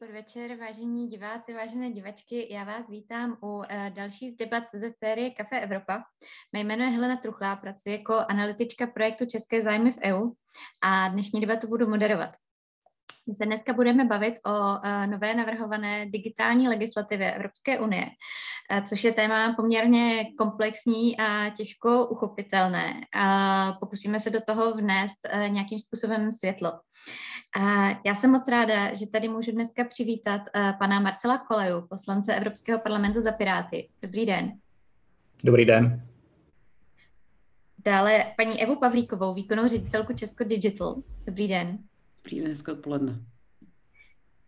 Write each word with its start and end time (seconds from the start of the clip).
podvečer, 0.00 0.56
vážení 0.56 1.08
diváci, 1.08 1.54
vážené 1.54 1.90
divačky. 1.90 2.54
Já 2.54 2.64
vás 2.64 2.90
vítám 2.90 3.36
u 3.42 3.46
uh, 3.46 3.64
další 3.88 4.30
z 4.30 4.36
debat 4.36 4.64
ze 4.74 4.92
série 4.92 5.30
Kafe 5.30 5.60
Evropa. 5.60 6.02
Mé 6.52 6.60
jméno 6.60 6.84
je 6.84 6.90
Helena 6.90 7.16
Truchlá, 7.16 7.56
pracuji 7.56 7.90
jako 7.90 8.14
analytička 8.14 8.86
projektu 8.86 9.26
České 9.26 9.62
zájmy 9.62 9.92
v 9.92 9.98
EU 10.04 10.30
a 10.82 11.08
dnešní 11.08 11.40
debatu 11.40 11.68
budu 11.68 11.88
moderovat. 11.88 12.30
My 13.30 13.36
se 13.36 13.46
dneska 13.46 13.72
budeme 13.72 14.04
bavit 14.04 14.34
o 14.46 14.50
uh, 14.50 15.06
nové 15.06 15.34
navrhované 15.34 16.06
digitální 16.06 16.68
legislativě 16.68 17.32
Evropské 17.32 17.78
unie, 17.78 18.06
uh, 18.72 18.84
což 18.84 19.04
je 19.04 19.12
téma 19.12 19.54
poměrně 19.56 20.24
komplexní 20.38 21.18
a 21.18 21.50
těžko 21.50 22.06
uchopitelné. 22.06 23.00
Pokusíme 23.80 24.20
se 24.20 24.30
do 24.30 24.40
toho 24.40 24.74
vnést 24.74 25.18
uh, 25.34 25.48
nějakým 25.48 25.78
způsobem 25.78 26.32
světlo. 26.32 26.72
Já 28.06 28.14
jsem 28.14 28.30
moc 28.30 28.48
ráda, 28.48 28.94
že 28.94 29.06
tady 29.06 29.28
můžu 29.28 29.52
dneska 29.52 29.84
přivítat 29.84 30.42
pana 30.78 31.00
Marcela 31.00 31.38
Koleju, 31.38 31.86
poslance 31.88 32.34
Evropského 32.34 32.78
parlamentu 32.78 33.22
za 33.22 33.32
Piráty. 33.32 33.88
Dobrý 34.02 34.26
den. 34.26 34.52
Dobrý 35.44 35.64
den. 35.64 36.06
Dále 37.84 38.24
paní 38.36 38.62
Evu 38.62 38.76
Pavlíkovou, 38.76 39.34
výkonnou 39.34 39.68
ředitelku 39.68 40.12
Česko 40.14 40.44
Digital. 40.44 40.96
Dobrý 41.26 41.48
den. 41.48 41.78
Dobrý 42.24 42.40
den, 42.40 42.48
hezké 42.48 42.72
odpoledne. 42.72 43.20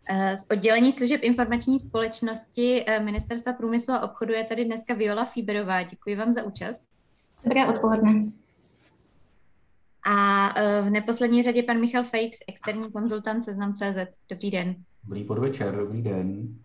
Eh, 0.08 0.38
z 0.38 0.46
oddělení 0.50 0.92
služeb 0.92 1.20
informační 1.22 1.78
společnosti 1.78 2.84
eh, 2.86 3.00
Ministerstva 3.00 3.52
průmyslu 3.52 3.94
a 3.94 4.00
obchodu 4.00 4.32
je 4.32 4.44
tady 4.44 4.64
dneska 4.64 4.94
Viola 4.94 5.24
Fíberová. 5.24 5.82
Děkuji 5.82 6.16
vám 6.16 6.32
za 6.32 6.42
účast. 6.42 6.82
Dobré 7.44 7.66
odpoledne. 7.66 8.32
A 10.04 10.48
eh, 10.56 10.82
v 10.82 10.90
neposlední 10.90 11.42
řadě 11.42 11.62
pan 11.62 11.80
Michal 11.80 12.02
Fejks, 12.02 12.38
externí 12.48 12.92
konzultant 12.92 13.44
Seznam.cz. 13.44 14.12
Dobrý 14.28 14.50
den. 14.50 14.74
Dobrý 15.04 15.24
podvečer, 15.24 15.76
dobrý 15.76 16.02
den. 16.02 16.58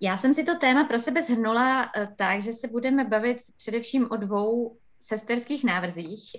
Já 0.00 0.16
jsem 0.16 0.34
si 0.34 0.44
to 0.44 0.58
téma 0.58 0.84
pro 0.84 0.98
sebe 0.98 1.22
zhrnula 1.22 1.90
tak, 2.16 2.42
že 2.42 2.52
se 2.52 2.68
budeme 2.68 3.04
bavit 3.04 3.38
především 3.56 4.10
o 4.10 4.16
dvou 4.16 4.76
sesterských 5.00 5.64
návrzích. 5.64 6.36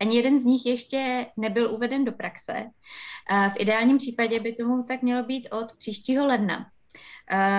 Ani 0.00 0.16
jeden 0.16 0.40
z 0.40 0.44
nich 0.44 0.66
ještě 0.66 1.26
nebyl 1.36 1.74
uveden 1.74 2.04
do 2.04 2.12
praxe. 2.12 2.70
V 3.54 3.60
ideálním 3.60 3.98
případě 3.98 4.40
by 4.40 4.52
tomu 4.52 4.82
tak 4.82 5.02
mělo 5.02 5.22
být 5.22 5.48
od 5.50 5.76
příštího 5.78 6.26
ledna. 6.26 6.66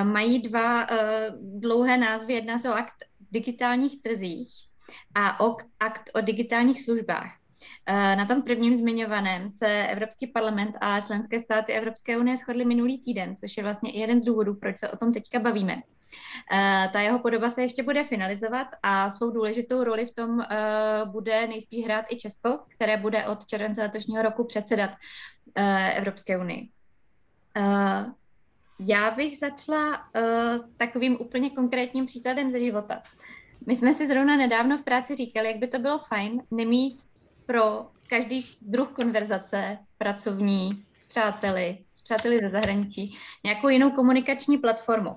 Mají 0.03 0.41
dva 0.41 0.83
e, 0.83 0.87
dlouhé 1.39 1.97
názvy. 1.97 2.33
Jedna 2.33 2.59
se 2.59 2.69
o 2.69 2.73
akt 2.73 3.05
digitálních 3.31 4.01
trzích 4.01 4.49
a 5.15 5.45
o 5.45 5.57
akt 5.79 6.09
o 6.13 6.21
digitálních 6.21 6.83
službách. 6.83 7.31
Na 7.89 8.25
tom 8.25 8.41
prvním 8.41 8.77
zmiňovaném 8.77 9.49
se 9.49 9.87
Evropský 9.87 10.27
parlament 10.27 10.75
a 10.81 11.01
členské 11.01 11.41
státy 11.41 11.73
Evropské 11.73 12.17
unie 12.17 12.37
shodly 12.37 12.65
minulý 12.65 13.03
týden, 13.03 13.35
což 13.35 13.57
je 13.57 13.63
vlastně 13.63 13.91
jeden 13.91 14.21
z 14.21 14.25
důvodů, 14.25 14.55
proč 14.55 14.77
se 14.77 14.89
o 14.89 14.97
tom 14.97 15.13
teďka 15.13 15.39
bavíme. 15.39 15.81
Uh, 16.51 16.91
ta 16.93 17.01
jeho 17.01 17.19
podoba 17.19 17.49
se 17.49 17.61
ještě 17.61 17.83
bude 17.83 18.03
finalizovat 18.03 18.67
a 18.83 19.09
svou 19.09 19.31
důležitou 19.31 19.83
roli 19.83 20.05
v 20.05 20.15
tom 20.15 20.29
uh, 20.29 20.45
bude 21.11 21.47
nejspíš 21.47 21.85
hrát 21.85 22.05
i 22.09 22.15
Česko, 22.15 22.59
které 22.75 22.97
bude 22.97 23.27
od 23.27 23.45
července 23.45 23.81
letošního 23.81 24.21
roku 24.21 24.45
předsedat 24.45 24.89
uh, 24.89 25.63
Evropské 25.95 26.37
unii. 26.37 26.69
Já 28.79 29.11
bych 29.11 29.39
začala 29.39 30.03
takovým 30.77 31.17
úplně 31.19 31.49
konkrétním 31.49 32.05
příkladem 32.05 32.51
ze 32.51 32.59
života. 32.59 33.03
My 33.67 33.75
jsme 33.75 33.93
si 33.93 34.07
zrovna 34.07 34.37
nedávno 34.37 34.77
v 34.77 34.83
práci 34.83 35.15
říkali, 35.15 35.47
jak 35.47 35.57
by 35.57 35.67
to 35.67 35.79
bylo 35.79 35.99
fajn 35.99 36.43
nemít 36.51 36.99
pro 37.45 37.87
každý 38.09 38.45
druh 38.61 38.91
konverzace 38.91 39.77
pracovní, 39.97 40.69
s 40.93 41.07
přáteli, 41.07 41.77
s 41.93 42.01
přáteli 42.01 42.39
ze 42.39 42.49
zahraničí, 42.49 43.17
nějakou 43.43 43.67
jinou 43.67 43.91
komunikační 43.91 44.57
platformu. 44.57 45.15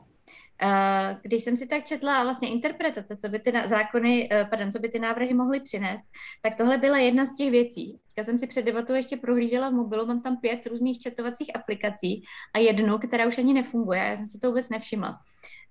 Eh, 0.62 1.16
když 1.22 1.44
jsem 1.44 1.56
si 1.56 1.66
tak 1.66 1.84
četla 1.84 2.22
vlastně 2.22 2.48
interpretace, 2.48 3.16
co 3.16 3.28
by 3.28 3.38
ty 3.38 3.52
zákony, 3.66 4.28
eh, 4.32 4.44
pardon, 4.44 4.72
co 4.72 4.78
by 4.78 4.88
ty 4.88 4.98
návrhy 4.98 5.34
mohly 5.34 5.60
přinést, 5.60 6.04
tak 6.42 6.54
tohle 6.54 6.78
byla 6.78 6.98
jedna 6.98 7.26
z 7.26 7.34
těch 7.34 7.50
věcí. 7.50 8.00
Já 8.18 8.24
jsem 8.24 8.38
si 8.38 8.46
před 8.46 8.64
debatou 8.64 8.94
ještě 8.94 9.16
prohlížela 9.16 9.70
v 9.70 9.72
mobilu, 9.72 10.06
mám 10.06 10.22
tam 10.22 10.36
pět 10.36 10.66
různých 10.66 10.98
četovacích 10.98 11.56
aplikací 11.56 12.24
a 12.54 12.58
jednu, 12.58 12.98
která 12.98 13.26
už 13.26 13.38
ani 13.38 13.54
nefunguje, 13.54 14.00
já 14.00 14.16
jsem 14.16 14.26
si 14.26 14.38
to 14.38 14.48
vůbec 14.48 14.68
nevšimla. 14.68 15.20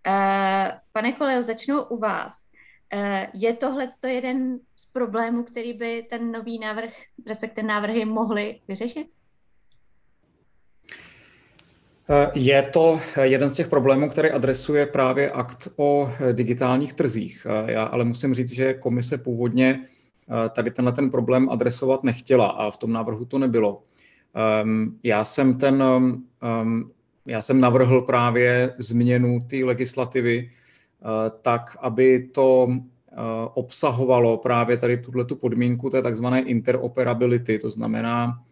Eh, 0.08 0.80
pane 0.92 1.14
Koleo, 1.14 1.44
začnu 1.44 1.84
u 1.84 1.98
vás. 1.98 2.50
Je 3.34 3.54
tohle 3.54 3.90
jeden 4.08 4.60
z 4.76 4.86
problémů, 4.86 5.44
který 5.44 5.74
by 5.74 6.08
ten 6.10 6.32
nový 6.32 6.60
návrh, 6.60 6.94
respektive 7.28 7.68
návrhy 7.68 8.06
mohly 8.06 8.62
vyřešit? 8.68 9.08
Eh, 12.12 12.32
je 12.34 12.62
to 12.62 13.00
jeden 13.22 13.50
z 13.50 13.56
těch 13.56 13.68
problémů, 13.68 14.10
který 14.10 14.30
adresuje 14.30 14.86
právě 14.86 15.32
akt 15.32 15.68
o 15.76 16.12
eh, 16.20 16.34
digitálních 16.34 16.94
trzích. 16.94 17.48
Eh, 17.50 17.72
já 17.72 17.84
ale 17.84 18.06
musím 18.06 18.34
říct, 18.34 18.54
že 18.54 18.74
komise 18.74 19.18
původně 19.18 19.86
tady 20.50 20.72
tenhle 20.72 20.92
ten 20.92 21.10
problém 21.10 21.50
adresovat 21.50 22.04
nechtěla 22.04 22.48
a 22.48 22.72
v 22.72 22.78
tom 22.78 22.94
návrhu 22.94 23.26
to 23.26 23.40
nebylo. 23.40 23.84
Ehm, 24.36 25.00
já 25.04 25.26
jsem 25.26 25.58
ten, 25.58 25.84
ehm, 26.42 26.92
já 27.26 27.42
jsem 27.42 27.60
navrhl 27.62 28.02
právě 28.02 28.74
změnu 28.78 29.40
té 29.50 29.56
legislativy 29.56 30.52
tak, 31.42 31.78
aby 31.80 32.30
to 32.34 32.68
obsahovalo 33.54 34.38
právě 34.38 34.78
tady 34.78 34.98
tuhle 34.98 35.26
tu 35.26 35.36
podmínku 35.36 35.90
té 35.90 36.02
takzvané 36.02 36.42
interoperability, 36.42 37.60
to 37.60 37.72
znamená 37.72 38.44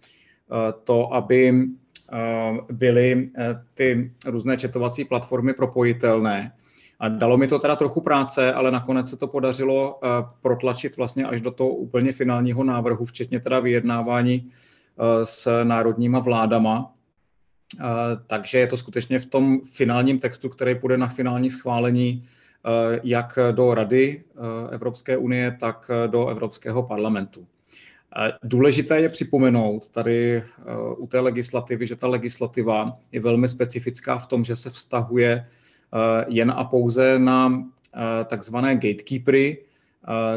to, 0.84 1.14
aby 1.14 1.54
Eh, 1.54 1.87
byly 2.72 3.30
eh, 3.38 3.64
ty 3.74 4.12
různé 4.26 4.58
četovací 4.58 5.06
platformy 5.06 5.54
propojitelné. 5.54 6.52
A 7.00 7.08
dalo 7.08 7.38
mi 7.38 7.48
to 7.48 7.60
teda 7.60 7.76
trochu 7.76 8.02
práce, 8.02 8.54
ale 8.54 8.72
nakonec 8.72 9.10
se 9.10 9.18
to 9.18 9.28
podařilo 9.28 10.00
eh, 10.04 10.08
protlačit 10.42 10.98
vlastně 10.98 11.26
až 11.26 11.42
do 11.42 11.52
toho 11.52 11.70
úplně 11.70 12.14
finálního 12.14 12.64
návrhu, 12.64 13.06
včetně 13.06 13.40
teda 13.40 13.60
vyjednávání 13.60 14.52
s 15.24 15.64
národníma 15.64 16.20
vládama. 16.20 16.94
Takže 18.28 18.58
je 18.58 18.68
to 18.68 18.78
skutečně 18.78 19.20
v 19.20 19.26
tom 19.26 19.60
finálním 19.66 20.20
textu, 20.20 20.50
který 20.50 20.76
půjde 20.76 20.98
na 20.98 21.08
finální 21.08 21.50
schválení 21.50 22.26
jak 23.04 23.40
do 23.52 23.74
Rady 23.74 24.24
Evropské 24.72 25.18
unie, 25.18 25.58
tak 25.60 25.92
do 26.08 26.28
Evropského 26.28 26.84
parlamentu. 26.84 27.48
Důležité 28.44 29.02
je 29.02 29.10
připomenout 29.10 29.90
tady 29.90 30.36
eh, 30.38 30.44
u 30.98 31.08
té 31.08 31.20
legislativy, 31.20 31.88
že 31.88 31.96
ta 31.96 32.08
legislativa 32.08 32.98
je 33.12 33.20
velmi 33.20 33.50
specifická 33.50 34.18
v 34.18 34.28
tom, 34.28 34.44
že 34.44 34.56
se 34.56 34.70
vztahuje 34.70 35.32
eh, 35.34 36.26
jen 36.28 36.54
a 36.56 36.64
pouze 36.64 37.20
na 37.20 37.64
eh, 37.96 38.26
takzvané 38.26 38.76
gatekeepery, 38.76 39.64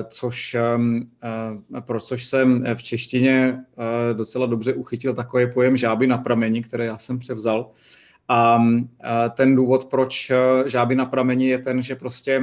což, 0.08 0.56
pro 1.80 2.00
což 2.00 2.26
jsem 2.26 2.64
v 2.74 2.82
češtině 2.82 3.60
docela 4.12 4.46
dobře 4.46 4.74
uchytil 4.74 5.14
takový 5.14 5.52
pojem 5.52 5.76
žáby 5.76 6.06
na 6.06 6.18
prameni, 6.18 6.62
které 6.62 6.84
já 6.84 6.98
jsem 6.98 7.18
převzal. 7.18 7.70
A 8.32 8.62
ten 9.34 9.56
důvod, 9.56 9.84
proč 9.84 10.32
žáby 10.66 10.94
na 10.94 11.06
prameni, 11.06 11.48
je 11.48 11.58
ten, 11.58 11.82
že 11.82 11.94
prostě 11.94 12.42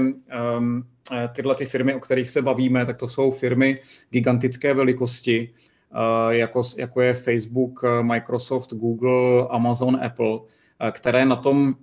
Eh, 1.12 1.30
tyhle 1.36 1.56
ty 1.56 1.66
firmy, 1.66 1.96
o 1.96 2.00
kterých 2.00 2.30
se 2.30 2.42
bavíme, 2.42 2.86
tak 2.86 2.98
to 2.98 3.08
jsou 3.08 3.32
firmy 3.32 3.80
gigantické 4.10 4.74
velikosti, 4.74 5.54
eh, 5.94 6.36
jako, 6.36 6.62
jako 6.78 7.02
je 7.02 7.14
Facebook, 7.14 7.84
Microsoft, 8.02 8.74
Google, 8.74 9.48
Amazon, 9.50 10.00
Apple, 10.06 10.40
které 10.92 11.26
na 11.26 11.36
tom 11.36 11.74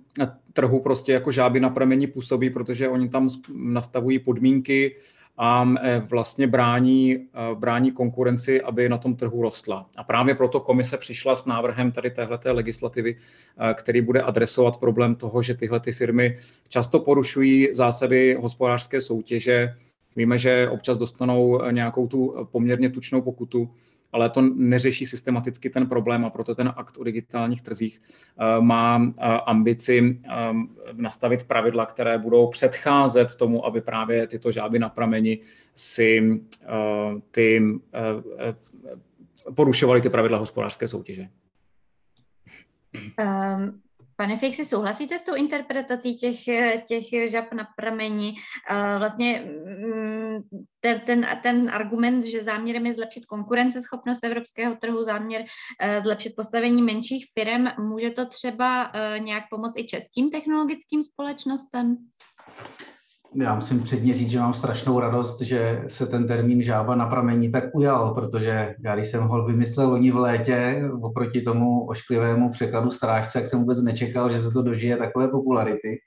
trhu 0.53 0.79
prostě 0.79 1.13
jako 1.13 1.31
žáby 1.31 1.59
na 1.59 1.69
pramení 1.69 2.07
působí, 2.07 2.49
protože 2.49 2.89
oni 2.89 3.09
tam 3.09 3.29
nastavují 3.55 4.19
podmínky, 4.19 4.95
a 5.37 5.73
e, 5.81 5.99
vlastně 5.99 6.47
brání, 6.47 7.13
e, 7.13 7.19
brání 7.55 7.91
konkurenci, 7.91 8.61
aby 8.61 8.89
na 8.89 8.97
tom 8.97 9.15
trhu 9.15 9.41
rostla. 9.41 9.89
A 9.97 10.03
právě 10.03 10.35
proto 10.35 10.59
komise 10.59 10.97
přišla 10.97 11.35
s 11.35 11.45
návrhem 11.45 11.91
tady 11.91 12.11
téhleté 12.11 12.51
legislativy, 12.51 13.15
e, 13.15 13.73
který 13.73 14.01
bude 14.01 14.21
adresovat 14.21 14.77
problém 14.77 15.15
toho, 15.15 15.41
že 15.41 15.53
tyhle 15.53 15.79
ty 15.79 15.91
firmy 15.91 16.37
často 16.69 16.99
porušují 16.99 17.69
zásady 17.73 18.37
hospodářské 18.41 19.01
soutěže. 19.01 19.75
Víme, 20.15 20.39
že 20.39 20.69
občas 20.69 20.97
dostanou 20.97 21.71
nějakou 21.71 22.07
tu 22.07 22.47
poměrně 22.51 22.89
tučnou 22.89 23.21
pokutu, 23.21 23.69
ale 24.11 24.29
to 24.29 24.41
neřeší 24.41 25.05
systematicky 25.05 25.69
ten 25.69 25.87
problém 25.87 26.25
a 26.25 26.29
proto 26.29 26.55
ten 26.55 26.73
akt 26.75 26.97
o 26.97 27.03
digitálních 27.03 27.61
trzích 27.61 28.01
eh, 28.01 28.61
má 28.61 29.01
eh, 29.03 29.25
ambici 29.45 30.19
eh, 30.23 30.31
nastavit 30.93 31.47
pravidla, 31.47 31.85
které 31.85 32.17
budou 32.17 32.47
předcházet 32.49 33.35
tomu, 33.35 33.65
aby 33.65 33.81
právě 33.81 34.27
tyto 34.27 34.51
žáby 34.51 34.79
na 34.79 34.89
prameni 34.89 35.39
si 35.75 36.41
ty 37.31 37.61
porušovaly 39.55 40.01
ty 40.01 40.09
pravidla 40.09 40.37
hospodářské 40.37 40.87
soutěže. 40.87 41.29
Um, 43.19 43.81
Pane 44.17 44.37
Fixi, 44.37 44.65
souhlasíte 44.65 45.19
s 45.19 45.23
tou 45.23 45.35
interpretací 45.35 46.17
těch, 46.17 46.39
těch 46.87 47.31
žab 47.31 47.53
na 47.53 47.67
prameni? 47.77 48.33
Vlastně 48.97 49.43
mm, 49.45 50.41
ten, 50.79 50.99
ten, 51.05 51.27
ten 51.43 51.69
argument, 51.69 52.23
že 52.23 52.43
záměrem 52.43 52.85
je 52.85 52.93
zlepšit 52.93 53.25
konkurenceschopnost 53.25 54.23
evropského 54.23 54.75
trhu, 54.75 55.03
záměr 55.03 55.45
eh, 55.81 56.01
zlepšit 56.01 56.33
postavení 56.35 56.81
menších 56.81 57.25
firm, 57.33 57.65
může 57.79 58.09
to 58.09 58.25
třeba 58.25 58.91
eh, 58.93 59.19
nějak 59.19 59.43
pomoct 59.49 59.77
i 59.77 59.87
českým 59.87 60.31
technologickým 60.31 61.03
společnostem? 61.03 61.97
Já 63.33 63.55
musím 63.55 63.83
předně 63.83 64.13
říct, 64.13 64.29
že 64.29 64.39
mám 64.39 64.53
strašnou 64.53 64.99
radost, 64.99 65.41
že 65.41 65.83
se 65.87 66.05
ten 66.05 66.27
termín 66.27 66.61
žába 66.61 66.95
na 66.95 67.05
pramení 67.05 67.51
tak 67.51 67.63
ujal, 67.73 68.13
protože 68.13 68.75
já 68.85 68.95
když 68.95 69.07
jsem 69.07 69.23
ho 69.23 69.45
vymyslel 69.45 69.89
loni 69.89 70.11
v 70.11 70.17
létě, 70.17 70.89
oproti 71.01 71.41
tomu 71.41 71.85
ošklivému 71.85 72.49
překladu 72.49 72.91
strážce, 72.91 73.39
jak 73.39 73.47
jsem 73.47 73.59
vůbec 73.59 73.83
nečekal, 73.83 74.31
že 74.31 74.39
se 74.39 74.51
to 74.51 74.61
dožije 74.61 74.97
takové 74.97 75.27
popularity. 75.27 75.99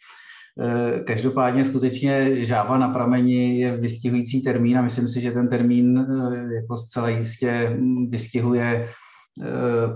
Eh, 0.60 1.00
každopádně 1.00 1.64
skutečně 1.64 2.44
žába 2.44 2.78
na 2.78 2.88
prameni 2.88 3.60
je 3.60 3.76
vystihující 3.76 4.42
termín 4.42 4.78
a 4.78 4.82
myslím 4.82 5.08
si, 5.08 5.20
že 5.20 5.32
ten 5.32 5.48
termín 5.48 5.98
eh, 5.98 6.54
jako 6.54 6.76
zcela 6.76 7.08
jistě 7.08 7.78
vystihuje 8.08 8.88
Eh, 8.88 9.07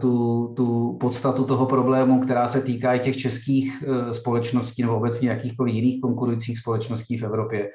tu, 0.01 0.47
tu 0.57 0.97
podstatu 1.01 1.45
toho 1.45 1.67
problému, 1.67 2.21
která 2.21 2.49
se 2.49 2.61
týká 2.61 2.95
i 2.95 2.99
těch 2.99 3.17
českých 3.17 3.85
eh, 3.87 4.15
společností 4.15 4.83
nebo 4.83 4.97
obecně 4.97 5.29
jakýchkoliv 5.29 5.75
jiných 5.75 6.01
konkurujících 6.01 6.59
společností 6.59 7.19
v 7.19 7.23
Evropě. 7.23 7.71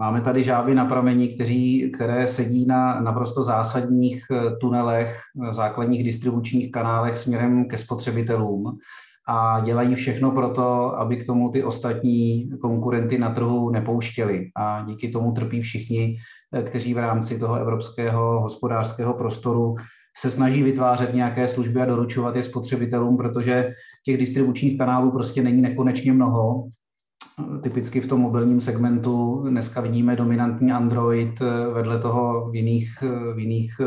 Máme 0.00 0.20
tady 0.20 0.42
žáby 0.42 0.74
na 0.74 0.84
pramení, 0.84 1.28
kteří, 1.28 1.90
které 1.94 2.26
sedí 2.26 2.66
na 2.66 3.00
naprosto 3.00 3.44
zásadních 3.44 4.24
eh, 4.30 4.56
tunelech, 4.60 5.20
základních 5.50 6.04
distribučních 6.04 6.70
kanálech 6.70 7.18
směrem 7.18 7.68
ke 7.68 7.76
spotřebitelům 7.76 8.78
a 9.28 9.60
dělají 9.60 9.94
všechno 9.94 10.30
pro 10.30 10.50
to, 10.50 10.98
aby 10.98 11.16
k 11.16 11.26
tomu 11.26 11.50
ty 11.50 11.64
ostatní 11.64 12.50
konkurenty 12.60 13.18
na 13.18 13.30
trhu 13.30 13.70
nepouštěli. 13.70 14.50
A 14.56 14.84
díky 14.88 15.08
tomu 15.08 15.32
trpí 15.32 15.62
všichni, 15.62 16.16
kteří 16.62 16.94
v 16.94 16.98
rámci 16.98 17.38
toho 17.38 17.54
evropského 17.54 18.40
hospodářského 18.40 19.14
prostoru 19.14 19.74
se 20.16 20.30
snaží 20.30 20.62
vytvářet 20.62 21.14
nějaké 21.14 21.48
služby 21.48 21.80
a 21.80 21.84
doručovat 21.84 22.36
je 22.36 22.42
spotřebitelům, 22.42 23.16
protože 23.16 23.74
těch 24.04 24.16
distribučních 24.16 24.78
kanálů 24.78 25.10
prostě 25.10 25.42
není 25.42 25.62
nekonečně 25.62 26.12
mnoho. 26.12 26.64
Typicky 27.62 28.00
v 28.00 28.06
tom 28.06 28.20
mobilním 28.20 28.60
segmentu 28.60 29.44
dneska 29.48 29.80
vidíme 29.80 30.16
dominantní 30.16 30.72
Android, 30.72 31.40
vedle 31.72 31.98
toho 31.98 32.50
v 32.50 32.54
jiných, 32.54 32.90
v 33.34 33.38
jiných 33.38 33.72
eh, 33.80 33.86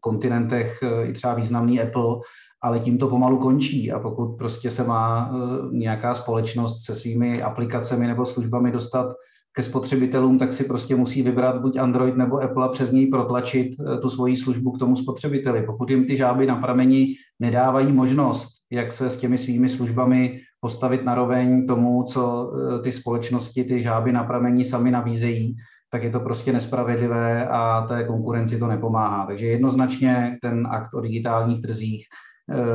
kontinentech 0.00 0.78
i 1.04 1.12
třeba 1.12 1.34
významný 1.34 1.80
Apple, 1.80 2.16
ale 2.62 2.78
tím 2.78 2.98
to 2.98 3.08
pomalu 3.08 3.38
končí 3.38 3.92
a 3.92 3.98
pokud 3.98 4.36
prostě 4.36 4.70
se 4.70 4.84
má 4.84 5.30
eh, 5.30 5.76
nějaká 5.76 6.14
společnost 6.14 6.84
se 6.84 6.94
svými 6.94 7.42
aplikacemi 7.42 8.06
nebo 8.06 8.26
službami 8.26 8.72
dostat 8.72 9.14
ke 9.56 9.62
spotřebitelům, 9.62 10.38
tak 10.38 10.52
si 10.52 10.64
prostě 10.64 10.96
musí 10.96 11.22
vybrat 11.22 11.60
buď 11.60 11.76
Android 11.76 12.16
nebo 12.16 12.42
Apple 12.42 12.64
a 12.64 12.68
přes 12.68 12.92
něj 12.92 13.06
protlačit 13.06 13.68
eh, 13.80 13.98
tu 13.98 14.10
svoji 14.10 14.36
službu 14.36 14.72
k 14.72 14.78
tomu 14.78 14.96
spotřebiteli. 14.96 15.62
Pokud 15.66 15.90
jim 15.90 16.04
ty 16.04 16.16
žáby 16.16 16.46
na 16.46 16.56
prameni 16.56 17.14
nedávají 17.40 17.92
možnost, 17.92 18.50
jak 18.70 18.92
se 18.92 19.10
s 19.10 19.16
těmi 19.16 19.38
svými 19.38 19.68
službami 19.68 20.40
postavit 20.60 21.04
na 21.04 21.14
roveň 21.14 21.66
tomu, 21.66 22.02
co 22.02 22.52
eh, 22.52 22.82
ty 22.82 22.92
společnosti, 22.92 23.64
ty 23.64 23.82
žáby 23.82 24.12
na 24.12 24.24
prameni 24.24 24.64
sami 24.64 24.90
nabízejí, 24.90 25.56
tak 25.90 26.02
je 26.02 26.10
to 26.10 26.20
prostě 26.20 26.52
nespravedlivé 26.52 27.48
a 27.48 27.86
té 27.88 28.04
konkurenci 28.04 28.58
to 28.58 28.66
nepomáhá. 28.66 29.26
Takže 29.26 29.46
jednoznačně 29.46 30.36
ten 30.42 30.66
akt 30.70 30.94
o 30.94 31.00
digitálních 31.00 31.62
trzích 31.62 32.04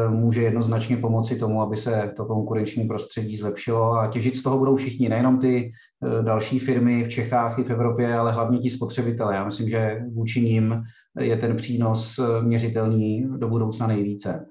může 0.09 0.41
jednoznačně 0.41 0.97
pomoci 0.97 1.39
tomu, 1.39 1.61
aby 1.61 1.77
se 1.77 2.13
to 2.15 2.25
konkurenční 2.25 2.87
prostředí 2.87 3.35
zlepšilo 3.35 3.93
a 3.93 4.07
těžit 4.07 4.35
z 4.35 4.43
toho 4.43 4.57
budou 4.57 4.75
všichni, 4.75 5.09
nejenom 5.09 5.39
ty 5.39 5.71
eh, 5.71 6.23
další 6.23 6.59
firmy 6.59 7.03
v 7.03 7.09
Čechách 7.09 7.59
i 7.59 7.63
v 7.63 7.69
Evropě, 7.69 8.13
ale 8.13 8.31
hlavně 8.31 8.59
ti 8.59 8.69
spotřebitelé. 8.69 9.35
Já 9.35 9.45
myslím, 9.45 9.69
že 9.69 9.99
vůči 10.13 10.41
ním 10.41 10.83
je 11.19 11.37
ten 11.37 11.57
přínos 11.57 12.19
eh, 12.19 12.41
měřitelný 12.41 13.27
do 13.37 13.47
budoucna 13.47 13.87
nejvíce. 13.87 14.45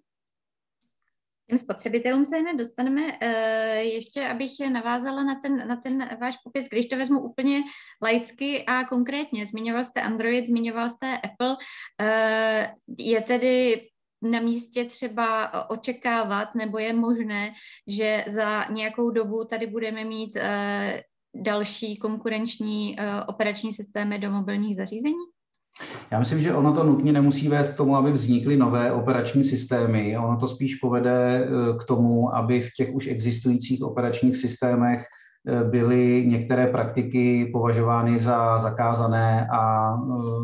Těm 1.49 1.59
spotřebitelům 1.59 2.25
se 2.25 2.37
hned 2.37 2.57
dostaneme. 2.57 3.03
Ještě 3.83 4.29
abych 4.29 4.51
navázala 4.73 5.25
na 5.25 5.41
ten, 5.41 5.69
na 5.69 5.77
ten 5.77 6.09
váš 6.21 6.35
popis, 6.45 6.69
když 6.69 6.87
to 6.87 6.97
vezmu 6.97 7.21
úplně 7.21 7.63
laicky 8.03 8.65
a 8.65 8.85
konkrétně. 8.85 9.47
Zmiňoval 9.47 9.85
jste 9.85 10.03
Android, 10.03 10.47
zmiňoval 10.47 10.89
jste 10.89 11.19
Apple. 11.19 11.57
Je 12.99 13.21
tedy 13.21 13.81
na 14.23 14.41
místě 14.41 14.85
třeba 14.85 15.53
očekávat, 15.71 16.55
nebo 16.55 16.79
je 16.79 16.93
možné, 16.93 17.53
že 17.87 18.25
za 18.29 18.65
nějakou 18.65 19.11
dobu 19.11 19.45
tady 19.45 19.67
budeme 19.67 20.05
mít 20.05 20.37
uh, 20.37 21.43
další 21.43 21.97
konkurenční 21.97 22.97
uh, 22.99 23.05
operační 23.27 23.73
systémy 23.73 24.19
do 24.19 24.31
mobilních 24.31 24.77
zařízení? 24.77 25.25
Já 26.11 26.19
myslím, 26.19 26.43
že 26.43 26.55
ono 26.55 26.73
to 26.73 26.85
nutně 26.85 27.13
nemusí 27.13 27.49
vést 27.49 27.71
k 27.71 27.77
tomu, 27.77 27.97
aby 27.97 28.13
vznikly 28.13 28.57
nové 28.57 28.93
operační 28.93 29.45
systémy. 29.45 30.19
Ono 30.19 30.37
to 30.37 30.49
spíš 30.49 30.77
povede 30.77 31.45
eh, 31.45 31.79
k 31.79 31.85
tomu, 31.85 32.35
aby 32.35 32.61
v 32.61 32.69
těch 32.77 32.95
už 32.95 33.07
existujících 33.07 33.83
operačních 33.83 34.37
systémech 34.37 35.05
byly 35.71 36.25
některé 36.27 36.67
praktiky 36.67 37.51
považovány 37.53 38.19
za 38.19 38.59
zakázané 38.59 39.49
a 39.53 39.93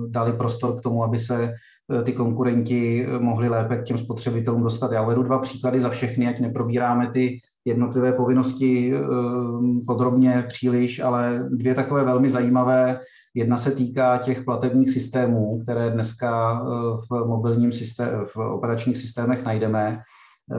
dali 0.08 0.32
prostor 0.32 0.78
k 0.78 0.82
tomu, 0.82 1.04
aby 1.04 1.18
se 1.18 1.44
Eh, 1.44 1.54
ty 2.04 2.12
konkurenti 2.12 3.06
eh, 3.06 3.18
mohli 3.18 3.48
lépe 3.48 3.76
k 3.76 3.84
těm 3.84 3.98
spotřebitelům 3.98 4.62
dostat. 4.62 4.92
Já 4.92 5.02
uvedu 5.02 5.22
dva 5.22 5.38
příklady 5.38 5.80
za 5.80 5.88
všechny, 5.88 6.28
ať 6.28 6.40
neprobíráme 6.40 7.10
ty 7.10 7.38
jednotlivé 7.64 8.12
povinnosti 8.12 8.94
eh, 8.94 9.00
podrobně 9.86 10.44
příliš, 10.48 11.00
ale 11.00 11.48
dvě 11.50 11.74
takové 11.74 12.04
velmi 12.04 12.30
zajímavé. 12.30 13.00
Jedna 13.34 13.58
se 13.58 13.70
týká 13.70 14.18
těch 14.18 14.44
platebních 14.44 14.90
systémů, 14.90 15.60
které 15.62 15.90
dneska 15.90 16.62
v 17.10 17.26
mobilním 17.26 17.72
systému, 17.72 18.26
v 18.26 18.36
operačních 18.36 18.96
systémech 18.96 19.44
najdeme. 19.44 19.98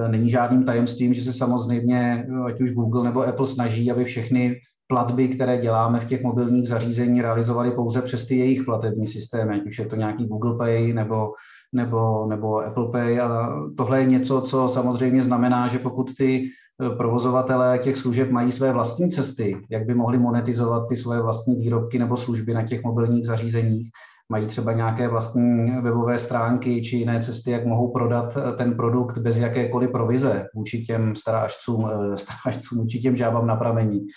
Není 0.07 0.29
žádným 0.29 0.63
tajemstvím, 0.63 1.13
že 1.13 1.21
se 1.21 1.33
samozřejmě 1.33 2.27
ať 2.45 2.61
už 2.61 2.71
Google 2.71 3.03
nebo 3.03 3.27
Apple 3.27 3.47
snaží, 3.47 3.91
aby 3.91 4.05
všechny 4.05 4.55
platby, 4.87 5.27
které 5.27 5.57
děláme 5.57 5.99
v 5.99 6.05
těch 6.05 6.23
mobilních 6.23 6.67
zařízení, 6.67 7.21
realizovali 7.21 7.71
pouze 7.71 8.01
přes 8.01 8.25
ty 8.25 8.37
jejich 8.37 8.63
platební 8.63 9.07
systémy, 9.07 9.55
ať 9.55 9.67
už 9.67 9.79
je 9.79 9.85
to 9.85 9.95
nějaký 9.95 10.25
Google 10.25 10.57
Pay 10.57 10.93
nebo, 10.93 11.31
nebo, 11.73 12.25
nebo 12.25 12.65
Apple 12.65 12.89
Pay. 12.91 13.19
A 13.19 13.49
tohle 13.77 13.99
je 13.99 14.05
něco, 14.05 14.41
co 14.41 14.69
samozřejmě 14.69 15.23
znamená, 15.23 15.67
že 15.67 15.79
pokud 15.79 16.15
ty 16.17 16.45
eh, 16.45 16.89
provozovatelé 16.89 17.79
těch 17.79 17.97
služeb 17.97 18.31
mají 18.31 18.51
své 18.51 18.73
vlastní 18.73 19.09
cesty, 19.09 19.57
jak 19.69 19.85
by 19.85 19.95
mohli 19.95 20.17
monetizovat 20.17 20.87
ty 20.89 20.95
své 20.95 21.21
vlastní 21.21 21.55
výrobky 21.55 21.99
nebo 21.99 22.17
služby 22.17 22.53
na 22.53 22.63
těch 22.63 22.83
mobilních 22.83 23.25
zařízeních, 23.25 23.89
mají 24.29 24.47
třeba 24.47 24.73
nějaké 24.73 25.07
vlastní 25.07 25.71
webové 25.81 26.19
stránky 26.19 26.81
či 26.81 26.97
jiné 26.97 27.21
cesty, 27.21 27.51
jak 27.51 27.65
mohou 27.65 27.91
prodat 27.91 28.37
eh, 28.37 28.55
ten 28.55 28.75
produkt 28.75 29.17
bez 29.17 29.37
jakékoliv 29.37 29.91
provize 29.91 30.45
vůči 30.55 30.81
těm 30.83 31.15
starážcům, 31.15 31.89
eh, 31.91 32.17
starážcům 32.17 32.79
vůči 32.79 32.99
těm 32.99 33.15
žábám 33.15 33.47
na 33.47 33.55
pramení, 33.55 34.07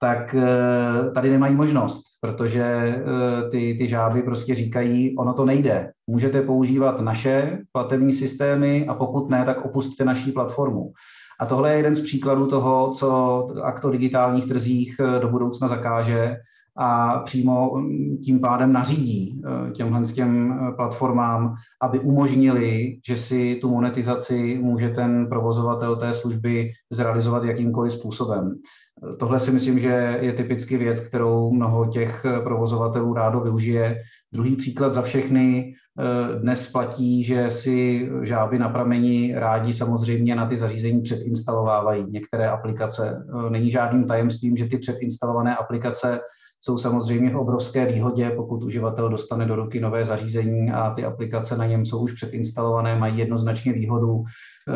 tak 0.00 0.34
eh, 0.34 1.10
tady 1.10 1.30
nemají 1.30 1.54
možnost, 1.54 2.02
protože 2.20 2.62
eh, 2.62 3.50
ty, 3.50 3.76
ty 3.78 3.88
žáby 3.88 4.22
prostě 4.22 4.54
říkají, 4.54 5.16
ono 5.16 5.34
to 5.34 5.44
nejde. 5.44 5.92
Můžete 6.06 6.42
používat 6.42 7.00
naše 7.00 7.58
platební 7.72 8.12
systémy 8.12 8.86
a 8.88 8.94
pokud 8.94 9.30
ne, 9.30 9.44
tak 9.44 9.64
opustíte 9.64 10.04
naší 10.04 10.32
platformu. 10.32 10.92
A 11.40 11.46
tohle 11.46 11.70
je 11.70 11.76
jeden 11.76 11.94
z 11.94 12.00
příkladů 12.00 12.46
toho, 12.46 12.90
co 12.90 13.38
akt 13.62 13.84
o 13.84 13.90
digitálních 13.90 14.46
trzích 14.46 14.96
eh, 15.00 15.20
do 15.20 15.28
budoucna 15.28 15.68
zakáže 15.68 16.36
a 16.76 17.18
přímo 17.18 17.76
mm, 17.76 18.16
tím 18.24 18.40
pádem 18.40 18.72
nařídí 18.72 19.42
těmhle 19.72 20.02
těm 20.02 20.60
platformám, 20.76 21.54
aby 21.82 22.00
umožnili, 22.00 22.98
že 23.06 23.16
si 23.16 23.58
tu 23.60 23.70
monetizaci 23.70 24.58
může 24.62 24.88
ten 24.88 25.26
provozovatel 25.28 25.96
té 25.96 26.14
služby 26.14 26.70
zrealizovat 26.90 27.44
jakýmkoliv 27.44 27.92
způsobem. 27.92 28.54
Tohle 29.18 29.40
si 29.40 29.50
myslím, 29.50 29.78
že 29.78 30.18
je 30.20 30.32
typicky 30.32 30.76
věc, 30.76 31.00
kterou 31.00 31.52
mnoho 31.52 31.86
těch 31.86 32.26
provozovatelů 32.44 33.14
rádo 33.14 33.40
využije. 33.40 34.00
Druhý 34.32 34.56
příklad 34.56 34.92
za 34.92 35.02
všechny. 35.02 35.74
Eh, 36.00 36.38
dnes 36.40 36.72
platí, 36.72 37.24
že 37.24 37.50
si 37.50 38.08
žáby 38.22 38.58
na 38.58 38.68
prameni 38.68 39.34
rádi 39.36 39.74
samozřejmě 39.74 40.36
na 40.36 40.46
ty 40.46 40.56
zařízení 40.56 41.02
předinstalovávají 41.02 42.04
některé 42.08 42.48
aplikace. 42.48 43.24
Eh, 43.46 43.50
není 43.50 43.70
žádným 43.70 44.04
tajemstvím, 44.04 44.56
že 44.56 44.66
ty 44.66 44.78
předinstalované 44.78 45.56
aplikace 45.56 46.20
jsou 46.66 46.78
samozřejmě 46.78 47.30
v 47.30 47.36
obrovské 47.36 47.86
výhodě, 47.86 48.30
pokud 48.30 48.62
uživatel 48.62 49.08
dostane 49.08 49.46
do 49.46 49.56
ruky 49.56 49.80
nové 49.80 50.04
zařízení 50.04 50.70
a 50.70 50.90
ty 50.90 51.04
aplikace 51.04 51.56
na 51.56 51.66
něm 51.66 51.84
jsou 51.84 51.98
už 51.98 52.12
předinstalované, 52.12 52.98
mají 52.98 53.18
jednoznačně 53.18 53.72
výhodu. 53.72 54.24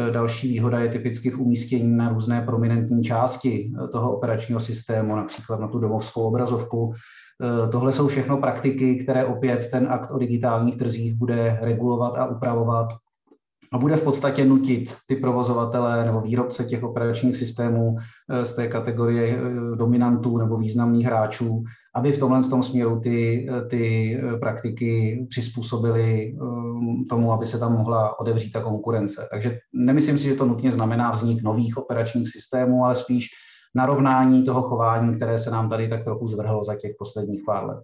E, 0.09 0.11
další 0.11 0.49
výhoda 0.49 0.81
je 0.81 0.89
typicky 0.89 1.31
v 1.31 1.41
umístění 1.41 1.97
na 1.97 2.09
různé 2.09 2.41
prominentní 2.41 3.03
části 3.03 3.73
e, 3.85 3.89
toho 3.89 4.17
operačního 4.17 4.61
systému, 4.61 5.17
například 5.17 5.61
na 5.61 5.69
tu 5.69 5.79
domovskou 5.79 6.23
obrazovku. 6.23 6.93
E, 6.95 7.69
tohle 7.69 7.93
jsou 7.93 8.09
všechno 8.09 8.37
praktiky, 8.37 8.97
které 8.97 9.25
opět 9.25 9.71
ten 9.71 9.87
akt 9.91 10.11
o 10.11 10.19
digitálních 10.19 10.77
trzích 10.77 11.15
bude 11.15 11.59
regulovat 11.63 12.19
a 12.19 12.27
upravovat 12.27 12.89
a 13.73 13.79
bude 13.79 13.97
v 13.97 14.03
podstatě 14.03 14.45
nutit 14.45 14.95
ty 15.07 15.17
provozovatele 15.17 16.05
nebo 16.05 16.21
výrobce 16.21 16.65
těch 16.65 16.83
operačních 16.83 17.37
systémů 17.37 17.97
eh, 18.31 18.47
z 18.47 18.55
té 18.55 18.69
kategorie 18.69 19.39
eh, 19.39 19.77
dominantů 19.77 20.39
nebo 20.39 20.57
významných 20.57 21.07
hráčů, 21.07 21.65
aby 21.95 22.13
v 22.13 22.19
tomhle 22.19 22.43
tom 22.43 22.63
směru 22.63 23.01
ty, 23.01 23.49
eh, 23.51 23.65
ty 23.65 24.17
praktiky 24.41 25.27
přizpůsobily 25.29 26.35
tomu, 27.09 27.33
aby 27.33 27.47
se 27.47 27.59
tam 27.59 27.73
mohla 27.73 28.21
odevřít 28.21 28.53
ta 28.53 28.61
konkurence. 28.61 29.29
Takže 29.31 29.59
nemyslím 29.73 30.19
si, 30.19 30.25
že 30.25 30.35
to 30.35 30.47
nutně 30.47 30.73
znamená 30.73 31.11
vznik 31.11 31.43
nových 31.43 31.77
operačních 31.77 32.29
systémů, 32.29 32.85
ale 32.85 32.95
spíš 32.95 33.27
narovnání 33.75 34.45
toho 34.45 34.63
chování, 34.63 35.17
které 35.17 35.39
se 35.39 35.51
nám 35.51 35.69
tady 35.69 35.89
tak 35.89 36.05
trochu 36.05 36.27
zvrhlo 36.27 36.65
za 36.65 36.75
těch 36.75 36.93
posledních 36.99 37.43
pár 37.47 37.65
let. 37.65 37.81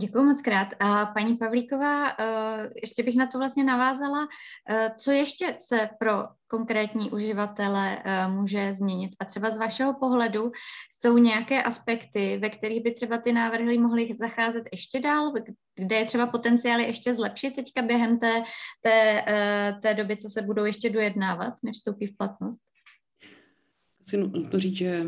Děkuji 0.00 0.24
moc 0.24 0.42
krát. 0.42 0.68
A 0.80 1.06
paní 1.06 1.36
Pavlíková, 1.36 2.08
eh, 2.10 2.70
ještě 2.82 3.02
bych 3.02 3.16
na 3.16 3.26
to 3.26 3.38
vlastně 3.38 3.64
navázala. 3.64 4.28
Eh, 4.68 4.90
co 4.98 5.10
ještě 5.10 5.56
se 5.58 5.88
pro 5.98 6.24
konkrétní 6.46 7.10
uživatele 7.10 8.02
eh, 8.04 8.28
může 8.28 8.74
změnit? 8.74 9.10
A 9.20 9.24
třeba 9.24 9.50
z 9.50 9.58
vašeho 9.58 9.94
pohledu 9.94 10.52
jsou 10.92 11.18
nějaké 11.18 11.62
aspekty, 11.62 12.38
ve 12.38 12.50
kterých 12.50 12.82
by 12.82 12.92
třeba 12.92 13.18
ty 13.18 13.32
návrhy 13.32 13.78
mohly 13.78 14.08
zacházet 14.20 14.64
ještě 14.72 15.00
dál, 15.00 15.32
kde 15.74 15.96
je 15.96 16.04
třeba 16.04 16.26
potenciály 16.26 16.82
ještě 16.82 17.14
zlepšit 17.14 17.56
teďka 17.56 17.82
během 17.82 18.18
té, 18.18 18.42
té, 18.82 19.24
té 19.82 19.94
doby, 19.94 20.16
co 20.16 20.30
se 20.30 20.42
budou 20.42 20.64
ještě 20.64 20.90
dojednávat, 20.90 21.54
než 21.62 21.76
vstoupí 21.76 22.06
v 22.06 22.16
platnost? 22.16 22.58
Chci 24.02 24.16
nutno 24.16 24.58
říct, 24.58 24.76
že 24.76 25.04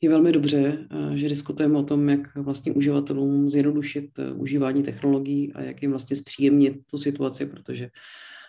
je 0.00 0.10
velmi 0.10 0.32
dobře, 0.32 0.86
eh, 0.90 1.18
že 1.18 1.28
diskutujeme 1.28 1.78
o 1.78 1.82
tom, 1.82 2.08
jak 2.08 2.36
vlastně 2.36 2.72
uživatelům 2.72 3.48
zjednodušit 3.48 4.18
eh, 4.18 4.32
užívání 4.32 4.82
technologií 4.82 5.52
a 5.52 5.62
jak 5.62 5.82
jim 5.82 5.90
vlastně 5.90 6.16
zpříjemnit 6.16 6.86
tu 6.90 6.98
situaci, 6.98 7.46
protože 7.46 7.90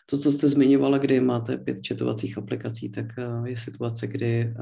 to, 0.09 0.17
co 0.17 0.31
jste 0.31 0.47
zmiňovala, 0.47 0.97
kdy 0.97 1.19
máte 1.19 1.57
pět 1.57 1.81
četovacích 1.81 2.37
aplikací, 2.37 2.89
tak 2.89 3.05
eh, 3.17 3.49
je 3.49 3.57
situace, 3.57 4.07
kdy 4.07 4.53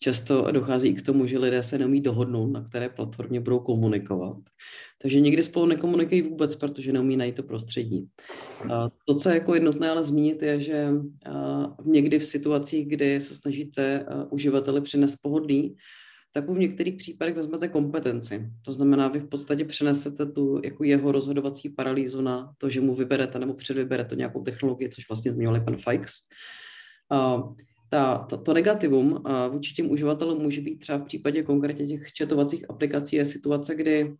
často 0.00 0.50
dochází 0.52 0.94
k 0.94 1.02
tomu, 1.02 1.26
že 1.26 1.38
lidé 1.38 1.62
se 1.62 1.78
neumí 1.78 2.00
dohodnout, 2.00 2.52
na 2.52 2.64
které 2.64 2.88
platformě 2.88 3.40
budou 3.40 3.58
komunikovat. 3.58 4.36
Takže 5.02 5.20
někdy 5.20 5.42
spolu 5.42 5.66
nekomunikují 5.66 6.22
vůbec, 6.22 6.54
protože 6.54 6.92
neumí 6.92 7.16
najít 7.16 7.34
to 7.34 7.42
prostředí. 7.42 8.08
To, 9.04 9.14
co 9.14 9.28
je 9.28 9.34
jako 9.34 9.54
jednotné 9.54 9.90
ale 9.90 10.04
zmínit, 10.04 10.42
je, 10.42 10.60
že 10.60 10.88
někdy 11.84 12.18
v 12.18 12.24
situacích, 12.24 12.88
kdy 12.88 13.20
se 13.20 13.34
snažíte 13.34 14.06
uživateli 14.30 14.80
přinést 14.80 15.16
pohodlí, 15.16 15.76
tak 16.36 16.48
v 16.48 16.58
některých 16.58 16.96
případech 16.96 17.34
vezmete 17.34 17.68
kompetenci. 17.68 18.50
To 18.62 18.72
znamená, 18.72 19.08
vy 19.08 19.20
v 19.20 19.28
podstatě 19.28 19.64
přenesete 19.64 20.26
tu 20.26 20.60
jako 20.64 20.84
jeho 20.84 21.12
rozhodovací 21.12 21.68
paralýzu 21.68 22.20
na 22.20 22.52
to, 22.58 22.68
že 22.68 22.80
mu 22.80 22.94
vyberete 22.94 23.38
nebo 23.38 23.54
předvyberete 23.54 24.16
nějakou 24.16 24.42
technologii, 24.42 24.88
což 24.88 25.08
vlastně 25.08 25.32
zmiňoval 25.32 25.60
pan 25.60 25.76
Fikes. 25.76 26.12
Uh, 27.12 27.54
ta, 27.90 28.18
to, 28.18 28.36
to 28.36 28.54
negativum 28.54 29.12
uh, 29.12 29.52
vůči 29.52 29.74
těm 29.74 29.90
uživatelům 29.90 30.42
může 30.42 30.60
být 30.60 30.78
třeba 30.78 30.98
v 30.98 31.04
případě 31.04 31.42
konkrétně 31.42 31.86
těch 31.86 32.12
četovacích 32.12 32.70
aplikací 32.70 33.16
je 33.16 33.24
situace, 33.24 33.74
kdy 33.74 34.14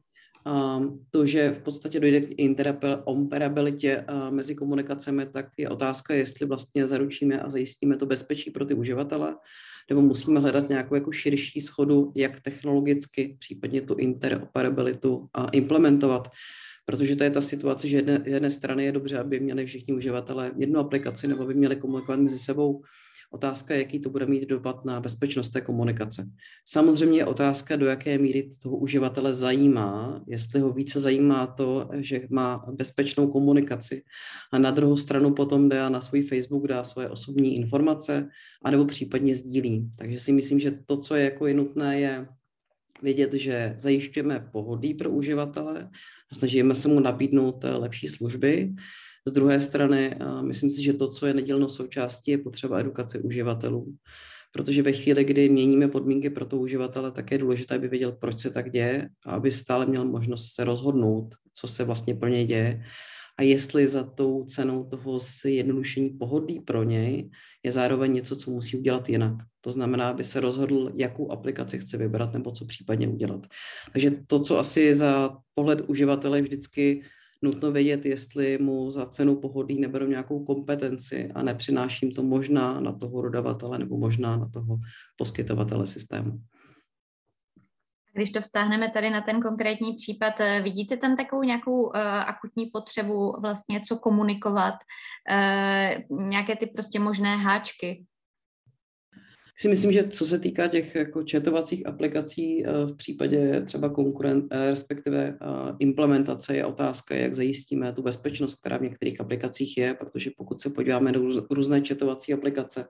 uh, 0.47 0.85
to, 1.11 1.27
že 1.27 1.51
v 1.51 1.63
podstatě 1.63 2.01
dojde 2.01 2.21
k 2.21 2.39
interoperabilitě 2.39 4.05
mezi 4.31 4.55
komunikacemi, 4.55 5.27
tak 5.27 5.47
je 5.57 5.69
otázka, 5.69 6.15
jestli 6.15 6.47
vlastně 6.47 6.87
zaručíme 6.87 7.41
a 7.41 7.51
zajistíme 7.51 7.97
to 7.97 8.07
bezpečí 8.07 8.51
pro 8.51 8.65
ty 8.65 8.75
uživatele 8.75 9.37
nebo 9.91 10.03
musíme 10.03 10.41
hledat 10.41 10.69
nějakou 10.69 10.95
jako 10.95 11.13
širší 11.13 11.61
schodu, 11.61 12.13
jak 12.15 12.41
technologicky, 12.41 13.37
případně 13.39 13.81
tu 13.81 13.95
interoperabilitu 13.95 15.29
a 15.35 15.45
implementovat. 15.45 16.29
Protože 16.85 17.17
to 17.17 17.25
je 17.25 17.31
ta 17.31 17.41
situace, 17.41 17.89
že 17.89 17.97
jedné, 17.97 18.23
jedné 18.25 18.51
strany 18.51 18.85
je 18.85 18.93
dobře, 18.93 19.19
aby 19.19 19.41
měli 19.41 19.67
všichni 19.67 19.95
uživatelé 19.95 20.53
jednu 20.57 20.81
aplikaci 20.81 21.29
nebo 21.29 21.43
aby 21.43 21.55
měli 21.55 21.77
komunikovat 21.77 22.21
mezi 22.21 22.39
sebou 22.39 22.83
Otázka 23.31 23.75
je, 23.75 23.81
jaký 23.81 23.99
to 23.99 24.11
bude 24.11 24.27
mít 24.27 24.49
dopad 24.49 24.85
na 24.85 25.01
bezpečnost 25.01 25.51
té 25.51 25.61
komunikace. 25.61 26.31
Samozřejmě 26.65 27.19
je 27.19 27.27
otázka, 27.27 27.77
do 27.77 27.87
jaké 27.87 28.19
míry 28.19 28.51
toho 28.63 28.77
uživatele 28.77 29.35
zajímá, 29.35 30.23
jestli 30.27 30.61
ho 30.61 30.73
více 30.73 31.01
zajímá 31.01 31.47
to, 31.47 31.91
že 31.95 32.21
má 32.31 32.65
bezpečnou 32.73 33.29
komunikaci 33.29 34.03
a 34.53 34.59
na 34.59 34.71
druhou 34.71 34.97
stranu 34.97 35.35
potom 35.35 35.69
jde 35.69 35.91
na 35.91 36.01
svůj 36.01 36.23
Facebook, 36.23 36.67
dá 36.67 36.85
svoje 36.85 37.09
osobní 37.09 37.57
informace, 37.57 38.29
anebo 38.65 38.85
případně 38.85 39.35
sdílí. 39.35 39.91
Takže 39.97 40.19
si 40.21 40.33
myslím, 40.33 40.61
že 40.61 40.71
to, 40.87 40.97
co 40.97 41.15
je 41.15 41.25
jako 41.25 41.47
je 41.47 41.55
nutné, 41.55 42.01
je 42.01 42.27
vědět, 43.03 43.33
že 43.33 43.75
zajišťujeme 43.79 44.49
pohodlí 44.53 44.95
pro 44.95 45.11
uživatele 45.11 45.91
snažíme 46.33 46.75
se 46.75 46.89
mu 46.89 47.01
nabídnout 47.01 47.65
lepší 47.65 48.07
služby, 48.07 48.75
z 49.27 49.33
druhé 49.33 49.61
strany, 49.61 50.17
myslím 50.43 50.71
si, 50.71 50.83
že 50.83 50.93
to, 50.93 51.09
co 51.09 51.27
je 51.27 51.35
nedělnou 51.35 51.69
součástí, 51.69 52.31
je 52.31 52.39
potřeba 52.39 52.79
edukace 52.79 53.19
uživatelů. 53.19 53.95
Protože 54.53 54.83
ve 54.83 54.93
chvíli, 54.93 55.25
kdy 55.25 55.49
měníme 55.49 55.89
podmínky 55.89 56.31
pro 56.31 56.47
to 56.47 56.59
uživatele, 56.59 57.11
tak 57.11 57.31
je 57.31 57.39
důležité, 57.39 57.75
aby 57.75 57.89
věděl, 57.89 58.13
proč 58.13 58.41
se 58.41 58.51
tak 58.51 58.71
děje 58.71 59.09
a 59.27 59.31
aby 59.31 59.51
stále 59.51 59.87
měl 59.87 60.05
možnost 60.05 60.55
se 60.55 60.65
rozhodnout, 60.65 61.35
co 61.53 61.67
se 61.67 61.85
vlastně 61.85 62.15
pro 62.15 62.29
něj 62.29 62.47
děje 62.47 62.83
a 63.39 63.43
jestli 63.43 63.89
za 63.89 64.05
tou 64.05 64.45
cenou 64.45 64.85
toho 64.85 65.21
si 65.21 65.51
jednodušení 65.51 66.11
pohodlí 66.11 66.61
pro 66.61 66.83
něj 66.83 67.31
je 67.63 67.73
zároveň 67.73 68.13
něco, 68.13 68.37
co 68.37 68.51
musí 68.51 68.77
udělat 68.77 69.09
jinak. 69.09 69.35
To 69.61 69.71
znamená, 69.71 70.11
aby 70.11 70.25
se 70.25 70.41
rozhodl, 70.41 70.93
jakou 70.95 71.33
aplikaci 71.33 71.79
chce 71.79 71.97
vybrat 71.99 72.33
nebo 72.33 72.51
co 72.51 72.65
případně 72.65 73.09
udělat. 73.09 73.47
Takže 73.93 74.11
to, 74.27 74.41
co 74.41 74.59
asi 74.59 74.95
za 74.95 75.37
pohled 75.55 75.81
uživatele 75.89 76.43
vždycky 76.43 77.03
nutno 77.47 77.73
vědět, 77.73 78.07
jestli 78.07 78.59
mu 78.59 78.91
za 78.91 79.07
cenu 79.07 79.37
pohodlí 79.37 79.81
neberu 79.81 80.07
nějakou 80.07 80.45
kompetenci 80.45 81.31
a 81.35 81.43
nepřináším 81.43 82.13
to 82.13 82.23
možná 82.23 82.81
na 82.81 82.93
toho 82.93 83.23
dodavatele 83.23 83.79
nebo 83.79 83.97
možná 83.99 84.37
na 84.37 84.49
toho 84.49 84.79
poskytovatele 85.17 85.87
systému. 85.87 86.33
Když 88.13 88.31
to 88.31 88.41
vztáhneme 88.41 88.91
tady 88.91 89.11
na 89.11 89.21
ten 89.21 89.43
konkrétní 89.43 89.95
případ, 89.95 90.41
eh, 90.41 90.61
vidíte 90.61 90.97
tam 90.97 91.17
takovou 91.17 91.43
nějakou 91.43 91.83
uh, 91.83 91.97
akutní 92.03 92.67
potřebu 92.67 93.41
vlastně 93.41 93.81
co 93.81 93.97
komunikovat, 93.97 94.75
uh, 94.75 96.29
nějaké 96.29 96.57
ty 96.57 96.67
prostě 96.67 97.01
možné 97.01 97.37
háčky? 97.37 98.07
Si 99.59 99.69
myslím, 99.69 99.93
že 99.93 100.03
co 100.03 100.27
se 100.27 100.39
týká 100.39 100.69
těch 100.69 100.95
jako 100.95 101.23
četovacích 101.23 101.87
aplikací 101.87 102.67
eh, 102.67 102.87
v 102.87 102.97
případě 102.97 103.63
třeba 103.67 103.89
konkurent, 103.89 104.45
eh, 104.51 104.71
respektive 104.71 105.29
eh, 105.29 105.37
implementace 105.79 106.57
je 106.57 106.65
otázka, 106.65 107.15
jak 107.15 107.35
zajistíme 107.35 107.93
tu 107.93 108.03
bezpečnost, 108.03 108.61
která 108.61 108.77
v 108.77 108.83
některých 108.83 109.21
aplikacích 109.21 109.79
je, 109.79 109.95
protože 109.95 110.31
pokud 110.37 110.61
se 110.61 110.71
podíváme 110.71 111.13
do 111.13 111.21
různé 111.51 111.83
četovací 111.83 112.33
aplikace, 112.33 112.87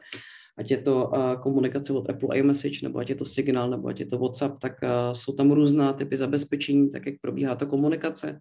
ať 0.59 0.71
je 0.71 0.79
to 0.79 1.11
komunikace 1.43 1.93
od 1.93 2.11
Apple 2.11 2.39
iMessage, 2.39 2.79
nebo 2.83 2.99
ať 2.99 3.09
je 3.09 3.15
to 3.15 3.25
Signal, 3.25 3.71
nebo 3.71 3.89
ať 3.89 4.01
je 4.01 4.07
to 4.07 4.19
WhatsApp, 4.19 4.59
tak 4.59 4.73
jsou 5.13 5.33
tam 5.33 5.53
různá 5.53 5.93
typy 5.93 6.17
zabezpečení, 6.17 6.91
tak 6.91 7.07
jak 7.07 7.15
probíhá 7.21 7.55
ta 7.55 7.67
komunikace. 7.67 8.41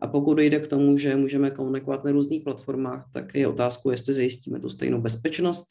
A 0.00 0.06
pokud 0.06 0.38
jde 0.38 0.60
k 0.60 0.68
tomu, 0.68 0.98
že 0.98 1.16
můžeme 1.16 1.50
komunikovat 1.50 2.04
na 2.04 2.10
různých 2.10 2.44
platformách, 2.44 3.10
tak 3.12 3.34
je 3.34 3.48
otázkou, 3.48 3.90
jestli 3.90 4.14
zajistíme 4.14 4.60
tu 4.60 4.68
stejnou 4.68 5.00
bezpečnost. 5.00 5.66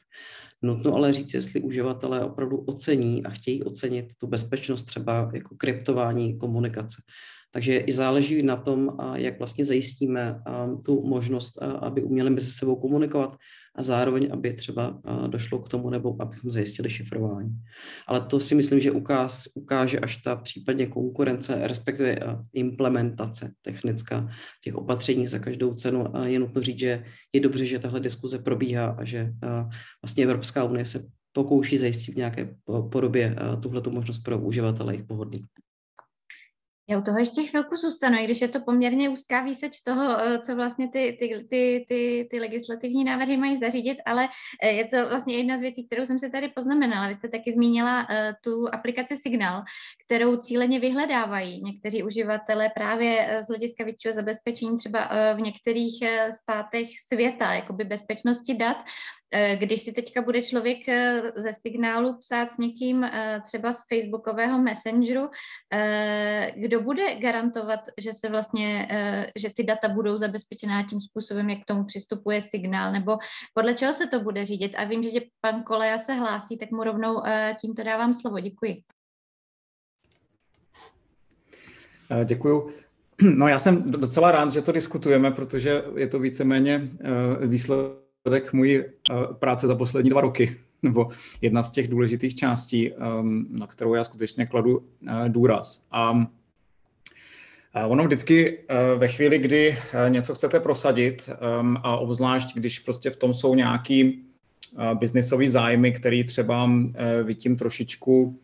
Nutno 0.62 0.94
ale 0.94 1.12
říct, 1.12 1.34
jestli 1.34 1.60
uživatelé 1.60 2.24
opravdu 2.24 2.56
ocení 2.56 3.24
a 3.24 3.30
chtějí 3.30 3.62
ocenit 3.62 4.06
tu 4.18 4.26
bezpečnost 4.26 4.84
třeba 4.84 5.30
jako 5.34 5.54
kryptování 5.56 6.38
komunikace. 6.38 6.96
Takže 7.50 7.78
i 7.78 7.92
záleží 7.92 8.42
na 8.42 8.56
tom, 8.56 8.96
jak 9.14 9.38
vlastně 9.38 9.64
zajistíme 9.64 10.42
tu 10.84 11.06
možnost, 11.06 11.62
aby 11.62 12.02
uměli 12.02 12.30
mezi 12.30 12.52
sebou 12.52 12.76
komunikovat 12.76 13.36
a 13.74 13.82
zároveň, 13.82 14.28
aby 14.32 14.52
třeba 14.52 15.00
došlo 15.26 15.58
k 15.58 15.68
tomu, 15.68 15.90
nebo 15.90 16.16
abychom 16.22 16.50
zajistili 16.50 16.90
šifrování. 16.90 17.50
Ale 18.06 18.20
to 18.20 18.40
si 18.40 18.54
myslím, 18.54 18.80
že 18.80 18.90
ukáz, 18.90 19.44
ukáže 19.54 19.98
až 19.98 20.16
ta 20.16 20.36
případně 20.36 20.86
konkurence, 20.86 21.60
respektive 21.62 22.16
implementace 22.52 23.52
technická 23.62 24.28
těch 24.64 24.74
opatření 24.74 25.26
za 25.26 25.38
každou 25.38 25.74
cenu. 25.74 26.16
A 26.16 26.26
je 26.26 26.38
nutno 26.38 26.60
říct, 26.60 26.78
že 26.78 27.04
je 27.32 27.40
dobře, 27.40 27.66
že 27.66 27.78
tahle 27.78 28.00
diskuze 28.00 28.38
probíhá 28.38 28.86
a 28.86 29.04
že 29.04 29.32
vlastně 30.02 30.24
Evropská 30.24 30.64
unie 30.64 30.86
se 30.86 31.06
pokouší 31.32 31.76
zajistit 31.76 32.12
v 32.12 32.16
nějaké 32.16 32.54
podobě 32.92 33.36
tuhleto 33.60 33.90
možnost 33.90 34.18
pro 34.18 34.38
uživatele 34.38 34.94
jejich 34.94 35.06
pohodlí. 35.06 35.44
Já 36.88 36.98
u 36.98 37.02
toho 37.02 37.18
ještě 37.18 37.42
chvilku 37.42 37.76
zůstanu, 37.76 38.18
i 38.18 38.24
když 38.24 38.40
je 38.40 38.48
to 38.48 38.60
poměrně 38.60 39.08
úzká 39.08 39.42
výseč 39.42 39.80
toho, 39.80 40.20
eh, 40.20 40.38
co 40.38 40.56
vlastně 40.56 40.88
ty, 40.88 41.16
ty, 41.20 41.46
ty, 41.50 41.86
ty, 41.88 42.28
ty 42.30 42.40
legislativní 42.40 43.04
návrhy 43.04 43.36
mají 43.36 43.58
zařídit, 43.58 43.98
ale 44.06 44.28
eh, 44.62 44.70
je 44.70 44.84
to 44.84 45.08
vlastně 45.08 45.36
jedna 45.36 45.58
z 45.58 45.60
věcí, 45.60 45.86
kterou 45.86 46.06
jsem 46.06 46.18
si 46.18 46.30
tady 46.30 46.48
poznamenala. 46.48 47.08
Vy 47.08 47.14
jste 47.14 47.28
taky 47.28 47.52
zmínila 47.52 48.00
uh, 48.00 48.16
tu 48.44 48.74
aplikaci 48.74 49.16
Signal, 49.16 49.62
kterou 50.04 50.36
cíleně 50.36 50.80
vyhledávají 50.80 51.62
někteří 51.62 52.02
uživatelé 52.02 52.70
právě 52.74 53.40
z 53.44 53.48
hlediska 53.48 53.84
většího 53.84 54.14
zabezpečení 54.14 54.76
třeba 54.76 55.10
v 55.34 55.40
některých 55.40 56.04
státech 56.42 56.88
světa, 57.08 57.54
jakoby 57.54 57.84
bezpečnosti 57.84 58.54
dat 58.54 58.76
Eh, 58.76 59.23
když 59.54 59.82
si 59.82 59.92
teďka 59.92 60.22
bude 60.22 60.42
člověk 60.42 60.88
eh, 60.88 61.22
ze 61.36 61.52
signálu 61.52 62.18
psát 62.18 62.50
s 62.50 62.58
někým 62.58 63.06
třeba 63.44 63.72
z 63.72 63.82
facebookového 63.88 64.58
messengeru, 64.58 65.30
kdo 66.56 66.80
bude 66.80 67.14
garantovat, 67.14 67.80
že 68.00 68.12
se 68.12 68.28
vlastně, 68.28 68.88
že 69.36 69.50
ty 69.56 69.62
data 69.64 69.88
budou 69.88 70.16
zabezpečená 70.16 70.86
tím 70.86 71.00
způsobem, 71.00 71.50
jak 71.50 71.62
k 71.62 71.64
tomu 71.64 71.84
přistupuje 71.84 72.42
signál, 72.42 72.92
nebo 72.92 73.18
podle 73.54 73.74
čeho 73.74 73.92
se 73.92 74.06
to 74.06 74.20
bude 74.20 74.46
řídit? 74.46 74.74
A 74.76 74.84
vím, 74.84 75.02
že 75.02 75.20
pan 75.40 75.62
Koleja 75.62 75.98
se 75.98 76.12
hlásí, 76.12 76.58
tak 76.58 76.70
mu 76.70 76.84
rovnou 76.84 77.22
tímto 77.60 77.82
dávám 77.82 78.14
slovo. 78.14 78.40
Děkuji. 78.40 78.82
Děkuju. 82.24 82.70
No 83.22 83.48
já 83.48 83.58
jsem 83.58 83.90
docela 83.90 84.30
rád, 84.30 84.50
že 84.50 84.62
to 84.62 84.72
diskutujeme, 84.72 85.30
protože 85.30 85.84
je 85.96 86.08
to 86.08 86.18
víceméně 86.18 86.88
eh, 87.00 87.46
výsledek 88.24 88.52
mojí 88.52 88.78
eh, 88.78 88.84
práce 89.38 89.66
za 89.66 89.74
poslední 89.74 90.10
dva 90.10 90.20
roky, 90.20 90.56
nebo 90.82 91.08
jedna 91.40 91.62
z 91.62 91.70
těch 91.70 91.88
důležitých 91.88 92.34
částí, 92.34 92.92
ehm, 92.92 93.46
na 93.50 93.66
kterou 93.66 93.94
já 93.94 94.04
skutečně 94.04 94.46
kladu 94.46 94.84
eh, 95.08 95.28
důraz. 95.28 95.86
A 95.90 96.26
Ono 97.86 98.04
vždycky 98.04 98.58
ve 98.96 99.08
chvíli, 99.08 99.38
kdy 99.38 99.78
něco 100.08 100.34
chcete 100.34 100.60
prosadit 100.60 101.30
ehm, 101.30 101.76
a 101.82 101.96
obzvlášť, 101.96 102.54
když 102.56 102.78
prostě 102.78 103.10
v 103.10 103.16
tom 103.16 103.34
jsou 103.34 103.54
nějaký 103.54 104.24
biznisový 104.94 105.48
zájmy, 105.48 105.92
který 105.92 106.24
třeba 106.24 106.70
vy 107.24 107.34
tím 107.34 107.56
trošičku 107.56 108.38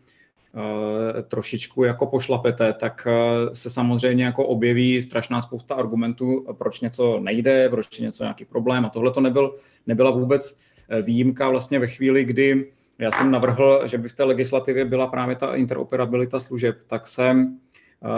trošičku 1.27 1.83
jako 1.83 2.05
pošlapete, 2.05 2.73
tak 2.73 3.07
eh, 3.07 3.55
se 3.55 3.69
samozřejmě 3.69 4.25
jako 4.25 4.47
objeví 4.47 5.01
strašná 5.01 5.41
spousta 5.41 5.75
argumentů, 5.75 6.45
proč 6.57 6.81
něco 6.81 7.19
nejde, 7.19 7.69
proč 7.69 7.99
je 7.99 8.05
něco 8.05 8.23
nějaký 8.23 8.45
problém 8.45 8.85
a 8.85 8.89
tohle 8.89 9.11
to 9.11 9.21
nebyl, 9.21 9.55
nebyla 9.87 10.11
vůbec 10.11 10.59
eh, 10.89 11.01
výjimka 11.01 11.49
vlastně 11.49 11.79
ve 11.79 11.87
chvíli, 11.87 12.23
kdy 12.23 12.71
já 12.97 13.11
jsem 13.11 13.31
navrhl, 13.31 13.87
že 13.87 13.97
by 13.97 14.09
v 14.09 14.13
té 14.13 14.23
legislativě 14.23 14.85
byla 14.85 15.07
právě 15.07 15.35
ta 15.35 15.55
interoperabilita 15.55 16.39
služeb, 16.39 16.77
tak 16.87 17.07
jsem 17.07 17.57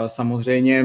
Samozřejmě 0.06 0.84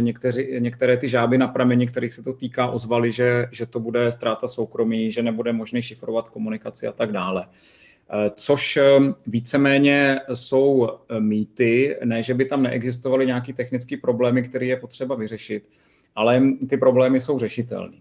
někteři, 0.00 0.56
některé 0.58 0.96
ty 0.96 1.08
žáby 1.08 1.38
na 1.38 1.48
prameni, 1.48 1.86
kterých 1.86 2.12
se 2.12 2.22
to 2.22 2.32
týká, 2.32 2.66
ozvali, 2.66 3.12
že, 3.12 3.46
že 3.52 3.66
to 3.66 3.80
bude 3.80 4.12
ztráta 4.12 4.48
soukromí, 4.48 5.10
že 5.10 5.22
nebude 5.22 5.52
možné 5.52 5.82
šifrovat 5.82 6.28
komunikaci 6.28 6.86
a 6.86 6.92
tak 6.92 7.12
dále. 7.12 7.46
Eh, 7.46 7.85
což 8.34 8.76
eh, 8.76 8.84
víceméně 9.26 10.20
jsou 10.34 10.88
eh, 10.88 11.20
mýty, 11.20 11.96
ne, 12.04 12.22
že 12.22 12.34
by 12.34 12.44
tam 12.44 12.62
neexistovaly 12.62 13.26
nějaké 13.26 13.52
technické 13.52 13.96
problémy, 13.96 14.42
které 14.42 14.66
je 14.66 14.76
potřeba 14.76 15.14
vyřešit, 15.14 15.68
ale 16.14 16.42
ty 16.68 16.76
problémy 16.76 17.20
jsou 17.20 17.38
řešitelné. 17.38 17.96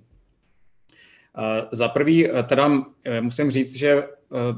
Za 1.72 1.88
prvý, 1.88 2.28
teda 2.48 2.86
musím 3.22 3.52
říct, 3.52 3.76
že 3.76 4.04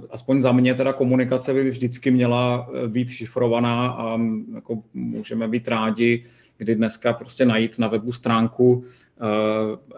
aspoň 0.10 0.42
za 0.42 0.52
mě 0.52 0.74
teda 0.74 0.94
komunikace 0.94 1.54
by 1.54 1.70
vždycky 1.70 2.12
měla 2.12 2.70
být 2.88 3.10
šifrovaná 3.10 3.88
a 3.88 4.20
jako 4.56 4.84
můžeme 4.94 5.48
být 5.48 5.68
rádi, 5.68 6.26
kdy 6.58 6.76
dneska 6.76 7.14
prostě 7.14 7.46
najít 7.46 7.80
na 7.80 7.88
webu 7.88 8.12
stránku 8.12 8.84
eh, 8.86 9.26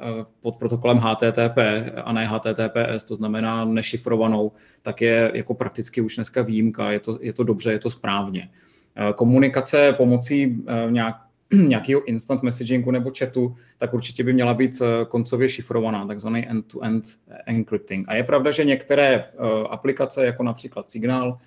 eh, 0.01 0.25
pod 0.41 0.55
protokolem 0.55 0.97
HTTP 0.97 1.57
a 2.03 2.13
ne 2.13 2.27
HTTPS, 2.27 3.03
to 3.03 3.15
znamená 3.15 3.65
nešifrovanou, 3.65 4.51
tak 4.81 5.01
je 5.01 5.31
jako 5.33 5.53
prakticky 5.53 6.01
už 6.01 6.15
dneska 6.15 6.41
výjimka, 6.41 6.91
je 6.91 6.99
to, 6.99 7.19
je 7.21 7.33
to 7.33 7.43
dobře, 7.43 7.71
je 7.71 7.79
to 7.79 7.89
správně. 7.89 8.49
Eh, 8.95 9.13
komunikace 9.13 9.93
pomocí 9.97 10.63
nějak, 10.89 11.15
nějakého 11.53 12.03
instant 12.03 12.43
messagingu 12.43 12.91
nebo 12.91 13.11
chatu, 13.19 13.55
tak 13.77 13.93
určitě 13.93 14.23
by 14.23 14.33
měla 14.33 14.53
být 14.53 14.81
koncově 15.07 15.49
šifrovaná, 15.49 16.05
takzvaný 16.05 16.47
end-to-end 16.47 17.03
encrypting. 17.45 18.05
A 18.09 18.15
je 18.15 18.23
pravda, 18.23 18.51
že 18.51 18.65
některé 18.65 19.25
aplikace, 19.69 20.25
jako 20.25 20.43
například 20.43 20.89
Signal, 20.89 21.37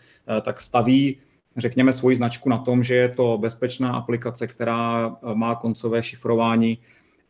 tak 0.42 0.60
staví 0.60 1.18
řekněme, 1.56 1.92
svoji 1.92 2.16
značku 2.16 2.48
na 2.48 2.58
tom, 2.58 2.82
že 2.82 2.94
je 2.94 3.08
to 3.08 3.38
bezpečná 3.38 3.92
aplikace, 3.92 4.46
která 4.46 5.08
eh, 5.08 5.34
má 5.34 5.54
koncové 5.54 6.02
šifrování. 6.02 6.78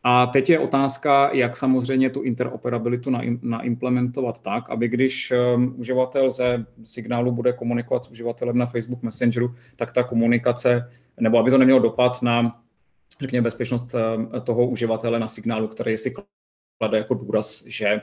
A 0.05 0.25
teď 0.25 0.49
je 0.49 0.59
otázka, 0.59 1.29
jak 1.33 1.57
samozřejmě 1.57 2.09
tu 2.09 2.21
interoperabilitu 2.21 3.11
naimplementovat 3.41 4.41
tak, 4.41 4.69
aby 4.69 4.87
když 4.87 5.33
um, 5.55 5.75
uživatel 5.77 6.31
ze 6.31 6.65
signálu 6.83 7.31
bude 7.31 7.53
komunikovat 7.53 8.03
s 8.03 8.11
uživatelem 8.11 8.57
na 8.57 8.65
Facebook 8.65 9.03
Messengeru, 9.03 9.55
tak 9.75 9.91
ta 9.91 10.03
komunikace, 10.03 10.91
nebo 11.19 11.37
aby 11.37 11.51
to 11.51 11.57
nemělo 11.57 11.79
dopad 11.79 12.21
na, 12.21 12.61
řekněme, 13.21 13.43
bezpečnost 13.43 13.93
uh, 13.93 14.39
toho 14.39 14.67
uživatele 14.67 15.19
na 15.19 15.27
signálu, 15.27 15.67
který 15.67 15.97
si 15.97 16.13
klade 16.79 16.97
jako 16.97 17.13
důraz, 17.13 17.65
že, 17.65 18.01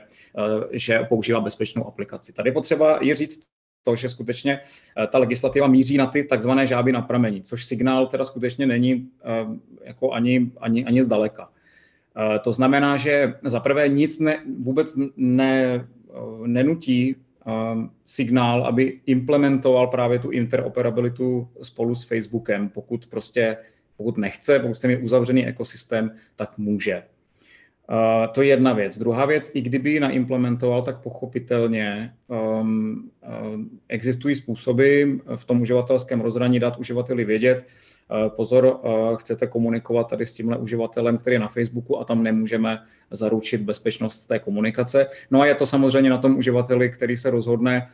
že 0.71 0.99
používá 0.99 1.39
bezpečnou 1.39 1.87
aplikaci. 1.87 2.33
Tady 2.33 2.51
potřeba 2.51 2.99
je 3.01 3.15
říct 3.15 3.43
to, 3.83 3.95
že 3.95 4.09
skutečně 4.09 4.59
eh, 4.59 5.07
ta 5.07 5.17
legislativa 5.17 5.67
míří 5.67 5.97
na 5.97 6.07
ty 6.07 6.23
takzvané 6.23 6.67
žáby 6.67 6.91
na 6.91 7.01
pramení, 7.01 7.41
což 7.41 7.65
signál 7.65 8.07
teda 8.07 8.25
skutečně 8.25 8.65
není 8.65 9.09
eh, 9.23 9.45
jako 9.83 10.11
ani, 10.11 10.51
ani, 10.57 10.85
ani 10.85 11.03
zdaleka. 11.03 11.49
Eh, 12.17 12.39
to 12.39 12.53
znamená, 12.53 12.97
že 12.97 13.33
za 13.43 13.59
prvé 13.59 13.89
nic 13.89 14.19
ne, 14.19 14.43
vůbec 14.59 14.93
ne, 15.17 15.87
nenutí 16.45 17.15
signál, 18.05 18.65
aby 18.65 18.99
implementoval 19.05 19.87
právě 19.87 20.19
tu 20.19 20.29
interoperabilitu 20.29 21.47
spolu 21.61 21.95
s 21.95 22.03
Facebookem. 22.03 22.69
Pokud 22.69 23.07
prostě 23.07 23.57
pokud 23.97 24.17
nechce, 24.17 24.59
pokud 24.59 24.73
chce 24.73 24.87
mít 24.87 24.97
uzavřený 24.97 25.47
ekosystém, 25.47 26.11
tak 26.35 26.57
může. 26.57 27.03
Uh, 27.91 28.27
to 28.33 28.41
je 28.41 28.47
jedna 28.47 28.73
věc. 28.73 28.97
Druhá 28.97 29.25
věc, 29.25 29.51
i 29.53 29.61
kdyby 29.61 29.89
ji 29.89 29.99
naimplementoval, 29.99 30.81
tak 30.81 31.01
pochopitelně 31.01 32.13
um, 32.27 33.09
existují 33.89 34.35
způsoby 34.35 35.03
v 35.35 35.45
tom 35.45 35.61
uživatelském 35.61 36.21
rozhraní 36.21 36.59
dát 36.59 36.77
uživateli 36.77 37.25
vědět, 37.25 37.65
uh, 38.11 38.29
pozor, 38.29 38.65
uh, 38.65 39.15
chcete 39.15 39.47
komunikovat 39.47 40.09
tady 40.09 40.25
s 40.25 40.33
tímhle 40.33 40.57
uživatelem, 40.57 41.17
který 41.17 41.33
je 41.33 41.39
na 41.39 41.47
Facebooku 41.47 41.99
a 41.99 42.03
tam 42.03 42.23
nemůžeme 42.23 42.79
zaručit 43.11 43.61
bezpečnost 43.61 44.27
té 44.27 44.39
komunikace. 44.39 45.07
No 45.31 45.41
a 45.41 45.45
je 45.45 45.55
to 45.55 45.65
samozřejmě 45.65 46.09
na 46.09 46.17
tom 46.17 46.37
uživateli, 46.37 46.89
který 46.89 47.17
se 47.17 47.29
rozhodne, 47.29 47.87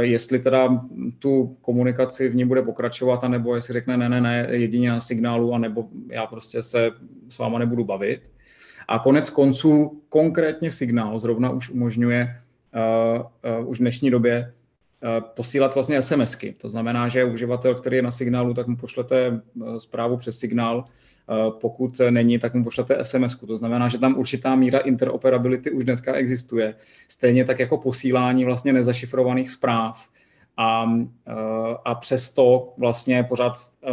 jestli 0.00 0.38
teda 0.38 0.86
tu 1.18 1.56
komunikaci 1.60 2.28
v 2.28 2.34
ní 2.34 2.44
bude 2.44 2.62
pokračovat, 2.62 3.24
anebo 3.24 3.54
jestli 3.54 3.74
řekne 3.74 3.96
ne, 3.96 4.08
ne, 4.08 4.20
ne, 4.20 4.48
jedině 4.50 4.90
na 4.90 5.00
signálu, 5.00 5.54
anebo 5.54 5.88
já 6.10 6.26
prostě 6.26 6.62
se 6.62 6.90
s 7.28 7.38
váma 7.38 7.58
nebudu 7.58 7.84
bavit. 7.84 8.20
A 8.88 8.98
konec 8.98 9.30
konců 9.30 10.02
konkrétně 10.08 10.70
signál 10.70 11.18
zrovna 11.18 11.50
už 11.50 11.70
umožňuje 11.70 12.40
uh, 13.16 13.60
uh, 13.60 13.68
už 13.68 13.76
v 13.76 13.80
dnešní 13.80 14.10
době 14.10 14.52
uh, 15.02 15.24
posílat 15.36 15.74
vlastně 15.74 16.02
SMSky. 16.02 16.54
To 16.58 16.68
znamená, 16.68 17.08
že 17.08 17.24
uživatel, 17.24 17.74
který 17.74 17.96
je 17.96 18.02
na 18.02 18.10
signálu, 18.10 18.54
tak 18.54 18.66
mu 18.66 18.76
pošlete 18.76 19.40
zprávu 19.78 20.16
přes 20.16 20.38
signál, 20.38 20.84
pokud 21.60 22.00
není, 22.10 22.38
tak 22.38 22.54
mu 22.54 22.64
pošlete 22.64 23.04
SMS. 23.04 23.34
-ku. 23.34 23.46
To 23.46 23.56
znamená, 23.56 23.88
že 23.88 23.98
tam 23.98 24.18
určitá 24.18 24.54
míra 24.54 24.78
interoperability 24.78 25.70
už 25.70 25.84
dneska 25.84 26.14
existuje. 26.14 26.74
Stejně 27.08 27.44
tak 27.44 27.58
jako 27.58 27.78
posílání 27.78 28.44
vlastně 28.44 28.72
nezašifrovaných 28.72 29.50
zpráv 29.50 30.08
a, 30.56 30.90
eh, 31.26 31.32
a 31.84 31.94
přesto 31.94 32.74
vlastně 32.76 33.22
pořád 33.22 33.52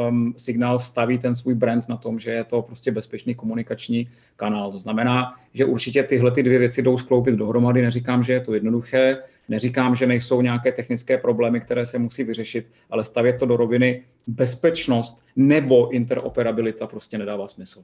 um, 0.09 0.33
signál 0.37 0.79
staví 0.79 1.17
ten 1.17 1.35
svůj 1.35 1.53
brand 1.53 1.89
na 1.89 1.97
tom, 1.97 2.19
že 2.19 2.31
je 2.31 2.43
to 2.43 2.61
prostě 2.61 2.91
bezpečný 2.91 3.35
komunikační 3.35 4.09
kanál. 4.35 4.71
To 4.71 4.79
znamená, 4.79 5.35
že 5.53 5.65
určitě 5.65 6.03
tyhle 6.03 6.31
ty 6.31 6.43
dvě 6.43 6.59
věci 6.59 6.81
jdou 6.81 6.97
skloubit 6.97 7.35
dohromady. 7.35 7.81
Neříkám, 7.81 8.23
že 8.23 8.33
je 8.33 8.39
to 8.39 8.53
jednoduché, 8.53 9.23
neříkám, 9.49 9.95
že 9.95 10.07
nejsou 10.07 10.41
nějaké 10.41 10.71
technické 10.71 11.17
problémy, 11.17 11.61
které 11.61 11.85
se 11.85 11.99
musí 11.99 12.23
vyřešit, 12.23 12.71
ale 12.89 13.03
stavět 13.03 13.37
to 13.39 13.45
do 13.45 13.57
roviny 13.57 14.03
bezpečnost 14.27 15.25
nebo 15.35 15.89
interoperabilita 15.89 16.87
prostě 16.87 17.17
nedává 17.17 17.47
smysl. 17.47 17.83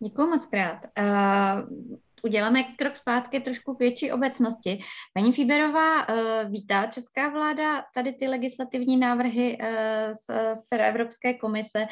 Děkuji 0.00 0.26
moc 0.26 0.46
krát. 0.46 0.78
Uh, 0.98 1.98
uděláme 2.22 2.62
krok 2.62 2.96
zpátky 2.96 3.40
trošku 3.40 3.74
k 3.74 3.78
větší 3.78 4.12
obecnosti. 4.12 4.80
Paní 5.14 5.32
Fíberová, 5.32 6.08
uh, 6.08 6.50
vítá 6.50 6.86
česká 6.86 7.28
vláda 7.28 7.84
tady 7.94 8.12
ty 8.12 8.28
legislativní 8.28 8.96
návrhy 8.96 9.58
uh, 9.60 9.66
z, 10.12 10.54
z 10.54 10.72
Evropské 10.78 11.34
komise. 11.34 11.86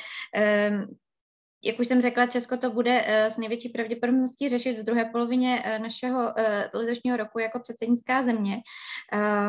Jak 1.64 1.80
už 1.80 1.88
jsem 1.88 2.02
řekla, 2.02 2.26
Česko 2.26 2.56
to 2.56 2.70
bude 2.70 3.04
s 3.06 3.38
největší 3.38 3.68
pravděpodobností 3.68 4.48
řešit 4.48 4.78
v 4.78 4.84
druhé 4.84 5.04
polovině 5.04 5.78
našeho 5.82 6.34
letošního 6.74 7.16
roku 7.16 7.38
jako 7.38 7.60
předsednická 7.60 8.22
země. 8.22 8.56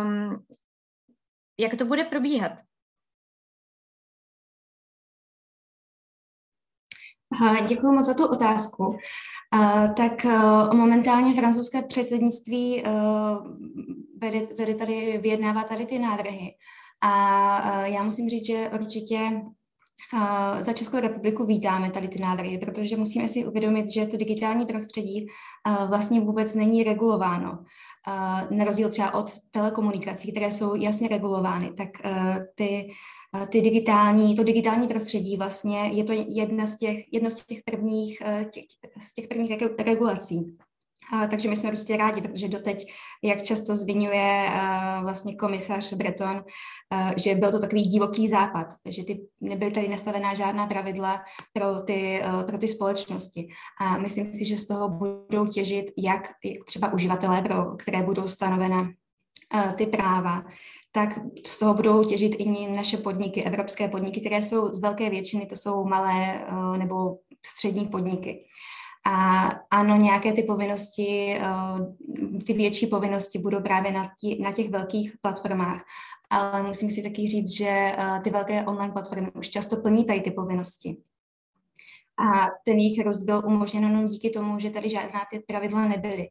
Um, 0.04 0.46
jak 1.60 1.76
to 1.76 1.86
bude 1.86 2.04
probíhat? 2.04 2.52
Děkuji 7.68 7.92
moc 7.92 8.06
za 8.06 8.14
tu 8.14 8.28
otázku. 8.28 8.98
Tak 9.96 10.26
uh, 10.26 10.74
momentálně 10.74 11.36
francouzské 11.36 11.82
předsednictví 11.82 12.84
uh, 12.84 12.92
vede, 14.22 14.48
vede 14.60 14.76
tady, 14.76 15.20
vyjednává 15.24 15.64
tady 15.64 15.86
ty 15.86 16.00
návrhy. 16.00 16.52
A 17.02 17.86
já 17.86 18.04
musím 18.04 18.30
říct, 18.30 18.46
že 18.46 18.70
určitě 18.82 19.42
za 20.60 20.74
Českou 20.74 21.00
republiku 21.00 21.46
vítáme 21.46 21.90
tady 21.90 22.08
ty 22.08 22.20
návrhy, 22.20 22.58
protože 22.58 22.98
musíme 22.98 23.28
si 23.28 23.46
uvědomit, 23.46 23.90
že 23.90 24.06
to 24.06 24.18
digitální 24.18 24.66
prostředí 24.66 25.28
vlastně 25.88 26.20
vůbec 26.22 26.56
není 26.56 26.84
regulováno. 26.84 27.60
Na 28.52 28.64
rozdíl 28.66 28.90
třeba 28.90 29.14
od 29.14 29.26
telekomunikací, 29.52 30.32
které 30.32 30.52
jsou 30.52 30.76
jasně 30.76 31.08
regulovány, 31.08 31.74
tak 31.78 31.90
ty, 32.56 32.90
ty 33.50 33.62
digitální, 33.62 34.36
to 34.36 34.44
digitální 34.44 34.88
prostředí 34.88 35.38
vlastně 35.38 35.88
je 35.88 36.04
to 36.04 36.14
jedna 36.28 36.68
z 36.68 36.78
těch, 36.78 37.14
jedno 37.14 37.30
z 37.30 37.46
těch 37.46 37.60
prvních, 37.66 38.22
těch, 38.52 38.64
z 39.02 39.14
těch 39.14 39.28
prvních 39.28 39.52
regulací. 39.80 40.58
Takže 41.30 41.50
my 41.50 41.58
jsme 41.58 41.72
určitě 41.72 41.98
rádi, 41.98 42.22
protože 42.22 42.48
doteď, 42.48 42.94
jak 43.24 43.42
často 43.42 43.76
zmiňuje 43.76 44.50
uh, 44.50 45.02
vlastně 45.04 45.36
komisař 45.36 45.94
Breton, 45.94 46.36
uh, 46.94 47.12
že 47.18 47.36
byl 47.36 47.52
to 47.52 47.60
takový 47.60 47.84
divoký 47.84 48.28
západ, 48.28 48.68
že 48.86 49.04
ty 49.04 49.22
nebyly 49.42 49.72
tady 49.72 49.88
nastavená 49.88 50.34
žádná 50.34 50.68
pravidla 50.68 51.22
pro 51.54 51.80
ty, 51.80 52.22
pro 52.48 52.58
ty 52.58 52.68
společnosti. 52.68 53.48
A 53.82 53.98
myslím 53.98 54.34
si, 54.34 54.46
že 54.46 54.58
z 54.58 54.68
toho 54.68 54.90
budou 54.90 55.48
těžit 55.48 55.86
jak 55.98 56.32
třeba 56.66 56.94
uživatelé, 56.94 57.42
pro 57.42 57.66
které 57.66 58.04
budou 58.04 58.28
stanovena 58.28 58.90
ty 59.76 59.86
práva, 59.86 60.44
tak 60.98 61.20
z 61.48 61.60
toho 61.60 61.74
budou 61.74 62.04
těžit 62.04 62.36
i 62.40 62.68
naše 62.68 62.98
podniky, 62.98 63.44
evropské 63.44 63.88
podniky, 63.88 64.20
které 64.20 64.44
jsou 64.44 64.74
z 64.74 64.82
velké 64.82 65.10
většiny, 65.10 65.46
to 65.46 65.56
jsou 65.56 65.86
malé 65.86 66.46
uh, 66.52 66.78
nebo 66.78 67.18
střední 67.46 67.88
podniky. 67.88 68.46
A 69.06 69.48
ano, 69.72 69.96
nějaké 69.96 70.34
ty 70.34 70.44
povinnosti, 70.44 71.38
eh, 71.40 72.42
ty 72.46 72.54
větší 72.54 72.88
povinnosti 72.88 73.40
budou 73.40 73.62
právě 73.62 73.92
na, 73.92 74.04
tí, 74.22 74.42
na 74.42 74.52
těch 74.52 74.70
velkých 74.70 75.14
platformách. 75.22 75.84
Ale 76.30 76.64
musím 76.64 76.92
si 76.92 77.04
taky 77.04 77.28
říct, 77.28 77.58
že 77.58 77.70
eh, 77.70 78.20
ty 78.24 78.30
velké 78.30 78.66
online 78.66 78.94
platformy 78.94 79.32
už 79.32 79.50
často 79.50 79.78
plní 79.78 80.06
tady 80.06 80.22
ty 80.22 80.32
povinnosti. 80.32 80.98
A 82.20 82.48
ten 82.66 82.78
jejich 82.78 83.06
růst 83.06 83.22
byl 83.22 83.42
umožněn 83.46 83.84
jenom 83.84 84.06
díky 84.06 84.30
tomu, 84.30 84.60
že 84.60 84.70
tady 84.70 84.90
žádná 84.90 85.20
ty 85.32 85.40
pravidla 85.40 85.88
nebyly. 85.88 86.28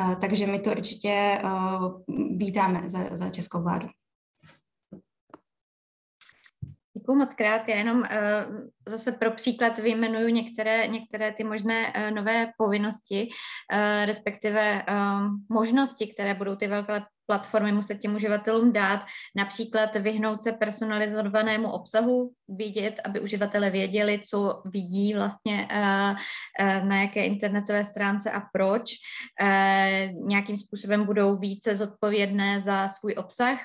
Eh, 0.00 0.16
takže 0.16 0.46
my 0.46 0.58
to 0.58 0.70
určitě 0.70 1.42
vítáme 2.36 2.90
za, 2.90 3.16
za 3.16 3.30
českou 3.30 3.62
vládu. 3.62 3.88
Děkuji 7.08 7.18
moc 7.18 7.34
krát. 7.34 7.68
Já 7.68 7.76
jenom 7.76 7.98
uh, 7.98 8.04
zase 8.88 9.12
pro 9.12 9.30
příklad 9.30 9.78
vyjmenuju 9.78 10.28
některé, 10.28 10.86
některé 10.86 11.32
ty 11.32 11.44
možné 11.44 11.92
uh, 11.96 12.10
nové 12.10 12.50
povinnosti, 12.58 13.28
uh, 13.72 14.06
respektive 14.06 14.84
možnosti, 15.48 16.06
které 16.06 16.34
budou 16.34 16.56
ty 16.56 16.66
velké 16.66 17.02
platformy 17.26 17.72
muset 17.72 17.98
těm 17.98 18.14
uživatelům 18.14 18.72
dát, 18.72 19.04
například 19.36 19.96
vyhnout 19.96 20.42
se 20.42 20.52
personalizovanému 20.52 21.70
obsahu, 21.72 22.32
vidět, 22.48 23.00
aby 23.04 23.20
uživatelé 23.20 23.70
věděli, 23.70 24.20
co 24.30 24.62
vidí 24.64 25.14
vlastně 25.14 25.68
na 26.60 27.00
jaké 27.00 27.26
internetové 27.26 27.84
stránce 27.84 28.30
a 28.30 28.40
proč. 28.52 28.90
Nějakým 30.12 30.58
způsobem 30.58 31.04
budou 31.04 31.38
více 31.38 31.76
zodpovědné 31.76 32.60
za 32.60 32.88
svůj 32.88 33.14
obsah 33.18 33.58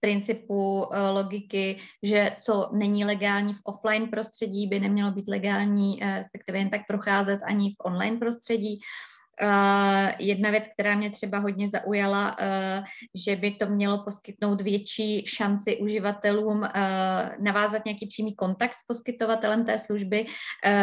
principu 0.00 0.82
uh, 0.82 0.96
logiky, 1.12 1.78
že 2.02 2.36
co 2.40 2.70
není 2.72 3.04
legální 3.04 3.54
v 3.54 3.60
offline 3.64 4.08
prostředí, 4.08 4.66
by 4.66 4.80
nemělo 4.80 5.10
být 5.10 5.28
legální, 5.28 6.00
uh, 6.02 6.16
respektive 6.16 6.58
jen 6.58 6.70
tak 6.70 6.80
procházet 6.88 7.40
ani 7.44 7.70
v 7.70 7.76
online 7.84 8.18
prostředí. 8.18 8.80
Uh, 9.42 10.10
jedna 10.18 10.50
věc, 10.50 10.64
která 10.74 10.94
mě 10.94 11.10
třeba 11.10 11.38
hodně 11.38 11.68
zaujala, 11.68 12.36
uh, 12.38 12.84
že 13.26 13.36
by 13.36 13.50
to 13.50 13.66
mělo 13.66 14.04
poskytnout 14.04 14.60
větší 14.60 15.26
šanci 15.26 15.76
uživatelům 15.76 16.58
uh, 16.58 16.68
navázat 17.38 17.84
nějaký 17.84 18.06
přímý 18.06 18.34
kontakt 18.34 18.78
s 18.78 18.86
poskytovatelem 18.86 19.64
té 19.64 19.78
služby 19.78 20.26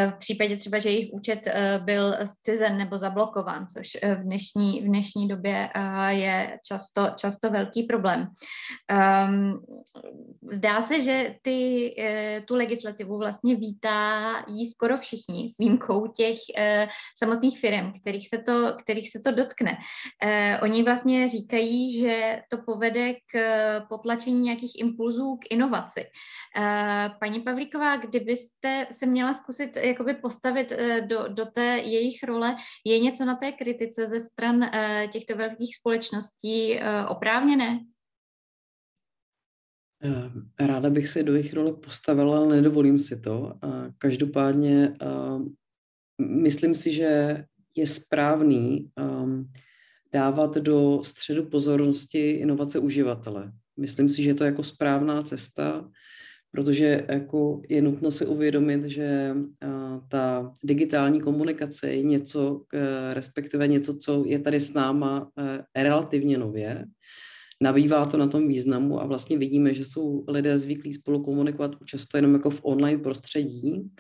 v 0.10 0.14
případě 0.20 0.56
třeba, 0.56 0.80
že 0.80 0.90
jejich 0.90 1.14
účet 1.14 1.48
byl 1.80 2.16
zcizen 2.26 2.78
nebo 2.78 2.98
zablokován, 2.98 3.68
což 3.68 3.88
v 4.16 4.24
dnešní, 4.24 4.82
v 4.82 4.86
dnešní 4.86 5.28
době 5.28 5.70
je 6.08 6.60
často, 6.68 7.10
často 7.16 7.50
velký 7.50 7.84
problém. 7.84 8.28
Um, 9.30 9.60
zdá 10.52 10.82
se, 10.82 11.02
že 11.02 11.36
ty, 11.42 11.96
tu 12.48 12.56
legislativu 12.56 13.18
vlastně 13.18 13.56
vítá 13.56 14.46
jí 14.48 14.70
skoro 14.70 14.98
všichni 14.98 15.50
s 15.54 15.58
výjimkou 15.58 16.08
těch 16.08 16.38
samotných 17.24 17.60
firm, 17.60 17.94
kterých 18.02 18.30
se 18.30 18.38
to, 18.40 18.76
kterých 18.80 19.12
se 19.12 19.20
to 19.20 19.32
dotkne. 19.32 19.78
Eh, 20.24 20.60
oni 20.64 20.84
vlastně 20.84 21.30
říkají, 21.30 22.00
že 22.00 22.42
to 22.50 22.58
povede 22.58 23.14
k 23.14 23.36
eh, 23.36 23.82
potlačení 23.90 24.42
nějakých 24.42 24.80
impulzů 24.80 25.36
k 25.36 25.54
inovaci. 25.54 26.06
Eh, 26.58 27.10
paní 27.20 27.42
Pavlíková, 27.42 27.98
kdybyste 27.98 28.88
se 28.92 29.06
měla 29.06 29.34
zkusit 29.34 29.78
jakoby 29.78 30.14
postavit 30.14 30.72
eh, 30.72 31.02
do, 31.02 31.28
do 31.28 31.46
té 31.46 31.78
jejich 31.78 32.24
role, 32.24 32.56
je 32.86 33.00
něco 33.00 33.26
na 33.26 33.36
té 33.36 33.52
kritice 33.52 34.08
ze 34.08 34.22
stran 34.22 34.64
eh, 34.64 35.08
těchto 35.12 35.36
velkých 35.36 35.76
společností 35.76 36.80
eh, 36.80 37.06
oprávněné? 37.06 37.80
Eh, 40.04 40.66
ráda 40.68 40.90
bych 40.90 41.08
se 41.08 41.24
do 41.24 41.36
jejich 41.36 41.54
role 41.54 41.74
postavila, 41.74 42.38
ale 42.38 42.56
nedovolím 42.56 43.00
si 43.00 43.22
to. 43.22 43.54
Každopádně 43.98 44.94
myslím 46.20 46.76
si, 46.76 46.94
že 46.94 47.44
je 47.76 47.88
správný 47.88 48.90
um, 49.02 49.52
dávat 50.14 50.58
do 50.58 51.00
středu 51.04 51.46
pozornosti 51.46 52.30
inovace 52.30 52.80
uživatele. 52.80 53.52
Myslím 53.78 54.10
si, 54.10 54.24
že 54.24 54.34
to 54.34 54.44
je 54.44 54.46
jako 54.46 54.64
správná 54.64 55.22
cesta, 55.22 55.90
protože 56.52 57.06
jako 57.10 57.62
je 57.70 57.82
nutno 57.82 58.12
si 58.12 58.26
uvědomit, 58.26 58.86
že 58.86 59.36
uh, 59.36 60.08
ta 60.08 60.56
digitální 60.64 61.22
komunikace 61.22 61.90
je 61.90 62.04
něco, 62.04 62.54
uh, 62.54 62.64
respektive 63.14 63.68
něco, 63.68 63.98
co 63.98 64.24
je 64.28 64.40
tady 64.40 64.60
s 64.60 64.74
náma 64.74 65.22
uh, 65.22 65.28
relativně 65.76 66.38
nově. 66.38 66.86
Nabývá 67.62 68.06
to 68.06 68.18
na 68.18 68.28
tom 68.28 68.48
významu 68.48 69.02
a 69.02 69.06
vlastně 69.06 69.38
vidíme, 69.38 69.74
že 69.74 69.86
jsou 69.86 70.24
lidé 70.28 70.58
zvyklí 70.58 70.94
spolu 70.94 71.24
komunikovat 71.24 71.76
často 71.86 72.18
jenom 72.18 72.34
jako 72.34 72.50
v 72.50 72.60
online 72.64 73.02
prostředí 73.02 73.92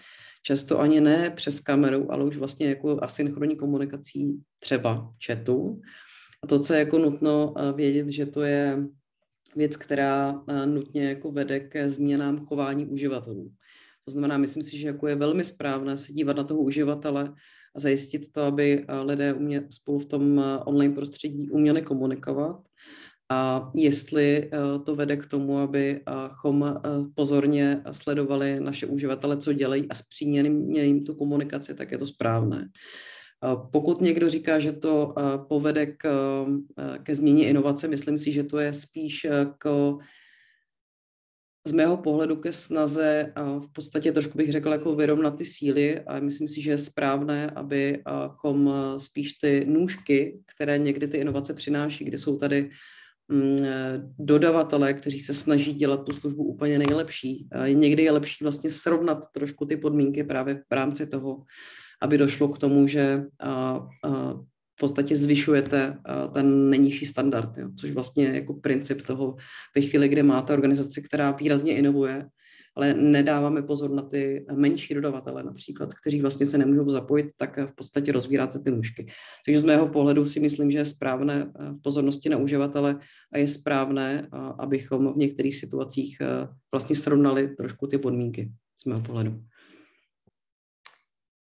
často 0.41 0.79
ani 0.79 1.01
ne 1.01 1.29
přes 1.29 1.59
kameru, 1.59 2.11
ale 2.11 2.25
už 2.25 2.37
vlastně 2.37 2.69
jako 2.69 3.03
asynchronní 3.03 3.55
komunikací 3.55 4.39
třeba 4.59 5.13
chatu. 5.25 5.81
A 6.43 6.47
to, 6.47 6.59
co 6.59 6.73
je 6.73 6.79
jako 6.79 6.97
nutno 6.97 7.53
eh, 7.57 7.73
vědět, 7.73 8.09
že 8.09 8.25
to 8.25 8.41
je 8.41 8.83
věc, 9.55 9.77
která 9.77 10.43
eh, 10.47 10.65
nutně 10.65 11.03
jako 11.03 11.31
vede 11.31 11.59
ke 11.59 11.89
změnám 11.89 12.45
chování 12.45 12.85
uživatelů. 12.85 13.51
To 14.05 14.11
znamená, 14.11 14.37
myslím 14.37 14.63
si, 14.63 14.77
že 14.77 14.87
jako 14.87 15.07
je 15.07 15.15
velmi 15.15 15.43
správné 15.43 15.97
se 15.97 16.13
dívat 16.13 16.37
na 16.37 16.43
toho 16.43 16.59
uživatele 16.59 17.33
a 17.75 17.79
zajistit 17.79 18.31
to, 18.31 18.41
aby 18.41 18.85
eh, 18.87 18.99
lidé 18.99 19.33
umě, 19.33 19.63
spolu 19.69 19.99
v 19.99 20.05
tom 20.05 20.43
online 20.65 20.95
prostředí 20.95 21.49
uměli 21.49 21.81
komunikovat 21.81 22.68
a 23.31 23.71
jestli 23.75 24.49
eh, 24.53 24.79
to 24.85 24.95
vede 24.95 25.17
k 25.17 25.25
tomu, 25.25 25.57
abychom 25.57 26.63
eh, 26.63 26.89
pozorně 27.15 27.83
sledovali 27.91 28.59
naše 28.59 28.85
uživatele, 28.85 29.37
co 29.37 29.53
dělají 29.53 29.89
a 29.89 29.95
zpříměli 29.95 30.49
jim 30.87 31.05
tu 31.05 31.15
komunikaci, 31.15 31.75
tak 31.75 31.91
je 31.91 31.97
to 31.97 32.05
správné. 32.05 32.69
Pokud 33.71 34.01
někdo 34.01 34.29
říká, 34.29 34.59
že 34.59 34.71
to 34.71 35.13
eh, 35.17 35.21
povede 35.49 35.85
k, 35.85 36.09
ke 37.03 37.15
změně 37.15 37.47
inovace, 37.47 37.87
myslím 37.87 38.17
si, 38.17 38.31
že 38.31 38.43
to 38.43 38.59
je 38.59 38.73
spíš 38.73 39.27
k, 39.57 39.93
z 41.67 41.71
mého 41.71 41.97
pohledu 41.97 42.35
ke 42.35 42.53
snaze 42.53 43.33
v 43.59 43.73
podstatě 43.73 44.11
trošku 44.11 44.37
bych 44.37 44.51
řekl 44.51 44.71
jako 44.71 44.95
vyrovnat 44.95 45.37
ty 45.37 45.45
síly 45.45 45.99
a 45.99 46.19
myslím 46.19 46.47
si, 46.47 46.61
že 46.61 46.71
je 46.71 46.77
správné, 46.77 47.49
abychom 47.49 48.73
spíš 48.97 49.33
ty 49.33 49.65
nůžky, 49.65 50.39
které 50.55 50.77
někdy 50.77 51.07
ty 51.07 51.17
inovace 51.17 51.53
přináší, 51.53 52.05
kde 52.05 52.17
jsou 52.17 52.37
tady 52.37 52.69
Mm, 53.31 53.57
dodavatele, 54.19 54.93
kteří 54.93 55.19
se 55.19 55.33
snaží 55.33 55.73
dělat 55.73 56.03
tu 56.03 56.13
službu 56.13 56.43
úplně 56.43 56.79
nejlepší. 56.79 57.47
Někdy 57.73 58.03
je 58.03 58.11
lepší 58.11 58.43
vlastně 58.43 58.69
srovnat 58.69 59.25
trošku 59.31 59.65
ty 59.65 59.77
podmínky 59.77 60.23
právě 60.23 60.55
v 60.55 60.71
rámci 60.71 61.07
toho, 61.07 61.43
aby 62.01 62.17
došlo 62.17 62.47
k 62.47 62.57
tomu, 62.57 62.87
že 62.87 63.23
v 64.75 64.79
podstatě 64.79 65.15
zvyšujete 65.15 65.97
ten 66.33 66.69
nejnižší 66.69 67.05
standard, 67.05 67.57
jo, 67.57 67.69
což 67.79 67.91
vlastně 67.91 68.23
je 68.25 68.35
jako 68.35 68.53
princip 68.53 69.01
toho 69.01 69.35
ve 69.75 69.81
chvíli, 69.81 70.09
kdy 70.09 70.23
máte 70.23 70.53
organizaci, 70.53 71.01
která 71.01 71.31
výrazně 71.31 71.75
inovuje, 71.77 72.25
ale 72.75 72.93
nedáváme 72.93 73.61
pozor 73.61 73.91
na 73.91 74.01
ty 74.01 74.45
menší 74.53 74.93
dodavatele 74.93 75.43
například, 75.43 75.93
kteří 75.93 76.21
vlastně 76.21 76.45
se 76.45 76.57
nemůžou 76.57 76.89
zapojit, 76.89 77.31
tak 77.37 77.57
v 77.57 77.75
podstatě 77.75 78.11
rozvíráte 78.11 78.59
ty 78.59 78.71
nůžky. 78.71 79.07
Takže 79.45 79.59
z 79.59 79.63
mého 79.63 79.87
pohledu 79.87 80.25
si 80.25 80.39
myslím, 80.39 80.71
že 80.71 80.77
je 80.77 80.85
správné 80.85 81.51
eh, 81.59 81.71
v 81.71 81.81
pozornosti 81.81 82.29
na 82.29 82.37
uživatele 82.37 82.99
a 83.33 83.37
je 83.37 83.47
správné, 83.47 84.27
abychom 84.59 85.13
v 85.13 85.17
některých 85.17 85.55
situacích 85.55 86.17
eh, 86.21 86.47
vlastně 86.73 86.95
srovnali 86.95 87.55
trošku 87.55 87.87
ty 87.87 87.97
podmínky 87.97 88.51
z 88.81 88.85
mého 88.85 89.01
pohledu. 89.01 89.41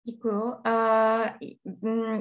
Děkuju. 0.06 0.42
Uh, 0.42 1.26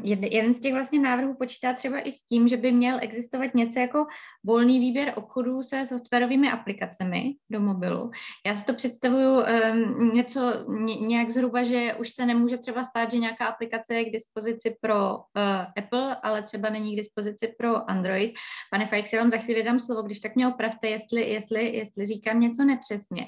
jeden 0.04 0.54
z 0.54 0.60
těch 0.60 0.74
vlastně 0.74 1.00
návrhů 1.00 1.36
počítá 1.36 1.74
třeba 1.74 2.00
i 2.00 2.12
s 2.12 2.26
tím, 2.26 2.48
že 2.48 2.58
by 2.58 2.72
měl 2.72 2.98
existovat 3.02 3.56
něco 3.56 3.80
jako 3.80 4.06
volný 4.46 4.80
výběr 4.80 5.13
obchodů 5.15 5.62
se 5.62 5.86
softwarovými 5.86 6.52
aplikacemi 6.52 7.36
do 7.52 7.60
mobilu. 7.60 8.12
Já 8.46 8.56
si 8.56 8.65
to 8.65 8.74
představuju 8.74 9.30
um, 9.32 10.12
něco 10.13 10.41
ně, 10.67 10.96
nějak 10.96 11.32
zhruba, 11.32 11.63
že 11.63 11.93
už 11.93 12.10
se 12.10 12.26
nemůže 12.26 12.58
třeba 12.58 12.84
stát, 12.84 13.12
že 13.12 13.17
nějaká 13.17 13.46
aplikace 13.46 13.96
je 13.96 14.06
k 14.06 14.13
dispozici 14.13 14.76
pro 14.82 15.15
uh, 15.15 15.22
Apple, 15.78 16.15
ale 16.15 16.43
třeba 16.43 16.69
není 16.69 16.93
k 16.93 16.98
dispozici 16.98 17.56
pro 17.58 17.89
Android. 17.89 18.34
Pane 18.72 18.88
Fajk, 18.88 19.13
já 19.13 19.19
vám 19.19 19.32
za 19.32 19.38
chvíli 19.38 19.63
dám 19.63 19.80
slovo, 19.80 20.02
když 20.02 20.19
tak 20.19 20.36
mě 20.36 20.48
opravte, 20.48 20.88
jestli, 20.88 21.30
jestli, 21.30 21.76
jestli 21.76 22.06
říkám 22.06 22.39
něco 22.39 22.63
nepřesně. 22.63 23.26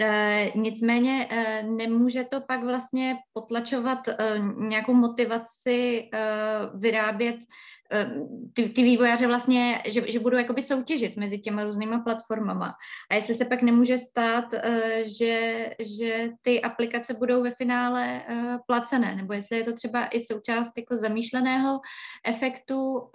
Uh, 0.00 0.62
nicméně 0.62 1.28
uh, 1.32 1.76
nemůže 1.76 2.24
to 2.24 2.40
pak 2.40 2.64
vlastně 2.64 3.16
potlačovat 3.32 3.87
potřebovat 3.96 4.08
uh, 4.08 4.68
nějakou 4.68 4.94
motivaci 4.94 6.10
uh, 6.14 6.80
vyrábět 6.80 7.36
uh, 7.36 8.50
ty, 8.54 8.68
ty 8.68 8.82
vývojáře 8.82 9.26
vlastně, 9.26 9.82
že, 9.86 10.12
že 10.12 10.18
budou 10.18 10.36
jakoby 10.36 10.62
soutěžit 10.62 11.16
mezi 11.16 11.38
těma 11.38 11.64
různýma 11.64 11.98
platformama. 11.98 12.74
A 13.10 13.14
jestli 13.14 13.34
se 13.34 13.44
pak 13.44 13.62
nemůže 13.62 13.98
stát, 13.98 14.44
že, 15.18 15.70
že 15.78 16.30
ty 16.42 16.62
aplikace 16.62 17.14
budou 17.14 17.42
ve 17.42 17.50
finále 17.50 18.22
placené, 18.66 19.16
nebo 19.16 19.32
jestli 19.32 19.56
je 19.56 19.64
to 19.64 19.72
třeba 19.72 20.06
i 20.06 20.20
součást 20.20 20.72
jako 20.76 20.96
zamýšleného 20.96 21.80
efektu, 22.26 23.10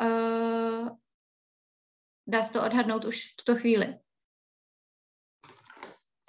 dá 2.27 2.43
se 2.43 2.53
to 2.53 2.65
odhadnout 2.65 3.05
už 3.05 3.33
v 3.33 3.35
tuto 3.35 3.59
chvíli. 3.59 3.95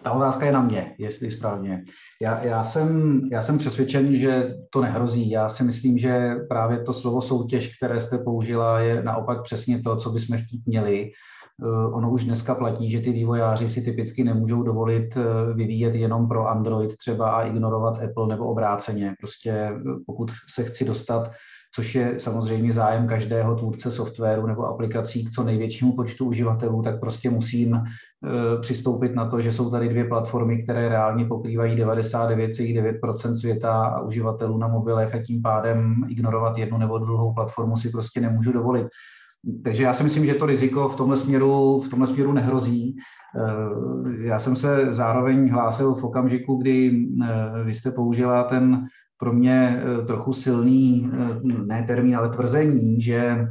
Ta 0.05 0.13
otázka 0.13 0.47
je 0.47 0.53
na 0.53 0.63
mě, 0.63 0.95
jestli 0.99 1.31
správně. 1.31 1.85
Já, 2.23 2.45
já, 2.45 2.65
jsem, 2.65 3.21
já 3.33 3.43
jsem 3.43 3.59
přesvědčen, 3.59 4.15
že 4.15 4.55
to 4.71 4.81
nehrozí. 4.81 5.31
Já 5.31 5.49
si 5.49 5.65
myslím, 5.65 5.99
že 5.99 6.35
právě 6.49 6.79
to 6.79 6.93
slovo 6.93 7.21
soutěž, 7.21 7.77
které 7.77 8.01
jste 8.01 8.19
použila, 8.19 8.81
je 8.81 9.03
naopak 9.03 9.43
přesně 9.43 9.83
to, 9.83 9.97
co 9.97 10.11
bychom 10.11 10.39
chtít 10.39 10.67
měli. 10.67 11.11
Eh, 11.63 11.87
ono 11.93 12.11
už 12.11 12.25
dneska 12.25 12.55
platí, 12.55 12.91
že 12.91 13.01
ty 13.01 13.13
vývojáři 13.13 13.69
si 13.69 13.83
typicky 13.83 14.25
nemůžou 14.25 14.63
dovolit 14.63 15.17
eh, 15.17 15.55
vyvíjet 15.55 15.95
jenom 15.95 16.29
pro 16.29 16.49
Android 16.49 16.97
třeba 16.97 17.31
a 17.31 17.43
ignorovat 17.43 18.03
Apple 18.03 18.29
nebo 18.29 18.47
obráceně. 18.47 19.15
Prostě 19.21 19.51
eh, 19.51 19.73
pokud 20.07 20.31
se 20.55 20.65
chci 20.65 20.85
dostat 20.85 21.31
což 21.75 21.95
je 21.95 22.15
samozřejmě 22.19 22.73
zájem 22.73 23.09
každého 23.09 23.57
tvůrce 23.57 23.91
softwaru 23.91 24.47
nebo 24.47 24.67
aplikací 24.67 25.25
k 25.25 25.31
co 25.31 25.45
největšímu 25.45 25.93
počtu 25.93 26.25
uživatelů, 26.25 26.83
tak 26.83 27.01
prostě 27.01 27.31
musím 27.31 27.75
eh, 27.75 28.61
přistoupit 28.61 29.15
na 29.15 29.31
to, 29.31 29.41
že 29.41 29.53
jsou 29.53 29.71
tady 29.71 29.89
dvě 29.89 30.05
platformy, 30.05 30.63
které 30.63 30.89
reálně 30.89 31.25
pokrývají 31.25 31.77
99,9% 31.77 33.35
světa 33.35 33.85
a 33.85 34.01
uživatelů 34.01 34.59
na 34.59 34.69
mobilech 34.69 35.15
a 35.15 35.23
tím 35.23 35.43
pádem 35.43 35.95
ignorovat 36.09 36.59
jednu 36.59 36.79
nebo 36.79 36.99
druhou 36.99 37.35
platformu 37.35 37.77
si 37.77 37.91
prostě 37.91 38.21
nemůžu 38.21 38.53
dovolit. 38.53 38.87
Takže 39.65 39.83
já 39.83 39.93
si 39.93 40.03
myslím, 40.03 40.27
že 40.27 40.35
to 40.35 40.47
riziko 40.47 40.89
v 40.89 40.97
tomhle 40.97 41.17
směru, 41.17 41.81
v 41.81 41.89
tomhle 41.89 42.07
směru 42.07 42.33
nehrozí. 42.33 42.97
Eh, 43.37 44.27
já 44.27 44.39
jsem 44.39 44.57
se 44.57 44.95
zároveň 44.95 45.51
hlásil 45.51 45.95
v 45.95 46.05
okamžiku, 46.05 46.57
kdy 46.57 47.07
eh, 47.23 47.65
vy 47.65 47.75
jste 47.75 47.91
použila 47.91 48.43
ten 48.43 48.87
pro 49.19 49.33
mě 49.33 49.83
eh, 49.83 50.07
trochu 50.07 50.33
silný, 50.33 51.11
eh, 51.13 51.41
ne 51.67 51.85
termín, 51.87 52.17
ale 52.17 52.29
tvrzení, 52.29 53.01
že 53.01 53.47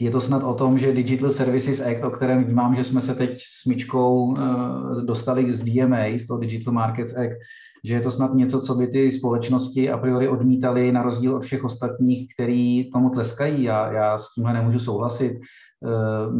je 0.00 0.10
to 0.10 0.20
snad 0.20 0.42
o 0.42 0.54
tom, 0.54 0.78
že 0.78 0.92
Digital 0.92 1.30
Services 1.30 1.80
Act, 1.80 2.04
o 2.04 2.10
kterém 2.10 2.44
vnímám, 2.44 2.74
že 2.74 2.84
jsme 2.84 3.00
se 3.00 3.14
teď 3.14 3.38
s 3.42 3.64
Myčkou 3.66 4.36
eh, 4.36 5.02
dostali 5.02 5.54
z 5.54 5.64
DMA, 5.64 6.18
z 6.18 6.26
toho 6.26 6.40
Digital 6.40 6.74
Markets 6.74 7.16
Act, 7.16 7.36
že 7.84 7.94
je 7.94 8.00
to 8.00 8.10
snad 8.10 8.34
něco, 8.34 8.60
co 8.60 8.74
by 8.74 8.86
ty 8.86 9.12
společnosti 9.12 9.90
a 9.90 9.98
priori 9.98 10.28
odmítali 10.28 10.92
na 10.92 11.02
rozdíl 11.02 11.36
od 11.36 11.44
všech 11.44 11.64
ostatních, 11.64 12.34
který 12.34 12.90
tomu 12.90 13.10
tleskají. 13.10 13.62
Já, 13.62 13.92
já 13.92 14.18
s 14.18 14.34
tímhle 14.34 14.52
nemůžu 14.52 14.78
souhlasit. 14.78 15.32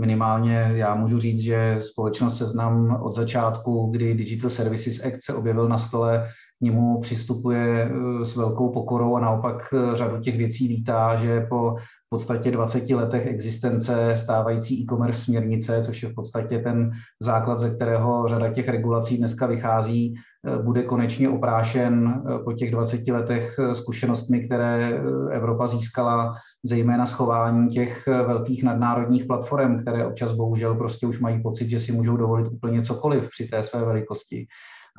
Minimálně 0.01 0.71
já 0.75 0.95
můžu 0.95 1.19
říct, 1.19 1.39
že 1.39 1.77
společnost 1.81 2.39
Seznam 2.39 2.99
od 3.03 3.15
začátku, 3.15 3.91
kdy 3.91 4.15
Digital 4.15 4.51
Services 4.51 5.05
Act 5.05 5.23
se 5.23 5.35
objevil 5.35 5.69
na 5.69 5.79
stole, 5.79 6.29
k 6.59 6.61
němu 6.61 7.01
přistupuje 7.01 7.91
eh, 7.91 8.25
s 8.25 8.37
velkou 8.37 8.69
pokorou 8.69 9.17
a 9.17 9.21
naopak 9.21 9.75
eh, 9.75 9.97
řadu 9.97 10.21
těch 10.21 10.37
věcí 10.37 10.69
vítá, 10.69 11.17
že 11.17 11.41
po 11.41 11.77
v 12.07 12.11
podstatě 12.11 12.51
20 12.51 12.91
letech 12.91 13.27
existence 13.27 14.17
stávající 14.17 14.83
e-commerce 14.83 15.25
směrnice, 15.25 15.85
což 15.85 16.03
je 16.03 16.09
v 16.09 16.15
podstatě 16.15 16.59
ten 16.59 16.91
základ, 17.23 17.59
ze 17.59 17.71
kterého 17.71 18.29
řada 18.29 18.49
těch 18.53 18.69
regulací 18.69 19.19
dneska 19.19 19.47
vychází, 19.47 20.15
eh, 20.47 20.63
bude 20.63 20.83
konečně 20.83 21.29
oprášen 21.29 22.23
po 22.45 22.53
těch 22.53 22.71
20 22.71 23.13
letech 23.13 23.61
zkušenostmi, 23.73 24.41
které 24.41 25.01
Evropa 25.31 25.69
získala, 25.69 26.35
zejména 26.65 27.07
schování 27.07 27.69
těch 27.69 28.07
velkých 28.07 28.63
nadnárodních 28.65 29.25
platform, 29.25 29.83
které 29.83 30.07
občas 30.07 30.33
bohužel 30.33 30.75
prostě 30.75 31.07
už 31.07 31.21
mají 31.21 31.43
pocit, 31.43 31.71
že 31.71 31.81
si 31.81 31.93
můžou 31.93 32.17
dovolit 32.17 32.47
úplně 32.53 32.83
cokoliv 32.83 33.29
při 33.29 33.49
té 33.49 33.63
své 33.63 33.85
velikosti. 33.85 34.47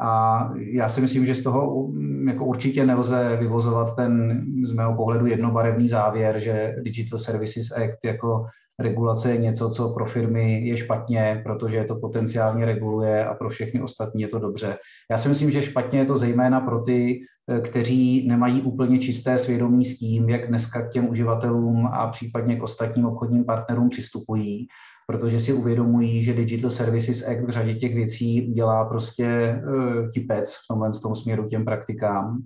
A 0.01 0.39
já 0.55 0.89
si 0.89 1.01
myslím, 1.01 1.25
že 1.25 1.35
z 1.35 1.43
toho 1.43 1.87
mm, 1.87 2.27
jako 2.27 2.45
určitě 2.45 2.85
nelze 2.85 3.37
vyvozovat 3.39 3.95
ten 3.95 4.41
z 4.63 4.71
mého 4.71 4.95
pohledu 4.95 5.25
jednobarevný 5.25 5.87
závěr, 5.87 6.39
že 6.39 6.75
Digital 6.81 7.19
Services 7.19 7.71
Act 7.71 8.05
jako 8.05 8.45
regulace 8.79 9.31
je 9.31 9.37
něco, 9.37 9.69
co 9.69 9.89
pro 9.89 10.05
firmy 10.05 10.67
je 10.67 10.77
špatně, 10.77 11.41
protože 11.43 11.83
to 11.83 11.95
potenciálně 11.95 12.65
reguluje 12.65 13.25
a 13.25 13.33
pro 13.33 13.49
všechny 13.49 13.81
ostatní 13.81 14.21
je 14.21 14.27
to 14.27 14.39
dobře. 14.39 14.77
Já 15.11 15.17
si 15.17 15.29
myslím, 15.29 15.51
že 15.51 15.61
špatně 15.61 15.99
je 15.99 16.05
to 16.05 16.17
zejména 16.17 16.61
pro 16.61 16.81
ty, 16.81 17.19
eh, 17.49 17.61
kteří 17.61 18.27
nemají 18.27 18.61
úplně 18.61 18.99
čisté 18.99 19.37
svědomí 19.37 19.85
s 19.85 19.99
tím, 19.99 20.29
jak 20.29 20.47
dneska 20.47 20.87
k 20.87 20.91
těm 20.91 21.09
uživatelům 21.09 21.87
a 21.87 22.07
případně 22.07 22.55
k 22.55 22.63
ostatním 22.63 23.05
obchodním 23.05 23.45
partnerům 23.45 23.89
přistupují 23.89 24.67
protože 25.09 25.39
si 25.39 25.53
uvědomují, 25.53 26.23
že 26.23 26.33
Digital 26.33 26.71
Services 26.71 27.27
Act 27.27 27.45
v 27.45 27.49
řadě 27.49 27.75
těch 27.75 27.95
věcí 27.95 28.41
dělá 28.41 28.85
prostě 28.85 29.55
uh, 29.67 30.09
tipec 30.13 30.53
v 30.53 30.67
tomhle 30.67 30.91
tom 31.01 31.15
směru 31.15 31.47
těm 31.47 31.65
praktikám. 31.65 32.43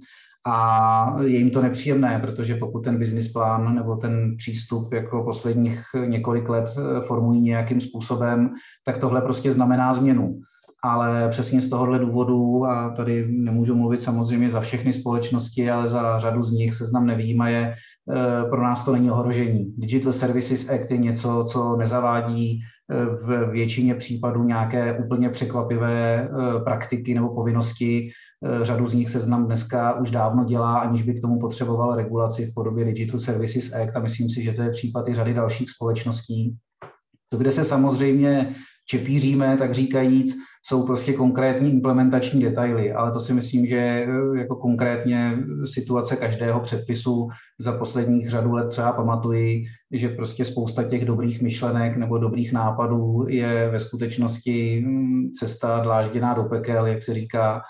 A 0.48 1.16
je 1.22 1.38
jim 1.38 1.50
to 1.50 1.62
nepříjemné, 1.62 2.20
protože 2.20 2.56
pokud 2.56 2.84
ten 2.84 3.00
business 3.00 3.28
plán 3.28 3.76
nebo 3.76 3.96
ten 3.96 4.36
přístup 4.38 4.94
jako 4.94 5.24
posledních 5.24 5.82
několik 6.06 6.50
let 6.50 6.66
eh, 6.78 7.02
formují 7.02 7.42
nějakým 7.42 7.82
způsobem, 7.82 8.50
tak 8.86 8.98
tohle 8.98 9.22
prostě 9.22 9.52
znamená 9.52 9.94
změnu 9.94 10.42
ale 10.84 11.30
přesně 11.30 11.62
z 11.62 11.70
tohohle 11.70 12.00
důvodu, 12.00 12.66
a 12.66 12.90
tady 12.90 13.28
nemůžu 13.32 13.76
mluvit 13.76 14.02
samozřejmě 14.02 14.50
za 14.50 14.62
všechny 14.62 14.94
společnosti, 14.94 15.72
ale 15.72 15.88
za 15.88 16.20
řadu 16.20 16.44
z 16.44 16.52
nich 16.52 16.76
seznam 16.76 17.06
nevýjímaje, 17.06 17.74
eh, 17.74 18.50
pro 18.50 18.64
nás 18.64 18.86
to 18.86 18.94
není 18.94 19.12
ohrožení. 19.12 19.74
Digital 19.78 20.14
Services 20.14 20.70
Act 20.70 20.92
je 20.92 20.98
něco, 20.98 21.46
co 21.48 21.76
nezavádí 21.76 22.60
eh, 22.60 23.06
v 23.06 23.52
většině 23.52 23.96
případů 23.96 24.44
nějaké 24.44 25.00
úplně 25.06 25.30
překvapivé 25.30 26.30
eh, 26.30 26.60
praktiky 26.64 27.16
nebo 27.16 27.36
povinnosti. 27.36 28.10
Řadu 28.62 28.88
z 28.88 28.94
nich 28.94 29.10
seznam 29.10 29.46
dneska 29.46 30.00
už 30.00 30.12
dávno 30.12 30.44
dělá, 30.44 30.80
aniž 30.80 31.04
by 31.04 31.14
k 31.14 31.22
tomu 31.22 31.40
potřeboval 31.40 31.96
regulaci 31.96 32.46
v 32.46 32.54
podobě 32.54 32.86
Digital 32.86 33.20
Services 33.20 33.74
Act 33.74 33.96
a 33.96 34.00
myslím 34.00 34.30
si, 34.30 34.44
že 34.44 34.54
to 34.54 34.62
je 34.62 34.70
případ 34.70 35.10
i 35.10 35.14
řady 35.14 35.34
dalších 35.34 35.70
společností. 35.70 36.56
To, 37.30 37.38
kde 37.38 37.52
se 37.52 37.64
samozřejmě 37.64 38.56
čepíříme, 38.88 39.58
tak 39.58 39.74
říkajíc, 39.74 40.36
jsou 40.66 40.86
prostě 40.86 41.14
konkrétní 41.14 41.72
implementační 41.72 42.42
detaily, 42.42 42.94
ale 42.94 43.12
to 43.12 43.20
si 43.20 43.34
myslím, 43.34 43.66
že 43.66 43.78
eh, 43.78 44.40
jako 44.40 44.56
konkrétně 44.56 45.38
situace 45.66 46.16
každého 46.16 46.60
předpisu 46.60 47.30
za 47.60 47.72
posledních 47.72 48.30
řadu 48.30 48.52
let 48.52 48.68
třeba 48.68 48.92
pamatuji, 48.92 49.64
že 49.92 50.10
prostě 50.10 50.46
spousta 50.46 50.84
těch 50.84 51.06
dobrých 51.06 51.42
myšlenek 51.42 51.98
nebo 51.98 52.18
dobrých 52.18 52.54
nápadů 52.54 53.26
je 53.30 53.70
ve 53.70 53.80
skutečnosti 53.80 54.84
hm, 54.86 55.32
cesta 55.40 55.80
dlážděná 55.80 56.34
do 56.34 56.44
pekel, 56.44 56.86
jak 56.86 57.04
se 57.04 57.14
říká, 57.14 57.62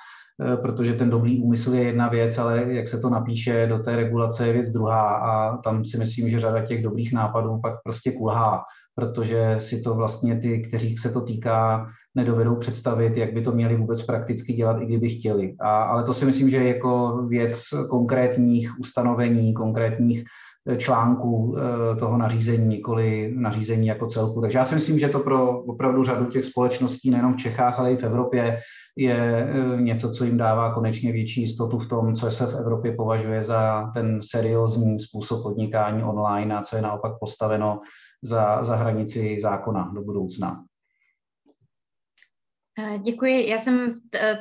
eh, 0.53 0.57
protože 0.57 0.93
ten 0.93 1.09
dobrý 1.09 1.41
úmysl 1.41 1.73
je 1.73 1.83
jedna 1.83 2.09
věc, 2.09 2.37
ale 2.37 2.65
jak 2.67 2.87
se 2.87 2.99
to 2.99 3.09
napíše 3.09 3.67
do 3.67 3.79
té 3.79 3.95
regulace 3.95 4.47
je 4.47 4.53
věc 4.53 4.69
druhá 4.69 5.15
a 5.15 5.57
tam 5.57 5.83
si 5.83 5.97
myslím, 5.97 6.29
že 6.29 6.39
řada 6.39 6.65
těch 6.65 6.83
dobrých 6.83 7.13
nápadů 7.13 7.59
pak 7.61 7.73
prostě 7.83 8.11
kulhá 8.11 8.63
protože 8.95 9.55
si 9.57 9.81
to 9.81 9.95
vlastně 9.95 10.39
ty, 10.39 10.61
kteří 10.61 10.97
se 10.97 11.09
to 11.09 11.21
týká, 11.21 11.87
nedovedou 12.15 12.55
představit, 12.55 13.17
jak 13.17 13.33
by 13.33 13.41
to 13.41 13.51
měli 13.51 13.75
vůbec 13.75 14.01
prakticky 14.01 14.53
dělat, 14.53 14.81
i 14.81 14.85
kdyby 14.85 15.09
chtěli. 15.09 15.55
A, 15.59 15.83
ale 15.83 16.03
to 16.03 16.13
si 16.13 16.25
myslím, 16.25 16.49
že 16.49 16.57
je 16.57 16.67
jako 16.67 17.23
věc 17.27 17.63
konkrétních 17.89 18.79
ustanovení, 18.79 19.53
konkrétních 19.53 20.23
eh, 20.67 20.77
článků 20.77 21.57
eh, 21.57 21.95
toho 21.95 22.17
nařízení, 22.17 22.67
nikoli 22.67 23.33
nařízení 23.35 23.87
jako 23.87 24.05
celku. 24.05 24.41
Takže 24.41 24.57
já 24.57 24.65
si 24.65 24.75
myslím, 24.75 24.99
že 24.99 25.09
to 25.09 25.19
pro 25.19 25.61
opravdu 25.61 26.03
řadu 26.03 26.25
těch 26.25 26.45
společností, 26.45 27.09
nejenom 27.09 27.33
v 27.33 27.37
Čechách, 27.37 27.79
ale 27.79 27.91
i 27.91 27.97
v 27.97 28.03
Evropě, 28.03 28.59
je 28.97 29.47
eh, 29.49 29.81
něco, 29.81 30.11
co 30.11 30.25
jim 30.25 30.37
dává 30.37 30.73
konečně 30.73 31.11
větší 31.11 31.41
jistotu 31.41 31.79
v 31.79 31.87
tom, 31.87 32.15
co 32.15 32.31
se 32.31 32.45
v 32.45 32.55
Evropě 32.55 32.91
považuje 32.91 33.43
za 33.43 33.91
ten 33.93 34.19
seriózní 34.23 34.99
způsob 34.99 35.43
podnikání 35.43 36.03
online 36.03 36.57
a 36.57 36.61
co 36.61 36.75
je 36.75 36.81
naopak 36.81 37.11
postaveno 37.19 37.79
za, 38.23 38.63
za 38.63 38.75
hranici 38.75 39.39
zákona 39.39 39.91
do 39.93 40.01
budoucna. 40.01 40.65
Eh, 42.79 42.99
děkuji. 42.99 43.49
Já 43.49 43.59
jsem 43.59 43.93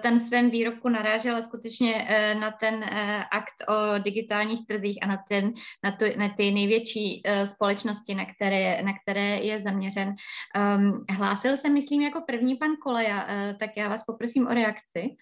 ten 0.02 0.20
svém 0.20 0.50
výrobku 0.50 0.88
narážela 0.88 1.42
skutečně 1.42 2.06
eh, 2.08 2.34
na 2.34 2.50
ten 2.50 2.84
eh, 2.84 3.24
akt 3.30 3.54
o 3.68 3.98
digitálních 3.98 4.66
trzích 4.66 4.98
a 5.02 5.06
na, 5.06 5.24
ten, 5.28 5.52
na, 5.84 5.92
to, 5.92 6.04
na 6.16 6.28
ty 6.28 6.50
největší 6.50 7.22
společnosti, 7.44 8.14
na 8.14 8.24
které, 8.24 8.82
na 8.82 8.92
které 9.02 9.38
je 9.38 9.60
zaměřen. 9.60 10.14
Ehm, 10.54 11.04
hlásil 11.10 11.56
se, 11.56 11.70
myslím, 11.70 12.02
jako 12.02 12.20
první 12.26 12.56
pan 12.56 12.70
Koleja, 12.82 13.26
tak 13.60 13.70
já 13.76 13.88
vás 13.88 14.04
poprosím 14.04 14.46
o 14.46 14.54
reakci. 14.54 15.16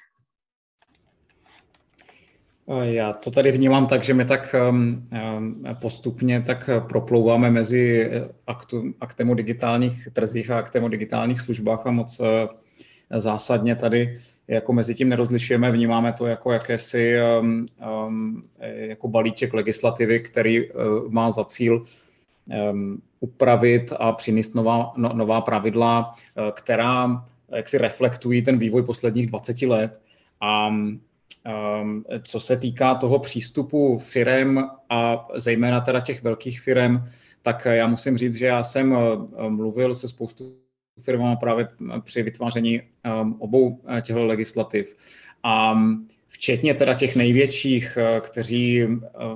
Já 2.83 3.13
to 3.13 3.31
tady 3.31 3.53
vnímám 3.53 3.87
tak, 3.87 4.05
že 4.05 4.15
my 4.15 4.25
tak 4.25 4.55
ehm, 4.55 5.09
ehm, 5.11 5.65
postupně 5.81 6.43
tak 6.43 6.71
proplouváme 6.89 7.51
mezi 7.51 8.11
aktu, 8.47 8.95
aktem 9.01 9.31
o 9.31 9.35
digitálních 9.35 10.09
trzích 10.13 10.51
a 10.51 10.59
aktem 10.59 10.85
o 10.85 10.89
digitálních 10.89 11.41
službách 11.41 11.87
a 11.87 11.91
moc 11.91 12.21
zásadně 13.17 13.77
tady 13.77 14.19
jako 14.49 14.73
mezi 14.73 14.95
tím 14.95 15.09
nerozlišujeme, 15.09 15.71
vnímáme 15.71 16.13
to 16.13 16.27
jako 16.27 16.53
jakési 16.53 17.17
um, 17.41 17.67
um, 18.07 18.43
jako 18.63 19.09
balíček 19.09 19.55
legislativy, 19.55 20.21
který 20.21 20.71
uh, 20.71 20.75
má 21.09 21.31
za 21.31 21.45
cíl 21.45 21.83
um, 22.71 23.03
upravit 23.21 23.93
a 23.99 24.13
přinést 24.13 24.55
nová, 24.55 24.93
no, 24.97 25.11
nová 25.15 25.41
pravidla, 25.41 26.15
která 26.53 27.25
jak 27.57 27.69
si 27.69 27.79
reflektují 27.79 28.43
ten 28.43 28.59
vývoj 28.59 28.83
posledních 28.83 29.27
20 29.27 29.63
let. 29.63 30.01
A 30.41 30.69
um, 30.69 31.01
co 32.23 32.41
se 32.41 32.57
týká 32.57 32.95
toho 32.95 33.19
přístupu 33.19 33.99
firem 33.99 34.71
a 34.91 35.29
zejména 35.35 35.81
teda 35.81 36.01
těch 36.01 36.23
velkých 36.23 36.61
firem, 36.61 37.09
tak 37.43 37.65
já 37.65 37.87
musím 37.89 38.17
říct, 38.17 38.35
že 38.35 38.47
já 38.47 38.63
jsem 38.63 38.93
uh, 38.93 39.49
mluvil 39.49 39.95
se 39.95 40.09
spoustu 40.09 40.57
firmama 41.05 41.37
právě 41.37 41.69
při 42.05 42.23
vytváření 42.23 42.81
um, 42.81 43.37
obou 43.39 43.81
eh, 43.89 44.01
těchto 44.01 44.27
legislativ. 44.27 44.97
A 45.43 45.73
um, 45.73 46.09
včetně 46.29 46.75
teda 46.75 46.95
těch 46.95 47.17
největších, 47.17 47.99
kteří, 48.21 48.87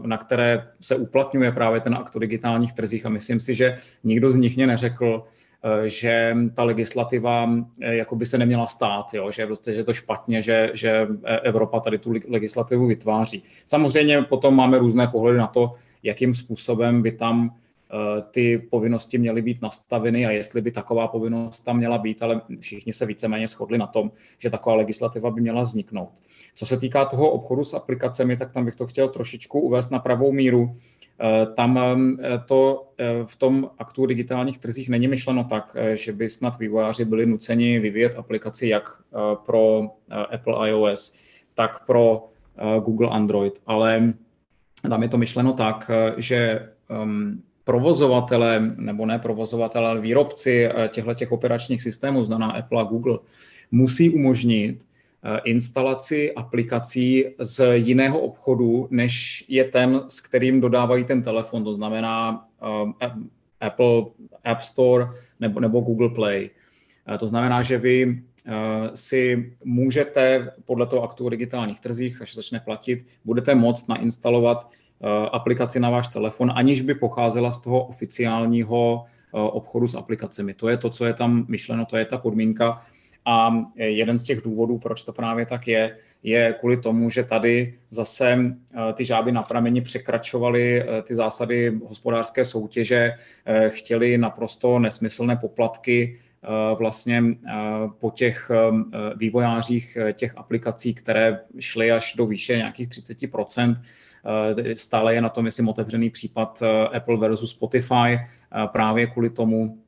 na 0.03 0.19
které 0.19 0.69
se 0.81 0.97
uplatňuje 0.97 1.53
právě 1.53 1.81
ten 1.81 1.95
akt 1.95 2.17
o 2.17 2.19
digitálních 2.19 2.73
trzích 2.73 3.07
a 3.07 3.09
myslím 3.09 3.41
si, 3.41 3.55
že 3.55 3.77
nikdo 4.05 4.31
z 4.31 4.37
nich 4.37 4.57
mě 4.57 4.67
neřekl, 4.67 5.25
že 5.85 6.37
ta 6.55 6.65
legislativa 6.65 7.51
jako 7.79 8.17
by 8.17 8.27
se 8.27 8.39
neměla 8.39 8.67
stát, 8.67 9.15
jo? 9.15 9.31
že, 9.31 9.47
prostě, 9.47 9.75
že 9.75 9.85
to 9.85 9.93
špatně, 9.93 10.43
že, 10.43 10.71
že 10.75 11.09
Evropa 11.43 11.81
tady 11.81 11.99
tu 11.99 12.13
legislativu 12.29 12.87
vytváří. 12.87 13.43
Samozřejmě 13.67 14.23
potom 14.23 14.55
máme 14.57 14.79
různé 14.79 15.07
pohledy 15.07 15.39
na 15.39 15.47
to, 15.47 15.75
jakým 16.03 16.35
způsobem 16.35 17.03
by 17.03 17.13
tam 17.13 17.51
Eh, 17.95 18.23
ty 18.31 18.59
povinnosti 18.59 19.19
měly 19.19 19.43
být 19.43 19.63
nastaveny 19.63 20.27
a 20.27 20.31
jestli 20.31 20.61
by 20.61 20.71
taková 20.71 21.09
povinnost 21.09 21.65
tam 21.65 21.77
měla 21.77 21.99
být, 21.99 22.23
ale 22.23 22.41
všichni 22.61 22.93
se 22.93 23.07
víceméně 23.07 23.49
shodli 23.49 23.79
na 23.79 23.87
tom, 23.87 24.11
že 24.39 24.51
taková 24.51 24.75
legislativa 24.77 25.31
by 25.31 25.41
měla 25.41 25.63
vzniknout. 25.63 26.13
Co 26.55 26.67
se 26.67 26.77
týká 26.77 27.05
toho 27.05 27.31
obchodu 27.31 27.65
s 27.65 27.75
aplikacemi, 27.75 28.37
tak 28.37 28.53
tam 28.53 28.65
bych 28.65 28.75
to 28.75 28.87
chtěl 28.87 29.09
trošičku 29.09 29.61
uvést 29.61 29.91
na 29.91 29.99
pravou 29.99 30.33
míru. 30.33 30.77
Eh, 31.21 31.47
tam 31.47 31.79
eh, 31.79 32.41
to 32.47 32.91
v 33.25 33.37
tom 33.37 33.71
aktu 33.79 34.07
digitálních 34.07 34.59
trzích 34.59 34.89
není 34.89 35.09
myšleno 35.09 35.45
tak, 35.45 35.77
že 35.95 36.13
by 36.13 36.29
snad 36.29 36.59
vývojáři 36.59 37.05
byli 37.05 37.27
nuceni 37.27 37.79
vyvíjet 37.79 38.19
aplikaci 38.19 38.69
jak 38.69 38.91
pro 39.47 39.91
Apple 40.31 40.71
iOS, 40.71 41.19
tak 41.55 41.87
pro 41.87 42.29
Google 42.85 43.09
Android, 43.09 43.63
ale 43.67 44.13
tam 44.89 45.03
je 45.03 45.09
to 45.09 45.19
myšleno 45.19 45.53
tak, 45.53 45.91
že 46.17 46.69
provozovatele, 47.65 48.75
nebo 48.77 49.07
ne 49.07 49.19
provozovatele, 49.19 49.89
ale 49.89 50.01
výrobci 50.01 50.67
eh, 50.67 50.89
těchto 50.89 51.15
těch 51.15 51.33
operačních 51.33 51.83
systémů, 51.83 52.25
znaná 52.25 52.51
Apple 52.51 52.81
a 52.81 52.85
Google, 52.85 53.19
musí 53.71 54.11
umožnit 54.11 54.83
eh, 54.83 54.94
instalaci 55.45 56.35
aplikací 56.35 57.25
z 57.39 57.77
jiného 57.77 58.21
obchodu, 58.21 58.89
než 58.91 59.45
je 59.49 59.65
ten, 59.65 60.01
s 60.09 60.21
kterým 60.21 60.61
dodávají 60.61 61.05
ten 61.05 61.23
telefon, 61.23 61.65
to 61.65 61.75
znamená 61.75 62.47
eh, 63.01 63.07
Apple 63.61 64.03
App 64.45 64.61
Store 64.61 65.07
nebo, 65.41 65.61
nebo 65.61 65.81
Google 65.81 66.09
Play. 66.09 66.51
To 67.19 67.29
znamená, 67.29 67.63
že 67.63 67.79
vy 67.79 68.23
si 68.95 69.53
můžete 69.65 70.51
podle 70.65 70.87
toho 70.87 71.03
aktu 71.03 71.27
o 71.27 71.29
digitálních 71.29 71.81
trzích, 71.81 72.23
až 72.23 72.35
začne 72.35 72.61
platit, 72.61 73.07
budete 73.25 73.55
moct 73.55 73.89
nainstalovat 73.89 74.71
Eh, 75.05 75.29
aplikaci 75.33 75.81
na 75.81 75.91
váš 75.91 76.09
telefon, 76.09 76.53
aniž 76.55 76.81
by 76.81 76.95
pocházela 76.95 77.53
z 77.53 77.61
toho 77.61 77.85
oficiálního 77.85 79.05
eh, 79.05 79.39
obchodu 79.39 79.89
s 79.89 79.95
aplikacemi. 79.95 80.55
To 80.55 80.69
je 80.69 80.77
to, 80.77 80.91
co 80.91 81.05
je 81.05 81.13
tam 81.13 81.45
myšleno, 81.49 81.85
to 81.85 81.97
je 81.97 82.05
ta 82.05 82.19
podmínka. 82.19 82.83
A 83.27 83.65
jeden 83.77 84.19
z 84.19 84.25
těch 84.25 84.41
důvodů, 84.41 84.79
proč 84.79 85.03
to 85.03 85.13
právě 85.13 85.47
tak 85.47 85.69
je, 85.69 85.97
je 86.23 86.55
kvůli 86.61 86.77
tomu, 86.77 87.11
že 87.11 87.25
tady 87.25 87.75
zase 87.91 88.33
eh, 88.33 88.93
ty 88.93 89.05
žáby 89.05 89.33
na 89.33 89.43
prameni 89.43 89.81
překračovaly 89.81 90.85
ty 91.03 91.15
zásady 91.15 91.79
hospodářské 91.89 92.45
soutěže, 92.45 93.13
chtěli 93.69 94.19
naprosto 94.19 94.79
nesmyslné 94.79 95.37
poplatky 95.37 96.21
vlastně 96.79 97.23
po 97.99 98.11
těch 98.11 98.51
vývojářích 99.17 99.99
těch 100.13 100.39
aplikací, 100.39 100.95
které 100.95 101.41
šly 101.59 101.93
až 101.93 102.15
do 102.15 102.27
výše 102.27 102.57
nějakých 102.57 102.89
30 102.89 103.19
Eh, 104.25 104.77
stále 104.77 105.15
je 105.15 105.21
na 105.21 105.29
tom, 105.29 105.45
myslím, 105.45 105.69
otevřený 105.69 106.11
případ 106.11 106.63
eh, 106.63 106.97
Apple 106.97 107.17
versus 107.17 107.51
Spotify 107.51 107.95
eh, 107.95 108.21
právě 108.67 109.07
kvůli 109.07 109.31
tomu, 109.31 109.79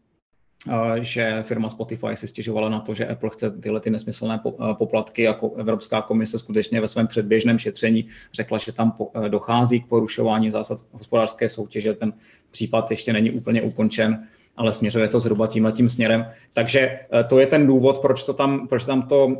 že 1.00 1.42
firma 1.42 1.68
Spotify 1.68 2.06
si 2.14 2.28
stěžovala 2.28 2.68
na 2.68 2.80
to, 2.80 2.94
že 2.94 3.06
Apple 3.06 3.30
chce 3.30 3.50
tyhle 3.50 3.80
ty 3.80 3.90
nesmyslné 3.90 4.40
poplatky, 4.78 5.22
jako 5.22 5.54
Evropská 5.54 6.02
komise 6.02 6.38
skutečně 6.38 6.80
ve 6.80 6.88
svém 6.88 7.06
předběžném 7.06 7.58
šetření 7.58 8.06
řekla, 8.32 8.58
že 8.58 8.72
tam 8.72 8.96
dochází 9.28 9.80
k 9.80 9.86
porušování 9.86 10.50
zásad 10.50 10.78
hospodářské 10.92 11.48
soutěže. 11.48 11.94
Ten 11.94 12.12
případ 12.50 12.90
ještě 12.90 13.12
není 13.12 13.30
úplně 13.30 13.62
ukončen 13.62 14.26
ale 14.56 14.72
směřuje 14.72 15.08
to 15.08 15.20
zhruba 15.20 15.46
tímhle 15.46 15.72
směrem. 15.88 16.26
Takže 16.52 16.80
eh, 16.80 17.24
to 17.24 17.40
je 17.40 17.46
ten 17.46 17.66
důvod, 17.66 17.98
proč, 17.98 18.24
to 18.24 18.32
tam, 18.32 18.68
proč 18.68 18.84
tam 18.84 19.02
to, 19.02 19.26
um, 19.26 19.36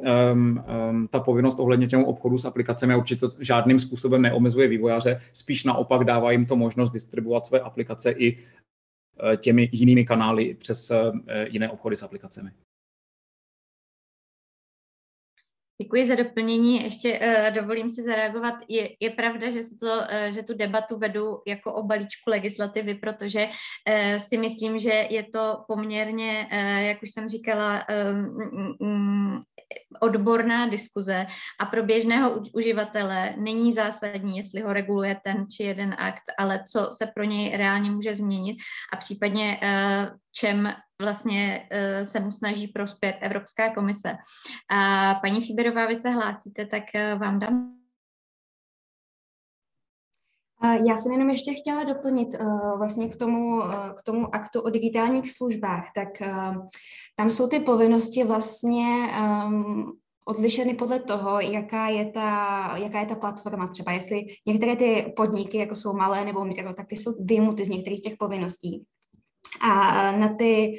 um, 0.90 1.08
ta 1.08 1.20
povinnost 1.20 1.60
ohledně 1.60 1.86
těm 1.86 2.04
obchodu 2.04 2.38
s 2.38 2.44
aplikacemi 2.44 2.96
určitě 2.96 3.26
žádným 3.40 3.80
způsobem 3.80 4.22
neomezuje 4.22 4.68
vývojáře, 4.68 5.20
spíš 5.32 5.64
naopak 5.64 6.04
dává 6.04 6.30
jim 6.30 6.46
to 6.46 6.56
možnost 6.56 6.90
distribuovat 6.90 7.46
své 7.46 7.60
aplikace 7.60 8.10
i 8.10 8.36
eh, 8.36 8.40
těmi 9.36 9.68
jinými 9.72 10.04
kanály 10.04 10.54
přes 10.54 10.90
uh, 10.90 10.96
jiné 11.48 11.70
obchody 11.70 11.96
s 11.96 12.02
aplikacemi. 12.02 12.50
Děkuji 15.82 16.06
za 16.06 16.14
doplnění. 16.14 16.82
Ještě 16.82 17.20
uh, 17.20 17.54
dovolím 17.54 17.90
si 17.90 18.02
zareagovat. 18.02 18.54
Je, 18.68 18.96
je 19.00 19.10
pravda, 19.10 19.50
že, 19.50 19.60
to, 19.80 19.86
uh, 19.86 20.34
že 20.34 20.42
tu 20.42 20.54
debatu 20.54 20.98
vedu 20.98 21.42
jako 21.46 21.72
o 21.74 21.82
balíčku 21.82 22.30
legislativy, 22.30 22.94
protože 22.94 23.46
uh, 23.46 24.16
si 24.16 24.38
myslím, 24.38 24.78
že 24.78 25.06
je 25.10 25.22
to 25.22 25.64
poměrně, 25.68 26.48
uh, 26.52 26.86
jak 26.86 27.02
už 27.02 27.10
jsem 27.10 27.28
říkala, 27.28 27.84
um, 27.88 28.76
um, 28.80 29.42
odborná 30.00 30.68
diskuze 30.68 31.26
a 31.60 31.66
pro 31.66 31.82
běžného 31.82 32.42
uživatele 32.52 33.34
není 33.36 33.72
zásadní, 33.72 34.38
jestli 34.38 34.60
ho 34.60 34.72
reguluje 34.72 35.16
ten 35.24 35.46
či 35.48 35.62
jeden 35.62 35.94
akt, 35.98 36.24
ale 36.38 36.64
co 36.72 36.90
se 36.92 37.06
pro 37.06 37.24
něj 37.24 37.56
reálně 37.56 37.90
může 37.90 38.14
změnit 38.14 38.56
a 38.92 38.96
případně 38.96 39.60
uh, 39.62 40.16
čem 40.32 40.72
vlastně 41.02 41.68
uh, 41.72 42.06
se 42.06 42.20
mu 42.20 42.30
snaží 42.30 42.68
prospět 42.68 43.16
Evropská 43.20 43.74
komise. 43.74 44.16
A 44.70 45.14
paní 45.14 45.46
Fiberová, 45.46 45.86
vy 45.86 45.96
se 45.96 46.10
hlásíte, 46.10 46.66
tak 46.66 46.82
uh, 46.94 47.20
vám 47.20 47.38
dám 47.38 47.75
já 50.74 50.96
jsem 50.96 51.12
jenom 51.12 51.30
ještě 51.30 51.54
chtěla 51.54 51.84
doplnit 51.84 52.28
uh, 52.40 52.78
vlastně 52.78 53.08
k 53.08 53.16
tomu, 53.16 53.56
uh, 53.56 53.90
k 53.96 54.02
tomu 54.02 54.34
aktu 54.34 54.60
o 54.60 54.70
digitálních 54.70 55.32
službách. 55.32 55.88
Tak 55.94 56.08
uh, 56.20 56.66
tam 57.16 57.30
jsou 57.30 57.48
ty 57.48 57.60
povinnosti 57.60 58.24
vlastně 58.24 59.08
um, 59.46 59.92
odlišeny 60.28 60.74
podle 60.74 61.00
toho, 61.00 61.40
jaká 61.40 61.88
je, 61.88 62.10
ta, 62.10 62.72
jaká 62.76 63.00
je 63.00 63.06
ta 63.06 63.14
platforma 63.14 63.66
třeba. 63.66 63.92
Jestli 63.92 64.26
některé 64.46 64.76
ty 64.76 65.12
podniky, 65.16 65.58
jako 65.58 65.76
jsou 65.76 65.92
malé 65.92 66.24
nebo 66.24 66.44
mikro, 66.44 66.74
tak 66.74 66.86
ty 66.88 66.96
jsou 66.96 67.14
vyjmuty 67.20 67.64
z 67.64 67.68
některých 67.68 68.02
těch 68.02 68.16
povinností. 68.18 68.84
A 69.60 70.12
na 70.12 70.34
ty, 70.34 70.74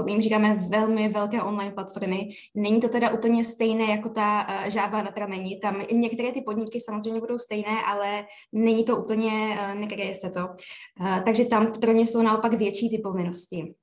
uh, 0.00 0.08
jim 0.08 0.22
říkáme, 0.22 0.54
velmi 0.54 1.08
velké 1.08 1.42
online 1.42 1.72
platformy, 1.72 2.28
není 2.54 2.80
to 2.80 2.88
teda 2.88 3.10
úplně 3.10 3.44
stejné 3.44 3.84
jako 3.84 4.08
ta 4.08 4.46
uh, 4.48 4.70
žába 4.70 5.02
na 5.02 5.10
pramení. 5.10 5.60
Tam 5.60 5.82
některé 5.92 6.32
ty 6.32 6.40
podniky 6.40 6.80
samozřejmě 6.80 7.20
budou 7.20 7.38
stejné, 7.38 7.82
ale 7.86 8.24
není 8.52 8.84
to 8.84 8.96
úplně, 8.96 9.58
nekryje 9.74 10.14
se 10.14 10.30
to. 10.30 10.48
Takže 11.24 11.44
tam 11.44 11.72
pro 11.72 11.92
ně 11.92 12.06
jsou 12.06 12.22
naopak 12.22 12.54
větší 12.54 12.90
ty 12.90 12.98
povinnosti. 12.98 13.74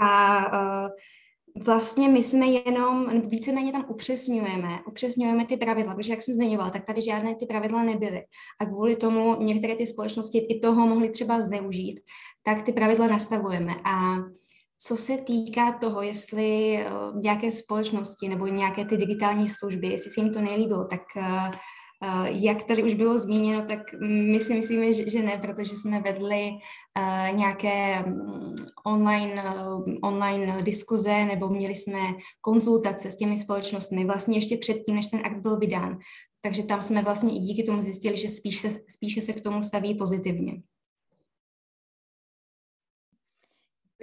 A 0.00 0.46
Vlastně 1.56 2.08
my 2.08 2.22
jsme 2.22 2.46
jenom, 2.46 3.20
víceméně 3.28 3.72
tam 3.72 3.84
upřesňujeme, 3.88 4.80
upřesňujeme 4.86 5.46
ty 5.46 5.56
pravidla, 5.56 5.94
protože 5.94 6.12
jak 6.12 6.22
jsem 6.22 6.34
zmiňovala, 6.34 6.70
tak 6.70 6.84
tady 6.84 7.02
žádné 7.02 7.34
ty 7.34 7.46
pravidla 7.46 7.82
nebyly. 7.82 8.22
A 8.60 8.66
kvůli 8.66 8.96
tomu 8.96 9.42
některé 9.42 9.76
ty 9.76 9.86
společnosti 9.86 10.38
i 10.38 10.60
toho 10.60 10.86
mohly 10.86 11.10
třeba 11.10 11.40
zneužít, 11.40 12.00
tak 12.42 12.62
ty 12.62 12.72
pravidla 12.72 13.06
nastavujeme. 13.06 13.74
A 13.84 14.16
Co 14.82 14.96
se 14.96 15.18
týká 15.18 15.72
toho, 15.72 16.02
jestli 16.02 16.76
eh, 16.76 16.90
nějaké 17.14 17.52
společnosti 17.52 18.28
nebo 18.28 18.46
nějaké 18.46 18.84
ty 18.84 18.96
digitální 18.96 19.48
služby, 19.48 19.88
jestli 19.88 20.10
se 20.10 20.20
jim 20.20 20.32
to 20.32 20.40
nelíbilo, 20.40 20.84
tak 20.84 21.02
eh, 21.16 21.50
jak 22.24 22.62
tady 22.62 22.82
už 22.82 22.94
bylo 22.94 23.18
zmíněno, 23.18 23.66
tak 23.66 23.80
my 24.30 24.40
si 24.40 24.54
myslíme, 24.54 24.92
že 24.92 25.22
ne, 25.22 25.38
protože 25.38 25.76
jsme 25.76 26.00
vedli 26.00 26.50
nějaké 27.32 28.02
mm, 28.02 28.54
online, 28.86 29.44
online 30.02 30.62
diskuze 30.62 31.24
nebo 31.24 31.48
měli 31.48 31.74
jsme 31.74 31.98
konzultace 32.40 33.10
s 33.10 33.16
těmi 33.16 33.38
společnostmi 33.38 34.04
vlastně 34.04 34.38
ještě 34.38 34.56
předtím, 34.56 34.94
než 34.94 35.06
ten 35.06 35.20
akt 35.24 35.42
byl 35.42 35.58
vydán. 35.58 35.98
Takže 36.40 36.62
tam 36.62 36.82
jsme 36.82 37.02
vlastně 37.02 37.36
i 37.36 37.38
díky 37.38 37.62
tomu 37.62 37.82
zjistili, 37.82 38.16
že 38.16 38.28
spíš 38.28 38.58
se, 38.58 38.68
spíše 38.70 39.22
se 39.22 39.32
k 39.32 39.40
tomu 39.40 39.62
staví 39.62 39.94
pozitivně. 39.94 40.52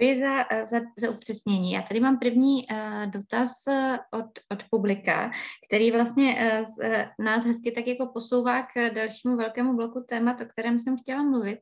Děkuji 0.00 0.20
za, 0.20 0.44
za, 0.64 0.80
za 0.98 1.10
upřesnění. 1.10 1.72
Já 1.72 1.82
tady 1.82 2.00
mám 2.00 2.18
první 2.18 2.66
uh, 2.70 3.10
dotaz 3.10 3.52
eh, 3.68 3.98
od, 4.10 4.26
od 4.52 4.62
publika, 4.70 5.30
který 5.68 5.90
vlastně 5.90 6.36
uh, 6.60 7.24
nás 7.24 7.44
hezky 7.44 7.70
tak 7.70 7.86
jako 7.86 8.06
posouvá 8.06 8.62
k 8.62 8.90
dalšímu 8.90 9.36
velkému 9.36 9.76
bloku 9.76 10.04
témat, 10.08 10.40
o 10.40 10.44
kterém 10.44 10.78
jsem 10.78 10.96
chtěla 10.98 11.22
mluvit. 11.22 11.58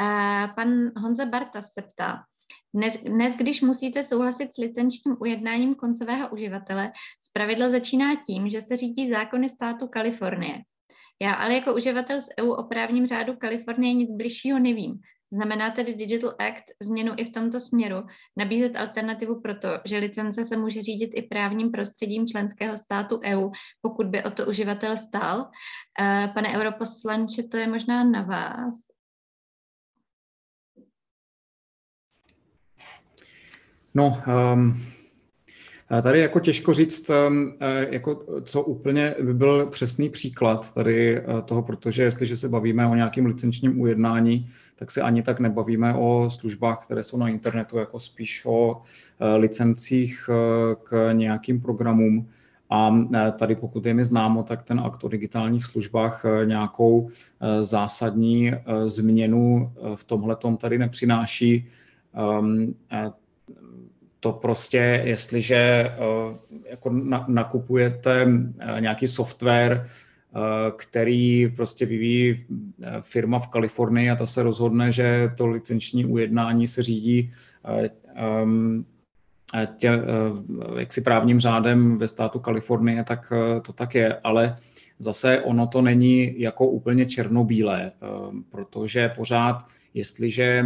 Uh, 0.00 0.54
pan 0.54 0.68
Honza 0.96 1.26
Bartas 1.26 1.72
se 1.72 1.82
ptá, 1.82 2.22
dnes, 2.74 2.96
dnes, 2.96 3.36
když 3.36 3.60
musíte 3.60 4.04
souhlasit 4.04 4.54
s 4.54 4.58
licenčním 4.58 5.16
ujednáním 5.20 5.74
koncového 5.74 6.28
uživatele, 6.28 6.92
zpravidla 7.22 7.70
začíná 7.70 8.14
tím, 8.26 8.48
že 8.50 8.62
se 8.62 8.76
řídí 8.76 9.10
zákony 9.10 9.48
státu 9.48 9.88
Kalifornie. 9.88 10.58
Já 11.22 11.32
ale 11.32 11.54
jako 11.54 11.74
uživatel 11.74 12.20
z 12.20 12.28
EU 12.40 12.50
o 12.50 12.62
právním 12.62 13.06
řádu 13.06 13.36
Kalifornie 13.36 13.94
nic 13.94 14.12
bližšího 14.12 14.58
nevím. 14.58 15.00
Znamená 15.32 15.70
tedy 15.70 15.94
Digital 15.94 16.34
Act 16.38 16.64
změnu 16.82 17.12
i 17.16 17.24
v 17.24 17.32
tomto 17.32 17.60
směru, 17.60 18.06
nabízet 18.36 18.76
alternativu 18.76 19.40
proto, 19.40 19.68
že 19.84 19.98
licence 19.98 20.44
se 20.44 20.56
může 20.56 20.82
řídit 20.82 21.10
i 21.14 21.22
právním 21.22 21.70
prostředím 21.70 22.26
členského 22.26 22.76
státu 22.76 23.20
EU, 23.24 23.50
pokud 23.80 24.06
by 24.06 24.24
o 24.24 24.30
to 24.30 24.46
uživatel 24.46 24.96
stál. 24.96 25.50
Eh, 26.00 26.28
pane 26.34 26.58
europoslanče, 26.58 27.42
to 27.42 27.56
je 27.56 27.68
možná 27.68 28.04
na 28.04 28.22
vás. 28.22 28.74
No, 33.94 34.22
um, 34.52 34.82
Tady 36.02 36.20
jako 36.20 36.40
těžko 36.40 36.74
říct, 36.74 37.10
ehm, 37.10 37.52
eh, 37.60 37.86
jako 37.90 38.24
co 38.44 38.62
úplně 38.62 39.14
by 39.22 39.34
byl 39.34 39.66
přesný 39.66 40.08
příklad 40.08 40.74
tady 40.74 41.18
eh, 41.18 41.22
toho, 41.44 41.62
protože 41.62 42.02
jestliže 42.02 42.36
se 42.36 42.48
bavíme 42.48 42.86
o 42.86 42.94
nějakém 42.94 43.26
licenčním 43.26 43.80
ujednání, 43.80 44.48
tak 44.76 44.90
se 44.90 45.02
ani 45.02 45.22
tak 45.22 45.40
nebavíme 45.40 45.94
o 45.94 46.30
službách, 46.30 46.84
které 46.84 47.02
jsou 47.02 47.16
na 47.16 47.28
internetu, 47.28 47.78
jako 47.78 48.00
spíš 48.00 48.42
o 48.46 48.82
eh, 49.20 49.36
licencích 49.36 50.30
k 50.82 51.12
nějakým 51.12 51.60
programům. 51.60 52.28
A 52.70 53.04
tady, 53.38 53.56
pokud 53.56 53.86
je 53.86 53.94
mi 53.94 54.04
známo, 54.04 54.42
tak 54.42 54.62
ten 54.62 54.80
akt 54.80 55.04
o 55.04 55.08
digitálních 55.08 55.64
službách 55.64 56.24
nějakou 56.44 57.08
zásadní 57.60 58.52
změnu 58.86 59.72
v 59.94 60.04
tomhle 60.04 60.36
tady 60.58 60.78
nepřináší. 60.78 61.68
To 64.20 64.32
prostě, 64.32 65.02
jestliže 65.04 65.56
eh, 65.56 65.90
jako 66.70 66.90
nakupujete 67.28 68.28
eh, 68.58 68.80
nějaký 68.80 69.06
software, 69.06 69.86
eh, 69.86 70.38
který 70.76 71.52
prostě 71.56 71.86
vyvíjí 71.86 72.44
firma 73.00 73.38
v 73.38 73.48
Kalifornii 73.48 74.10
a 74.10 74.16
ta 74.16 74.26
se 74.26 74.42
rozhodne, 74.42 74.92
že 74.92 75.30
to 75.36 75.46
licenční 75.46 76.04
ujednání 76.04 76.68
se 76.68 76.82
řídí 76.82 77.32
ehm, 78.14 78.84
tě, 79.76 79.90
jaksi 80.78 81.00
právním 81.00 81.40
řádem 81.40 81.98
ve 81.98 82.08
státu 82.08 82.38
Kalifornie, 82.38 83.04
tak 83.04 83.32
to 83.62 83.72
tak 83.72 83.94
je, 83.94 84.20
ale 84.24 84.56
zase 84.98 85.40
ono 85.40 85.66
to 85.66 85.82
není 85.82 86.40
jako 86.40 86.66
úplně 86.66 87.06
černobílé, 87.06 87.92
protože 88.50 89.08
pořád, 89.08 89.66
jestliže 89.94 90.64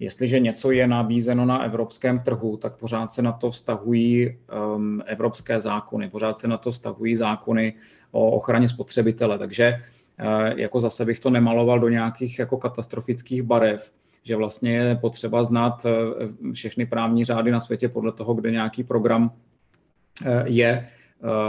Jestliže 0.00 0.40
něco 0.40 0.70
je 0.70 0.88
nabízeno 0.88 1.44
na 1.44 1.64
evropském 1.64 2.18
trhu, 2.18 2.56
tak 2.56 2.76
pořád 2.76 3.12
se 3.12 3.22
na 3.22 3.32
to 3.32 3.50
vztahují 3.50 4.36
um, 4.76 5.02
evropské 5.06 5.60
zákony, 5.60 6.10
pořád 6.10 6.38
se 6.38 6.48
na 6.48 6.56
to 6.56 6.70
vztahují 6.70 7.16
zákony 7.16 7.74
o 8.10 8.30
ochraně 8.30 8.68
spotřebitele. 8.68 9.38
Takže 9.38 9.74
uh, 10.20 10.58
jako 10.58 10.80
zase 10.80 11.04
bych 11.04 11.20
to 11.20 11.30
nemaloval 11.30 11.80
do 11.80 11.88
nějakých 11.88 12.38
jako 12.38 12.56
katastrofických 12.56 13.42
barev, 13.42 13.92
že 14.22 14.36
vlastně 14.36 14.74
je 14.76 14.94
potřeba 14.94 15.44
znát 15.44 15.84
uh, 15.84 16.52
všechny 16.52 16.86
právní 16.86 17.24
řády 17.24 17.50
na 17.50 17.60
světě 17.60 17.88
podle 17.88 18.12
toho, 18.12 18.34
kde 18.34 18.50
nějaký 18.50 18.84
program 18.84 19.30
uh, 19.30 20.32
je 20.44 20.88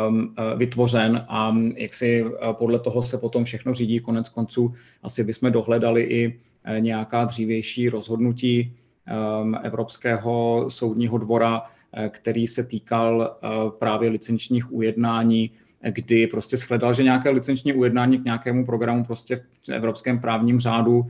uh, 0.10 0.16
vytvořen 0.58 1.26
a 1.28 1.56
jak 1.76 1.94
si 1.94 2.26
podle 2.52 2.80
toho 2.80 3.02
se 3.02 3.18
potom 3.18 3.44
všechno 3.44 3.74
řídí. 3.74 4.00
Konec 4.00 4.30
konců 4.30 4.74
asi 5.04 5.24
bychom 5.24 5.52
dohledali 5.52 6.02
i 6.02 6.40
nějaká 6.80 7.26
dřívější 7.26 7.90
rozhodnutí 7.90 8.74
ehm, 9.06 9.58
Evropského 9.64 10.66
soudního 10.68 11.18
dvora, 11.18 11.62
eh, 11.94 12.10
který 12.10 12.48
se 12.48 12.64
týkal 12.64 13.38
eh, 13.44 13.48
právě 13.80 14.10
licenčních 14.10 14.74
ujednání, 14.74 15.52
kdy 15.90 16.28
prostě 16.28 16.58
shledal, 16.58 16.94
že 16.94 17.04
nějaké 17.04 17.30
licenční 17.30 17.74
ujednání 17.74 18.20
k 18.20 18.26
nějakému 18.26 18.66
programu 18.66 19.06
prostě 19.06 19.36
v 19.36 19.70
evropském 19.70 20.20
právním 20.20 20.60
řádu 20.60 21.08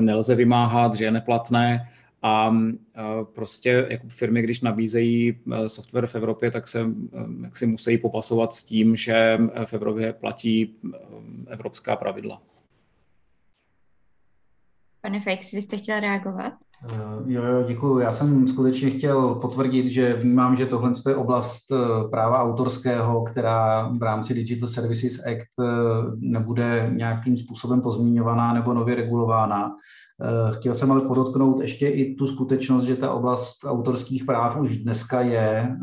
nelze 0.00 0.34
vymáhat, 0.34 0.94
že 0.94 1.04
je 1.04 1.10
neplatné 1.10 1.88
a 2.22 2.56
prostě 3.34 3.86
jako 3.90 4.08
firmy, 4.08 4.42
když 4.42 4.60
nabízejí 4.60 5.38
software 5.66 6.06
v 6.06 6.14
Evropě, 6.14 6.50
tak 6.50 6.68
se 6.68 6.86
jak 7.42 7.56
si 7.56 7.66
musí 7.66 7.98
popasovat 7.98 8.52
s 8.52 8.64
tím, 8.64 8.96
že 8.96 9.38
v 9.64 9.74
Evropě 9.74 10.12
platí 10.12 10.74
evropská 11.48 11.96
pravidla. 11.96 12.42
Pane 15.02 15.20
Fejks, 15.20 15.52
vy 15.52 15.62
jste 15.62 15.76
chtěl 15.76 16.00
reagovat? 16.00 16.52
Eh, 16.90 16.94
jo, 17.26 17.42
jo, 17.42 17.62
děkuji. 17.66 17.98
Já 17.98 18.12
jsem 18.12 18.48
skutečně 18.48 18.90
chtěl 18.90 19.34
potvrdit, 19.34 19.88
že 19.88 20.14
vnímám, 20.14 20.56
že 20.56 20.66
tohle 20.66 20.92
je 21.08 21.16
oblast 21.16 21.72
eh, 21.72 22.08
práva 22.08 22.42
autorského, 22.42 23.24
která 23.24 23.88
v 23.98 24.02
rámci 24.02 24.34
Digital 24.34 24.68
Services 24.68 25.26
Act 25.26 25.60
eh, 25.60 25.64
nebude 26.16 26.90
nějakým 26.94 27.36
způsobem 27.36 27.80
pozměňovaná 27.80 28.52
nebo 28.52 28.74
nově 28.74 28.94
regulována. 28.94 29.72
Chtěl 30.56 30.74
jsem 30.74 30.92
ale 30.92 31.00
podotknout 31.00 31.60
ještě 31.60 31.88
i 31.88 32.14
tu 32.14 32.26
skutečnost, 32.26 32.84
že 32.84 32.96
ta 32.96 33.10
oblast 33.10 33.64
autorských 33.66 34.24
práv 34.24 34.56
už 34.60 34.76
dneska 34.76 35.20
je 35.20 35.76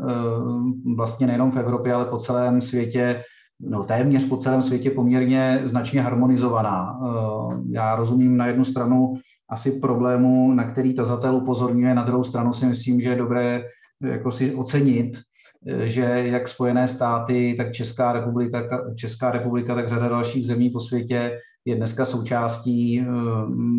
vlastně 0.96 1.26
nejenom 1.26 1.50
v 1.50 1.56
Evropě, 1.56 1.94
ale 1.94 2.04
po 2.04 2.18
celém 2.18 2.60
světě 2.60 3.22
no, 3.60 3.84
téměř 3.84 4.28
po 4.28 4.36
celém 4.36 4.62
světě 4.62 4.90
poměrně 4.90 5.60
značně 5.64 6.02
harmonizovaná. 6.02 7.00
Eh, 7.02 7.56
já 7.70 7.96
rozumím 7.96 8.36
na 8.36 8.46
jednu 8.46 8.64
stranu 8.64 9.14
asi 9.48 9.72
problému, 9.72 10.54
na 10.54 10.64
který 10.64 10.94
tazatel 10.94 11.36
upozorňuje, 11.36 11.94
na 11.94 12.04
druhou 12.04 12.24
stranu 12.24 12.52
si 12.52 12.66
myslím, 12.66 13.00
že 13.00 13.08
je 13.08 13.16
dobré 13.16 13.64
eh, 14.04 14.08
jako 14.08 14.30
si 14.30 14.54
ocenit, 14.54 15.18
eh, 15.66 15.88
že 15.88 16.02
jak 16.24 16.48
Spojené 16.48 16.88
státy, 16.88 17.54
tak 17.58 17.72
Česká 17.72 18.12
republika, 18.12 18.68
Česká 18.94 19.30
republika, 19.30 19.74
tak 19.74 19.88
řada 19.88 20.08
dalších 20.08 20.46
zemí 20.46 20.70
po 20.70 20.80
světě 20.80 21.38
je 21.64 21.76
dneska 21.76 22.06
součástí 22.06 23.06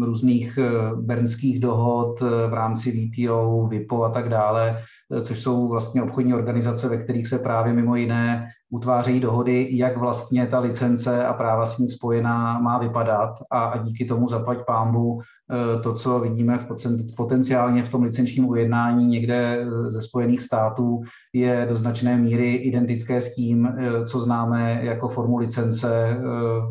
různých 0.01 0.59
bernských 0.95 1.59
dohod 1.59 2.19
v 2.21 2.53
rámci 2.53 2.91
VTO, 2.91 3.67
VIPO 3.69 4.03
a 4.03 4.09
tak 4.09 4.29
dále, 4.29 4.77
což 5.21 5.39
jsou 5.39 5.67
vlastně 5.67 6.03
obchodní 6.03 6.33
organizace, 6.33 6.89
ve 6.89 6.97
kterých 6.97 7.27
se 7.27 7.39
právě 7.39 7.73
mimo 7.73 7.95
jiné 7.95 8.51
utvářejí 8.71 9.19
dohody, 9.19 9.67
jak 9.71 9.97
vlastně 9.97 10.47
ta 10.47 10.59
licence 10.59 11.25
a 11.25 11.33
práva 11.33 11.65
s 11.65 11.77
ní 11.77 11.89
spojená 11.89 12.59
má 12.59 12.77
vypadat 12.77 13.33
a, 13.51 13.65
a 13.65 13.77
díky 13.77 14.05
tomu 14.05 14.27
zaplať 14.27 14.57
pámbu 14.65 15.19
eh, 15.21 15.81
to, 15.81 15.93
co 15.93 16.19
vidíme 16.19 16.57
v 16.57 17.15
potenciálně 17.15 17.83
v 17.83 17.89
tom 17.89 18.03
licenčním 18.03 18.49
ujednání 18.49 19.07
někde 19.07 19.57
eh, 19.61 19.91
ze 19.91 20.01
Spojených 20.01 20.41
států, 20.41 21.01
je 21.33 21.65
do 21.69 21.75
značné 21.75 22.17
míry 22.17 22.55
identické 22.55 23.21
s 23.21 23.35
tím, 23.35 23.65
eh, 23.65 24.05
co 24.05 24.19
známe 24.19 24.79
jako 24.83 25.07
formu 25.07 25.37
licence 25.37 26.17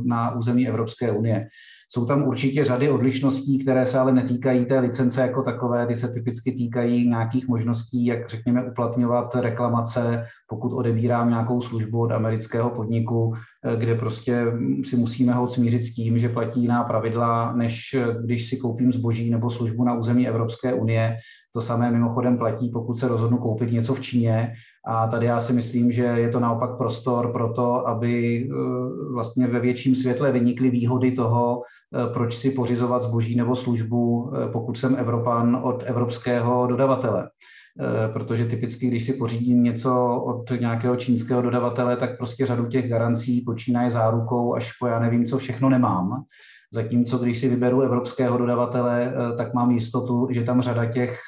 na 0.05 0.35
území 0.35 0.69
Evropské 0.69 1.13
unie. 1.13 1.49
Jsou 1.93 2.07
tam 2.07 2.23
určitě 2.23 2.65
řady 2.65 2.91
odlišností, 2.91 3.59
které 3.59 3.87
se 3.87 3.99
ale 3.99 4.13
netýkají 4.13 4.65
té 4.65 4.79
licence 4.79 5.21
jako 5.21 5.43
takové, 5.43 5.87
ty 5.87 5.97
se 5.97 6.09
typicky 6.09 6.53
týkají 6.53 7.09
nějakých 7.09 7.49
možností, 7.49 8.07
jak 8.07 8.29
řekněme 8.29 8.71
uplatňovat 8.71 9.35
reklamace, 9.35 10.25
pokud 10.49 10.73
odebírám 10.73 11.29
nějakou 11.29 11.61
službu 11.61 12.01
od 12.01 12.13
amerického 12.13 12.71
podniku, 12.71 13.35
eh, 13.65 13.77
kde 13.77 13.95
prostě 13.95 14.45
si 14.85 14.97
musíme 14.97 15.33
ho 15.33 15.49
smířit 15.49 15.85
s 15.85 15.95
tím, 15.95 16.19
že 16.19 16.29
platí 16.29 16.63
jiná 16.63 16.85
pravidla, 16.85 17.53
než 17.53 17.95
eh, 17.95 18.17
když 18.25 18.47
si 18.47 18.57
koupím 18.57 18.93
zboží 18.93 19.31
nebo 19.31 19.51
službu 19.51 19.85
na 19.85 19.95
území 19.95 20.29
Evropské 20.29 20.75
unie. 20.75 21.17
To 21.55 21.61
samé 21.61 21.91
mimochodem 21.91 22.39
platí, 22.39 22.71
pokud 22.71 22.95
se 22.95 23.09
rozhodnu 23.09 23.39
koupit 23.39 23.73
něco 23.73 23.95
v 23.95 24.01
Číně. 24.01 24.53
A 24.87 25.07
tady 25.07 25.27
já 25.27 25.41
si 25.41 25.53
myslím, 25.53 25.93
že 25.93 26.03
je 26.03 26.29
to 26.29 26.41
naopak 26.41 26.77
prostor 26.77 27.33
pro 27.33 27.53
to, 27.53 27.89
aby 27.89 28.45
eh, 28.45 29.13
vlastně 29.13 29.47
ve 29.47 29.61
větším 29.61 29.95
světle 29.95 30.33
vynikly 30.33 30.71
výhody 30.71 31.13
toho, 31.13 31.63
proč 32.15 32.35
si 32.35 32.51
pořizovat 32.51 33.03
zboží 33.03 33.37
nebo 33.37 33.57
službu, 33.57 34.33
pokud 34.53 34.79
jsem 34.79 34.97
Evropan 34.97 35.61
od 35.63 35.83
evropského 35.87 36.67
dodavatele. 36.67 37.31
protože 38.13 38.45
typicky, 38.45 38.87
když 38.87 39.05
si 39.05 39.13
pořídím 39.13 39.63
něco 39.63 40.23
od 40.27 40.51
nějakého 40.61 40.97
čínského 40.97 41.43
dodavatele, 41.43 41.97
tak 41.97 42.17
prostě 42.17 42.47
řadu 42.47 42.67
těch 42.67 42.89
garancí 42.89 43.41
počínaje 43.41 43.91
zárukou 43.91 44.55
až 44.55 44.73
po 44.73 44.87
já 44.87 44.99
nevím, 44.99 45.25
co 45.25 45.39
všechno 45.39 45.69
nemám. 45.69 46.25
Zatímco 46.73 47.19
když 47.19 47.39
si 47.39 47.49
vyberu 47.49 47.81
evropského 47.81 48.39
dodavatele, 48.39 49.13
tak 49.37 49.55
mám 49.55 49.71
jistotu, 49.71 50.29
že 50.31 50.45
tam 50.45 50.63
řada 50.63 50.87
těch 50.87 51.19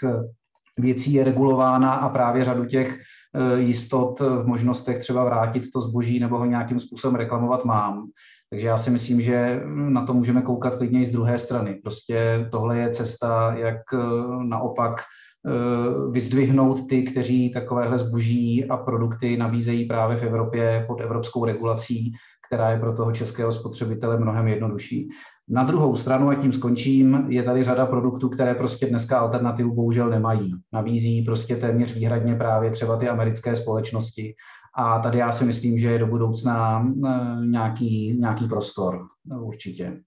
věcí 0.79 1.13
je 1.13 1.25
regulována 1.25 1.93
a 1.93 2.09
právě 2.09 2.45
řadu 2.45 2.65
těch 2.65 2.99
Eh, 2.99 3.12
jistot 3.57 4.21
v 4.21 4.47
možnostech 4.47 4.99
třeba 4.99 5.25
vrátit 5.25 5.63
to 5.73 5.81
zboží 5.81 6.21
nebo 6.21 6.39
ho 6.39 6.45
nějakým 6.45 6.81
způsobem 6.81 7.15
reklamovat 7.15 7.65
mám. 7.65 8.11
Takže 8.53 8.67
já 8.67 8.77
si 8.77 8.91
myslím, 8.91 9.21
že 9.21 9.63
na 9.67 10.07
to 10.07 10.15
můžeme 10.15 10.43
koukat 10.43 10.77
klidně 10.77 11.01
i 11.01 11.05
z 11.05 11.11
druhé 11.11 11.39
strany. 11.39 11.75
Prostě 11.75 12.49
tohle 12.51 12.79
je 12.79 12.91
cesta, 12.91 13.55
jak 13.57 13.77
eh, 13.95 13.99
naopak 14.45 15.01
eh, 15.01 16.11
vyzdvihnout 16.11 16.89
ty, 16.89 17.03
kteří 17.03 17.53
takovéhle 17.53 17.99
zboží 17.99 18.69
a 18.69 18.77
produkty 18.77 19.37
nabízejí 19.37 19.85
právě 19.85 20.17
v 20.17 20.23
Evropě 20.23 20.85
pod 20.87 21.01
evropskou 21.01 21.45
regulací, 21.45 22.13
která 22.47 22.71
je 22.71 22.79
pro 22.79 22.93
toho 22.93 23.13
českého 23.13 23.53
spotřebitele 23.53 24.19
mnohem 24.19 24.49
jednodušší. 24.49 25.09
Na 25.49 25.65
druhou 25.65 25.97
stranu, 25.97 26.29
a 26.29 26.35
tím 26.35 26.53
skončím, 26.53 27.27
je 27.29 27.43
tady 27.43 27.65
řada 27.65 27.87
produktů, 27.87 28.29
které 28.29 28.55
prostě 28.55 28.87
dneska 28.87 29.19
alternativu 29.19 29.75
bohužel 29.75 30.11
nemají. 30.11 30.55
Navízí 30.73 31.23
prostě 31.23 31.57
téměř 31.57 31.95
výhradně 31.95 32.35
právě 32.35 32.71
třeba 32.71 32.97
ty 32.97 33.09
americké 33.09 33.57
společnosti. 33.57 34.35
A 34.75 34.99
tady 34.99 35.19
já 35.19 35.33
si 35.33 35.45
myslím, 35.45 35.79
že 35.79 35.89
je 35.89 35.99
do 35.99 36.07
budoucna 36.07 36.87
eh, 37.07 37.47
nějaký, 37.47 38.17
nějaký 38.21 38.47
prostor 38.49 39.07
určitě. 39.41 40.03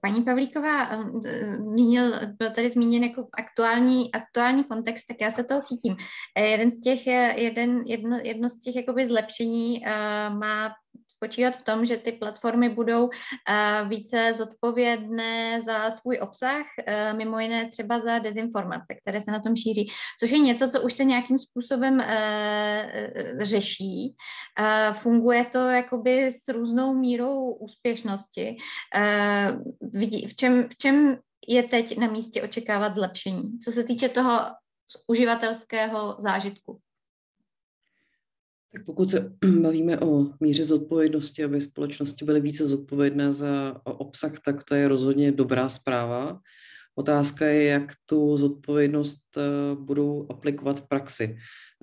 Paní 0.00 0.24
Pavlíková, 0.24 0.88
eh, 1.24 1.44
zmínil, 1.44 2.12
byl 2.38 2.50
tady 2.50 2.70
zmíněn 2.70 3.04
jako 3.04 3.28
aktuální, 3.38 4.14
aktuální 4.14 4.64
kontext, 4.64 5.06
tak 5.08 5.16
já 5.20 5.30
se 5.30 5.44
toho 5.44 5.60
chytím. 5.60 5.96
Eh, 6.36 6.46
jeden 6.46 6.70
z 6.70 6.80
těch, 6.80 7.06
jeden, 7.36 7.82
jedno, 7.86 8.18
jedno 8.22 8.48
z 8.48 8.58
těch 8.58 8.76
jakoby 8.76 9.06
zlepšení 9.06 9.84
má 10.28 10.70
spočívat 11.08 11.56
v 11.56 11.62
tom, 11.62 11.84
že 11.84 11.96
ty 11.96 12.12
platformy 12.12 12.68
budou 12.68 13.04
uh, 13.04 13.88
více 13.88 14.32
zodpovědné 14.34 15.62
za 15.62 15.90
svůj 15.90 16.18
obsah, 16.22 16.66
uh, 16.78 17.18
mimo 17.18 17.38
jiné 17.38 17.68
třeba 17.68 18.00
za 18.00 18.18
dezinformace, 18.18 18.94
které 19.02 19.22
se 19.22 19.30
na 19.30 19.40
tom 19.40 19.56
šíří, 19.56 19.90
což 20.20 20.30
je 20.30 20.38
něco, 20.38 20.68
co 20.68 20.82
už 20.82 20.92
se 20.92 21.04
nějakým 21.04 21.38
způsobem 21.38 21.94
uh, 21.94 22.04
řeší. 23.42 24.16
Funguje 24.92 25.44
to 25.44 25.58
jakoby 25.58 26.26
s 26.26 26.48
různou 26.48 26.94
mírou 26.94 27.52
úspěšnosti. 27.52 28.56
V, 30.26 30.34
čem, 30.34 30.68
v 30.68 30.76
čem 30.76 31.18
je 31.48 31.62
teď 31.62 31.98
na 31.98 32.06
místě 32.06 32.42
očekávat 32.42 32.94
zlepšení, 32.94 33.58
co 33.58 33.72
se 33.72 33.84
týče 33.84 34.08
toho 34.08 34.40
uživatelského 35.06 36.16
zážitku? 36.18 36.80
Tak 38.72 38.84
pokud 38.84 39.10
se 39.10 39.32
bavíme 39.62 40.00
o 40.00 40.26
míře 40.40 40.64
zodpovědnosti, 40.64 41.44
aby 41.44 41.60
společnosti 41.60 42.24
byly 42.24 42.40
více 42.40 42.66
zodpovědné 42.66 43.32
za 43.32 43.80
obsah, 43.84 44.32
tak 44.44 44.64
to 44.64 44.74
je 44.74 44.88
rozhodně 44.88 45.32
dobrá 45.32 45.68
zpráva. 45.68 46.40
Otázka 46.98 47.46
je, 47.46 47.64
jak 47.64 47.92
tu 48.06 48.36
zodpovědnost 48.36 49.36
eh, 49.36 49.42
budou 49.74 50.26
aplikovat 50.30 50.80
v 50.80 50.88
praxi. 50.88 51.36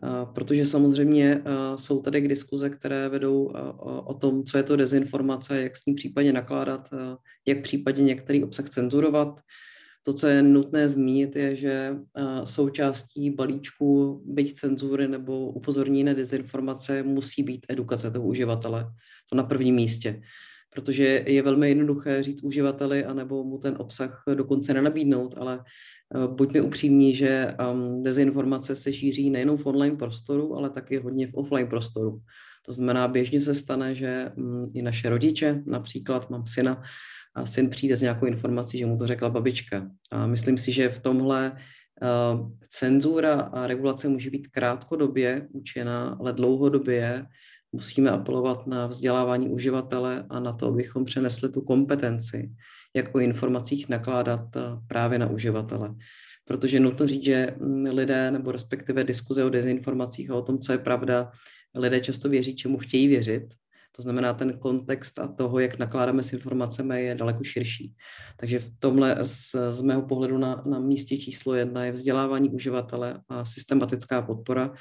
Eh, 0.03 0.25
protože 0.35 0.65
samozřejmě 0.65 1.41
eh, 1.45 1.77
jsou 1.77 2.01
tady 2.01 2.21
k 2.21 2.27
diskuze, 2.27 2.69
které 2.69 3.09
vedou 3.09 3.53
o 4.05 4.13
tom, 4.13 4.43
co 4.43 4.57
je 4.57 4.63
to 4.63 4.75
dezinformace, 4.75 5.61
jak 5.61 5.77
s 5.77 5.85
ní 5.85 5.93
případně 5.93 6.33
nakládat, 6.33 6.89
jak 7.47 7.61
případně 7.61 8.03
některý 8.03 8.43
obsah 8.43 8.69
cenzurovat, 8.69 9.41
to, 10.05 10.13
co 10.13 10.27
je 10.27 10.43
nutné 10.43 10.87
zmínit, 10.87 11.35
je, 11.35 11.55
že 11.55 11.97
eh, 12.17 12.23
součástí 12.43 13.29
balíčku 13.29 14.21
byť 14.25 14.53
cenzury 14.53 15.07
nebo 15.07 15.51
upozornění 15.51 16.03
na 16.03 16.13
dezinformace 16.13 17.03
musí 17.03 17.43
být 17.43 17.65
edukace 17.69 18.11
toho 18.11 18.25
uživatele. 18.25 18.85
To 19.29 19.35
na 19.35 19.43
prvním 19.43 19.75
místě. 19.75 20.21
Protože 20.69 21.23
je 21.27 21.41
velmi 21.41 21.69
jednoduché 21.69 22.23
říct 22.23 22.43
uživateli, 22.43 23.05
anebo 23.05 23.43
mu 23.43 23.57
ten 23.57 23.75
obsah 23.79 24.23
dokonce 24.33 24.73
nenabídnout, 24.73 25.35
ale 25.37 25.63
eh, 26.15 26.27
buďme 26.27 26.61
upřímní, 26.61 27.15
že 27.15 27.55
ehm, 27.57 28.03
dezinformace 28.03 28.75
se 28.75 28.93
šíří 28.93 29.29
nejenom 29.29 29.57
v 29.57 29.65
online 29.65 29.95
prostoru, 29.95 30.57
ale 30.57 30.69
taky 30.69 30.97
hodně 30.97 31.27
v 31.27 31.33
offline 31.33 31.67
prostoru. 31.67 32.21
To 32.65 32.73
znamená, 32.73 33.07
běžně 33.07 33.39
se 33.39 33.55
stane, 33.55 33.95
že 33.95 34.31
mm, 34.35 34.65
i 34.73 34.81
naše 34.81 35.09
rodiče, 35.09 35.63
například 35.65 36.29
mám 36.29 36.45
syna, 36.47 36.83
a 37.35 37.45
syn 37.45 37.69
přijde 37.69 37.97
s 37.97 38.01
nějakou 38.01 38.25
informací, 38.25 38.77
že 38.77 38.85
mu 38.85 38.97
to 38.97 39.07
řekla 39.07 39.29
babička. 39.29 39.89
A 40.11 40.27
myslím 40.27 40.57
si, 40.57 40.71
že 40.71 40.89
v 40.89 40.99
tomhle 40.99 41.51
uh, 41.51 42.49
cenzura 42.67 43.33
a 43.33 43.67
regulace 43.67 44.09
může 44.09 44.29
být 44.29 44.47
krátkodobě 44.47 45.47
účinná, 45.51 46.17
ale 46.19 46.33
dlouhodobě 46.33 47.25
musíme 47.71 48.09
apelovat 48.11 48.67
na 48.67 48.87
vzdělávání 48.87 49.49
uživatele 49.49 50.25
a 50.29 50.39
na 50.39 50.53
to, 50.53 50.67
abychom 50.67 51.05
přenesli 51.05 51.49
tu 51.51 51.61
kompetenci, 51.61 52.51
jak 52.95 53.15
o 53.15 53.19
informacích 53.19 53.89
nakládat 53.89 54.55
uh, 54.55 54.61
právě 54.87 55.19
na 55.19 55.29
uživatele. 55.29 55.95
Protože 56.45 56.79
nutno 56.79 57.07
říct, 57.07 57.23
že 57.23 57.55
mm, 57.59 57.85
lidé, 57.85 58.31
nebo 58.31 58.51
respektive 58.51 59.03
diskuze 59.03 59.43
o 59.43 59.49
dezinformacích 59.49 60.29
a 60.29 60.35
o 60.35 60.41
tom, 60.41 60.59
co 60.59 60.71
je 60.71 60.77
pravda, 60.77 61.31
lidé 61.77 61.99
často 61.99 62.29
věří, 62.29 62.55
čemu 62.55 62.77
chtějí 62.77 63.07
věřit 63.07 63.53
to 63.95 64.01
znamená, 64.01 64.33
ten 64.33 64.59
kontext 64.59 65.19
a 65.19 65.27
toho, 65.27 65.59
jak 65.59 65.79
nakládáme 65.79 66.23
s 66.23 66.33
informacemi, 66.33 67.03
je 67.03 67.15
daleko 67.15 67.43
širší. 67.43 67.93
Takže 68.37 68.59
v 68.59 68.71
tomhle 68.79 69.17
z, 69.21 69.55
z 69.71 69.81
mého 69.81 70.01
pohledu 70.01 70.37
na, 70.37 70.63
na 70.65 70.79
místě 70.79 71.17
číslo 71.17 71.53
jedna 71.53 71.85
je 71.85 71.91
vzdělávání 71.91 72.49
uživatele 72.49 73.21
a 73.29 73.45
systematická 73.45 74.21
podpora. 74.21 74.73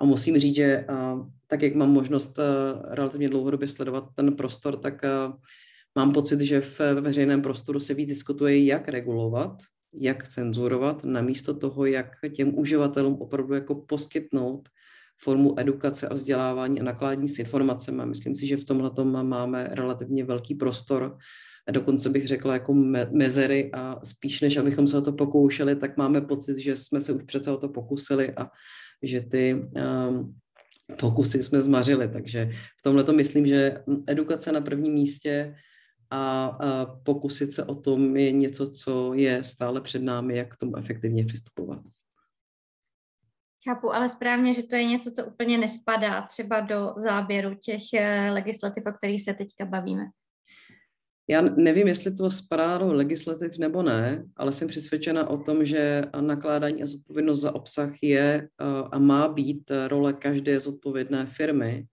A 0.00 0.04
musím 0.04 0.38
říct, 0.38 0.56
že 0.56 0.84
a, 0.88 1.16
tak, 1.46 1.62
jak 1.62 1.74
mám 1.74 1.90
možnost 1.90 2.38
a, 2.38 2.42
relativně 2.94 3.28
dlouhodobě 3.28 3.68
sledovat 3.68 4.04
ten 4.14 4.32
prostor, 4.36 4.76
tak 4.76 5.04
a, 5.04 5.38
mám 5.96 6.12
pocit, 6.12 6.40
že 6.40 6.60
v 6.60 6.80
veřejném 7.00 7.42
prostoru 7.42 7.80
se 7.80 7.94
víc 7.94 8.08
diskutuje, 8.08 8.64
jak 8.64 8.88
regulovat, 8.88 9.56
jak 9.94 10.28
cenzurovat, 10.28 11.04
namísto 11.04 11.54
toho, 11.54 11.86
jak 11.86 12.06
těm 12.32 12.58
uživatelům 12.58 13.14
opravdu 13.14 13.54
jako 13.54 13.74
poskytnout 13.74 14.68
formu 15.24 15.60
edukace 15.60 16.08
a 16.08 16.14
vzdělávání 16.14 16.80
a 16.80 16.84
nakládání 16.84 17.28
s 17.28 17.38
informacemi. 17.38 18.06
Myslím 18.06 18.34
si, 18.34 18.46
že 18.46 18.56
v 18.56 18.64
tomhle 18.64 19.24
máme 19.24 19.68
relativně 19.72 20.24
velký 20.24 20.54
prostor, 20.54 21.18
dokonce 21.70 22.10
bych 22.10 22.28
řekla 22.28 22.52
jako 22.52 22.72
me- 22.72 23.10
mezery 23.12 23.70
a 23.72 24.00
spíš 24.04 24.40
než 24.40 24.56
abychom 24.56 24.88
se 24.88 24.98
o 24.98 25.02
to 25.02 25.12
pokoušeli, 25.12 25.76
tak 25.76 25.96
máme 25.96 26.20
pocit, 26.20 26.58
že 26.58 26.76
jsme 26.76 27.00
se 27.00 27.12
už 27.12 27.22
přece 27.22 27.50
o 27.50 27.56
to 27.56 27.68
pokusili 27.68 28.30
a 28.36 28.50
že 29.02 29.20
ty 29.20 29.54
um, 29.54 30.34
pokusy 31.00 31.42
jsme 31.42 31.62
zmařili. 31.62 32.08
Takže 32.08 32.50
v 32.80 32.82
tomhle 32.82 33.04
to 33.04 33.12
myslím, 33.12 33.46
že 33.46 33.82
edukace 34.06 34.52
na 34.52 34.60
prvním 34.60 34.92
místě 34.92 35.54
a, 36.10 36.44
a 36.44 36.86
pokusit 37.02 37.52
se 37.52 37.64
o 37.64 37.74
tom 37.74 38.16
je 38.16 38.32
něco, 38.32 38.70
co 38.70 39.14
je 39.14 39.44
stále 39.44 39.80
před 39.80 40.02
námi, 40.02 40.36
jak 40.36 40.52
k 40.52 40.56
tomu 40.56 40.76
efektivně 40.76 41.24
přistupovat. 41.24 41.80
Chápu, 43.68 43.94
ale 43.94 44.08
správně, 44.08 44.54
že 44.54 44.62
to 44.62 44.76
je 44.76 44.84
něco, 44.84 45.10
co 45.10 45.24
úplně 45.24 45.58
nespadá 45.58 46.22
třeba 46.22 46.60
do 46.60 46.94
záběru 46.96 47.54
těch 47.54 47.82
eh, 47.94 48.30
legislativ, 48.30 48.82
o 48.86 48.92
kterých 48.92 49.24
se 49.24 49.34
teďka 49.34 49.64
bavíme. 49.64 50.04
Já 51.28 51.42
nevím, 51.42 51.88
jestli 51.88 52.14
to 52.14 52.30
spadá 52.30 52.78
do 52.78 52.92
legislativ 52.92 53.58
nebo 53.58 53.82
ne, 53.82 54.24
ale 54.36 54.52
jsem 54.52 54.68
přesvědčena 54.68 55.30
o 55.30 55.38
tom, 55.38 55.64
že 55.64 56.02
nakládání 56.20 56.82
a 56.82 56.86
zodpovědnost 56.86 57.40
za 57.40 57.54
obsah 57.54 57.92
je 58.02 58.48
eh, 58.60 58.64
a 58.92 58.98
má 58.98 59.28
být 59.28 59.70
role 59.88 60.12
každé 60.12 60.60
zodpovědné 60.60 61.26
firmy, 61.26 61.86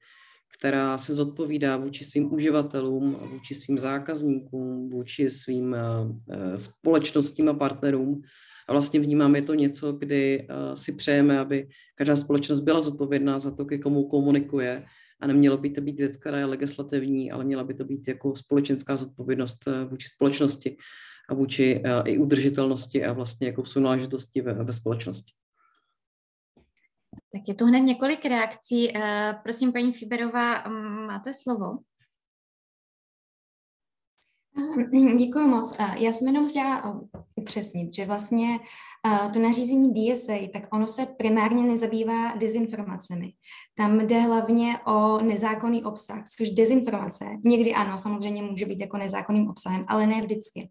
která 0.58 0.98
se 0.98 1.14
zodpovídá 1.14 1.78
vůči 1.78 2.04
svým 2.04 2.34
uživatelům, 2.34 3.18
vůči 3.32 3.56
svým 3.56 3.80
zákazníkům, 3.80 4.90
vůči 4.90 5.30
svým 5.30 5.76
eh, 5.76 6.60
společnostním 6.60 7.50
a 7.50 7.54
partnerům 7.54 8.22
a 8.70 8.74
vlastně 8.74 9.00
vnímám 9.00 9.36
je 9.36 9.42
to 9.42 9.54
něco, 9.54 9.92
kdy 9.92 10.48
uh, 10.50 10.76
si 10.76 10.92
přejeme, 10.92 11.40
aby 11.40 11.70
každá 11.96 12.16
společnost 12.16 12.60
byla 12.60 12.82
zodpovědná 12.82 13.40
za 13.40 13.52
to, 13.52 13.66
ke 13.66 13.78
komu 13.78 14.08
komunikuje 14.08 14.86
a 15.20 15.28
nemělo 15.28 15.58
by 15.58 15.70
to 15.70 15.82
být 15.82 16.00
věc, 16.00 16.18
která 16.18 16.38
je 16.38 16.46
legislativní, 16.46 17.32
ale 17.32 17.44
měla 17.44 17.64
by 17.64 17.74
to 17.74 17.86
být 17.86 18.08
jako 18.08 18.36
společenská 18.36 18.98
zodpovědnost 18.98 19.68
uh, 19.68 19.90
vůči 19.90 20.08
společnosti 20.08 20.78
a 21.30 21.34
vůči 21.34 21.84
uh, 21.86 21.92
i 22.06 22.18
udržitelnosti 22.18 23.06
a 23.06 23.14
vlastně 23.14 23.48
jako 23.48 23.66
sounáležitosti 23.66 24.42
ve, 24.42 24.54
ve 24.54 24.74
společnosti. 24.74 25.34
Tak 27.34 27.42
je 27.48 27.54
tu 27.54 27.66
hned 27.66 27.80
několik 27.80 28.26
reakcí. 28.26 28.94
Prosím, 29.44 29.74
paní 29.74 29.94
Fiberová, 29.94 30.70
máte 31.08 31.34
slovo. 31.34 31.78
Děkuji 35.18 35.48
moc. 35.48 35.78
Já 35.98 36.12
jsem 36.12 36.28
jenom 36.28 36.50
chtěla 36.50 37.02
upřesnit, 37.36 37.94
že 37.94 38.06
vlastně 38.06 38.60
to 39.34 39.40
nařízení 39.40 39.94
DSA, 39.94 40.34
tak 40.54 40.64
ono 40.74 40.88
se 40.88 41.06
primárně 41.06 41.64
nezabývá 41.64 42.36
dezinformacemi. 42.36 43.34
Tam 43.76 44.00
jde 44.00 44.20
hlavně 44.20 44.80
o 44.88 45.20
nezákonný 45.22 45.84
obsah, 45.84 46.24
což 46.38 46.50
dezinformace 46.50 47.26
někdy 47.46 47.74
ano, 47.74 47.98
samozřejmě 47.98 48.44
může 48.44 48.66
být 48.66 48.82
jako 48.82 48.98
nezákonným 48.98 49.50
obsahem, 49.50 49.86
ale 49.88 50.08
ne 50.08 50.22
vždycky. 50.22 50.70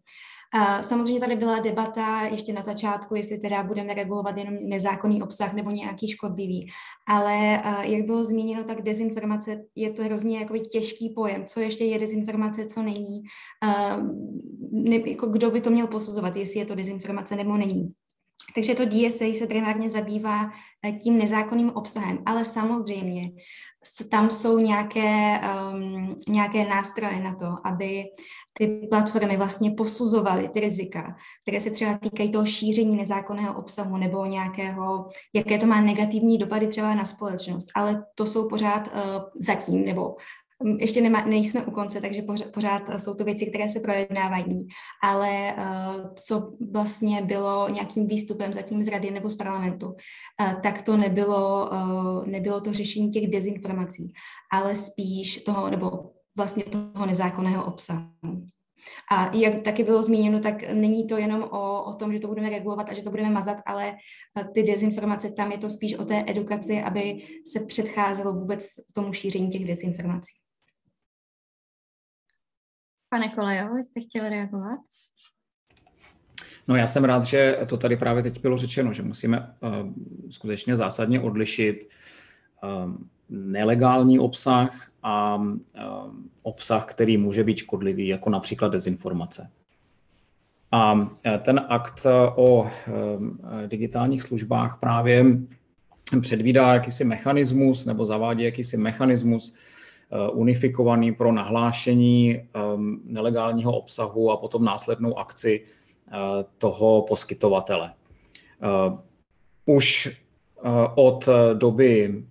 Samozřejmě 0.80 1.20
tady 1.20 1.36
byla 1.36 1.60
debata 1.60 2.20
ještě 2.22 2.52
na 2.52 2.62
začátku, 2.62 3.14
jestli 3.14 3.38
teda 3.38 3.62
budeme 3.62 3.94
regulovat 3.94 4.36
jenom 4.36 4.54
nezákonný 4.60 5.22
obsah 5.22 5.54
nebo 5.54 5.70
nějaký 5.70 6.08
škodlivý. 6.08 6.68
Ale 7.06 7.62
jak 7.82 8.06
bylo 8.06 8.24
zmíněno, 8.24 8.64
tak 8.64 8.82
dezinformace 8.82 9.64
je 9.74 9.92
to 9.92 10.04
hrozně 10.04 10.38
jako 10.38 10.58
těžký 10.58 11.12
pojem. 11.14 11.44
Co 11.44 11.60
ještě 11.60 11.84
je 11.84 11.98
dezinformace, 11.98 12.66
co 12.66 12.82
není. 12.82 13.22
Ne, 14.70 15.10
jako 15.10 15.26
kdo 15.26 15.50
by 15.50 15.60
to 15.60 15.70
měl 15.70 15.86
posuzovat, 15.86 16.36
jestli 16.36 16.60
je 16.60 16.66
to 16.66 16.74
dezinformace 16.74 17.36
nebo 17.36 17.56
není. 17.56 17.92
Takže 18.54 18.74
to 18.74 18.84
DSA 18.86 19.24
se 19.38 19.46
primárně 19.46 19.90
zabývá 19.90 20.50
eh, 20.84 20.92
tím 20.92 21.18
nezákonným 21.18 21.70
obsahem, 21.70 22.18
ale 22.26 22.44
samozřejmě 22.44 23.30
tam 24.10 24.30
jsou 24.30 24.58
nějaké, 24.58 25.40
um, 25.72 26.18
nějaké 26.28 26.64
nástroje 26.64 27.20
na 27.20 27.34
to, 27.34 27.46
aby 27.64 28.04
ty 28.58 28.66
platformy 28.90 29.36
vlastně 29.36 29.70
posuzovaly 29.70 30.48
ty 30.48 30.60
rizika, 30.60 31.16
které 31.42 31.60
se 31.60 31.70
třeba 31.70 31.98
týkají 31.98 32.30
toho 32.30 32.46
šíření 32.46 32.96
nezákonného 32.96 33.58
obsahu 33.58 33.96
nebo 33.96 34.26
nějakého, 34.26 35.08
jaké 35.34 35.58
to 35.58 35.66
má 35.66 35.80
negativní 35.80 36.38
dopady 36.38 36.66
třeba 36.66 36.94
na 36.94 37.04
společnost. 37.04 37.68
Ale 37.74 38.04
to 38.14 38.26
jsou 38.26 38.48
pořád 38.48 38.86
uh, 38.86 39.22
zatím, 39.40 39.84
nebo 39.84 40.16
ještě 40.78 41.00
nema, 41.00 41.24
nejsme 41.24 41.62
u 41.66 41.70
konce, 41.70 42.00
takže 42.00 42.22
pořád, 42.22 42.52
pořád 42.52 42.82
jsou 42.96 43.14
to 43.14 43.24
věci, 43.24 43.46
které 43.46 43.68
se 43.68 43.80
projednávají, 43.80 44.66
ale 45.02 45.54
uh, 45.54 46.14
co 46.14 46.52
vlastně 46.72 47.22
bylo 47.22 47.68
nějakým 47.68 48.06
výstupem 48.06 48.54
zatím 48.54 48.84
z 48.84 48.88
rady 48.88 49.10
nebo 49.10 49.30
z 49.30 49.36
parlamentu, 49.36 49.86
uh, 49.86 50.60
tak 50.60 50.82
to 50.82 50.96
nebylo, 50.96 51.70
uh, 51.72 52.26
nebylo 52.26 52.60
to 52.60 52.72
řešení 52.72 53.10
těch 53.10 53.30
dezinformací, 53.30 54.12
ale 54.52 54.76
spíš 54.76 55.42
toho, 55.42 55.70
nebo 55.70 56.17
vlastně 56.38 56.64
toho 56.64 57.06
nezákonného 57.06 57.64
obsahu. 57.64 58.46
A 59.12 59.36
jak 59.36 59.62
taky 59.62 59.84
bylo 59.84 60.02
zmíněno, 60.02 60.40
tak 60.40 60.72
není 60.72 61.06
to 61.06 61.16
jenom 61.16 61.42
o, 61.42 61.84
o 61.84 61.94
tom, 61.94 62.12
že 62.12 62.18
to 62.20 62.28
budeme 62.28 62.50
regulovat 62.50 62.90
a 62.90 62.94
že 62.94 63.02
to 63.02 63.10
budeme 63.10 63.30
mazat, 63.30 63.56
ale 63.66 63.96
ty 64.54 64.62
dezinformace, 64.62 65.32
tam 65.32 65.52
je 65.52 65.58
to 65.58 65.70
spíš 65.70 65.94
o 65.94 66.04
té 66.04 66.24
edukaci, 66.26 66.82
aby 66.82 67.18
se 67.52 67.60
předcházelo 67.60 68.32
vůbec 68.32 68.68
tomu 68.94 69.12
šíření 69.12 69.50
těch 69.50 69.66
dezinformací. 69.66 70.32
Pane 73.08 73.28
Kolejo, 73.28 73.68
jste 73.82 74.00
chtěli 74.00 74.28
reagovat? 74.28 74.80
No 76.68 76.76
já 76.76 76.86
jsem 76.86 77.04
rád, 77.04 77.24
že 77.24 77.58
to 77.68 77.76
tady 77.76 77.96
právě 77.96 78.22
teď 78.22 78.40
bylo 78.40 78.56
řečeno, 78.56 78.92
že 78.92 79.02
musíme 79.02 79.56
uh, 79.60 79.92
skutečně 80.30 80.76
zásadně 80.76 81.20
odlišit 81.20 81.84
uh, 81.84 81.90
nelegální 83.28 84.18
obsah 84.18 84.90
a 85.02 85.36
uh, 85.36 85.52
obsah, 86.42 86.86
který 86.86 87.16
může 87.16 87.44
být 87.44 87.56
škodlivý, 87.56 88.08
jako 88.08 88.30
například 88.30 88.68
dezinformace. 88.68 89.50
A 90.72 91.10
ten 91.42 91.66
akt 91.68 92.06
o 92.36 92.68
digitálních 93.66 94.22
službách 94.22 94.78
právě 94.80 95.24
předvídá 96.20 96.74
jakýsi 96.74 97.04
mechanismus 97.04 97.86
nebo 97.86 98.04
zavádí 98.04 98.44
jakýsi 98.44 98.76
mechanismus, 98.76 99.56
Eh, 100.10 100.30
unifikovaný 100.30 101.12
pro 101.12 101.32
nahlášení 101.32 102.48
nelegálního 103.04 103.78
obsahu 103.78 104.30
a 104.30 104.36
potom 104.36 104.64
následnou 104.64 105.18
akci 105.18 105.64
eh, 105.64 106.12
toho 106.58 107.02
poskytovatele. 107.08 107.92
Už 109.64 110.18
od 110.94 111.28
doby 111.54 112.24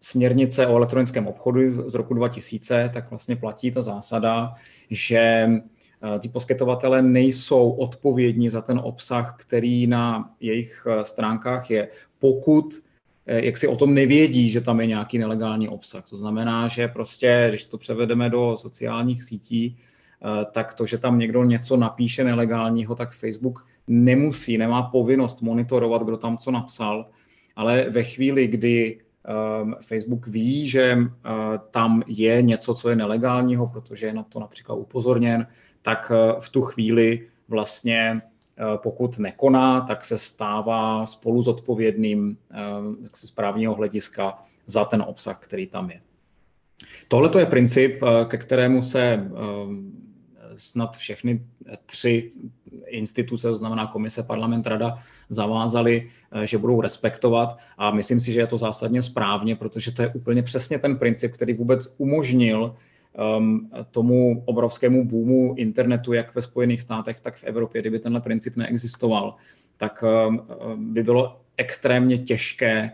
směrnice 0.00 0.66
o 0.66 0.76
elektronickém 0.76 1.26
obchodu 1.26 1.90
z 1.90 1.94
roku 1.94 2.14
2000, 2.14 2.90
tak 2.94 3.10
vlastně 3.10 3.36
platí 3.36 3.70
ta 3.70 3.82
zásada, 3.82 4.54
že 4.90 5.48
ti 6.18 6.28
poskytovatele 6.28 7.02
nejsou 7.02 7.70
odpovědní 7.70 8.50
za 8.50 8.60
ten 8.60 8.80
obsah, 8.84 9.36
který 9.38 9.86
na 9.86 10.34
jejich 10.40 10.86
stránkách 11.02 11.70
je, 11.70 11.88
pokud 12.18 12.74
Eh, 13.32 13.44
jak 13.44 13.56
si 13.56 13.68
o 13.68 13.76
tom 13.76 13.94
nevědí, 13.94 14.50
že 14.50 14.60
tam 14.60 14.80
je 14.80 14.86
nějaký 14.86 15.18
nelegální 15.18 15.68
obsah. 15.68 16.10
To 16.10 16.16
znamená, 16.16 16.68
že 16.68 16.88
prostě, 16.88 17.46
když 17.48 17.64
to 17.64 17.78
převedeme 17.78 18.30
do 18.30 18.56
sociálních 18.56 19.22
sítí, 19.22 19.76
eh, 19.78 20.46
tak 20.52 20.74
to, 20.74 20.86
že 20.86 20.98
tam 20.98 21.18
někdo 21.18 21.44
něco 21.44 21.76
napíše 21.76 22.24
nelegálního, 22.24 22.94
tak 22.94 23.12
Facebook 23.12 23.66
nemusí, 23.86 24.58
nemá 24.58 24.82
povinnost 24.82 25.42
monitorovat, 25.42 26.02
kdo 26.02 26.16
tam 26.16 26.38
co 26.38 26.50
napsal, 26.50 27.06
ale 27.56 27.86
ve 27.90 28.02
chvíli, 28.02 28.46
kdy 28.46 28.98
Facebook 29.80 30.26
ví, 30.26 30.68
že 30.68 30.96
uh, 30.96 31.02
tam 31.70 32.02
je 32.06 32.42
něco, 32.42 32.74
co 32.74 32.88
je 32.88 32.96
nelegálního, 32.96 33.66
protože 33.66 34.06
je 34.06 34.12
na 34.12 34.22
to 34.22 34.40
například 34.40 34.74
upozorněn, 34.74 35.46
tak 35.82 36.12
uh, 36.14 36.40
v 36.40 36.48
tu 36.48 36.62
chvíli 36.62 37.28
vlastně 37.48 38.22
Eh, 38.60 38.78
pokud 38.78 39.18
nekoná, 39.18 39.80
tak 39.80 40.04
se 40.04 40.18
stává 40.18 41.06
spolu 41.06 41.42
zodpovědným 41.42 42.36
z 43.14 43.24
eh, 43.24 43.26
správního 43.26 43.74
hlediska 43.74 44.38
za 44.66 44.84
ten 44.84 45.02
obsah, 45.02 45.38
který 45.38 45.66
tam 45.66 45.90
je. 45.90 46.00
Tohle 47.08 47.30
je 47.38 47.46
princip, 47.46 48.02
eh, 48.02 48.24
ke 48.24 48.36
kterému 48.36 48.82
se 48.82 49.30
snad 50.56 50.96
všechny 50.96 51.46
tři 51.86 52.32
instituce, 52.90 53.48
to 53.48 53.56
znamená 53.56 53.86
komise, 53.86 54.22
parlament, 54.22 54.66
rada, 54.66 54.98
zavázali, 55.28 56.08
že 56.42 56.58
budou 56.58 56.80
respektovat. 56.80 57.58
A 57.78 57.90
myslím 57.90 58.20
si, 58.20 58.32
že 58.32 58.40
je 58.40 58.46
to 58.46 58.58
zásadně 58.58 59.02
správně, 59.02 59.56
protože 59.56 59.92
to 59.92 60.02
je 60.02 60.08
úplně 60.08 60.42
přesně 60.42 60.78
ten 60.78 60.98
princip, 60.98 61.32
který 61.32 61.52
vůbec 61.52 61.94
umožnil 61.98 62.74
um, 63.38 63.70
tomu 63.90 64.42
obrovskému 64.44 65.04
boomu 65.04 65.54
internetu, 65.56 66.12
jak 66.12 66.34
ve 66.34 66.42
Spojených 66.42 66.82
státech, 66.82 67.20
tak 67.20 67.36
v 67.36 67.44
Evropě, 67.44 67.80
kdyby 67.80 67.98
tenhle 67.98 68.20
princip 68.20 68.56
neexistoval, 68.56 69.34
tak 69.76 70.04
um, 70.28 70.42
by 70.76 71.02
bylo 71.02 71.40
extrémně 71.56 72.18
těžké 72.18 72.92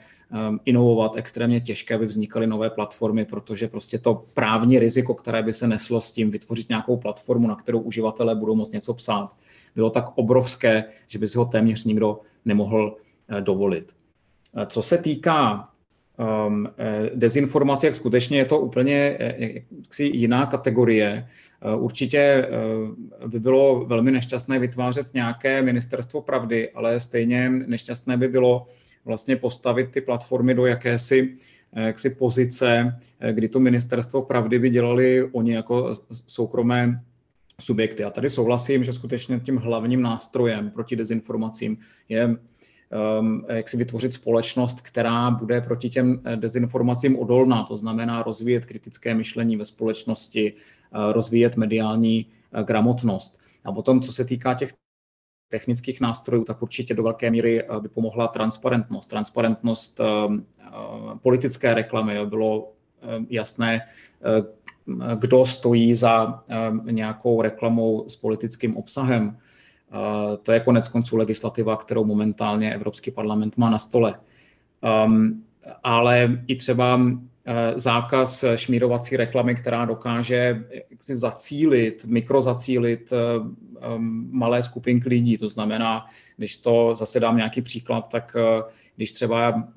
inovovat, 0.64 1.16
extrémně 1.16 1.60
těžké, 1.60 1.94
aby 1.94 2.06
vznikaly 2.06 2.46
nové 2.46 2.70
platformy, 2.70 3.24
protože 3.24 3.68
prostě 3.68 3.98
to 3.98 4.24
právní 4.34 4.78
riziko, 4.78 5.14
které 5.14 5.42
by 5.42 5.52
se 5.52 5.66
neslo 5.66 6.00
s 6.00 6.12
tím 6.12 6.30
vytvořit 6.30 6.68
nějakou 6.68 6.96
platformu, 6.96 7.48
na 7.48 7.56
kterou 7.56 7.78
uživatelé 7.78 8.34
budou 8.34 8.54
moct 8.54 8.72
něco 8.72 8.94
psát, 8.94 9.30
bylo 9.76 9.90
tak 9.90 10.04
obrovské, 10.14 10.84
že 11.06 11.18
by 11.18 11.28
si 11.28 11.38
ho 11.38 11.44
téměř 11.44 11.84
nikdo 11.84 12.20
nemohl 12.44 12.96
uh, 13.30 13.40
dovolit. 13.40 13.92
Uh, 14.52 14.64
co 14.64 14.82
se 14.82 14.98
týká 14.98 15.68
um, 16.48 16.68
eh, 16.78 17.10
dezinformace, 17.14 17.86
jak 17.86 17.94
skutečně 17.94 18.38
je 18.38 18.44
to 18.44 18.60
úplně 18.60 19.16
eh, 19.20 19.60
jaksi 19.70 20.04
jiná 20.04 20.46
kategorie. 20.46 21.28
Určitě 21.76 22.48
by 23.26 23.40
bylo 23.40 23.84
velmi 23.84 24.10
nešťastné 24.10 24.58
vytvářet 24.58 25.14
nějaké 25.14 25.62
ministerstvo 25.62 26.22
pravdy, 26.22 26.70
ale 26.70 27.00
stejně 27.00 27.50
nešťastné 27.50 28.16
by 28.16 28.28
bylo 28.28 28.66
vlastně 29.04 29.36
postavit 29.36 29.90
ty 29.90 30.00
platformy 30.00 30.54
do 30.54 30.66
jakési 30.66 31.36
jaksi 31.76 32.10
pozice, 32.10 32.98
kdy 33.32 33.48
to 33.48 33.60
ministerstvo 33.60 34.22
pravdy 34.22 34.58
by 34.58 34.70
dělali 34.70 35.28
oni 35.32 35.54
jako 35.54 35.94
soukromé 36.26 37.02
subjekty. 37.60 38.04
A 38.04 38.10
tady 38.10 38.30
souhlasím, 38.30 38.84
že 38.84 38.92
skutečně 38.92 39.40
tím 39.40 39.56
hlavním 39.56 40.02
nástrojem 40.02 40.70
proti 40.70 40.96
dezinformacím 40.96 41.78
je 42.08 42.36
um, 43.18 43.44
jak 43.48 43.68
si 43.68 43.76
vytvořit 43.76 44.12
společnost, 44.12 44.80
která 44.80 45.30
bude 45.30 45.60
proti 45.60 45.90
těm 45.90 46.22
eh, 46.24 46.36
dezinformacím 46.36 47.18
odolná, 47.18 47.64
to 47.64 47.76
znamená 47.76 48.22
rozvíjet 48.22 48.66
kritické 48.66 49.14
myšlení 49.14 49.56
ve 49.56 49.64
společnosti, 49.64 50.52
uh, 50.52 51.12
rozvíjet 51.12 51.56
mediální 51.56 52.26
uh, 52.54 52.60
gramotnost. 52.60 53.40
A 53.64 53.72
potom, 53.72 54.00
co 54.00 54.12
se 54.12 54.24
týká 54.24 54.54
těch 54.54 54.74
technických 55.48 56.00
nástrojů, 56.00 56.44
tak 56.44 56.62
určitě 56.62 56.94
do 56.94 57.02
velké 57.02 57.30
míry 57.30 57.64
by 57.80 57.88
pomohla 57.88 58.28
transparentnost. 58.28 59.10
Transparentnost 59.10 60.00
politické 61.22 61.74
reklamy. 61.74 62.26
Bylo 62.26 62.72
jasné, 63.30 63.80
kdo 65.14 65.46
stojí 65.46 65.94
za 65.94 66.42
nějakou 66.90 67.42
reklamou 67.42 68.08
s 68.08 68.16
politickým 68.16 68.76
obsahem. 68.76 69.38
To 70.42 70.52
je 70.52 70.60
konec 70.60 70.88
konců 70.88 71.16
legislativa, 71.16 71.76
kterou 71.76 72.04
momentálně 72.04 72.74
Evropský 72.74 73.10
parlament 73.10 73.56
má 73.56 73.70
na 73.70 73.78
stole. 73.78 74.14
Um, 75.06 75.42
ale 75.82 76.42
i 76.46 76.56
třeba 76.56 76.96
uh, 76.96 77.12
zákaz 77.74 78.44
šmírovací 78.56 79.16
reklamy, 79.16 79.54
která 79.54 79.84
dokáže 79.84 80.64
zacílit, 81.00 82.04
mikrozacílit 82.04 83.12
um, 83.12 84.28
malé 84.32 84.62
skupinky 84.62 85.08
lidí. 85.08 85.38
To 85.38 85.48
znamená, 85.48 86.06
když 86.36 86.56
to 86.56 86.94
zase 86.94 87.20
dám 87.20 87.36
nějaký 87.36 87.62
příklad, 87.62 88.08
tak 88.08 88.36
když 88.96 89.12
třeba 89.12 89.68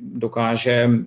dokáže 0.00 0.88
Eh, 0.88 1.06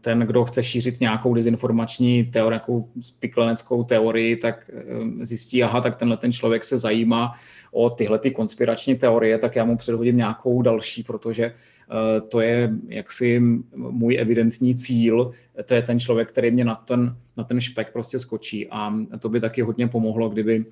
ten, 0.00 0.20
kdo 0.20 0.44
chce 0.44 0.62
šířit 0.62 1.00
nějakou 1.00 1.34
dezinformační 1.34 2.24
teorii, 2.24 2.50
nějakou 2.50 2.88
spikleneckou 3.00 3.84
teorii, 3.84 4.36
tak 4.36 4.70
eh, 4.74 5.24
zjistí, 5.26 5.62
aha, 5.62 5.80
tak 5.80 5.96
tenhle 5.96 6.16
ten 6.16 6.32
člověk 6.32 6.64
se 6.64 6.78
zajímá 6.78 7.32
o 7.72 7.90
tyhle 7.90 8.18
ty 8.18 8.30
konspirační 8.30 8.94
teorie, 8.94 9.38
tak 9.38 9.56
já 9.56 9.64
mu 9.64 9.76
předhodím 9.76 10.16
nějakou 10.16 10.62
další, 10.62 11.02
protože 11.02 11.44
eh, 11.44 12.20
to 12.20 12.40
je 12.40 12.72
jaksi 12.88 13.42
můj 13.74 14.16
evidentní 14.20 14.74
cíl, 14.74 15.30
to 15.64 15.74
je 15.74 15.82
ten 15.82 16.00
člověk, 16.00 16.28
který 16.28 16.50
mě 16.50 16.64
na 16.64 16.74
ten, 16.74 17.16
na 17.36 17.44
ten 17.44 17.60
špek 17.60 17.92
prostě 17.92 18.18
skočí 18.18 18.68
a 18.70 18.94
to 19.18 19.28
by 19.28 19.40
taky 19.40 19.62
hodně 19.62 19.88
pomohlo, 19.88 20.28
kdyby 20.28 20.64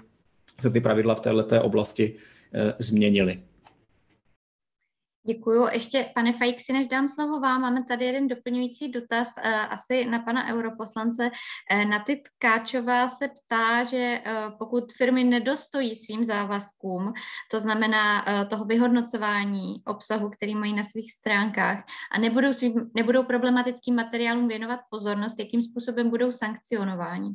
se 0.60 0.70
ty 0.70 0.80
pravidla 0.80 1.14
v 1.14 1.20
této 1.20 1.62
oblasti 1.62 2.14
změnily. 2.78 3.38
Děkuju. 5.26 5.66
Ještě, 5.72 6.10
pane 6.14 6.32
Fajksi, 6.32 6.72
než 6.72 6.86
dám 6.86 7.08
slovo 7.08 7.40
vám, 7.40 7.60
máme 7.60 7.84
tady 7.84 8.04
jeden 8.04 8.28
doplňující 8.28 8.88
dotaz 8.88 9.28
uh, 9.38 9.52
asi 9.52 10.04
na 10.04 10.18
pana 10.18 10.48
europoslance. 10.48 11.30
Uh, 11.72 11.84
na 11.84 11.98
ty 11.98 12.22
Tkáčová 12.38 13.08
se 13.08 13.28
ptá, 13.28 13.84
že 13.84 14.22
uh, 14.26 14.58
pokud 14.58 14.92
firmy 14.92 15.24
nedostojí 15.24 15.96
svým 15.96 16.24
závazkům, 16.24 17.12
to 17.50 17.60
znamená 17.60 18.26
uh, 18.26 18.48
toho 18.48 18.64
vyhodnocování 18.64 19.82
obsahu, 19.86 20.30
který 20.30 20.54
mají 20.54 20.72
na 20.72 20.84
svých 20.84 21.12
stránkách 21.12 21.84
a 22.12 22.18
nebudou, 22.18 22.52
svým, 22.52 22.90
nebudou 22.94 23.22
problematickým 23.22 23.94
materiálům 23.94 24.48
věnovat 24.48 24.80
pozornost, 24.90 25.38
jakým 25.38 25.62
způsobem 25.62 26.10
budou 26.10 26.32
sankcionováni? 26.32 27.34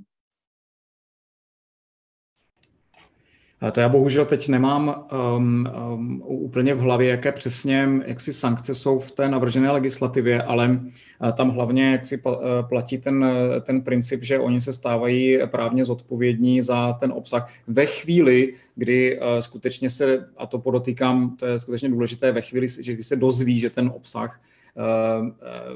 To 3.71 3.79
já 3.79 3.89
bohužel 3.89 4.25
teď 4.25 4.49
nemám 4.49 5.05
um, 5.37 5.69
um, 5.93 6.23
úplně 6.25 6.73
v 6.73 6.79
hlavě, 6.79 7.09
jaké 7.09 7.31
přesně 7.31 7.89
jaksi 8.05 8.33
sankce 8.33 8.75
jsou 8.75 8.99
v 8.99 9.11
té 9.11 9.29
navržené 9.29 9.71
legislativě, 9.71 10.43
ale 10.43 10.79
tam 11.33 11.49
hlavně 11.49 11.91
jak 11.91 12.05
si 12.05 12.21
uh, 12.21 12.33
platí 12.69 12.97
ten, 12.97 13.25
ten 13.61 13.81
princip, 13.81 14.23
že 14.23 14.39
oni 14.39 14.61
se 14.61 14.73
stávají 14.73 15.39
právně 15.45 15.85
zodpovědní 15.85 16.61
za 16.61 16.93
ten 16.93 17.11
obsah 17.11 17.53
ve 17.67 17.85
chvíli, 17.85 18.53
kdy 18.75 19.19
uh, 19.19 19.25
skutečně 19.39 19.89
se, 19.89 20.29
a 20.37 20.47
to 20.47 20.59
podotýkám, 20.59 21.35
to 21.37 21.45
je 21.45 21.59
skutečně 21.59 21.89
důležité, 21.89 22.31
ve 22.31 22.41
chvíli, 22.41 22.67
že 22.67 22.93
kdy 22.93 23.03
se 23.03 23.15
dozví, 23.15 23.59
že 23.59 23.69
ten 23.69 23.91
obsah 23.95 24.41
uh, 24.75 25.27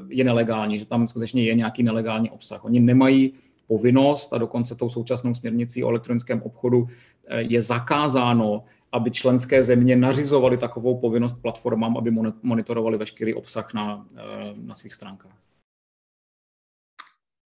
je 0.08 0.24
nelegální, 0.24 0.78
že 0.78 0.86
tam 0.86 1.08
skutečně 1.08 1.44
je 1.44 1.54
nějaký 1.54 1.82
nelegální 1.82 2.30
obsah. 2.30 2.64
Oni 2.64 2.80
nemají 2.80 3.32
povinnost 3.72 4.32
a 4.32 4.38
dokonce 4.38 4.74
tou 4.74 4.88
současnou 4.88 5.34
směrnicí 5.34 5.84
o 5.84 5.88
elektronickém 5.88 6.42
obchodu 6.42 6.88
eh, 6.88 6.94
je 7.38 7.62
zakázáno, 7.62 8.64
aby 8.92 9.10
členské 9.10 9.62
země 9.62 9.96
nařizovaly 9.96 10.56
takovou 10.56 11.00
povinnost 11.00 11.42
platformám, 11.42 11.96
aby 11.96 12.10
monitorovali 12.42 12.98
veškerý 12.98 13.34
obsah 13.34 13.74
na, 13.74 14.06
eh, 14.16 14.54
na 14.56 14.74
svých 14.74 14.94
stránkách. 14.94 15.38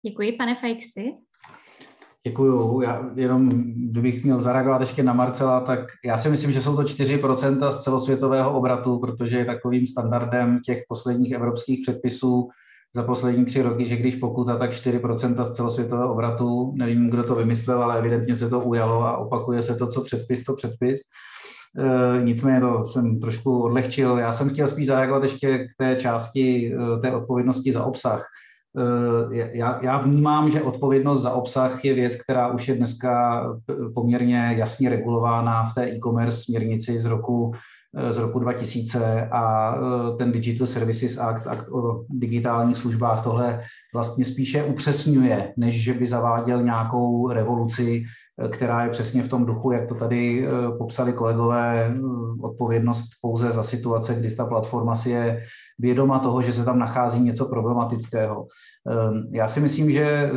Děkuji, 0.05 0.31
pane 0.31 0.55
Fejksi. 0.55 1.13
Děkuju. 2.27 2.81
Já 2.81 3.11
jenom, 3.15 3.49
kdybych 3.75 4.23
měl 4.23 4.41
zareagovat 4.41 4.81
ještě 4.81 5.03
na 5.03 5.13
Marcela, 5.13 5.61
tak 5.61 5.79
já 6.05 6.17
si 6.17 6.29
myslím, 6.29 6.51
že 6.51 6.61
jsou 6.61 6.75
to 6.75 6.83
4% 6.83 7.71
z 7.71 7.83
celosvětového 7.83 8.57
obratu, 8.57 8.99
protože 8.99 9.37
je 9.37 9.45
takovým 9.45 9.87
standardem 9.87 10.59
těch 10.65 10.83
posledních 10.87 11.31
evropských 11.31 11.79
předpisů 11.81 12.49
za 12.95 13.03
poslední 13.03 13.45
tři 13.45 13.61
roky, 13.61 13.87
že 13.87 13.95
když 13.95 14.15
pokuta, 14.15 14.57
tak 14.57 14.71
4% 14.71 15.43
z 15.43 15.55
celosvětového 15.55 16.13
obratu, 16.13 16.73
nevím, 16.75 17.09
kdo 17.09 17.23
to 17.23 17.35
vymyslel, 17.35 17.83
ale 17.83 17.99
evidentně 17.99 18.35
se 18.35 18.49
to 18.49 18.59
ujalo 18.59 19.03
a 19.03 19.17
opakuje 19.17 19.61
se 19.61 19.75
to, 19.75 19.87
co 19.87 20.01
předpis, 20.01 20.43
to 20.43 20.53
předpis. 20.53 20.99
E, 21.77 22.23
nicméně 22.23 22.59
to 22.59 22.83
jsem 22.83 23.19
trošku 23.19 23.63
odlehčil. 23.63 24.17
Já 24.17 24.31
jsem 24.31 24.49
chtěl 24.49 24.67
spíš 24.67 24.87
zareagovat 24.87 25.23
ještě 25.23 25.57
k 25.57 25.67
té 25.77 25.95
části 25.95 26.73
e, 26.75 26.99
té 26.99 27.11
odpovědnosti 27.11 27.71
za 27.71 27.83
obsah. 27.83 28.25
E, 29.31 29.57
já, 29.57 29.79
já 29.83 29.97
vnímám, 29.97 30.49
že 30.49 30.61
odpovědnost 30.61 31.21
za 31.21 31.31
obsah 31.31 31.85
je 31.85 31.93
věc, 31.93 32.15
která 32.23 32.47
už 32.47 32.67
je 32.67 32.75
dneska 32.75 33.43
poměrně 33.95 34.53
jasně 34.57 34.89
regulována 34.89 35.69
v 35.69 35.73
té 35.73 35.89
e-commerce 35.89 36.37
směrnici 36.37 36.99
z 36.99 37.05
roku 37.05 37.51
z 38.11 38.17
roku 38.17 38.39
2000 38.39 39.27
a 39.31 39.75
e, 39.75 40.17
ten 40.17 40.31
Digital 40.31 40.67
Services 40.67 41.17
Act, 41.17 41.47
akt 41.47 41.69
o 41.69 42.05
digitálních 42.09 42.77
službách, 42.77 43.23
tohle 43.23 43.61
vlastně 43.93 44.25
spíše 44.25 44.63
upřesňuje, 44.63 45.53
než 45.57 45.83
že 45.83 45.93
by 45.93 46.07
zaváděl 46.07 46.63
nějakou 46.63 47.29
revoluci, 47.29 48.03
která 48.49 48.83
je 48.83 48.89
přesně 48.89 49.23
v 49.23 49.29
tom 49.29 49.45
duchu, 49.45 49.71
jak 49.71 49.87
to 49.87 49.95
tady 49.95 50.47
e, 50.47 50.77
popsali 50.77 51.13
kolegové, 51.13 51.95
odpovědnost 52.41 53.09
pouze 53.21 53.51
za 53.51 53.63
situace, 53.63 54.15
kdy 54.15 54.35
ta 54.35 54.45
platforma 54.45 54.95
si 54.95 55.09
je 55.09 55.43
vědoma 55.79 56.19
toho, 56.19 56.41
že 56.41 56.53
se 56.53 56.65
tam 56.65 56.79
nachází 56.79 57.21
něco 57.21 57.45
problematického. 57.45 58.47
Ehm, 58.89 59.27
já 59.31 59.47
si 59.47 59.59
myslím, 59.59 59.91
že 59.91 60.03
eh, 60.03 60.31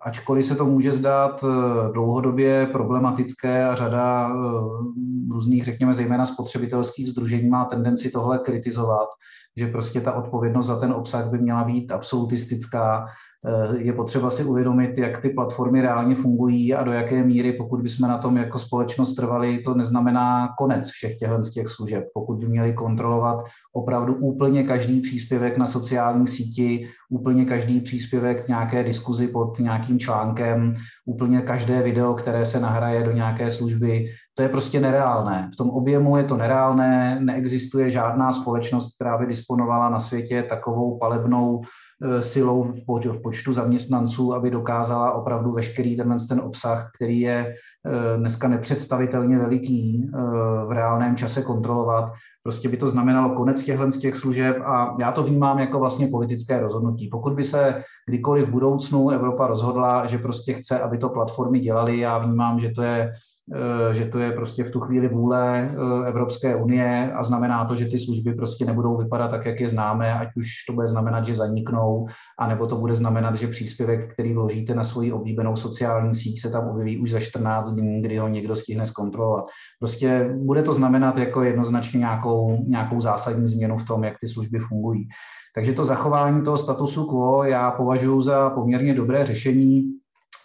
ačkoliv 0.00 0.46
se 0.46 0.56
to 0.56 0.64
může 0.64 0.92
zdát 0.92 1.44
eh, 1.44 1.92
dlouhodobě 1.92 2.66
problematické 2.72 3.64
a 3.64 3.74
řada 3.74 4.30
eh, 4.30 5.32
různých, 5.32 5.64
řekněme, 5.64 5.94
zejména 5.94 6.26
spotřebitelských 6.26 7.08
združení 7.08 7.48
má 7.48 7.64
tendenci 7.64 8.10
tohle 8.10 8.38
kritizovat, 8.38 9.08
že 9.56 9.66
prostě 9.66 10.00
ta 10.00 10.12
odpovědnost 10.12 10.66
za 10.66 10.80
ten 10.80 10.92
obsah 10.92 11.30
by 11.30 11.38
měla 11.38 11.64
být 11.64 11.92
absolutistická, 11.92 13.06
Eh, 13.48 13.78
je 13.78 13.92
potřeba 13.92 14.30
si 14.30 14.44
uvědomit, 14.44 14.98
jak 14.98 15.22
ty 15.22 15.30
platformy 15.30 15.82
reálně 15.82 16.14
fungují 16.14 16.74
a 16.74 16.84
do 16.84 16.92
jaké 16.92 17.24
míry, 17.24 17.52
pokud 17.52 17.82
bychom 17.82 18.08
na 18.08 18.18
tom 18.18 18.36
jako 18.36 18.58
společnost 18.58 19.14
trvali, 19.14 19.58
to 19.58 19.74
neznamená 19.74 20.48
konec 20.58 20.90
všech 20.90 21.18
těchto 21.18 21.40
těch 21.54 21.68
služeb. 21.68 22.04
Pokud 22.14 22.38
by 22.38 22.46
měli 22.46 22.72
kontrolovat 22.72 23.44
opravdu 23.72 24.14
úplně 24.14 24.64
každý 24.64 25.00
příspěvek 25.00 25.58
na 25.58 25.66
sociální 25.66 26.26
síti, 26.26 26.88
úplně 27.10 27.44
každý 27.44 27.80
příspěvek 27.80 28.48
nějaké 28.48 28.84
diskuzi 28.84 29.28
pod 29.28 29.58
nějakým 29.58 29.98
článkem, 29.98 30.74
úplně 31.06 31.40
každé 31.40 31.82
video, 31.82 32.14
které 32.14 32.46
se 32.46 32.60
nahraje 32.60 33.02
do 33.02 33.12
nějaké 33.12 33.50
služby, 33.50 34.06
to 34.36 34.42
je 34.42 34.48
prostě 34.48 34.80
nereálné. 34.80 35.50
V 35.54 35.56
tom 35.56 35.70
objemu 35.70 36.16
je 36.16 36.24
to 36.24 36.36
nereálné, 36.36 37.20
neexistuje 37.20 37.90
žádná 37.90 38.32
společnost, 38.32 38.94
která 38.94 39.18
by 39.18 39.26
disponovala 39.26 39.88
na 39.88 39.98
světě 39.98 40.42
takovou 40.42 40.98
palebnou 40.98 41.62
Eh, 42.02 42.22
silou 42.22 42.74
v 42.88 43.22
počtu 43.22 43.52
zaměstnanců, 43.52 44.34
aby 44.34 44.50
dokázala 44.50 45.12
opravdu 45.12 45.52
veškerý 45.52 45.96
tenhle 45.96 46.16
ten 46.28 46.40
obsah, 46.40 46.90
který 46.96 47.20
je 47.20 47.54
eh, 47.86 48.18
dneska 48.18 48.48
nepředstavitelně 48.48 49.38
veliký, 49.38 50.10
eh, 50.14 50.18
v 50.66 50.68
reálném 50.70 51.16
čase 51.16 51.42
kontrolovat. 51.42 52.12
Prostě 52.46 52.68
by 52.68 52.76
to 52.76 52.88
znamenalo 52.88 53.34
konec 53.34 53.64
těchto 53.64 53.90
z 53.92 53.98
těch 53.98 54.16
služeb 54.16 54.56
a 54.64 54.96
já 55.00 55.12
to 55.12 55.22
vnímám 55.22 55.58
jako 55.58 55.78
vlastně 55.78 56.06
politické 56.06 56.60
rozhodnutí. 56.60 57.08
Pokud 57.08 57.32
by 57.32 57.44
se 57.44 57.82
kdykoliv 58.08 58.46
v 58.46 58.50
budoucnu 58.50 59.10
Evropa 59.10 59.46
rozhodla, 59.46 60.06
že 60.06 60.18
prostě 60.18 60.52
chce, 60.54 60.80
aby 60.80 60.98
to 60.98 61.08
platformy 61.08 61.60
dělaly, 61.60 61.98
já 61.98 62.18
vnímám, 62.18 62.60
že 62.60 62.70
to 62.70 62.82
je 62.82 63.12
Eh, 63.54 63.94
že 63.94 64.06
to 64.06 64.18
je 64.18 64.32
prostě 64.32 64.64
v 64.64 64.70
tu 64.70 64.80
chvíli 64.80 65.08
vůle 65.08 65.70
eh, 65.70 66.08
Evropské 66.08 66.56
unie 66.56 67.12
a 67.12 67.24
znamená 67.24 67.64
to, 67.64 67.76
že 67.76 67.86
ty 67.86 67.98
služby 67.98 68.34
prostě 68.34 68.64
nebudou 68.64 68.96
vypadat 68.96 69.30
tak, 69.30 69.46
jak 69.46 69.60
je 69.60 69.68
známe, 69.68 70.14
ať 70.14 70.28
už 70.36 70.46
to 70.68 70.72
bude 70.72 70.88
znamenat, 70.88 71.26
že 71.26 71.34
zaniknou, 71.34 72.06
anebo 72.38 72.66
to 72.66 72.76
bude 72.76 72.94
znamenat, 72.94 73.34
že 73.34 73.48
příspěvek, 73.48 74.12
který 74.12 74.34
vložíte 74.34 74.74
na 74.74 74.84
svoji 74.84 75.12
oblíbenou 75.12 75.56
sociální 75.56 76.14
síť, 76.14 76.40
se 76.40 76.50
tam 76.50 76.68
objeví 76.68 76.98
už 76.98 77.10
za 77.10 77.20
14 77.20 77.70
dní, 77.70 78.02
kdy 78.02 78.18
ho 78.18 78.28
někdo 78.28 78.56
stihne 78.56 78.86
zkontrolovat. 78.86 79.44
Prostě 79.78 80.30
bude 80.34 80.62
to 80.62 80.74
znamenat 80.74 81.18
jako 81.18 81.42
jednoznačně 81.42 81.98
nějakou, 81.98 82.35
nějakou 82.66 83.00
zásadní 83.00 83.48
změnu 83.48 83.78
v 83.78 83.84
tom, 83.84 84.04
jak 84.04 84.14
ty 84.20 84.28
služby 84.28 84.58
fungují. 84.58 85.08
Takže 85.54 85.72
to 85.72 85.84
zachování 85.84 86.44
toho 86.44 86.58
statusu 86.58 87.04
quo 87.04 87.44
já 87.44 87.70
považuji 87.70 88.20
za 88.20 88.50
poměrně 88.50 88.94
dobré 88.94 89.26
řešení. 89.26 89.92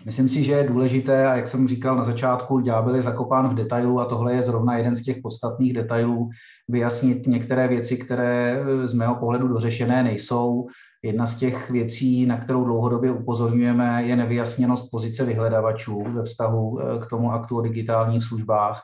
Myslím 0.06 0.30
si, 0.30 0.44
že 0.44 0.52
je 0.52 0.64
důležité, 0.64 1.28
a 1.28 1.36
jak 1.36 1.48
jsem 1.48 1.68
říkal 1.68 1.96
na 1.96 2.04
začátku, 2.04 2.60
ďábel 2.60 2.96
je 2.96 3.02
zakopán 3.02 3.50
v 3.50 3.56
detailu 3.56 4.00
a 4.00 4.06
tohle 4.06 4.34
je 4.34 4.42
zrovna 4.42 4.78
jeden 4.78 4.96
z 4.96 5.04
těch 5.04 5.18
podstatných 5.24 5.74
detailů, 5.74 6.30
vyjasnit 6.70 7.28
některé 7.28 7.68
věci, 7.68 7.98
které 7.98 8.64
eh, 8.64 8.88
z 8.88 8.94
mého 8.94 9.16
pohledu 9.16 9.48
dořešené 9.48 10.04
nejsou. 10.04 10.68
Jedna 11.04 11.26
z 11.26 11.36
těch 11.36 11.70
věcí, 11.70 12.26
na 12.26 12.38
kterou 12.38 12.66
dlouhodobě 12.66 13.12
upozorňujeme, 13.12 14.04
je 14.04 14.16
nevyjasněnost 14.16 14.92
pozice 14.92 15.26
vyhledavačů 15.26 16.04
ve 16.04 16.24
vztahu 16.24 16.80
eh, 16.80 17.00
k 17.00 17.06
tomu 17.06 17.32
aktu 17.32 17.58
o 17.58 17.62
digitálních 17.62 18.24
službách. 18.24 18.82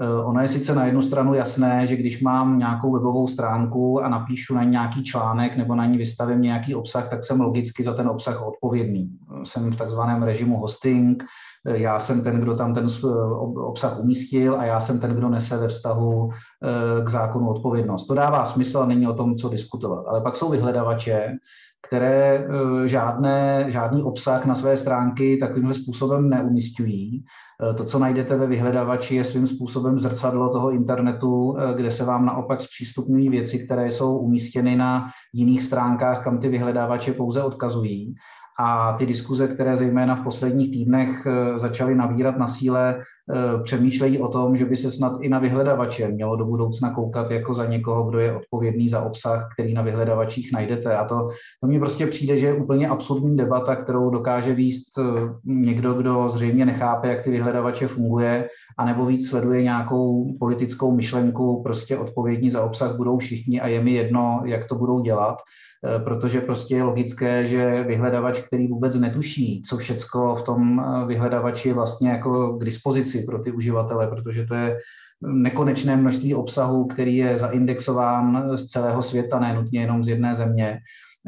Eh, 0.00 0.24
ono 0.24 0.40
je 0.40 0.48
sice 0.48 0.74
na 0.74 0.84
jednu 0.84 1.02
stranu 1.02 1.34
jasné, 1.34 1.86
že 1.86 1.96
když 1.96 2.22
mám 2.22 2.58
nějakou 2.58 2.92
webovou 2.92 3.26
stránku 3.26 4.04
a 4.04 4.08
napíšu 4.08 4.54
na 4.54 4.64
ní 4.64 4.70
nějaký 4.70 5.04
článek 5.04 5.56
nebo 5.56 5.74
na 5.74 5.86
ní 5.86 5.98
vystavím 5.98 6.42
nějaký 6.42 6.74
obsah, 6.74 7.08
tak 7.08 7.24
jsem 7.24 7.40
logicky 7.40 7.82
za 7.82 7.94
ten 7.94 8.08
obsah 8.08 8.46
odpovědný. 8.46 9.10
Eh, 9.10 9.46
jsem 9.46 9.70
v 9.70 9.76
takzvaném 9.76 10.22
režimu 10.22 10.56
hosting, 10.56 11.24
eh, 11.66 11.78
já 11.78 12.00
jsem 12.00 12.22
ten, 12.22 12.40
kdo 12.40 12.56
tam 12.56 12.74
ten 12.74 12.86
obsah 13.56 14.00
umístil 14.00 14.60
a 14.60 14.64
já 14.64 14.80
jsem 14.80 15.00
ten, 15.00 15.10
kdo 15.10 15.28
nese 15.28 15.56
ve 15.56 15.68
vztahu 15.68 16.30
k 17.04 17.08
zákonu 17.08 17.48
odpovědnost. 17.48 18.06
To 18.06 18.14
dává 18.14 18.44
smysl 18.44 18.78
a 18.78 18.86
není 18.86 19.08
o 19.08 19.14
tom, 19.14 19.34
co 19.34 19.48
diskutovat. 19.48 20.04
Ale 20.08 20.20
pak 20.20 20.36
jsou 20.36 20.50
vyhledavače, 20.50 21.36
které 21.88 22.48
žádné, 22.84 23.64
žádný 23.68 24.02
obsah 24.02 24.46
na 24.46 24.54
své 24.54 24.76
stránky 24.76 25.36
takovýmhle 25.36 25.74
způsobem 25.74 26.28
neumistují 26.28 27.24
Eh, 27.24 27.47
to, 27.76 27.84
co 27.84 27.98
najdete 27.98 28.36
ve 28.36 28.46
vyhledávači, 28.46 29.14
je 29.14 29.24
svým 29.24 29.46
způsobem 29.46 29.98
zrcadlo 29.98 30.48
toho 30.48 30.70
internetu, 30.70 31.56
eh, 31.58 31.74
kde 31.74 31.90
se 31.90 32.04
vám 32.04 32.26
naopak 32.26 32.60
zpřístupňují 32.60 33.28
věci, 33.28 33.64
které 33.64 33.90
jsou 33.90 34.18
umístěny 34.18 34.76
na 34.76 35.08
jiných 35.32 35.62
stránkách, 35.62 36.24
kam 36.24 36.38
ty 36.38 36.48
vyhledávače 36.48 37.12
pouze 37.12 37.42
odkazují. 37.42 38.14
a 38.60 38.92
ty 38.98 39.06
diskuze, 39.06 39.48
které 39.48 39.76
zejména 39.76 40.16
v 40.16 40.24
posledních 40.24 40.70
týdnech 40.70 41.26
eh, 41.26 41.58
začaly 41.58 41.94
nabírat 41.94 42.38
na 42.38 42.46
síle, 42.46 42.98
eh, 42.98 43.02
přemýšlejí 43.62 44.18
o 44.18 44.28
tom, 44.28 44.56
že 44.56 44.64
by 44.64 44.76
se 44.76 44.90
snad 44.90 45.12
i 45.20 45.28
na 45.28 45.38
vyhledavače 45.38 46.08
mělo 46.08 46.36
do 46.36 46.44
budoucna 46.44 46.90
koukat 46.90 47.30
jako 47.30 47.54
za 47.54 47.66
někoho, 47.66 48.04
kdo 48.04 48.18
je 48.18 48.36
odpovědný 48.36 48.88
za 48.88 49.02
obsah, 49.02 49.48
který 49.54 49.74
na 49.74 49.82
vyhledavačích 49.82 50.52
najdete. 50.52 50.96
A 50.96 51.04
to, 51.04 51.28
to 51.60 51.66
mně 51.66 51.78
prostě 51.78 52.06
přijde, 52.06 52.36
že 52.36 52.46
je 52.46 52.54
úplně 52.54 52.88
absurdní 52.88 53.36
debata, 53.36 53.76
kterou 53.76 54.10
dokáže 54.10 54.54
výst 54.54 54.98
eh, 54.98 55.02
někdo, 55.44 55.94
kdo 55.94 56.30
zřejmě 56.30 56.66
nechápe, 56.66 57.08
jak 57.08 57.22
ty 57.22 57.30
vyhledavače 57.30 57.88
funguje, 57.88 58.48
anebo 58.78 59.06
víc 59.06 59.28
sleduje 59.28 59.62
nějakou 59.62 60.36
politickou 60.38 60.96
myšlenku, 60.96 61.62
prostě 61.62 61.98
odpovědní 61.98 62.50
za 62.50 62.64
obsah 62.64 62.96
budou 62.96 63.18
všichni 63.18 63.60
a 63.60 63.68
je 63.68 63.82
mi 63.82 63.92
jedno, 63.92 64.42
jak 64.44 64.64
to 64.64 64.74
budou 64.74 65.00
dělat. 65.00 65.38
Eh, 65.84 65.98
protože 65.98 66.40
prostě 66.40 66.76
je 66.76 66.82
logické, 66.82 67.46
že 67.46 67.84
vyhledavač, 67.86 68.40
který 68.40 68.66
vůbec 68.66 68.96
netuší, 68.96 69.62
co 69.62 69.76
všecko 69.76 70.36
v 70.36 70.42
tom 70.42 70.80
eh, 70.80 71.06
vyhledavači 71.06 71.72
vlastně 71.72 72.08
jako 72.08 72.58
k 72.58 72.64
dispozici 72.64 73.17
pro 73.22 73.38
ty 73.38 73.52
uživatele, 73.52 74.06
protože 74.06 74.46
to 74.46 74.54
je 74.54 74.78
nekonečné 75.22 75.96
množství 75.96 76.34
obsahu, 76.34 76.86
který 76.86 77.16
je 77.16 77.38
zaindexován 77.38 78.58
z 78.58 78.66
celého 78.66 79.02
světa, 79.02 79.38
ne 79.38 79.54
nutně 79.54 79.80
jenom 79.80 80.04
z 80.04 80.08
jedné 80.08 80.34
země, 80.34 80.78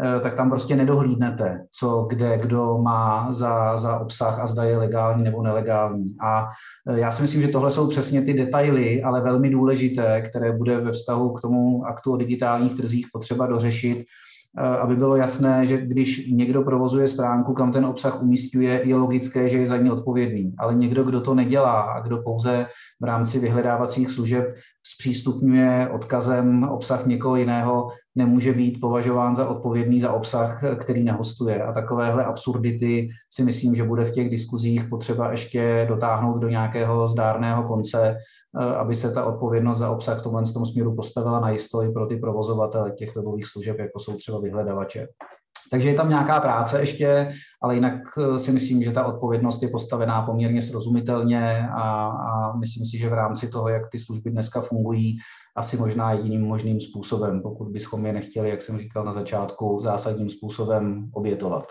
eh, 0.05 0.21
tak 0.21 0.35
tam 0.35 0.51
prostě 0.51 0.77
nedohlídnete, 0.77 1.65
co 1.73 2.07
kde 2.11 2.39
kdo 2.39 2.79
má 2.79 3.33
za, 3.33 3.77
za 3.77 3.99
obsah 3.99 4.41
a 4.41 4.47
zda 4.47 4.65
je 4.65 4.79
legální 4.79 5.25
nebo 5.25 5.43
nelegální. 5.43 6.17
A 6.23 6.49
já 6.95 7.13
si 7.13 7.23
myslím, 7.23 7.43
že 7.43 7.49
tohle 7.49 7.71
jsou 7.71 7.89
přesně 7.89 8.23
ty 8.23 8.33
detaily, 8.33 9.03
ale 9.03 9.21
velmi 9.21 9.51
důležité, 9.51 10.21
které 10.21 10.53
bude 10.53 10.81
ve 10.81 10.93
vztahu 10.93 11.33
k 11.33 11.41
tomu 11.41 11.87
aktu 11.87 12.13
o 12.13 12.17
digitálních 12.17 12.75
trzích 12.75 13.07
potřeba 13.13 13.47
dořešit, 13.47 13.99
Eh, 13.99 14.30
aby 14.59 14.97
bylo 14.97 15.17
jasné, 15.17 15.67
že 15.67 15.79
když 15.79 16.31
někdo 16.31 16.63
provozuje 16.63 17.09
stránku, 17.09 17.55
kam 17.55 17.73
ten 17.73 17.85
obsah 17.87 18.23
umístuje, 18.23 18.83
je 18.85 18.97
logické, 18.97 19.49
že 19.49 19.59
je 19.59 19.67
za 19.67 19.77
ní 19.77 19.91
odpovědný. 19.91 20.55
Ale 20.59 20.75
někdo, 20.75 21.05
kdo 21.05 21.21
to 21.21 21.35
nedělá 21.35 21.81
a 21.81 22.01
kdo 22.01 22.19
pouze 22.19 22.67
v 23.01 23.05
rámci 23.05 23.39
vyhledávacích 23.39 24.11
služeb 24.11 24.55
zpřístupňuje 24.95 25.89
odkazem 25.93 26.65
obsah 26.65 27.07
někoho 27.07 27.37
jiného, 27.37 27.89
nemůže 28.15 28.53
být 28.53 28.81
považován 28.81 29.35
za 29.35 29.49
odpovědný 29.49 30.01
za 30.01 30.13
obsah, 30.13 30.63
který 30.77 31.05
nehostuje. 31.05 31.63
A 31.63 31.73
takovéhle 31.73 32.25
absurdity 32.25 33.09
si 33.31 33.45
myslím, 33.45 33.75
že 33.75 33.85
bude 33.85 34.05
v 34.05 34.13
těch 34.13 34.31
diskuzích 34.31 34.85
potřeba 34.85 35.31
ještě 35.31 35.87
dotáhnout 35.89 36.39
do 36.39 36.49
nějakého 36.49 37.09
zdárného 37.09 37.63
konce, 37.63 38.17
Eh, 38.17 38.40
aby 38.79 38.95
se 38.95 39.15
ta 39.15 39.25
odpovědnost 39.25 39.79
za 39.79 39.91
obsah 39.91 40.21
v 40.21 40.23
tomhle 40.23 40.43
tom 40.43 40.67
směru 40.67 40.97
postavila 40.97 41.41
na 41.41 41.51
jisto 41.51 41.83
i 41.83 41.93
pro 41.93 42.07
ty 42.07 42.17
provozovatele 42.17 42.91
těch 42.91 43.17
webových 43.17 43.47
služeb, 43.47 43.79
jako 43.79 44.01
jsou 44.01 44.17
třeba 44.17 44.41
vyhledavače. 44.41 45.07
Takže 45.71 45.89
je 45.89 45.95
tam 45.95 46.09
nějaká 46.09 46.41
práce 46.41 46.81
ještě, 46.81 47.31
ale 47.63 47.75
jinak 47.75 47.95
eh, 48.19 48.39
si 48.39 48.53
myslím, 48.53 48.83
že 48.83 48.93
ta 48.93 49.05
odpovědnost 49.05 49.63
je 49.63 49.69
postavená 49.69 50.23
poměrně 50.23 50.63
srozumitelně 50.63 51.69
a, 51.69 52.07
a 52.09 52.57
myslím 52.57 52.87
si, 52.87 52.99
že 52.99 53.09
v 53.09 53.13
rámci 53.13 53.51
toho, 53.51 53.69
jak 53.69 53.83
ty 53.91 53.99
služby 53.99 54.31
dneska 54.31 54.61
fungují, 54.61 55.19
asi 55.57 55.77
možná 55.77 56.13
jediným 56.13 56.43
možným 56.43 56.81
způsobem, 56.81 57.43
pokud 57.43 57.69
bychom 57.69 58.07
je 58.07 58.13
nechtěli, 58.13 58.51
jak 58.51 58.63
jsem 58.63 58.79
říkal 58.79 59.05
na 59.05 59.13
začátku, 59.13 59.81
zásadním 59.83 60.29
způsobem 60.29 61.11
obětovat. 61.13 61.65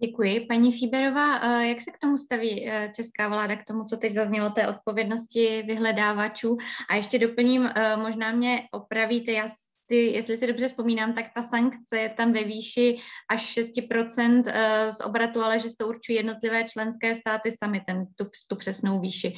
Děkuji. 0.00 0.40
Paní 0.40 0.72
Fíberová, 0.72 1.38
eh, 1.38 1.68
jak 1.68 1.80
se 1.80 1.90
k 1.90 1.98
tomu 1.98 2.18
staví 2.18 2.68
eh, 2.68 2.92
česká 2.96 3.28
vláda, 3.28 3.56
k 3.56 3.64
tomu, 3.64 3.84
co 3.84 3.96
teď 3.96 4.14
zaznělo, 4.14 4.50
té 4.50 4.68
odpovědnosti 4.68 5.62
vyhledávačů? 5.66 6.56
A 6.88 6.96
ještě 6.96 7.18
doplním, 7.18 7.66
eh, 7.66 7.96
možná 7.96 8.32
mě 8.32 8.68
opravíte, 8.72 9.32
já 9.32 9.48
si, 9.86 9.94
jestli 9.94 10.38
si 10.38 10.46
dobře 10.46 10.68
vzpomínám, 10.68 11.14
tak 11.14 11.24
ta 11.34 11.42
sankce 11.42 11.98
je 11.98 12.08
tam 12.08 12.32
ve 12.32 12.44
výši 12.44 12.98
až 13.30 13.42
6% 13.42 14.44
z 14.90 15.00
obratu, 15.04 15.42
ale 15.42 15.58
že 15.58 15.68
to 15.78 15.88
určují 15.88 16.16
jednotlivé 16.16 16.64
členské 16.64 17.16
státy 17.16 17.52
sami, 17.64 17.82
ten, 17.86 18.06
tu, 18.16 18.24
tu 18.48 18.56
přesnou 18.56 19.00
výši. 19.00 19.34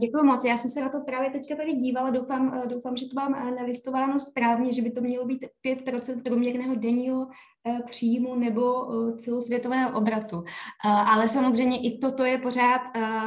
Děkuji 0.00 0.24
moc. 0.24 0.44
Já 0.44 0.56
jsem 0.56 0.70
se 0.70 0.80
na 0.80 0.88
to 0.88 1.00
právě 1.00 1.30
teďka 1.30 1.56
tady 1.56 1.72
dívala. 1.72 2.10
Doufám, 2.10 2.54
eh, 2.54 2.66
doufám 2.66 2.96
že 2.96 3.08
to 3.08 3.14
mám 3.14 3.34
eh, 3.34 3.50
nalistováno 3.50 4.20
správně, 4.20 4.72
že 4.72 4.82
by 4.82 4.90
to 4.90 5.00
mělo 5.00 5.24
být 5.24 5.46
5% 5.62 6.22
průměrného 6.22 6.74
denního 6.74 7.26
eh, 7.66 7.82
příjmu 7.86 8.34
nebo 8.34 8.86
celosvětového 9.16 9.98
obratu. 9.98 10.44
Ale 10.84 11.28
samozřejmě 11.28 11.80
i 11.80 11.98
toto 11.98 12.24
je 12.24 12.38
pořád 12.38 12.80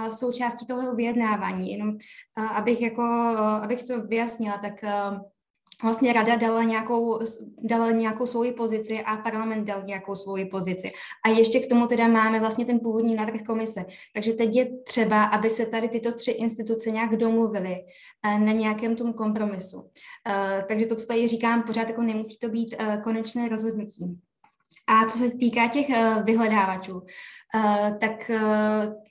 součástí 0.09 0.65
toho 0.65 0.95
vyjednávání. 0.95 1.71
Jenom 1.71 1.97
abych, 2.35 2.81
jako, 2.81 3.01
abych 3.63 3.83
to 3.83 4.01
vyjasnila, 4.01 4.57
tak 4.57 4.73
vlastně 5.83 6.13
rada 6.13 6.35
dala 6.35 6.63
nějakou, 6.63 7.19
dala 7.61 7.91
nějakou 7.91 8.25
svoji 8.25 8.51
pozici 8.51 9.03
a 9.03 9.17
parlament 9.17 9.65
dal 9.65 9.83
nějakou 9.83 10.15
svoji 10.15 10.45
pozici. 10.45 10.91
A 11.25 11.29
ještě 11.29 11.59
k 11.59 11.69
tomu 11.69 11.87
teda 11.87 12.07
máme 12.07 12.39
vlastně 12.39 12.65
ten 12.65 12.79
původní 12.79 13.15
návrh 13.15 13.41
komise. 13.41 13.85
Takže 14.13 14.33
teď 14.33 14.55
je 14.55 14.69
třeba, 14.83 15.23
aby 15.23 15.49
se 15.49 15.65
tady 15.65 15.89
tyto 15.89 16.11
tři 16.11 16.31
instituce 16.31 16.91
nějak 16.91 17.17
domluvily 17.17 17.75
eh, 18.25 18.39
na 18.39 18.51
nějakém 18.51 18.95
tom 18.95 19.13
kompromisu. 19.13 19.89
Eh, 20.27 20.65
takže 20.67 20.85
to, 20.85 20.95
co 20.95 21.05
tady 21.05 21.27
říkám, 21.27 21.63
pořád 21.63 21.89
jako 21.89 22.01
nemusí 22.01 22.37
to 22.37 22.49
být 22.49 22.75
eh, 22.79 23.01
konečné 23.03 23.49
rozhodnutí. 23.49 24.19
A 24.87 25.05
co 25.05 25.17
se 25.17 25.29
týká 25.31 25.67
těch 25.67 25.87
vyhledávačů, 26.23 27.01
tak 27.99 28.31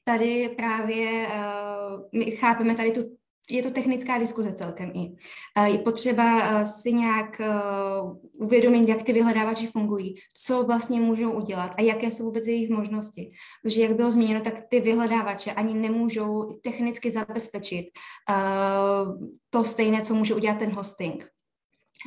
tady 0.04 0.48
právě 0.56 1.28
my 2.12 2.24
chápeme 2.24 2.74
tady 2.74 2.92
tu 2.92 3.00
je 3.50 3.62
to 3.62 3.70
technická 3.70 4.18
diskuze 4.18 4.52
celkem 4.52 4.92
i. 4.94 5.12
Je 5.72 5.78
potřeba 5.78 6.42
eh, 6.42 6.66
si 6.66 6.92
nějak 6.92 7.40
eh, 7.40 7.50
uvědomit, 8.32 8.88
jak 8.88 9.02
ty 9.02 9.12
vyhledávači 9.12 9.66
fungují, 9.66 10.14
co 10.34 10.64
vlastně 10.64 11.00
můžou 11.00 11.32
udělat 11.32 11.74
a 11.78 11.82
jaké 11.82 12.10
jsou 12.10 12.24
vůbec 12.24 12.46
jejich 12.46 12.70
možnosti. 12.70 13.28
Protože 13.62 13.82
jak 13.82 13.96
bylo 13.96 14.10
zmíněno, 14.10 14.40
tak 14.40 14.54
ty 14.68 14.80
vyhledávače 14.80 15.52
ani 15.52 15.74
nemůžou 15.74 16.58
technicky 16.62 17.10
zabezpečit 17.10 17.86
eh, 18.30 18.34
to 19.50 19.64
stejné, 19.64 20.02
co 20.02 20.14
může 20.14 20.34
udělat 20.34 20.58
ten 20.58 20.70
hosting. 20.70 21.35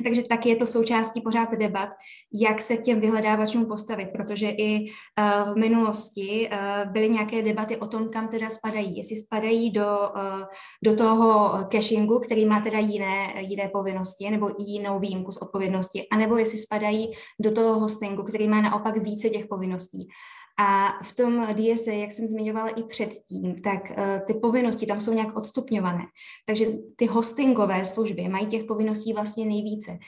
Takže 0.04 0.22
taky 0.22 0.48
je 0.48 0.56
to 0.56 0.66
součástí 0.66 1.20
pořád 1.20 1.52
debat, 1.52 1.88
jak 2.32 2.62
se 2.62 2.76
k 2.76 2.82
těm 2.82 3.00
vyhledávačům 3.00 3.66
postavit, 3.66 4.08
protože 4.12 4.50
i 4.50 4.80
uh, 4.84 5.52
v 5.52 5.56
minulosti 5.56 6.50
uh, 6.52 6.92
byly 6.92 7.08
nějaké 7.08 7.42
debaty 7.42 7.76
o 7.76 7.86
tom, 7.86 8.08
kam 8.08 8.28
teda 8.28 8.50
spadají. 8.50 8.96
Jestli 8.96 9.16
spadají 9.16 9.70
do, 9.70 9.86
uh, 9.86 10.42
do 10.84 10.94
toho 10.94 11.50
cashingu, 11.72 12.18
který 12.18 12.46
má 12.46 12.60
teda 12.60 12.78
jiné, 12.78 13.34
jiné 13.38 13.68
povinnosti, 13.68 14.30
nebo 14.30 14.50
jinou 14.58 14.98
výjimku 14.98 15.32
z 15.32 15.36
odpovědnosti, 15.36 16.08
anebo 16.12 16.36
jestli 16.36 16.58
spadají 16.58 17.10
do 17.40 17.52
toho 17.52 17.80
hostingu, 17.80 18.22
který 18.22 18.48
má 18.48 18.60
naopak 18.60 18.96
více 18.96 19.28
těch 19.28 19.46
povinností. 19.46 20.08
A 20.60 20.98
v 21.02 21.14
tom 21.14 21.46
DSA, 21.54 21.90
jak 21.90 22.12
jsem 22.12 22.28
zmiňovala 22.28 22.68
i 22.68 22.82
předtím, 22.82 23.62
tak 23.62 23.90
uh, 23.90 23.96
ty 24.26 24.34
povinnosti 24.34 24.86
tam 24.86 25.00
jsou 25.00 25.12
nějak 25.12 25.36
odstupňované. 25.36 26.04
Takže 26.46 26.66
ty 26.96 27.06
hostingové 27.06 27.84
služby 27.84 28.28
mají 28.28 28.46
těch 28.46 28.64
povinností 28.64 29.12
vlastně 29.12 29.46
nejvíce. 29.46 29.98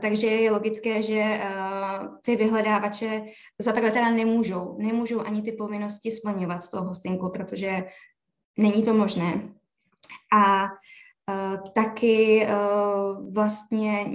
Takže 0.00 0.26
je 0.26 0.50
logické, 0.50 1.02
že 1.02 1.20
uh, 1.20 2.08
ty 2.22 2.36
vyhledávače 2.36 3.24
zaprvé 3.58 3.90
teda 3.90 4.10
nemůžou, 4.10 4.76
nemůžou 4.78 5.20
ani 5.20 5.42
ty 5.42 5.52
povinnosti 5.52 6.10
splňovat 6.10 6.62
z 6.62 6.70
toho 6.70 6.88
hostingu, 6.88 7.30
protože 7.30 7.84
není 8.58 8.82
to 8.82 8.94
možné. 8.94 9.42
A 10.32 10.64
uh, 10.64 11.72
taky 11.74 12.46
vlastně 13.32 14.06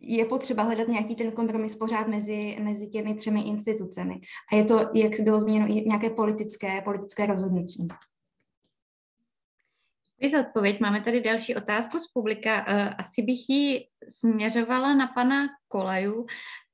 je 0.00 0.24
potřeba 0.24 0.62
hledat 0.62 0.88
nějaký 0.88 1.14
ten 1.14 1.32
kompromis 1.32 1.76
pořád 1.76 2.08
mezi, 2.08 2.58
mezi 2.62 2.88
těmi 2.90 3.14
třemi 3.14 3.42
institucemi. 3.42 4.20
A 4.52 4.56
je 4.56 4.64
to, 4.64 4.90
jak 4.94 5.20
bylo 5.20 5.40
zmíněno, 5.40 5.66
nějaké 5.66 6.10
politické, 6.10 6.82
politické 6.82 7.26
rozhodnutí. 7.26 7.88
Děkuji 10.20 10.32
za 10.32 10.40
odpověď. 10.40 10.80
Máme 10.80 11.00
tady 11.00 11.20
další 11.20 11.56
otázku 11.56 11.98
z 11.98 12.08
publika. 12.12 12.64
Eh, 12.68 12.94
asi 12.94 13.22
bych 13.22 13.48
ji 13.48 13.86
směřovala 14.08 14.94
na 14.94 15.06
pana 15.06 15.48
Kolaju. 15.68 16.26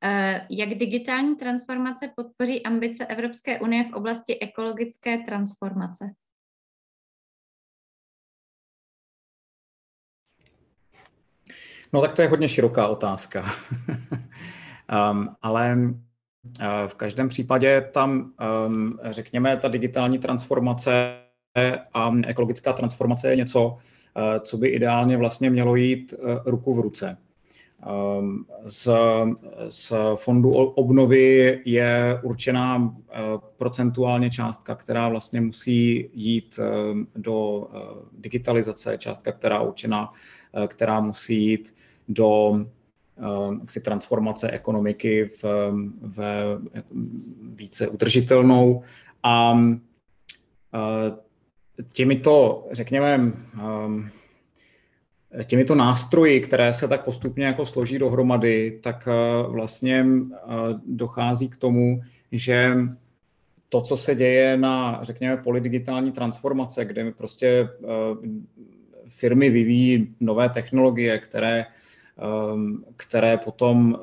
Eh, 0.04 0.46
jak 0.50 0.68
digitální 0.68 1.36
transformace 1.36 2.12
podpoří 2.16 2.62
ambice 2.62 3.06
Evropské 3.06 3.60
unie 3.60 3.84
v 3.84 3.92
oblasti 3.92 4.40
ekologické 4.40 5.18
transformace? 5.18 6.04
No 11.92 12.00
tak 12.00 12.12
to 12.12 12.22
je 12.22 12.28
hodně 12.28 12.48
široká 12.48 12.88
otázka. 12.88 13.50
um, 15.12 15.28
ale 15.42 15.76
uh, 15.78 15.88
v 16.86 16.94
každém 16.94 17.28
případě 17.28 17.88
tam, 17.92 18.32
um, 18.66 18.98
řekněme, 19.02 19.56
ta 19.56 19.68
digitální 19.68 20.18
transformace 20.18 21.16
a 21.94 22.12
ekologická 22.26 22.72
transformace 22.72 23.30
je 23.30 23.36
něco, 23.36 23.66
uh, 23.66 23.78
co 24.40 24.56
by 24.56 24.68
ideálně 24.68 25.16
vlastně 25.16 25.50
mělo 25.50 25.76
jít 25.76 26.14
uh, 26.18 26.38
ruku 26.46 26.74
v 26.74 26.80
ruce. 26.80 27.16
Um, 28.18 28.46
z, 28.64 28.88
z 29.68 29.92
fondu 30.14 30.50
obnovy 30.52 31.60
je 31.64 32.20
určená 32.22 32.76
uh, 32.76 32.92
procentuálně 33.56 34.30
částka, 34.30 34.74
která 34.74 35.08
vlastně 35.08 35.40
musí 35.40 36.10
jít 36.12 36.58
um, 36.92 37.08
do 37.16 37.58
uh, 37.58 37.68
digitalizace, 38.12 38.98
částka, 38.98 39.32
která 39.32 39.60
určená, 39.60 40.12
uh, 40.52 40.66
která 40.66 41.00
musí 41.00 41.46
jít 41.46 41.74
do 42.08 42.60
jaksi 43.60 43.80
transformace 43.80 44.50
ekonomiky 44.50 45.30
v, 45.42 45.44
v 46.00 46.18
více 47.54 47.88
udržitelnou. 47.88 48.82
A 49.22 49.58
těmito, 51.92 52.66
řekněme, 52.70 53.32
těmito 55.44 55.74
nástroji, 55.74 56.40
které 56.40 56.72
se 56.72 56.88
tak 56.88 57.04
postupně 57.04 57.46
jako 57.46 57.66
složí 57.66 57.98
dohromady, 57.98 58.78
tak 58.82 59.08
vlastně 59.48 60.06
dochází 60.86 61.48
k 61.48 61.56
tomu, 61.56 62.00
že 62.32 62.76
to, 63.68 63.80
co 63.80 63.96
se 63.96 64.14
děje 64.14 64.56
na, 64.56 65.00
řekněme, 65.02 65.36
polidigitální 65.36 66.12
transformace, 66.12 66.84
kde 66.84 67.10
prostě 67.10 67.68
firmy 69.08 69.50
vyvíjí 69.50 70.14
nové 70.20 70.48
technologie, 70.48 71.18
které, 71.18 71.66
které 72.96 73.36
potom 73.36 73.98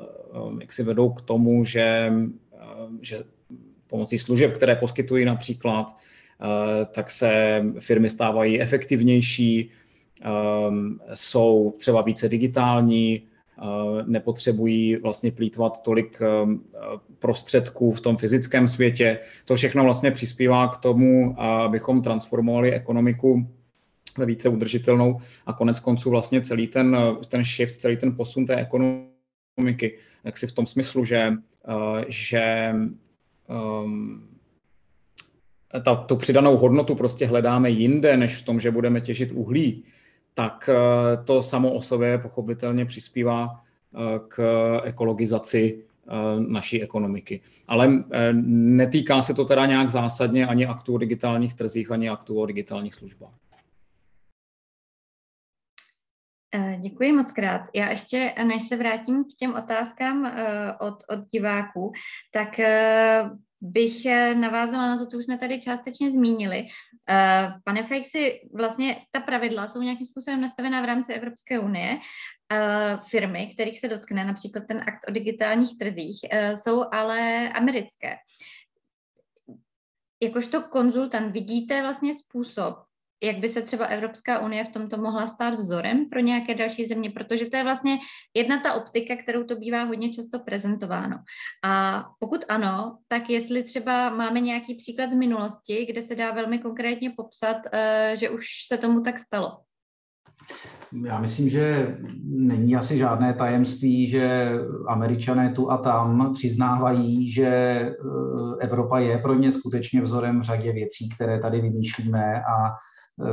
jak 0.60 0.72
si 0.72 0.82
vedou 0.82 1.10
k 1.10 1.20
tomu, 1.20 1.64
že, 1.64 2.12
že 3.00 3.24
pomocí 3.86 4.18
služeb, 4.18 4.52
které 4.54 4.76
poskytují 4.76 5.24
například, 5.24 5.96
eh, 5.96 6.84
tak 6.84 7.10
se 7.10 7.62
firmy 7.78 8.10
stávají 8.10 8.60
efektivnější, 8.60 9.70
jsou 11.14 11.74
třeba 11.78 12.02
více 12.02 12.28
digitální, 12.28 13.22
eh, 13.22 13.62
nepotřebují 14.06 14.96
vlastně 14.96 15.32
plítvat 15.32 15.82
tolik 15.82 16.22
ehm, 16.22 16.60
prostředků 17.18 17.92
v 17.92 18.00
tom 18.00 18.16
fyzickém 18.16 18.68
světě. 18.68 19.18
To 19.44 19.56
všechno 19.56 19.84
vlastně 19.84 20.10
přispívá 20.10 20.68
k 20.68 20.76
tomu, 20.76 21.40
abychom 21.40 22.02
transformovali 22.02 22.72
ekonomiku 22.72 23.46
ve 24.18 24.26
více 24.26 24.48
udržitelnou 24.48 25.20
a 25.46 25.52
konec 25.52 25.80
konců 25.80 26.10
vlastně 26.10 26.40
celý 26.40 26.66
ten, 26.66 26.96
ten 27.28 27.44
shift, 27.44 27.74
celý 27.74 27.96
ten 27.96 28.16
posun 28.16 28.46
té 28.46 28.56
ekonomiky, 28.56 29.98
jak 30.24 30.38
si 30.38 30.46
v 30.46 30.52
tom 30.52 30.66
smyslu, 30.66 31.04
že, 31.04 31.32
eh, 31.68 32.04
že 32.08 32.74
um, 33.84 34.28
ta, 35.84 35.94
tu 35.94 36.16
přidanou 36.16 36.56
hodnotu 36.56 36.94
prostě 36.94 37.26
hledáme 37.26 37.70
jinde, 37.70 38.16
než 38.16 38.36
v 38.36 38.44
tom, 38.44 38.60
že 38.60 38.70
budeme 38.70 39.00
těžit 39.00 39.32
uhlí, 39.32 39.84
tak 40.34 40.70
uh, 40.72 41.24
to 41.24 41.42
samo 41.42 41.72
o 41.72 41.82
sobě 41.82 42.18
pochopitelně 42.18 42.86
přispívá 42.86 43.44
uh, 43.50 44.28
k 44.28 44.42
ekologizaci 44.84 45.84
uh, 46.06 46.40
naší 46.40 46.82
ekonomiky. 46.82 47.40
Ale 47.68 48.04
netýká 48.76 49.22
se 49.22 49.34
to 49.34 49.44
teda 49.44 49.66
nějak 49.66 49.90
zásadně 49.90 50.46
ani 50.46 50.66
aktů 50.66 50.94
o 50.94 50.98
digitálních 50.98 51.54
trzích, 51.54 51.90
ani 51.90 52.08
aktů 52.08 52.40
o 52.40 52.46
digitálních 52.46 52.94
službách. 52.94 53.34
Děkuji 56.80 57.12
moc 57.12 57.32
krát. 57.32 57.60
Já 57.74 57.90
ještě, 57.90 58.32
než 58.46 58.62
se 58.62 58.76
vrátím 58.76 59.24
k 59.24 59.28
těm 59.38 59.54
otázkám 59.54 60.32
od, 60.80 60.94
od 61.08 61.18
diváků, 61.32 61.92
tak 62.32 62.60
bych 63.64 64.06
eh, 64.06 64.34
navázala 64.34 64.88
na 64.88 64.98
to, 64.98 65.06
co 65.06 65.18
už 65.18 65.24
jsme 65.24 65.38
tady 65.38 65.60
částečně 65.60 66.10
zmínili. 66.10 66.66
Eh, 67.08 67.48
pane 67.64 67.82
Fejksi, 67.82 68.40
vlastně 68.54 68.96
ta 69.10 69.20
pravidla 69.20 69.68
jsou 69.68 69.82
nějakým 69.82 70.06
způsobem 70.06 70.40
nastavená 70.40 70.82
v 70.82 70.84
rámci 70.84 71.12
Evropské 71.12 71.58
unie. 71.58 71.98
Eh, 72.52 72.98
firmy, 73.08 73.50
kterých 73.54 73.80
se 73.80 73.88
dotkne 73.88 74.24
například 74.24 74.64
ten 74.68 74.78
akt 74.78 75.08
o 75.08 75.12
digitálních 75.12 75.78
trzích, 75.78 76.20
jsou 76.54 76.84
ale 76.92 77.48
americké. 77.48 78.16
Jakožto 80.22 80.62
konzultant 80.62 81.32
vidíte 81.32 81.82
vlastně 81.82 82.14
způsob, 82.14 82.74
jak 83.24 83.38
by 83.38 83.48
se 83.48 83.62
třeba 83.62 83.84
Evropská 83.84 84.38
unie 84.38 84.64
v 84.64 84.72
tomto 84.72 84.96
mohla 84.96 85.26
stát 85.26 85.54
vzorem 85.54 86.08
pro 86.10 86.20
nějaké 86.20 86.54
další 86.54 86.86
země, 86.86 87.10
protože 87.10 87.46
to 87.46 87.56
je 87.56 87.64
vlastně 87.64 87.98
jedna 88.34 88.60
ta 88.62 88.74
optika, 88.74 89.16
kterou 89.22 89.44
to 89.44 89.56
bývá 89.56 89.82
hodně 89.82 90.12
často 90.12 90.38
prezentováno. 90.38 91.16
A 91.64 92.04
pokud 92.18 92.44
ano, 92.48 92.98
tak 93.08 93.30
jestli 93.30 93.62
třeba 93.62 94.10
máme 94.10 94.40
nějaký 94.40 94.74
příklad 94.74 95.10
z 95.10 95.14
minulosti, 95.14 95.86
kde 95.90 96.02
se 96.02 96.14
dá 96.14 96.32
velmi 96.32 96.58
konkrétně 96.58 97.10
popsat, 97.16 97.56
eh, 97.72 98.14
že 98.16 98.30
už 98.30 98.46
se 98.68 98.78
tomu 98.78 99.00
tak 99.00 99.18
stalo. 99.18 99.58
Já 101.06 101.20
myslím, 101.20 101.50
že 101.50 101.96
není 102.24 102.76
asi 102.76 102.98
žádné 102.98 103.34
tajemství, 103.34 104.08
že 104.08 104.50
američané 104.88 105.50
tu 105.50 105.70
a 105.70 105.76
tam 105.76 106.34
přiznávají, 106.34 107.30
že 107.30 107.46
eh, 107.46 107.94
Evropa 108.60 108.98
je 108.98 109.18
pro 109.18 109.34
ně 109.34 109.52
skutečně 109.52 110.02
vzorem 110.02 110.40
v 110.40 110.42
řadě 110.42 110.72
věcí, 110.72 111.08
které 111.14 111.38
tady 111.38 111.60
vymýšlíme 111.60 112.42
a 112.42 112.70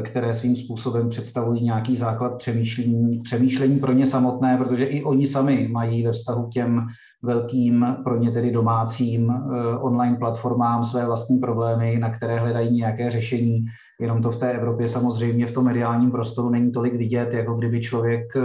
které 0.04 0.34
svým 0.34 0.56
způsobem 0.56 1.10
představují 1.10 1.64
nějaký 1.64 1.96
základ 1.96 2.38
přemýšlení, 2.38 3.20
přemýšlení 3.20 3.80
pro 3.80 3.92
ně 3.92 4.06
samotné, 4.06 4.58
protože 4.58 4.86
i 4.86 5.04
oni 5.04 5.28
sami 5.28 5.68
mají 5.72 6.04
ve 6.04 6.12
vztahu 6.12 6.48
k 6.48 6.52
těm 6.52 6.88
velkým, 7.24 7.98
pro 8.04 8.18
ně 8.18 8.32
tedy 8.32 8.52
domácím 8.52 9.32
eh, 9.32 9.78
online 9.78 10.18
platformám 10.18 10.84
své 10.84 11.06
vlastní 11.06 11.40
problémy, 11.40 11.98
na 12.00 12.10
které 12.10 12.40
hledají 12.40 12.78
nějaké 12.78 13.12
řešení. 13.12 13.66
Jenom 14.02 14.22
to 14.22 14.32
v 14.32 14.38
té 14.38 14.52
Evropě 14.52 14.90
samozřejmě 14.90 15.48
v 15.48 15.52
tom 15.52 15.66
mediálním 15.66 16.12
prostoru 16.12 16.50
není 16.50 16.72
tolik 16.72 16.96
vidět, 16.96 17.34
jako 17.34 17.56
kdyby 17.56 17.82
člověk 17.82 18.36
eh, 18.36 18.42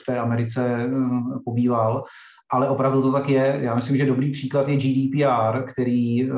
v 0.00 0.06
té 0.06 0.18
Americe 0.18 0.90
pobýval 1.44 2.04
ale 2.52 2.68
opravdu 2.68 3.02
to 3.02 3.12
tak 3.12 3.28
je. 3.28 3.58
Já 3.60 3.74
myslím, 3.74 3.96
že 3.96 4.06
dobrý 4.06 4.30
příklad 4.30 4.68
je 4.68 4.76
GDPR, 4.76 5.62
který 5.72 6.30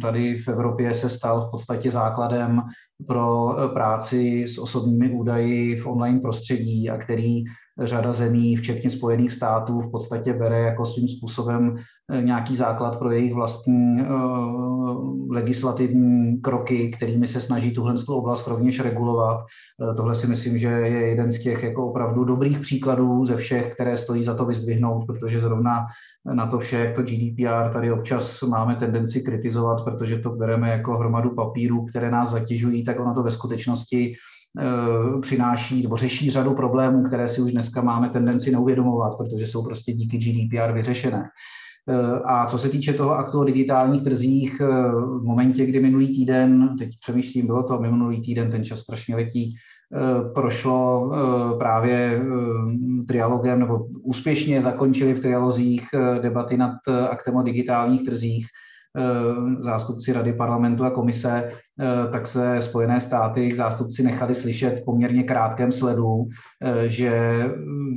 tady 0.00 0.38
v 0.38 0.48
Evropě 0.48 0.94
se 0.94 1.08
stal 1.08 1.46
v 1.46 1.50
podstatě 1.50 1.90
základem 1.90 2.62
pro 3.06 3.56
eh, 3.58 3.68
práci 3.68 4.44
s 4.48 4.58
osobními 4.58 5.10
údaji 5.10 5.80
v 5.80 5.86
online 5.86 6.20
prostředí 6.20 6.90
a 6.90 6.96
který 6.96 7.44
řada 7.86 8.12
zemí, 8.12 8.56
včetně 8.56 8.90
Spojených 8.90 9.32
států, 9.32 9.80
v 9.80 9.90
podstatě 9.90 10.32
bere 10.32 10.60
jako 10.60 10.86
svým 10.86 11.08
způsobem 11.08 11.76
eh, 12.12 12.22
nějaký 12.22 12.56
základ 12.56 12.98
pro 12.98 13.10
jejich 13.10 13.34
vlastní 13.34 14.02
uh, 14.02 15.30
legislativní 15.30 16.40
kroky, 16.40 16.90
kterými 16.90 17.28
se 17.28 17.40
snaží 17.40 17.74
tuhle 17.74 17.94
oblast 18.08 18.46
rovněž 18.46 18.80
regulovat. 18.80 19.38
Uh, 19.38 19.96
tohle 19.96 20.14
si 20.14 20.26
myslím, 20.26 20.58
že 20.58 20.68
je 20.68 21.06
jeden 21.06 21.32
z 21.32 21.42
těch 21.42 21.62
jako 21.62 21.86
opravdu 21.86 22.24
dobrých 22.24 22.58
příkladů 22.58 23.26
ze 23.26 23.36
všech, 23.36 23.74
které 23.74 23.96
stojí 23.96 24.24
za 24.24 24.34
to 24.34 24.44
vyzdvihnout, 24.44 25.06
protože 25.06 25.40
zrovna 25.40 25.86
na 26.34 26.46
to 26.46 26.58
vše, 26.58 26.78
jak 26.78 26.96
to 26.96 27.02
GDPR 27.02 27.72
tady 27.72 27.92
občas 27.92 28.42
máme 28.42 28.76
tendenci 28.76 29.20
kritizovat, 29.20 29.84
protože 29.84 30.18
to 30.18 30.30
bereme 30.30 30.70
jako 30.70 30.96
hromadu 30.96 31.34
papírů, 31.34 31.84
které 31.84 32.10
nás 32.10 32.30
zatěžují, 32.30 32.84
tak 32.84 33.00
ono 33.00 33.14
to 33.14 33.22
ve 33.22 33.30
skutečnosti 33.30 34.14
Eh, 34.14 34.14
přináší 35.20 35.82
nebo 35.82 35.96
řeší 35.96 36.30
řadu 36.30 36.54
problémů, 36.54 37.02
které 37.02 37.28
si 37.28 37.40
už 37.40 37.52
dneska 37.52 37.82
máme 37.82 38.08
tendenci 38.10 38.50
neuvědomovat, 38.50 39.16
protože 39.18 39.46
jsou 39.46 39.64
prostě 39.64 39.92
díky 39.92 40.18
GDPR 40.18 40.72
vyřešené. 40.72 41.24
Eh, 41.88 42.20
a 42.24 42.46
co 42.46 42.58
se 42.58 42.68
týče 42.68 42.92
toho 42.92 43.10
aktu 43.10 43.40
o 43.40 43.44
digitálních 43.44 44.02
trzích, 44.02 44.60
eh, 44.60 44.66
v 44.92 45.22
momentě, 45.24 45.66
kdy 45.66 45.80
minulý 45.80 46.14
týden, 46.14 46.76
teď 46.78 46.90
přemýšlím, 47.00 47.46
bylo 47.46 47.62
to 47.62 47.80
minulý 47.80 48.22
týden, 48.22 48.50
ten 48.50 48.64
čas 48.64 48.80
strašně 48.80 49.16
letí, 49.16 49.56
prošlo 50.34 51.10
právě 51.58 52.22
trialogem, 53.08 53.60
nebo 53.60 53.86
úspěšně 54.02 54.62
zakončili 54.62 55.14
v 55.14 55.20
trialozích 55.20 55.88
debaty 56.22 56.56
nad 56.56 56.72
aktem 57.10 57.36
o 57.36 57.42
digitálních 57.42 58.04
trzích, 58.04 58.46
Eh, 58.46 58.71
zástupci 59.60 60.12
Rady 60.12 60.32
parlamentu 60.32 60.84
a 60.84 60.90
komise, 60.90 61.52
eh, 61.80 62.10
tak 62.12 62.26
se 62.26 62.62
Spojené 62.62 63.00
státy, 63.00 63.40
jejich 63.40 63.56
zástupci 63.56 64.02
nechali 64.02 64.34
slyšet 64.34 64.80
v 64.80 64.84
poměrně 64.84 65.22
krátkém 65.22 65.72
sledu, 65.72 66.26
eh, 66.64 66.88
že 66.88 67.44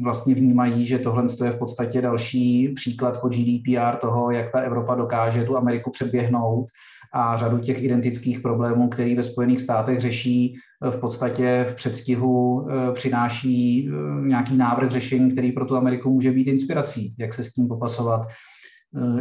vlastně 0.03 0.35
vnímají, 0.35 0.85
že 0.85 0.99
tohle 0.99 1.25
je 1.43 1.51
v 1.51 1.59
podstatě 1.59 2.01
další 2.01 2.69
příklad 2.69 3.21
po 3.21 3.29
GDPR 3.29 3.95
toho, 3.95 4.31
jak 4.31 4.51
ta 4.51 4.59
Evropa 4.59 4.95
dokáže 4.95 5.43
tu 5.43 5.57
Ameriku 5.57 5.91
předběhnout 5.91 6.65
a 7.13 7.37
řadu 7.37 7.57
těch 7.57 7.83
identických 7.83 8.39
problémů, 8.39 8.89
který 8.89 9.15
ve 9.15 9.23
Spojených 9.23 9.61
státech 9.61 10.01
řeší, 10.01 10.55
v 10.89 10.97
podstatě 10.99 11.65
v 11.69 11.75
předstihu 11.75 12.67
přináší 12.93 13.89
nějaký 14.21 14.57
návrh 14.57 14.91
řešení, 14.91 15.31
který 15.31 15.51
pro 15.51 15.65
tu 15.65 15.75
Ameriku 15.75 16.09
může 16.09 16.31
být 16.31 16.47
inspirací, 16.47 17.15
jak 17.19 17.33
se 17.33 17.43
s 17.43 17.53
tím 17.53 17.67
popasovat 17.67 18.27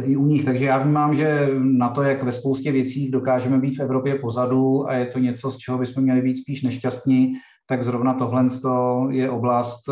i 0.01 0.15
u 0.15 0.25
nich. 0.25 0.45
Takže 0.45 0.65
já 0.65 0.77
vnímám, 0.77 1.15
že 1.15 1.49
na 1.59 1.89
to, 1.89 2.03
jak 2.03 2.23
ve 2.23 2.31
spoustě 2.31 2.71
věcí 2.71 3.11
dokážeme 3.11 3.59
být 3.59 3.77
v 3.77 3.81
Evropě 3.81 4.15
pozadu 4.15 4.89
a 4.89 4.93
je 4.93 5.05
to 5.05 5.19
něco, 5.19 5.51
z 5.51 5.57
čeho 5.57 5.77
bychom 5.77 6.03
měli 6.03 6.21
být 6.21 6.37
spíš 6.37 6.61
nešťastní, 6.61 7.33
tak 7.67 7.83
zrovna 7.83 8.13
tohle 8.13 8.47
je 9.09 9.29
oblast, 9.29 9.89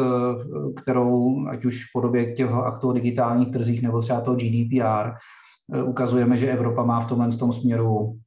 kterou, 0.81 1.45
ať 1.47 1.65
už 1.65 1.83
v 1.83 1.87
podobě 1.93 2.33
těho 2.33 2.65
aktu 2.65 2.89
o 2.89 2.93
digitálních 2.93 3.51
trzích 3.51 3.81
nebo 3.81 4.01
třeba 4.01 4.21
toho 4.21 4.37
GDPR, 4.37 5.09
ukazujeme, 5.85 6.37
že 6.37 6.51
Evropa 6.51 6.83
má 6.83 6.99
v 6.99 7.07
tomhle 7.07 7.31
tom 7.31 7.53
směru 7.53 8.17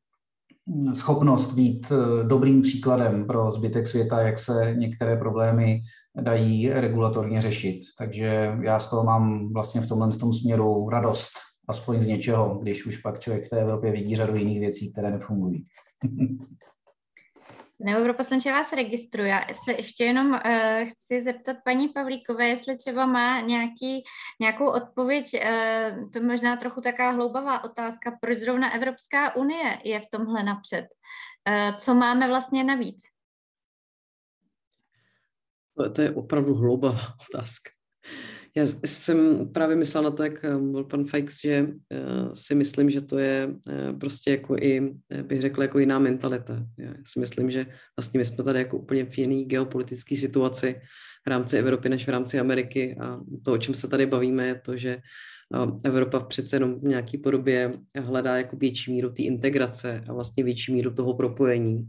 schopnost 0.94 1.54
být 1.54 1.92
dobrým 2.22 2.62
příkladem 2.62 3.26
pro 3.26 3.50
zbytek 3.50 3.86
světa, 3.86 4.20
jak 4.20 4.38
se 4.38 4.74
některé 4.78 5.16
problémy 5.16 5.80
dají 6.20 6.70
regulatorně 6.70 7.42
řešit. 7.42 7.80
Takže 7.98 8.58
já 8.60 8.78
z 8.78 8.90
toho 8.90 9.04
mám 9.04 9.52
vlastně 9.52 9.80
v 9.80 9.88
tomhle 9.88 10.08
tom 10.08 10.32
směru 10.32 10.88
radost, 10.88 11.32
aspoň 11.68 12.00
z 12.00 12.06
něčeho, 12.06 12.58
když 12.62 12.86
už 12.86 12.98
pak 12.98 13.20
člověk 13.20 13.46
v 13.46 13.48
té 13.48 13.60
Evropě 13.60 13.92
vidí 13.92 14.16
řadu 14.16 14.36
jiných 14.36 14.60
věcí, 14.60 14.92
které 14.92 15.10
nefungují. 15.10 15.66
Europoslanče 17.84 18.52
vás 18.52 18.72
registruje. 18.72 19.28
Já 19.28 19.54
se 19.64 19.72
ještě 19.72 20.04
jenom 20.04 20.32
uh, 20.32 20.40
chci 20.88 21.22
zeptat 21.22 21.56
paní 21.64 21.88
Pavlíkové, 21.88 22.48
jestli 22.48 22.76
třeba 22.76 23.06
má 23.06 23.40
nějaký, 23.40 24.04
nějakou 24.40 24.70
odpověď, 24.70 25.34
uh, 25.34 26.10
to 26.10 26.18
je 26.18 26.24
možná 26.24 26.56
trochu 26.56 26.80
taková 26.80 27.10
hloubavá 27.10 27.64
otázka, 27.64 28.18
proč 28.20 28.38
zrovna 28.38 28.74
Evropská 28.74 29.36
unie 29.36 29.78
je 29.84 30.00
v 30.00 30.06
tomhle 30.12 30.42
napřed. 30.42 30.86
Uh, 31.48 31.76
co 31.76 31.94
máme 31.94 32.28
vlastně 32.28 32.64
navíc? 32.64 33.04
To, 35.76 35.90
to 35.90 36.02
je 36.02 36.14
opravdu 36.14 36.54
hloubavá 36.54 37.14
otázka. 37.30 37.70
Já 38.56 38.66
jsem 38.86 39.48
právě 39.52 39.76
myslel 39.76 40.02
na 40.02 40.10
to, 40.10 40.22
jak 40.22 40.44
eh, 40.44 40.58
byl 40.58 40.84
pan 40.84 41.04
Feix, 41.04 41.40
že 41.40 41.62
uh, 41.62 42.32
si 42.34 42.54
myslím, 42.54 42.90
že 42.90 43.00
to 43.00 43.18
je 43.18 43.46
uh, 43.46 43.98
prostě 43.98 44.30
jako 44.30 44.56
i, 44.56 44.94
bych 45.22 45.40
řekl, 45.40 45.62
jako 45.62 45.78
jiná 45.78 45.98
mentalita. 45.98 46.66
Já 46.78 46.94
si 47.06 47.20
myslím, 47.20 47.50
že 47.50 47.66
vlastně 47.96 48.18
my 48.18 48.24
jsme 48.24 48.44
tady 48.44 48.58
jako 48.58 48.78
úplně 48.78 49.04
v 49.04 49.18
jiný 49.18 49.44
geopolitické 49.44 50.16
situaci 50.16 50.80
v 51.26 51.28
rámci 51.28 51.58
Evropy 51.58 51.88
než 51.88 52.06
v 52.06 52.10
rámci 52.10 52.38
Ameriky. 52.38 52.96
A 53.00 53.20
to, 53.44 53.52
o 53.52 53.58
čem 53.58 53.74
se 53.74 53.88
tady 53.88 54.06
bavíme, 54.06 54.46
je 54.46 54.54
to, 54.54 54.76
že 54.76 54.98
Evropa 55.84 56.20
přece 56.20 56.56
jenom 56.56 56.80
v 56.80 56.84
nějaké 56.84 57.18
podobě 57.18 57.72
hledá 57.98 58.36
jako 58.36 58.56
větší 58.56 58.92
míru 58.92 59.10
té 59.10 59.22
integrace 59.22 60.04
a 60.08 60.12
vlastně 60.12 60.44
větší 60.44 60.72
míru 60.72 60.94
toho 60.94 61.14
propojení. 61.14 61.88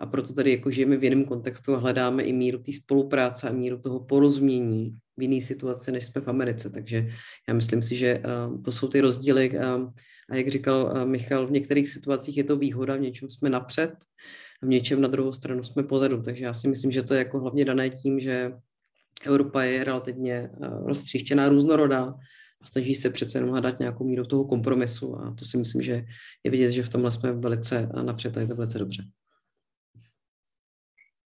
A 0.00 0.06
proto 0.06 0.32
tady 0.32 0.50
jako 0.50 0.70
žijeme 0.70 0.96
v 0.96 1.04
jiném 1.04 1.24
kontextu 1.24 1.74
a 1.74 1.78
hledáme 1.78 2.22
i 2.22 2.32
míru 2.32 2.58
té 2.58 2.72
spolupráce 2.72 3.48
a 3.48 3.52
míru 3.52 3.78
toho 3.78 4.00
porozumění 4.00 4.96
v 5.20 5.22
jiné 5.22 5.40
situaci, 5.44 5.92
než 5.92 6.06
jsme 6.06 6.20
v 6.20 6.28
Americe. 6.28 6.70
Takže 6.70 7.08
já 7.48 7.54
myslím 7.54 7.82
si, 7.82 7.96
že 7.96 8.22
uh, 8.24 8.62
to 8.62 8.72
jsou 8.72 8.88
ty 8.88 9.00
rozdíly 9.00 9.52
uh, 9.52 9.92
a 10.30 10.36
jak 10.36 10.48
říkal 10.48 10.84
uh, 10.84 11.04
Michal, 11.04 11.46
v 11.46 11.50
některých 11.50 11.88
situacích 11.88 12.36
je 12.36 12.44
to 12.44 12.56
výhoda, 12.56 12.96
v 12.96 13.00
něčem 13.00 13.30
jsme 13.30 13.50
napřed, 13.50 13.92
v 14.62 14.68
něčem 14.68 15.00
na 15.00 15.08
druhou 15.08 15.32
stranu 15.32 15.62
jsme 15.62 15.82
pozadu. 15.82 16.22
Takže 16.22 16.44
já 16.44 16.54
si 16.54 16.68
myslím, 16.68 16.90
že 16.92 17.02
to 17.02 17.14
je 17.14 17.18
jako 17.18 17.40
hlavně 17.40 17.64
dané 17.64 17.90
tím, 17.90 18.20
že 18.20 18.52
Evropa 19.24 19.62
je 19.62 19.84
relativně 19.84 20.50
roztříštěná, 20.84 21.48
různorodá 21.48 22.14
a 22.60 22.66
snaží 22.66 22.94
se 22.94 23.10
přece 23.10 23.38
jenom 23.38 23.50
hledat 23.50 23.78
nějakou 23.78 24.04
míru 24.04 24.24
toho 24.24 24.44
kompromisu 24.44 25.16
a 25.16 25.34
to 25.34 25.44
si 25.44 25.56
myslím, 25.56 25.82
že 25.82 26.04
je 26.44 26.50
vidět, 26.50 26.70
že 26.70 26.82
v 26.82 26.88
tomhle 26.88 27.12
jsme 27.12 27.32
velice 27.32 27.88
napřed 28.02 28.36
a 28.36 28.40
je 28.40 28.46
to 28.46 28.54
velice 28.54 28.78
dobře. 28.78 29.02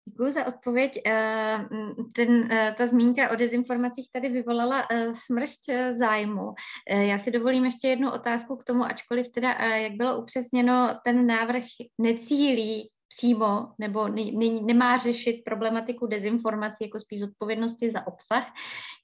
Děkuji 0.09 0.31
za 0.31 0.47
odpověď. 0.47 1.01
Eh, 1.07 1.69
ten, 2.13 2.53
eh, 2.53 2.75
ta 2.79 2.87
zmínka 2.87 3.31
o 3.31 3.35
dezinformacích 3.35 4.09
tady 4.13 4.29
vyvolala 4.29 4.87
eh, 4.91 5.15
smršť 5.15 5.71
zájmu. 5.91 6.55
Já 6.89 7.19
si 7.19 7.31
dovolím 7.31 7.65
ještě 7.65 7.89
jednu 7.89 8.11
otázku 8.13 8.57
k 8.57 8.65
tomu, 8.65 8.85
ačkoliv 8.85 9.29
teda, 9.29 9.53
jak 9.53 9.93
bylo 9.93 10.19
upřesněno, 10.19 11.01
ten 11.05 11.27
návrh 11.27 11.65
necílí 11.99 12.91
přímo 13.17 13.69
nebo 13.79 14.09
ne, 14.09 14.23
ne, 14.33 14.61
nemá 14.63 14.97
řešit 14.97 15.43
problematiku 15.45 16.07
dezinformací 16.07 16.85
jako 16.85 17.01
spíš 17.01 17.23
odpovědnosti 17.23 17.91
za 17.91 18.07
obsah. 18.07 18.53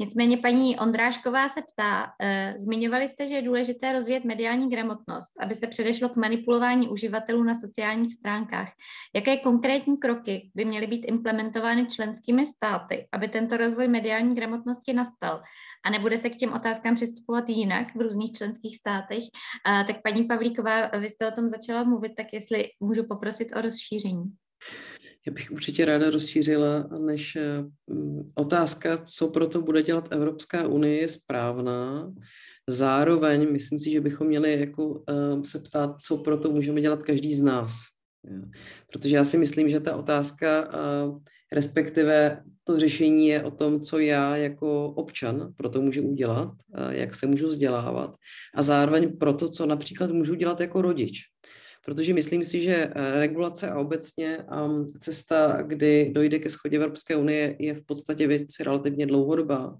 Nicméně 0.00 0.36
paní 0.36 0.78
Ondrášková 0.78 1.48
se 1.48 1.60
ptá, 1.62 2.12
e, 2.22 2.54
zmiňovali 2.58 3.08
jste, 3.08 3.26
že 3.26 3.34
je 3.34 3.42
důležité 3.42 3.92
rozvíjet 3.92 4.24
mediální 4.24 4.70
gramotnost, 4.70 5.32
aby 5.40 5.54
se 5.54 5.66
předešlo 5.66 6.08
k 6.08 6.16
manipulování 6.16 6.88
uživatelů 6.88 7.42
na 7.42 7.56
sociálních 7.56 8.14
stránkách. 8.14 8.68
Jaké 9.14 9.36
konkrétní 9.36 9.96
kroky 9.96 10.50
by 10.54 10.64
měly 10.64 10.86
být 10.86 11.04
implementovány 11.04 11.86
členskými 11.86 12.46
státy, 12.46 13.08
aby 13.12 13.28
tento 13.28 13.56
rozvoj 13.56 13.88
mediální 13.88 14.34
gramotnosti 14.34 14.92
nastal? 14.92 15.42
A 15.84 15.90
nebude 15.90 16.18
se 16.18 16.30
k 16.30 16.36
těm 16.36 16.52
otázkám 16.52 16.94
přistupovat 16.94 17.48
jinak 17.48 17.96
v 17.96 18.00
různých 18.00 18.32
členských 18.32 18.76
státech. 18.76 19.24
A, 19.66 19.84
tak 19.84 19.96
paní 20.02 20.24
Pavlíková, 20.24 20.88
vy 20.88 21.10
jste 21.10 21.28
o 21.28 21.34
tom 21.34 21.48
začala 21.48 21.84
mluvit, 21.84 22.12
tak 22.16 22.26
jestli 22.32 22.64
můžu 22.80 23.04
poprosit 23.04 23.48
o 23.56 23.60
rozšíření. 23.60 24.24
Já 25.26 25.32
bych 25.32 25.50
určitě 25.50 25.84
ráda 25.84 26.10
rozšířila, 26.10 26.88
než 26.98 27.38
mm, 27.86 28.28
otázka, 28.34 28.98
co 28.98 29.28
pro 29.28 29.46
to 29.46 29.62
bude 29.62 29.82
dělat 29.82 30.12
Evropská 30.12 30.68
unie, 30.68 31.00
je 31.00 31.08
správná. 31.08 32.12
Zároveň 32.68 33.52
myslím 33.52 33.78
si, 33.78 33.90
že 33.90 34.00
bychom 34.00 34.26
měli 34.26 34.60
jako, 34.60 34.86
uh, 34.86 35.42
se 35.42 35.58
ptát, 35.58 36.02
co 36.02 36.18
pro 36.18 36.36
to 36.38 36.50
můžeme 36.50 36.80
dělat 36.80 37.02
každý 37.02 37.34
z 37.34 37.42
nás. 37.42 37.72
Protože 38.92 39.16
já 39.16 39.24
si 39.24 39.38
myslím, 39.38 39.68
že 39.68 39.80
ta 39.80 39.96
otázka 39.96 40.68
uh, 40.68 41.18
respektive 41.52 42.42
to 42.64 42.80
řešení 42.80 43.28
je 43.28 43.44
o 43.44 43.50
tom, 43.50 43.80
co 43.80 43.98
já 43.98 44.36
jako 44.36 44.86
občan 44.86 45.52
pro 45.56 45.68
to 45.68 45.82
můžu 45.82 46.02
udělat, 46.02 46.52
jak 46.90 47.14
se 47.14 47.26
můžu 47.26 47.48
vzdělávat 47.48 48.14
a 48.54 48.62
zároveň 48.62 49.18
pro 49.18 49.32
to, 49.32 49.48
co 49.48 49.66
například 49.66 50.10
můžu 50.10 50.34
dělat 50.34 50.60
jako 50.60 50.82
rodič. 50.82 51.20
Protože 51.84 52.14
myslím 52.14 52.44
si, 52.44 52.62
že 52.62 52.74
eh, 52.74 53.20
regulace 53.20 53.70
a 53.70 53.78
obecně 53.78 54.38
um, 54.38 54.86
cesta, 54.86 55.62
kdy 55.62 56.10
dojde 56.14 56.38
ke 56.38 56.50
schodě 56.50 56.76
Evropské 56.76 57.16
unie, 57.16 57.56
je 57.58 57.74
v 57.74 57.82
podstatě 57.86 58.26
věc 58.26 58.60
relativně 58.60 59.06
dlouhodobá. 59.06 59.76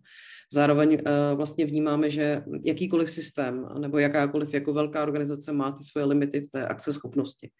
Zároveň 0.52 0.92
uh, 0.92 1.36
vlastně 1.36 1.66
vnímáme, 1.66 2.10
že 2.10 2.42
jakýkoliv 2.64 3.10
systém 3.10 3.66
nebo 3.78 3.98
jakákoliv 3.98 4.54
jako 4.54 4.72
velká 4.72 5.02
organizace 5.02 5.52
má 5.52 5.70
ty 5.70 5.84
svoje 5.84 6.06
limity 6.06 6.40
v 6.40 6.50
té 6.50 6.66
akceschopnosti. 6.66 7.50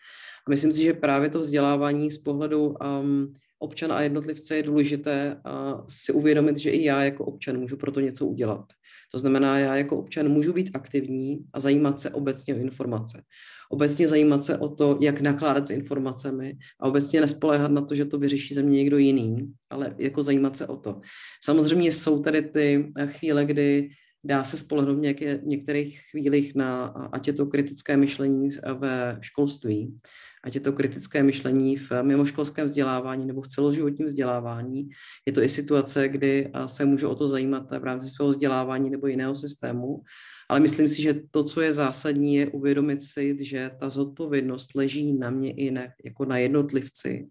A 0.47 0.51
myslím 0.51 0.73
si, 0.73 0.83
že 0.83 0.95
právě 0.95 1.29
to 1.29 1.41
vzdělávání 1.41 2.11
z 2.11 2.18
pohledu 2.18 2.75
um, 3.01 3.35
občana 3.62 3.96
a 3.96 4.00
jednotlivce 4.00 4.56
je 4.56 4.62
důležité 4.62 5.36
a 5.44 5.84
si 5.88 6.12
uvědomit, 6.12 6.56
že 6.56 6.70
i 6.70 6.84
já 6.84 7.04
jako 7.04 7.24
občan 7.24 7.58
můžu 7.58 7.76
pro 7.76 7.92
to 7.92 8.00
něco 8.00 8.26
udělat. 8.26 8.64
To 9.12 9.18
znamená, 9.18 9.58
já 9.58 9.76
jako 9.76 9.96
občan 9.96 10.28
můžu 10.28 10.52
být 10.52 10.70
aktivní 10.74 11.38
a 11.52 11.61
zajímat 11.61 12.00
se 12.00 12.11
obecně 12.11 12.54
o 12.54 12.58
informace. 12.58 13.22
Obecně 13.70 14.08
zajímat 14.08 14.44
se 14.44 14.58
o 14.58 14.68
to, 14.68 14.98
jak 15.00 15.20
nakládat 15.20 15.68
s 15.68 15.70
informacemi 15.70 16.56
a 16.80 16.88
obecně 16.88 17.20
nespoléhat 17.20 17.70
na 17.70 17.80
to, 17.80 17.94
že 17.94 18.04
to 18.04 18.18
vyřeší 18.18 18.54
ze 18.54 18.62
mě 18.62 18.78
někdo 18.78 18.98
jiný, 18.98 19.52
ale 19.70 19.94
jako 19.98 20.22
zajímat 20.22 20.56
se 20.56 20.66
o 20.66 20.76
to. 20.76 21.00
Samozřejmě 21.44 21.92
jsou 21.92 22.22
tady 22.22 22.42
ty 22.42 22.92
chvíle, 23.06 23.44
kdy 23.44 23.90
dá 24.24 24.44
se 24.44 24.56
spolehnout 24.56 24.98
v 24.98 25.42
některých 25.42 26.00
chvílích 26.11 26.54
na, 26.54 26.84
ať 27.12 27.26
je 27.26 27.32
to 27.32 27.46
kritické 27.46 27.96
myšlení 27.96 28.48
ve 28.78 29.18
školství, 29.20 29.98
ať 30.45 30.55
je 30.55 30.61
to 30.61 30.72
kritické 30.72 31.22
myšlení 31.22 31.76
v 31.76 32.03
mimoškolském 32.03 32.64
vzdělávání 32.64 33.26
nebo 33.26 33.43
v 33.43 33.49
celoživotním 33.49 34.07
vzdělávání. 34.07 34.88
Je 35.26 35.32
to 35.32 35.43
i 35.43 35.49
situace, 35.49 36.09
kdy 36.09 36.53
se 36.66 36.84
můžu 36.84 37.09
o 37.09 37.14
to 37.14 37.28
zajímat 37.28 37.70
v 37.70 37.84
rámci 37.84 38.09
svého 38.09 38.28
vzdělávání 38.28 38.91
nebo 38.91 39.07
jiného 39.07 39.34
systému. 39.34 40.03
Ale 40.49 40.61
myslím 40.61 40.88
si, 40.88 41.03
že 41.03 41.14
to, 41.30 41.45
co 41.45 41.61
je 41.61 41.72
zásadní, 41.72 42.34
je 42.34 42.47
uvědomit 42.47 43.03
si, 43.03 43.36
že 43.41 43.70
ta 43.80 43.91
zodpovědnost 43.91 44.74
leží 44.74 45.12
na 45.12 45.30
mě 45.30 45.53
i 45.53 45.70
na, 45.70 45.82
jako 46.05 46.24
na 46.24 46.38
jednotlivci. 46.38 47.26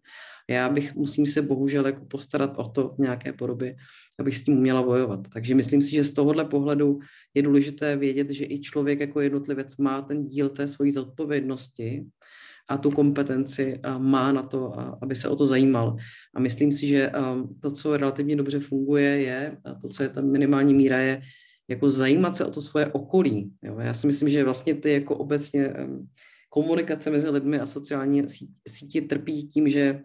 Já 0.49 0.69
bych, 0.69 0.95
musím 0.95 1.25
se 1.25 1.41
bohužel 1.41 1.85
jako 1.85 2.05
postarat 2.05 2.53
o 2.57 2.67
to 2.67 2.89
v 2.89 2.97
nějaké 2.97 3.33
podobě, 3.33 3.75
abych 4.19 4.37
s 4.37 4.43
tím 4.43 4.57
uměla 4.57 4.83
bojovat. 4.83 5.19
Takže 5.33 5.55
myslím 5.55 5.81
si, 5.81 5.95
že 5.95 6.03
z 6.03 6.13
tohohle 6.13 6.45
pohledu 6.45 6.99
je 7.33 7.41
důležité 7.41 7.97
vědět, 7.97 8.29
že 8.29 8.45
i 8.45 8.61
člověk 8.61 8.99
jako 8.99 9.21
jednotlivec 9.21 9.77
má 9.77 10.01
ten 10.01 10.25
díl 10.25 10.49
té 10.49 10.67
svojí 10.67 10.91
zodpovědnosti 10.91 12.05
a 12.69 12.77
tu 12.77 12.91
kompetenci 12.91 13.79
má 13.97 14.31
na 14.31 14.43
to, 14.43 14.73
aby 15.01 15.15
se 15.15 15.29
o 15.29 15.35
to 15.35 15.45
zajímal. 15.45 15.97
A 16.35 16.39
myslím 16.39 16.71
si, 16.71 16.87
že 16.87 17.11
to, 17.61 17.71
co 17.71 17.97
relativně 17.97 18.35
dobře 18.35 18.59
funguje, 18.59 19.21
je, 19.21 19.57
a 19.65 19.73
to, 19.73 19.89
co 19.89 20.03
je 20.03 20.09
ta 20.09 20.21
minimální 20.21 20.73
míra, 20.73 20.99
je 20.99 21.21
jako 21.67 21.89
zajímat 21.89 22.35
se 22.35 22.45
o 22.45 22.51
to 22.51 22.61
svoje 22.61 22.85
okolí. 22.85 23.53
Jo? 23.63 23.79
Já 23.79 23.93
si 23.93 24.07
myslím, 24.07 24.29
že 24.29 24.43
vlastně 24.43 24.75
ty 24.75 24.91
jako 24.91 25.15
obecně 25.15 25.73
komunikace 26.49 27.09
mezi 27.09 27.29
lidmi 27.29 27.59
a 27.59 27.65
sociální 27.65 28.23
sítě 28.67 29.01
trpí 29.01 29.47
tím, 29.47 29.69
že 29.69 30.01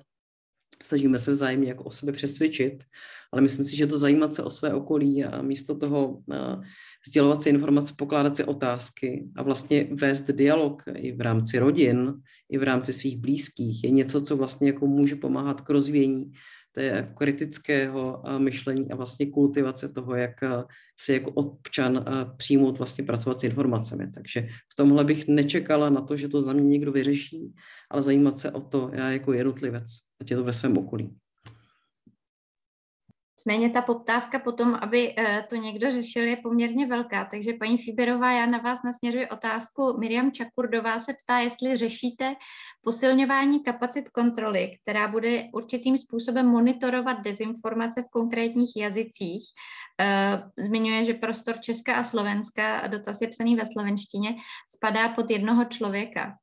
snažíme 0.82 1.18
se 1.18 1.30
vzájemně 1.30 1.68
jako 1.68 1.84
o 1.84 1.90
sebe 1.90 2.12
přesvědčit, 2.12 2.84
ale 3.32 3.42
myslím 3.42 3.64
si, 3.64 3.76
že 3.76 3.86
to 3.86 3.98
zajímat 3.98 4.34
se 4.34 4.42
o 4.42 4.50
své 4.50 4.74
okolí 4.74 5.24
a 5.24 5.42
místo 5.42 5.74
toho 5.74 6.22
sdělovat 7.08 7.42
si 7.42 7.48
informace, 7.48 7.94
pokládat 7.98 8.36
si 8.36 8.44
otázky 8.44 9.28
a 9.36 9.42
vlastně 9.42 9.86
vést 9.92 10.30
dialog 10.30 10.82
i 10.94 11.12
v 11.12 11.20
rámci 11.20 11.58
rodin, 11.58 12.14
i 12.50 12.58
v 12.58 12.62
rámci 12.62 12.92
svých 12.92 13.16
blízkých, 13.16 13.84
je 13.84 13.90
něco, 13.90 14.20
co 14.20 14.36
vlastně 14.36 14.66
jako 14.66 14.86
může 14.86 15.16
pomáhat 15.16 15.60
k 15.60 15.70
rozvíjení 15.70 16.32
té 16.72 17.12
kritického 17.16 18.22
myšlení 18.38 18.90
a 18.90 18.96
vlastně 18.96 19.26
kultivace 19.26 19.88
toho, 19.88 20.14
jak 20.14 20.34
se 21.00 21.12
jako 21.12 21.30
občan 21.30 22.04
přijmout 22.36 22.78
vlastně 22.78 23.04
pracovat 23.04 23.40
s 23.40 23.44
informacemi. 23.44 24.10
Takže 24.14 24.40
v 24.72 24.76
tomhle 24.76 25.04
bych 25.04 25.28
nečekala 25.28 25.90
na 25.90 26.00
to, 26.00 26.16
že 26.16 26.28
to 26.28 26.40
za 26.40 26.52
mě 26.52 26.62
někdo 26.62 26.92
vyřeší, 26.92 27.54
ale 27.90 28.02
zajímat 28.02 28.38
se 28.38 28.50
o 28.50 28.60
to 28.60 28.90
já 28.94 29.10
jako 29.10 29.32
jednotlivec, 29.32 29.84
ať 30.20 30.30
je 30.30 30.36
to 30.36 30.44
ve 30.44 30.52
svém 30.52 30.78
okolí. 30.78 31.14
Nicméně 33.46 33.70
ta 33.70 33.82
poptávka 33.82 34.38
potom, 34.38 34.74
aby 34.74 35.14
eh, 35.18 35.46
to 35.48 35.56
někdo 35.56 35.90
řešil, 35.90 36.24
je 36.24 36.36
poměrně 36.36 36.86
velká. 36.86 37.24
Takže 37.24 37.52
paní 37.52 37.78
Fiberová, 37.78 38.32
já 38.32 38.46
na 38.46 38.58
vás 38.58 38.82
nasměřuji 38.84 39.28
otázku. 39.28 39.98
Miriam 39.98 40.32
Čakurdová 40.32 41.00
se 41.00 41.14
ptá, 41.14 41.38
jestli 41.38 41.76
řešíte 41.76 42.34
posilňování 42.82 43.62
kapacit 43.62 44.08
kontroly, 44.08 44.78
která 44.82 45.08
bude 45.08 45.44
určitým 45.52 45.98
způsobem 45.98 46.46
monitorovat 46.46 47.20
dezinformace 47.20 48.02
v 48.02 48.10
konkrétních 48.10 48.76
jazycích. 48.76 49.44
Eh, 50.00 50.42
zmiňuje, 50.58 51.04
že 51.04 51.14
prostor 51.14 51.60
Česka 51.60 51.94
a 51.94 52.04
Slovenska, 52.04 52.86
dotaz 52.86 53.20
je 53.20 53.28
psaný 53.28 53.56
ve 53.56 53.66
slovenštině, 53.66 54.36
spadá 54.76 55.08
pod 55.08 55.30
jednoho 55.30 55.64
člověka. 55.64 56.38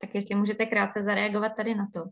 Tak 0.00 0.14
jestli 0.14 0.34
můžete 0.34 0.66
krátce 0.66 1.02
zareagovat 1.02 1.52
tady 1.56 1.74
na 1.74 1.86
to. 1.94 2.02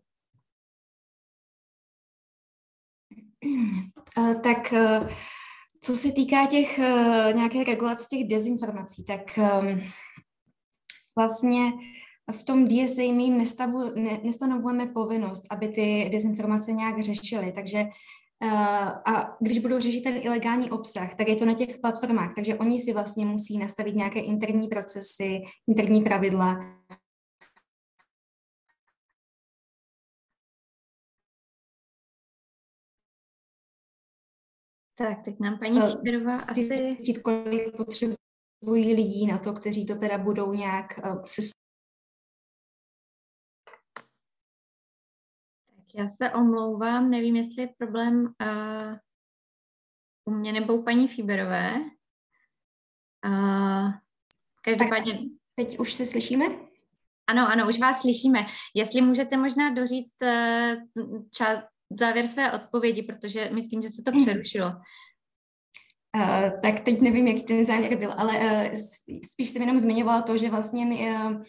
Tak 4.43 4.74
co 5.81 5.97
se 5.97 6.12
týká 6.12 6.47
těch 6.47 6.78
nějaké 7.35 7.65
regulace 7.65 8.07
těch 8.11 8.28
dezinformací, 8.28 9.05
tak 9.05 9.20
um, 9.39 9.82
vlastně 11.19 11.73
v 12.32 12.43
tom 12.43 12.69
DSA 12.69 13.03
my 13.12 13.23
jim 13.23 13.39
nestavu, 13.39 13.95
ne, 13.95 14.20
nestanovujeme 14.23 14.86
povinnost, 14.86 15.43
aby 15.51 15.69
ty 15.69 16.09
dezinformace 16.12 16.73
nějak 16.73 17.01
řešily, 17.01 17.53
takže 17.53 17.85
a 19.07 19.36
když 19.41 19.59
budou 19.59 19.78
řešit 19.78 20.01
ten 20.01 20.16
ilegální 20.23 20.70
obsah, 20.70 21.15
tak 21.15 21.28
je 21.28 21.36
to 21.36 21.45
na 21.45 21.55
těch 21.55 21.78
platformách, 21.78 22.35
takže 22.35 22.55
oni 22.55 22.81
si 22.81 22.93
vlastně 22.93 23.27
musí 23.27 23.59
nastavit 23.59 23.95
nějaké 23.95 24.20
interní 24.20 24.69
procesy, 24.69 25.43
interní 25.69 26.03
pravidla. 26.03 26.57
Tak, 34.95 35.25
teď 35.25 35.41
nám 35.41 35.59
paní 35.59 35.81
Šíberová 35.91 36.35
asi... 36.35 36.69
Kolik 37.25 37.77
potřebují 37.77 38.95
lidí 38.95 39.27
na 39.27 39.39
to, 39.39 39.53
kteří 39.53 39.87
to 39.87 39.97
teda 39.97 40.19
budou 40.19 40.53
nějak 40.53 41.01
uh, 41.05 41.23
se 41.23 41.43
Já 45.97 46.09
se 46.09 46.31
omlouvám, 46.33 47.11
nevím, 47.11 47.37
jestli 47.37 47.62
je 47.62 47.75
problém 47.79 48.25
uh, 48.25 48.97
u 50.25 50.31
mě 50.31 50.53
nebo 50.53 50.75
u 50.75 50.83
paní 50.83 51.09
Fíberové. 51.09 51.81
Uh, 53.27 53.93
každopádně... 54.62 55.12
Tak 55.12 55.23
teď 55.55 55.79
už 55.79 55.95
se 55.95 56.07
slyšíme? 56.07 56.45
Ano, 57.27 57.49
ano, 57.49 57.69
už 57.69 57.79
vás 57.79 58.01
slyšíme. 58.01 58.47
Jestli 58.75 59.01
můžete 59.01 59.37
možná 59.37 59.71
doříct 59.71 60.16
čas, 61.31 61.65
závěr 62.01 62.27
své 62.27 62.52
odpovědi, 62.52 63.02
protože 63.02 63.51
myslím, 63.52 63.82
že 63.82 63.90
se 63.90 64.02
to 64.02 64.11
mhm. 64.11 64.20
přerušilo. 64.20 64.73
Uh, 66.16 66.61
tak 66.62 66.81
teď 66.81 67.01
nevím, 67.01 67.27
jaký 67.27 67.43
ten 67.43 67.65
závěr 67.65 67.98
byl, 67.98 68.15
ale 68.16 68.39
uh, 68.39 68.74
spíš 69.32 69.51
jsem 69.51 69.62
jenom 69.62 69.78
zmiňovala 69.78 70.23
to, 70.23 70.39
že 70.39 70.51
vlastně 70.51 70.86
my 70.86 71.11
uh, 71.11 71.43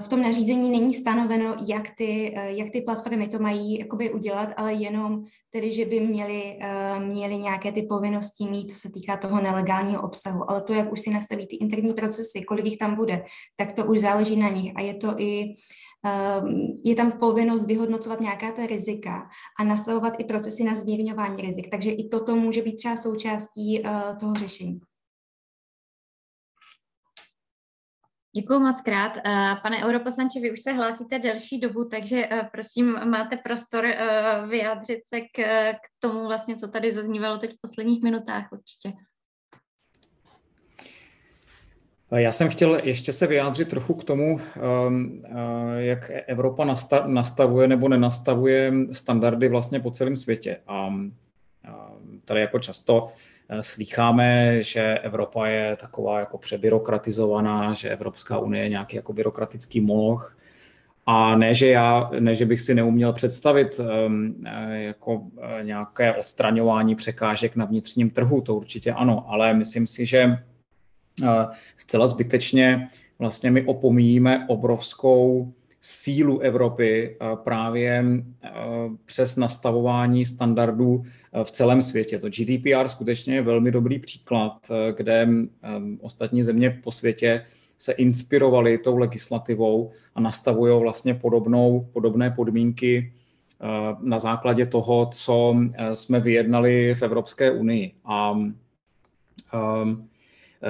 v 0.00 0.08
tom 0.08 0.22
nařízení 0.22 0.70
není 0.70 0.94
stanoveno, 0.94 1.56
jak 1.66 1.90
ty, 1.96 2.34
eh, 2.36 2.52
jak 2.52 2.70
ty 2.70 2.80
platformy 2.80 3.28
to 3.28 3.38
mají 3.38 3.78
jakoby 3.78 4.12
udělat, 4.12 4.48
ale 4.56 4.72
jenom 4.72 5.24
tedy, 5.50 5.72
že 5.72 5.84
by 5.84 6.00
měli, 6.00 6.58
eh, 6.60 7.00
měli 7.00 7.38
nějaké 7.38 7.72
ty 7.72 7.82
povinnosti 7.82 8.44
mít, 8.44 8.70
co 8.70 8.78
se 8.78 8.92
týká 8.92 9.16
toho 9.16 9.40
nelegálního 9.40 10.02
obsahu. 10.02 10.50
Ale 10.50 10.62
to, 10.62 10.72
jak 10.72 10.92
už 10.92 11.00
si 11.00 11.10
nastaví 11.10 11.46
ty 11.46 11.56
interní 11.56 11.94
procesy, 11.94 12.42
kolik 12.42 12.64
jich 12.64 12.78
tam 12.78 12.94
bude, 12.94 13.24
tak 13.56 13.72
to 13.72 13.84
už 13.84 13.98
záleží 13.98 14.36
na 14.36 14.48
nich. 14.48 14.72
A 14.76 14.80
je 14.80 14.94
to 14.94 15.20
i 15.20 15.54
je 16.84 16.94
tam 16.94 17.12
povinnost 17.12 17.66
vyhodnocovat 17.66 18.20
nějaká 18.20 18.52
ta 18.52 18.66
rizika 18.66 19.28
a 19.60 19.64
nastavovat 19.64 20.12
i 20.18 20.24
procesy 20.24 20.64
na 20.64 20.74
zmírňování 20.74 21.42
rizik. 21.42 21.70
Takže 21.70 21.90
i 21.90 22.08
toto 22.08 22.36
může 22.36 22.62
být 22.62 22.76
třeba 22.76 22.96
součástí 22.96 23.82
toho 24.20 24.34
řešení. 24.34 24.80
Děkuji 28.36 28.60
moc 28.60 28.80
krát. 28.80 29.12
Eh, 29.16 29.56
pane 29.62 29.84
europoslanče, 29.84 30.40
vy 30.40 30.52
už 30.52 30.60
se 30.60 30.72
hlásíte 30.72 31.18
delší 31.18 31.60
dobu, 31.60 31.84
takže 31.84 32.28
eh, 32.30 32.48
prosím, 32.52 32.98
máte 33.04 33.36
prostor 33.36 33.86
eh, 33.86 34.46
vyjádřit 34.48 34.98
se 35.06 35.20
k, 35.20 35.42
k 35.72 35.80
tomu 35.98 36.26
vlastně, 36.26 36.56
co 36.56 36.68
tady 36.68 36.94
zaznívalo 36.94 37.38
teď 37.38 37.50
v 37.52 37.60
posledních 37.60 38.02
minutách 38.02 38.48
určitě. 38.52 38.92
Já 42.10 42.32
jsem 42.32 42.48
chtěl 42.48 42.80
ještě 42.82 43.12
se 43.12 43.26
vyjádřit 43.26 43.68
trochu 43.68 43.94
k 43.94 44.04
tomu, 44.04 44.40
ehm, 44.56 45.22
jak 45.76 46.10
Evropa 46.26 46.74
nastavuje 47.06 47.68
nebo 47.68 47.88
nenastavuje 47.88 48.72
standardy 48.92 49.48
vlastně 49.48 49.80
po 49.80 49.90
celém 49.90 50.16
světě. 50.16 50.60
A 50.66 50.88
tady 52.24 52.40
jako 52.40 52.58
často 52.58 53.12
Eh, 53.52 53.62
slýcháme, 53.62 54.62
že 54.62 54.98
Evropa 54.98 55.46
je 55.46 55.76
taková 55.76 56.20
jako 56.20 56.38
přebyrokratizovaná, 56.38 57.74
že 57.74 57.90
Evropská 57.90 58.38
unie 58.38 58.64
je 58.64 58.68
nějaký 58.68 58.96
jako 58.96 59.12
byrokratický 59.12 59.80
moloch. 59.80 60.38
A 61.06 61.36
ne, 61.36 61.54
že 61.54 61.68
já, 61.68 62.10
ne, 62.18 62.36
že 62.36 62.46
bych 62.46 62.60
si 62.60 62.74
neuměl 62.74 63.12
představit 63.12 63.80
um, 63.80 64.44
jako 64.72 65.22
eh, 65.42 65.64
nějaké 65.64 66.14
odstraňování 66.14 66.94
překážek 66.94 67.56
na 67.56 67.64
vnitřním 67.64 68.10
trhu, 68.10 68.40
to 68.40 68.54
určitě 68.54 68.92
ano, 68.92 69.24
ale 69.28 69.54
myslím 69.54 69.86
si, 69.86 70.06
že 70.06 70.38
uh, 71.22 71.28
zcela 71.78 72.06
zbytečně 72.06 72.88
vlastně 73.18 73.50
my 73.50 73.64
opomíjíme 73.64 74.46
obrovskou 74.48 75.52
sílu 75.84 76.38
Evropy 76.40 77.16
právě 77.34 78.04
přes 79.04 79.36
nastavování 79.36 80.24
standardů 80.24 81.04
v 81.42 81.50
celém 81.50 81.82
světě. 81.82 82.18
To 82.18 82.28
GDPR 82.28 82.88
skutečně 82.88 83.34
je 83.34 83.42
velmi 83.42 83.70
dobrý 83.70 83.98
příklad, 83.98 84.70
kde 84.96 85.28
ostatní 86.00 86.42
země 86.42 86.80
po 86.84 86.92
světě 86.92 87.44
se 87.78 87.92
inspirovali 87.92 88.78
tou 88.78 88.96
legislativou 88.96 89.90
a 90.14 90.20
nastavují 90.20 90.80
vlastně 90.80 91.14
podobnou, 91.14 91.88
podobné 91.92 92.30
podmínky 92.30 93.12
na 94.00 94.18
základě 94.18 94.66
toho, 94.66 95.08
co 95.12 95.56
jsme 95.92 96.20
vyjednali 96.20 96.94
v 96.94 97.02
Evropské 97.02 97.50
unii. 97.50 97.92
A 98.04 98.38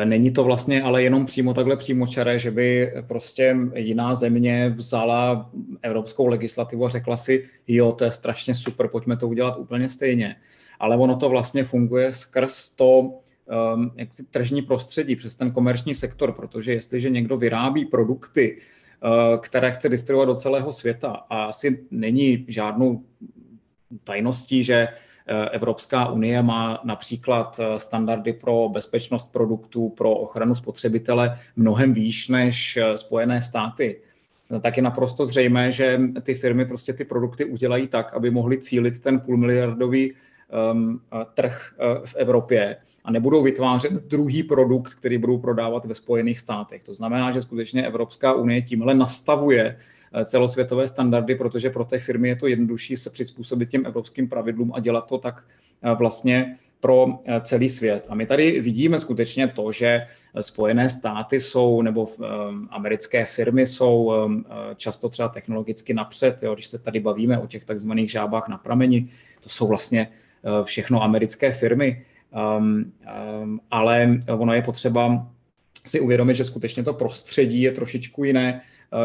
Není 0.04 0.30
to 0.30 0.44
vlastně 0.44 0.82
ale 0.82 1.02
jenom 1.02 1.26
přímo 1.26 1.54
takhle 1.54 1.76
přímočaré, 1.76 2.38
že 2.38 2.50
by 2.50 2.92
prostě 3.06 3.56
jiná 3.74 4.14
země 4.14 4.72
vzala 4.76 5.50
evropskou 5.82 6.26
legislativu 6.26 6.84
a 6.86 6.88
řekla 6.88 7.16
si, 7.16 7.44
jo, 7.68 7.92
to 7.92 8.04
je 8.04 8.10
strašně 8.10 8.54
super, 8.54 8.88
pojďme 8.88 9.16
to 9.16 9.28
udělat 9.28 9.58
úplně 9.58 9.88
stejně. 9.88 10.36
Ale 10.80 10.96
ono 10.96 11.16
to 11.16 11.28
vlastně 11.28 11.64
funguje 11.64 12.12
skrz 12.12 12.70
to 12.70 13.00
um, 13.00 13.92
jaksi 13.96 14.26
tržní 14.26 14.62
prostředí, 14.62 15.16
přes 15.16 15.34
ten 15.34 15.50
komerční 15.50 15.94
sektor, 15.94 16.32
protože 16.32 16.72
jestliže 16.72 17.10
někdo 17.10 17.36
vyrábí 17.36 17.84
produkty, 17.84 18.58
uh, 19.04 19.40
které 19.40 19.72
chce 19.72 19.88
distribuovat 19.88 20.28
do 20.28 20.34
celého 20.34 20.72
světa 20.72 21.08
a 21.08 21.44
asi 21.44 21.84
není 21.90 22.44
žádnou 22.48 23.02
tajností, 24.04 24.64
že 24.64 24.88
Eh, 24.88 24.88
Evropská 25.50 26.08
unie 26.08 26.42
má 26.42 26.80
například 26.84 27.60
eh, 27.60 27.78
standardy 27.78 28.32
pro 28.32 28.68
bezpečnost 28.68 29.32
produktů, 29.32 29.88
pro 29.88 30.10
ochranu 30.14 30.54
spotřebitele 30.54 31.34
mnohem 31.56 31.92
výš 31.94 32.28
než 32.28 32.76
eh, 32.76 32.96
Spojené 32.96 33.42
státy. 33.42 34.00
Tak 34.60 34.76
je 34.76 34.82
naprosto 34.82 35.24
zřejmé, 35.24 35.72
že 35.72 36.00
ty 36.22 36.34
firmy 36.34 36.64
prostě 36.64 36.92
ty 36.92 37.04
produkty 37.04 37.44
udělají 37.44 37.88
tak, 37.88 38.14
aby 38.14 38.30
mohly 38.30 38.58
cílit 38.58 39.00
ten 39.00 39.20
půlmiliardový 39.20 40.12
um, 40.72 41.00
trh 41.34 41.74
v 42.04 42.14
Evropě 42.16 42.76
a 43.04 43.10
nebudou 43.10 43.42
vytvářet 43.42 43.92
druhý 43.92 44.42
produkt, 44.42 44.94
který 44.94 45.18
budou 45.18 45.38
prodávat 45.38 45.84
ve 45.84 45.94
Spojených 45.94 46.38
státech. 46.38 46.84
To 46.84 46.94
znamená, 46.94 47.30
že 47.30 47.40
skutečně 47.40 47.86
Evropská 47.86 48.32
unie 48.32 48.62
tímhle 48.62 48.94
nastavuje 48.94 49.78
uh, 50.14 50.22
celosvětové 50.22 50.88
standardy, 50.88 51.34
protože 51.34 51.70
pro 51.70 51.84
té 51.84 51.98
firmy 51.98 52.28
je 52.28 52.36
to 52.36 52.46
jednodušší 52.46 52.96
se 52.96 53.10
přizpůsobit 53.10 53.70
těm 53.70 53.86
evropským 53.86 54.28
pravidlům 54.28 54.72
a 54.74 54.80
dělat 54.80 55.06
to 55.06 55.18
tak 55.18 55.44
uh, 55.84 55.98
vlastně 55.98 56.58
pro 56.80 57.06
celý 57.42 57.68
svět. 57.68 58.06
A 58.08 58.14
my 58.14 58.26
tady 58.26 58.60
vidíme 58.60 58.98
skutečně 58.98 59.48
to, 59.48 59.72
že 59.72 60.06
Spojené 60.40 60.88
státy 60.88 61.40
jsou, 61.40 61.82
nebo 61.82 62.06
americké 62.70 63.24
firmy 63.24 63.66
jsou 63.66 64.12
často 64.76 65.08
třeba 65.08 65.28
technologicky 65.28 65.94
napřed. 65.94 66.42
Jo, 66.42 66.54
když 66.54 66.66
se 66.66 66.78
tady 66.78 67.00
bavíme 67.00 67.38
o 67.38 67.46
těch 67.46 67.64
takzvaných 67.64 68.10
žábách 68.10 68.48
na 68.48 68.58
prameni, 68.58 69.08
to 69.40 69.48
jsou 69.48 69.66
vlastně 69.66 70.08
Eh, 70.44 70.64
všechno 70.64 71.02
americké 71.02 71.52
firmy, 71.52 72.04
um, 72.32 72.92
um, 73.42 73.60
ale 73.70 74.18
ono 74.38 74.54
je 74.54 74.62
potřeba 74.62 75.26
si 75.86 76.00
uvědomit, 76.00 76.34
že 76.34 76.44
skutečně 76.44 76.82
to 76.82 76.94
prostředí 76.94 77.62
je 77.62 77.72
trošičku 77.72 78.24
jiné, 78.24 78.60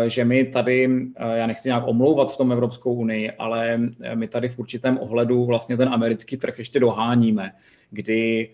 eh, 0.05 0.09
že 0.09 0.25
my 0.25 0.45
tady, 0.45 0.89
eh, 1.15 1.37
já 1.37 1.47
nechci 1.47 1.69
nějak 1.69 1.87
omlouvat 1.87 2.31
v 2.31 2.37
tom 2.37 2.51
Evropskou 2.51 2.93
unii, 2.93 3.31
ale 3.31 3.79
my 4.15 4.27
tady 4.27 4.49
v 4.49 4.59
určitém 4.59 4.97
ohledu 4.97 5.45
vlastně 5.45 5.77
ten 5.77 5.89
americký 5.89 6.37
trh 6.37 6.57
ještě 6.57 6.79
doháníme, 6.79 7.51
kdy 7.91 8.49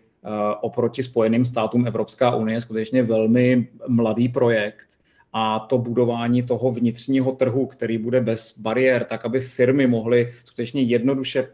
oproti 0.61 1.03
Spojeným 1.03 1.45
státům 1.45 1.87
Evropská 1.87 2.35
unie 2.35 2.57
je 2.57 2.61
skutečně 2.61 3.03
velmi 3.03 3.67
mladý 3.87 4.29
projekt 4.29 4.87
a 5.33 5.59
to 5.59 5.77
budování 5.77 6.43
toho 6.43 6.71
vnitřního 6.71 7.31
trhu, 7.31 7.65
který 7.65 7.97
bude 7.97 8.21
bez 8.21 8.59
bariér, 8.59 9.03
tak 9.03 9.25
aby 9.25 9.41
firmy 9.41 9.87
mohly 9.87 10.31
skutečně 10.45 10.81
jednoduše 10.81 11.47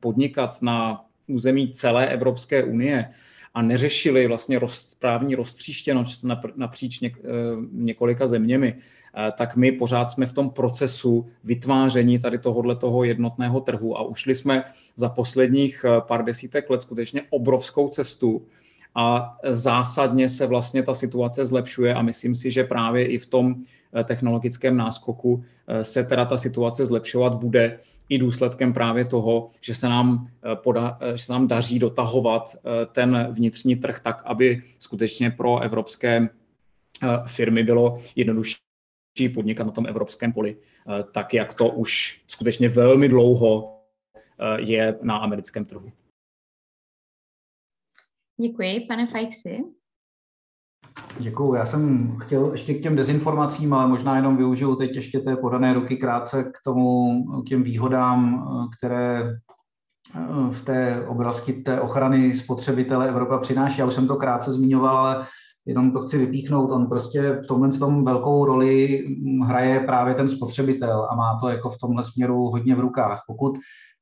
podnikat 0.00 0.62
na 0.62 1.04
území 1.26 1.72
celé 1.72 2.08
Evropské 2.08 2.64
unie 2.64 3.10
a 3.54 3.62
neřešili 3.62 4.26
vlastně 4.26 4.58
roz, 4.58 4.94
právní 4.98 5.34
roztříštěnost 5.34 6.24
napříč 6.56 7.00
něk, 7.00 7.18
eh, 7.18 7.28
několika 7.72 8.26
zeměmi, 8.26 8.74
eh, 8.74 9.32
tak 9.38 9.56
my 9.56 9.72
pořád 9.72 10.10
jsme 10.10 10.26
v 10.26 10.32
tom 10.32 10.50
procesu 10.50 11.26
vytváření 11.44 12.18
tady 12.18 12.38
tohohle 12.38 12.76
toho 12.76 13.04
jednotného 13.04 13.60
trhu 13.60 13.98
a 13.98 14.02
ušli 14.02 14.34
jsme 14.34 14.64
za 14.96 15.08
posledních 15.08 15.84
eh, 15.84 16.00
pár 16.00 16.24
desítek 16.24 16.70
let 16.70 16.82
skutečně 16.82 17.22
obrovskou 17.30 17.88
cestu 17.88 18.46
a 18.94 19.36
zásadně 19.48 20.28
se 20.28 20.46
vlastně 20.46 20.82
ta 20.82 20.94
situace 20.94 21.46
zlepšuje 21.46 21.94
a 21.94 22.02
myslím 22.02 22.34
si, 22.34 22.50
že 22.50 22.64
právě 22.64 23.06
i 23.06 23.18
v 23.18 23.26
tom 23.26 23.54
technologickém 24.04 24.76
náskoku 24.76 25.44
se 25.82 26.04
teda 26.04 26.24
ta 26.24 26.38
situace 26.38 26.86
zlepšovat 26.86 27.34
bude 27.34 27.80
i 28.08 28.18
důsledkem 28.18 28.72
právě 28.72 29.04
toho, 29.04 29.50
že 29.60 29.74
se 29.74 29.88
nám, 29.88 30.30
poda, 30.54 30.98
že 31.14 31.24
se 31.24 31.32
nám 31.32 31.48
daří 31.48 31.78
dotahovat 31.78 32.56
ten 32.92 33.28
vnitřní 33.30 33.76
trh 33.76 34.00
tak, 34.00 34.22
aby 34.24 34.62
skutečně 34.78 35.30
pro 35.30 35.60
evropské 35.60 36.28
firmy 37.26 37.62
bylo 37.62 37.98
jednodušší 38.16 38.58
podnikat 39.34 39.66
na 39.66 39.72
tom 39.72 39.86
evropském 39.86 40.32
poli, 40.32 40.56
tak 41.12 41.34
jak 41.34 41.54
to 41.54 41.68
už 41.68 42.22
skutečně 42.26 42.68
velmi 42.68 43.08
dlouho 43.08 43.80
je 44.56 44.98
na 45.02 45.16
americkém 45.16 45.64
trhu. 45.64 45.92
Děkuji, 48.40 48.80
pane 48.80 49.06
Fajksi. 49.06 49.64
Děkuji. 51.18 51.54
Já 51.54 51.64
jsem 51.64 52.16
chtěl 52.18 52.52
ještě 52.52 52.74
k 52.74 52.82
těm 52.82 52.96
dezinformacím, 52.96 53.74
ale 53.74 53.88
možná 53.88 54.16
jenom 54.16 54.36
využiju 54.36 54.76
teď 54.76 54.96
ještě 54.96 55.18
té 55.18 55.36
podané 55.36 55.74
ruky 55.74 55.96
krátce 55.96 56.44
k 56.44 56.58
tomu, 56.64 57.22
k 57.42 57.48
těm 57.48 57.62
výhodám, 57.62 58.46
které 58.78 59.22
eh, 60.14 60.20
v 60.50 60.64
té 60.64 61.06
oblasti 61.06 61.52
té 61.52 61.80
ochrany 61.80 62.34
spotřebitele 62.34 63.08
Evropa 63.08 63.38
přináší. 63.38 63.80
Já 63.80 63.86
už 63.86 63.94
jsem 63.94 64.08
to 64.08 64.16
krátce 64.16 64.52
zmiňoval, 64.52 64.96
ale 64.96 65.26
jenom 65.66 65.92
to 65.92 66.00
chci 66.00 66.18
vypíchnout. 66.18 66.70
On 66.70 66.86
prostě 66.86 67.40
v 67.44 67.46
tomhle 67.46 67.68
tom 67.68 68.04
velkou 68.04 68.44
roli 68.44 69.04
hraje 69.46 69.80
právě 69.80 70.14
ten 70.14 70.28
spotřebitel 70.28 71.08
a 71.10 71.14
má 71.14 71.38
to 71.40 71.48
jako 71.48 71.70
v 71.70 71.78
tomhle 71.78 72.04
směru 72.04 72.50
hodně 72.50 72.74
v 72.74 72.80
rukách. 72.80 73.22
Pokud 73.26 73.58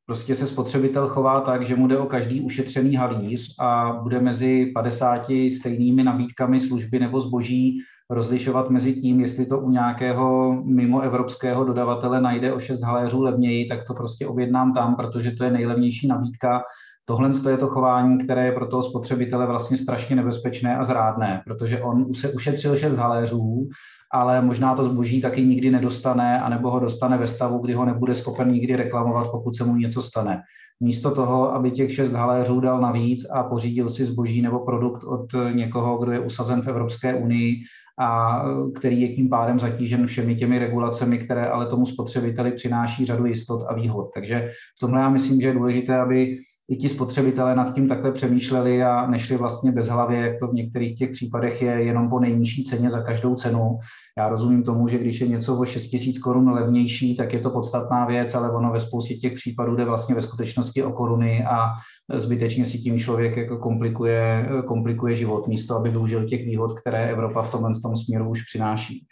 Prostě 0.06 0.34
se 0.34 0.46
spotřebitel 0.46 1.08
chová 1.08 1.40
tak, 1.40 1.66
že 1.66 1.76
mu 1.76 1.86
jde 1.86 1.98
o 1.98 2.06
každý 2.06 2.40
ušetřený 2.40 2.96
halíř 2.96 3.54
a 3.60 3.92
bude 4.02 4.20
mezi 4.20 4.70
50 4.74 5.26
stejnými 5.60 6.04
nabídkami 6.04 6.60
služby 6.60 6.98
nebo 6.98 7.20
zboží 7.20 7.78
rozlišovat 8.10 8.70
mezi 8.70 8.94
tím, 8.94 9.20
jestli 9.20 9.46
to 9.46 9.60
u 9.60 9.70
nějakého 9.70 10.52
mimoevropského 10.64 11.64
dodavatele 11.64 12.20
najde 12.20 12.52
o 12.52 12.60
6 12.60 12.82
haléřů 12.82 13.22
levněji, 13.22 13.68
tak 13.68 13.84
to 13.86 13.94
prostě 13.94 14.26
objednám 14.26 14.74
tam, 14.74 14.94
protože 14.96 15.30
to 15.30 15.44
je 15.44 15.50
nejlevnější 15.50 16.08
nabídka. 16.08 16.62
Tohle 17.04 17.30
je 17.50 17.56
to 17.56 17.68
chování, 17.68 18.18
které 18.24 18.46
je 18.46 18.52
pro 18.52 18.66
toho 18.66 18.82
spotřebitele 18.82 19.46
vlastně 19.46 19.76
strašně 19.76 20.16
nebezpečné 20.16 20.76
a 20.76 20.82
zrádné, 20.82 21.42
protože 21.46 21.82
on 21.82 22.14
se 22.14 22.32
ušetřil 22.32 22.76
6 22.76 22.94
haléřů 22.94 23.68
ale 24.12 24.42
možná 24.42 24.74
to 24.74 24.84
zboží 24.84 25.20
taky 25.20 25.42
nikdy 25.42 25.70
nedostane, 25.70 26.40
anebo 26.40 26.70
ho 26.70 26.80
dostane 26.80 27.18
ve 27.18 27.26
stavu, 27.26 27.58
kdy 27.58 27.74
ho 27.74 27.84
nebude 27.84 28.14
schopen 28.14 28.52
nikdy 28.52 28.76
reklamovat, 28.76 29.30
pokud 29.30 29.56
se 29.56 29.64
mu 29.64 29.76
něco 29.76 30.02
stane. 30.02 30.42
Místo 30.80 31.10
toho, 31.10 31.54
aby 31.54 31.70
těch 31.70 31.94
šest 31.94 32.12
haléřů 32.12 32.60
dal 32.60 32.80
navíc 32.80 33.30
a 33.30 33.42
pořídil 33.42 33.88
si 33.88 34.04
zboží 34.04 34.42
nebo 34.42 34.58
produkt 34.58 35.04
od 35.04 35.26
někoho, 35.52 35.98
kdo 35.98 36.12
je 36.12 36.20
usazen 36.20 36.62
v 36.62 36.68
Evropské 36.68 37.14
unii 37.14 37.54
a 38.00 38.42
který 38.74 39.00
je 39.00 39.08
tím 39.08 39.28
pádem 39.28 39.60
zatížen 39.60 40.06
všemi 40.06 40.34
těmi 40.34 40.58
regulacemi, 40.58 41.18
které 41.18 41.46
ale 41.46 41.66
tomu 41.66 41.86
spotřebiteli 41.86 42.52
přináší 42.52 43.06
řadu 43.06 43.26
jistot 43.26 43.62
a 43.68 43.74
výhod. 43.74 44.10
Takže 44.14 44.50
v 44.76 44.80
tomhle 44.80 45.00
já 45.00 45.08
myslím, 45.08 45.40
že 45.40 45.46
je 45.46 45.54
důležité, 45.54 46.00
aby 46.00 46.36
i 46.70 46.76
ti 46.76 46.88
spotřebitelé 46.88 47.54
nad 47.54 47.74
tím 47.74 47.88
takhle 47.88 48.12
přemýšleli 48.12 48.82
a 48.82 49.06
nešli 49.06 49.36
vlastně 49.36 49.72
bez 49.72 49.88
hlavě, 49.88 50.18
jak 50.18 50.38
to 50.38 50.48
v 50.48 50.54
některých 50.54 50.98
těch 50.98 51.10
případech 51.10 51.62
je, 51.62 51.70
jenom 51.70 52.10
po 52.10 52.20
nejnižší 52.20 52.64
ceně 52.64 52.90
za 52.90 53.02
každou 53.02 53.34
cenu. 53.34 53.78
Já 54.18 54.28
rozumím 54.28 54.62
tomu, 54.62 54.88
že 54.88 54.98
když 54.98 55.20
je 55.20 55.28
něco 55.28 55.56
o 55.56 55.64
6 55.64 55.92
000 55.92 56.04
korun 56.22 56.50
levnější, 56.50 57.16
tak 57.16 57.32
je 57.32 57.40
to 57.40 57.50
podstatná 57.50 58.06
věc, 58.06 58.34
ale 58.34 58.50
ono 58.50 58.72
ve 58.72 58.80
spoustě 58.80 59.14
těch 59.14 59.32
případů 59.32 59.76
jde 59.76 59.84
vlastně 59.84 60.14
ve 60.14 60.20
skutečnosti 60.20 60.82
o 60.82 60.92
koruny 60.92 61.44
a 61.44 61.68
zbytečně 62.16 62.64
si 62.64 62.78
tím 62.78 62.98
člověk 62.98 63.36
jako 63.36 63.58
komplikuje, 63.58 64.48
komplikuje 64.66 65.14
život, 65.14 65.48
místo 65.48 65.76
aby 65.76 65.90
využil 65.90 66.24
těch 66.24 66.44
výhod, 66.44 66.80
které 66.80 67.10
Evropa 67.10 67.42
v 67.42 67.50
tomhle 67.50 67.72
tom 67.82 67.96
směru 67.96 68.30
už 68.30 68.42
přináší. 68.42 69.06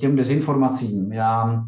Těm 0.00 0.16
dezinformacím. 0.16 1.12
Já 1.12 1.62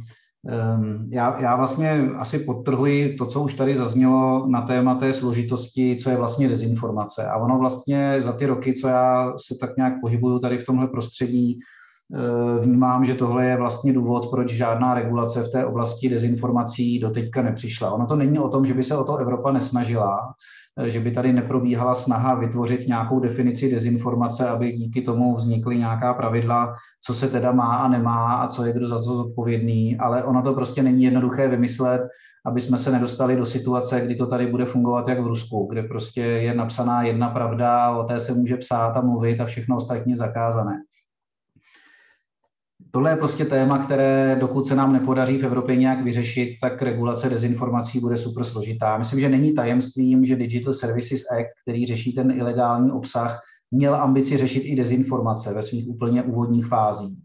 já, 1.08 1.40
já 1.40 1.56
vlastně 1.56 2.10
asi 2.16 2.38
podtrhuji 2.38 3.14
to, 3.14 3.26
co 3.26 3.42
už 3.42 3.54
tady 3.54 3.76
zaznělo 3.76 4.46
na 4.46 4.62
téma 4.62 4.94
té 4.94 5.12
složitosti, 5.12 5.96
co 5.96 6.10
je 6.10 6.16
vlastně 6.16 6.48
dezinformace. 6.48 7.26
A 7.26 7.36
ono 7.36 7.58
vlastně 7.58 8.16
za 8.20 8.32
ty 8.32 8.46
roky, 8.46 8.72
co 8.72 8.88
já 8.88 9.32
se 9.36 9.54
tak 9.60 9.76
nějak 9.76 10.00
pohybuju 10.00 10.38
tady 10.38 10.58
v 10.58 10.66
tomhle 10.66 10.86
prostředí, 10.86 11.58
eh, 12.14 12.60
vnímám, 12.60 13.04
že 13.04 13.14
tohle 13.14 13.46
je 13.46 13.56
vlastně 13.56 13.92
důvod, 13.92 14.30
proč 14.30 14.50
žádná 14.52 14.94
regulace 14.94 15.42
v 15.42 15.52
té 15.52 15.66
oblasti 15.66 16.08
dezinformací 16.08 16.98
doteďka 16.98 17.42
nepřišla. 17.42 17.90
Ono 17.90 18.06
to 18.06 18.16
není 18.16 18.38
o 18.38 18.48
tom, 18.48 18.66
že 18.66 18.74
by 18.74 18.82
se 18.82 18.96
o 18.96 19.04
to 19.04 19.16
Evropa 19.16 19.52
nesnažila, 19.52 20.34
že 20.86 21.00
by 21.00 21.10
tady 21.10 21.32
neprobíhala 21.32 21.94
snaha 21.94 22.34
vytvořit 22.34 22.86
nějakou 22.88 23.20
definici 23.20 23.70
dezinformace, 23.70 24.48
aby 24.48 24.72
díky 24.72 25.02
tomu 25.02 25.36
vznikly 25.36 25.78
nějaká 25.78 26.14
pravidla, 26.14 26.74
co 27.04 27.14
se 27.14 27.28
teda 27.28 27.52
má 27.52 27.76
a 27.76 27.88
nemá 27.88 28.34
a 28.34 28.48
co 28.48 28.64
je 28.64 28.72
kdo 28.72 28.88
za 28.88 28.98
co 28.98 29.16
zodpovědný, 29.16 29.98
ale 29.98 30.24
ono 30.24 30.42
to 30.42 30.54
prostě 30.54 30.82
není 30.82 31.04
jednoduché 31.04 31.48
vymyslet, 31.48 32.02
aby 32.46 32.60
jsme 32.60 32.78
se 32.78 32.92
nedostali 32.92 33.36
do 33.36 33.46
situace, 33.46 34.00
kdy 34.00 34.14
to 34.14 34.26
tady 34.26 34.46
bude 34.46 34.64
fungovat 34.64 35.08
jak 35.08 35.20
v 35.20 35.26
Rusku, 35.26 35.68
kde 35.70 35.82
prostě 35.82 36.20
je 36.20 36.54
napsaná 36.54 37.02
jedna 37.02 37.28
pravda, 37.28 37.90
o 37.90 38.04
té 38.04 38.20
se 38.20 38.34
může 38.34 38.56
psát 38.56 38.96
a 38.96 39.00
mluvit 39.00 39.40
a 39.40 39.46
všechno 39.46 39.76
ostatně 39.76 40.16
zakázané. 40.16 40.82
Tohle 42.94 43.10
je 43.10 43.16
prostě 43.16 43.44
téma, 43.44 43.78
které 43.78 44.36
dokud 44.40 44.66
se 44.66 44.74
nám 44.74 44.92
nepodaří 44.92 45.38
v 45.38 45.44
Evropě 45.44 45.76
nějak 45.76 46.04
vyřešit, 46.04 46.56
tak 46.60 46.82
regulace 46.82 47.30
dezinformací 47.30 48.00
bude 48.00 48.16
super 48.16 48.44
složitá. 48.44 48.98
Myslím, 48.98 49.20
že 49.20 49.28
není 49.28 49.54
tajemstvím, 49.54 50.24
že 50.24 50.36
Digital 50.36 50.74
Services 50.74 51.20
Act, 51.30 51.50
který 51.62 51.86
řeší 51.86 52.12
ten 52.12 52.30
ilegální 52.30 52.90
obsah, 52.90 53.40
měl 53.70 53.94
ambici 53.94 54.36
řešit 54.38 54.60
i 54.60 54.76
dezinformace 54.76 55.54
ve 55.54 55.62
svých 55.62 55.88
úplně 55.88 56.22
úvodních 56.22 56.66
fázích. 56.66 57.18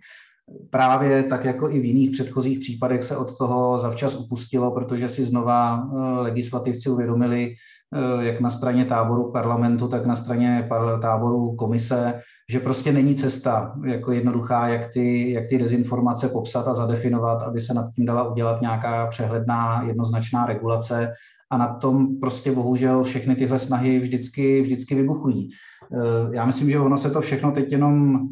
Právě 0.70 1.24
tak 1.24 1.46
jako 1.46 1.70
i 1.70 1.80
v 1.80 1.86
jiných 1.86 2.12
předchozích 2.12 2.60
případech 2.60 3.04
se 3.04 3.18
od 3.18 3.38
toho 3.38 3.80
zavčas 3.80 4.16
upustilo, 4.16 4.72
protože 4.72 5.10
si 5.10 5.26
znova 5.26 5.84
eh, 5.84 5.98
legislativci 6.22 6.90
uvědomili, 6.90 7.54
eh, 7.96 8.26
jak 8.26 8.42
na 8.42 8.50
straně 8.50 8.86
táboru 8.86 9.32
parlamentu, 9.32 9.88
tak 9.88 10.06
na 10.06 10.16
straně 10.16 10.70
táboru 11.02 11.56
komise, 11.56 12.22
že 12.52 12.60
prostě 12.60 12.92
není 12.92 13.16
cesta 13.16 13.76
jako 13.86 14.12
jednoduchá, 14.12 14.68
jak 14.68 14.94
ty, 14.94 15.32
jak 15.32 15.48
ty 15.48 15.58
dezinformace 15.58 16.30
popsat 16.30 16.68
a 16.68 16.74
zadefinovat, 16.74 17.42
aby 17.42 17.62
se 17.62 17.74
nad 17.74 17.92
tím 17.96 18.06
dala 18.06 18.32
udělat 18.32 18.62
nějaká 18.62 19.08
přehledná, 19.08 19.84
jednoznačná 19.84 20.46
regulace 20.46 21.12
a 21.50 21.58
na 21.58 21.68
tom 21.68 22.20
prostě 22.20 22.52
bohužel 22.52 23.04
všechny 23.04 23.36
tyhle 23.36 23.60
snahy 23.60 24.00
vždycky, 24.00 24.62
vždycky 24.62 24.96
vybuchují. 24.96 25.50
Eh, 25.94 26.36
já 26.36 26.46
myslím, 26.46 26.72
že 26.72 26.80
ono 26.80 26.98
se 26.98 27.10
to 27.10 27.22
všechno 27.22 27.52
teď 27.52 27.72
jenom 27.72 28.28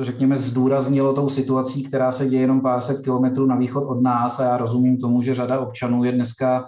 řekněme, 0.00 0.38
zdůraznilo 0.38 1.12
tou 1.12 1.28
situací, 1.28 1.84
která 1.84 2.12
se 2.12 2.28
děje 2.28 2.40
jenom 2.40 2.60
pár 2.60 2.80
set 2.80 3.04
kilometrů 3.04 3.46
na 3.46 3.56
východ 3.56 3.84
od 3.88 4.02
nás 4.02 4.40
a 4.40 4.44
já 4.44 4.56
rozumím 4.56 4.98
tomu, 4.98 5.22
že 5.22 5.34
řada 5.34 5.60
občanů 5.60 6.04
je 6.04 6.12
dneska 6.12 6.64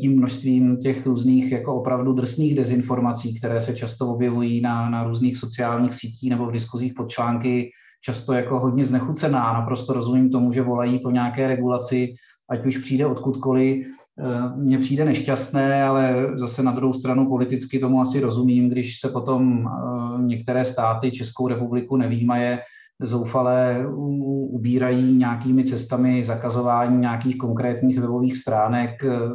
tím 0.00 0.16
množstvím 0.16 0.76
těch 0.76 1.06
různých 1.06 1.52
jako 1.52 1.74
opravdu 1.74 2.12
drsných 2.12 2.54
dezinformací, 2.54 3.38
které 3.38 3.60
se 3.60 3.74
často 3.74 4.08
objevují 4.08 4.60
na, 4.60 4.90
na 4.90 5.04
různých 5.04 5.36
sociálních 5.36 5.94
sítích 5.94 6.30
nebo 6.30 6.46
v 6.46 6.52
diskuzích 6.52 6.94
pod 6.94 7.08
články, 7.08 7.70
často 8.04 8.32
jako 8.32 8.60
hodně 8.60 8.84
znechucená. 8.84 9.52
Naprosto 9.52 9.92
rozumím 9.92 10.30
tomu, 10.30 10.52
že 10.52 10.62
volají 10.62 10.98
po 10.98 11.10
nějaké 11.10 11.48
regulaci, 11.48 12.14
ať 12.50 12.66
už 12.66 12.78
přijde 12.78 13.06
odkudkoliv. 13.06 13.86
Eh, 14.20 14.56
mně 14.56 14.78
přijde 14.78 15.04
nešťastné, 15.04 15.84
ale 15.84 16.26
zase 16.34 16.62
na 16.62 16.72
druhou 16.72 16.92
stranu 16.92 17.28
politicky 17.28 17.78
tomu 17.78 18.00
asi 18.00 18.20
rozumím, 18.20 18.68
když 18.68 19.00
se 19.00 19.08
potom 19.08 19.66
eh, 19.66 20.22
některé 20.22 20.64
státy 20.64 21.10
Českou 21.10 21.48
republiku 21.48 21.96
nevýmaje, 21.96 22.58
zoufale 23.02 23.86
ubírají 24.50 25.16
nějakými 25.16 25.64
cestami 25.64 26.22
zakazování 26.22 26.98
nějakých 26.98 27.38
konkrétních 27.38 28.00
webových 28.00 28.36
stránek, 28.36 28.90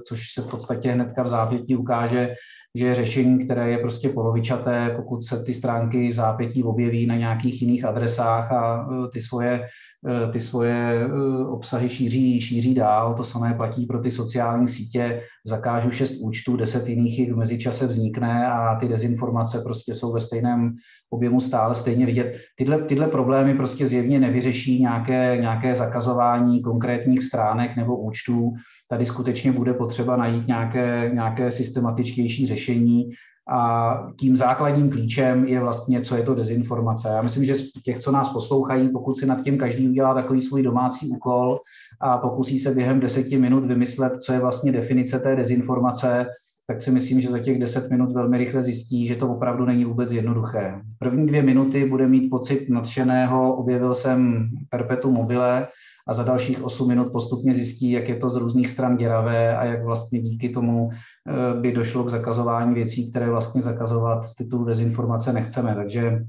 což 0.07 0.31
se 0.33 0.41
v 0.41 0.47
podstatě 0.47 0.91
hnedka 0.91 1.23
v 1.23 1.27
zápětí 1.27 1.75
ukáže, 1.75 2.33
že 2.77 2.85
je 2.85 2.95
řešení, 2.95 3.45
které 3.45 3.71
je 3.71 3.77
prostě 3.77 4.09
polovičaté, 4.09 4.93
pokud 4.95 5.23
se 5.23 5.43
ty 5.43 5.53
stránky 5.53 6.09
v 6.09 6.13
zápětí 6.13 6.63
objeví 6.63 7.05
na 7.05 7.15
nějakých 7.15 7.61
jiných 7.61 7.85
adresách 7.85 8.51
a 8.51 8.89
e, 9.05 9.09
ty 9.11 9.21
svoje, 9.21 9.65
e, 10.07 10.31
ty 10.31 10.39
svoje 10.39 10.75
e, 10.75 11.07
obsahy 11.47 11.89
šíří, 11.89 12.41
šíří 12.41 12.73
dál. 12.73 13.13
To 13.13 13.23
samé 13.23 13.53
platí 13.53 13.85
pro 13.85 13.99
ty 13.99 14.11
sociální 14.11 14.67
sítě. 14.67 15.21
Zakážu 15.45 15.91
šest 15.91 16.15
účtů, 16.21 16.57
deset 16.57 16.89
jiných 16.89 17.19
jich 17.19 17.33
v 17.33 17.37
mezičase 17.37 17.87
vznikne 17.87 18.47
a 18.47 18.75
ty 18.75 18.87
dezinformace 18.87 19.61
prostě 19.61 19.93
jsou 19.93 20.13
ve 20.13 20.19
stejném 20.19 20.75
objemu 21.09 21.41
stále 21.41 21.75
stejně 21.75 22.05
vidět. 22.05 22.38
Tyhle, 22.57 22.77
tyhle 22.81 23.07
problémy 23.07 23.53
prostě 23.53 23.88
zjevně 23.88 24.19
nevyřeší 24.19 24.81
nějaké, 24.81 25.38
nějaké 25.41 25.75
zakazování 25.75 26.61
konkrétních 26.61 27.23
stránek 27.23 27.75
nebo 27.75 27.97
účtů. 27.97 28.53
Tady 28.89 29.05
skutečně 29.05 29.51
bude 29.51 29.73
potřeba 29.73 30.17
najít 30.17 30.47
nějaké, 30.47 31.11
nějaké 31.13 31.51
systematičtější 31.51 32.47
řešení 32.47 33.09
a 33.49 33.93
tím 34.19 34.38
základním 34.38 34.89
klíčem 34.89 35.45
je 35.45 35.59
vlastně, 35.59 36.01
co 36.01 36.15
je 36.15 36.23
to 36.23 36.35
dezinformace. 36.35 37.07
Já 37.07 37.21
myslím, 37.21 37.45
že 37.45 37.55
z 37.55 37.71
těch, 37.71 37.99
co 37.99 38.11
nás 38.11 38.29
poslouchají, 38.29 38.89
pokud 38.89 39.17
si 39.17 39.25
nad 39.25 39.41
tím 39.41 39.57
každý 39.57 39.89
udělá 39.89 40.13
takový 40.13 40.41
svůj 40.41 40.63
domácí 40.63 41.09
úkol 41.09 41.59
a 42.01 42.17
pokusí 42.17 42.59
se 42.59 42.71
během 42.71 42.99
deseti 42.99 43.38
minut 43.38 43.65
vymyslet, 43.65 44.21
co 44.21 44.34
je 44.34 44.39
vlastně 44.39 44.71
definice 44.71 45.19
té 45.19 45.35
dezinformace, 45.35 46.25
tak 46.69 46.81
si 46.81 46.91
myslím, 46.91 47.22
že 47.22 47.30
za 47.30 47.39
těch 47.39 47.60
10 47.60 47.91
minut 47.91 48.14
velmi 48.14 48.38
rychle 48.38 48.64
zjistí, 48.64 49.07
že 49.07 49.15
to 49.15 49.30
opravdu 49.30 49.65
není 49.65 49.85
vůbec 49.85 50.11
jednoduché. 50.11 50.81
První 50.99 51.27
dvě 51.27 51.44
minuty 51.44 51.85
bude 51.85 52.07
mít 52.07 52.30
pocit 52.30 52.69
nadšeného, 52.69 53.56
objevil 53.56 53.94
jsem 53.94 54.49
perpetu 54.69 55.11
mobile 55.11 55.68
a 56.07 56.14
za 56.14 56.23
dalších 56.23 56.64
8 56.64 56.88
minut 56.88 57.11
postupně 57.11 57.53
zjistí, 57.53 57.91
jak 57.91 58.10
je 58.10 58.15
to 58.15 58.30
z 58.30 58.35
různých 58.35 58.69
stran 58.69 58.98
děravé 58.98 59.57
a 59.57 59.65
jak 59.65 59.84
vlastně 59.84 60.19
díky 60.19 60.49
tomu 60.49 60.89
eh, 60.91 61.61
by 61.61 61.72
došlo 61.72 62.03
k 62.03 62.10
zakazování 62.10 62.73
věcí, 62.73 63.11
které 63.11 63.30
vlastně 63.30 63.61
zakazovat 63.61 64.23
z 64.23 64.35
titulu 64.35 64.65
dezinformace 64.65 65.34
nechceme. 65.34 65.76
Takže 65.76 66.19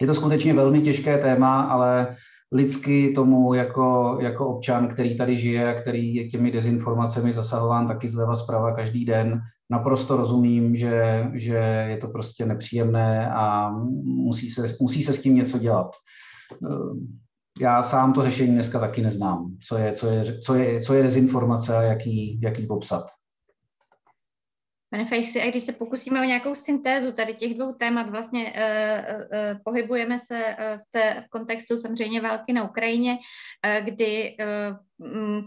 je 0.00 0.06
to 0.06 0.14
skutečně 0.14 0.54
velmi 0.54 0.80
těžké 0.80 1.18
téma, 1.18 1.60
ale 1.60 2.14
lidsky 2.52 3.12
tomu 3.14 3.54
jako, 3.54 4.18
jako 4.20 4.46
občan, 4.46 4.88
který 4.88 5.16
tady 5.16 5.36
žije 5.36 5.74
a 5.74 5.80
který 5.80 6.14
je 6.14 6.28
těmi 6.28 6.50
dezinformacemi 6.50 7.32
zasahován 7.32 7.88
taky 7.88 8.08
zleva 8.08 8.34
zprava 8.34 8.72
každý 8.72 9.04
den, 9.04 9.40
naprosto 9.72 10.16
rozumím, 10.16 10.76
že, 10.76 11.24
že 11.34 11.86
je 11.88 11.96
to 11.96 12.08
prostě 12.08 12.46
nepříjemné 12.46 13.30
a 13.30 13.70
musí 14.04 14.50
se, 14.50 14.76
musí 14.80 15.02
se 15.02 15.12
s 15.12 15.22
tím 15.22 15.34
něco 15.34 15.58
dělat. 15.58 15.90
Já 17.60 17.82
sám 17.82 18.12
to 18.12 18.22
řešení 18.22 18.52
dneska 18.52 18.80
taky 18.80 19.02
neznám, 19.02 19.56
co 19.68 19.76
je, 19.76 19.92
co 19.92 20.06
je, 20.06 20.38
co 20.38 20.54
je, 20.54 20.80
co 20.80 20.94
je 20.94 21.02
dezinformace 21.02 21.76
a 21.76 21.82
jak 21.82 22.06
ji, 22.06 22.38
jak 22.42 22.58
ji 22.58 22.66
popsat. 22.66 23.06
Pane 24.90 25.04
Fejsi, 25.04 25.42
a 25.42 25.50
když 25.50 25.62
se 25.62 25.72
pokusíme 25.72 26.20
o 26.20 26.24
nějakou 26.24 26.54
syntézu 26.54 27.12
tady 27.12 27.34
těch 27.34 27.54
dvou 27.54 27.72
témat, 27.72 28.10
vlastně 28.10 28.52
uh, 28.52 29.20
uh, 29.20 29.58
pohybujeme 29.64 30.18
se 30.18 30.36
uh, 30.36 30.78
v, 30.78 30.84
té, 30.90 31.24
v 31.26 31.28
kontextu 31.28 31.76
samozřejmě 31.76 32.20
války 32.20 32.52
na 32.52 32.68
Ukrajině, 32.68 33.12
uh, 33.12 33.86
kdy 33.86 34.36
uh, 34.36 35.40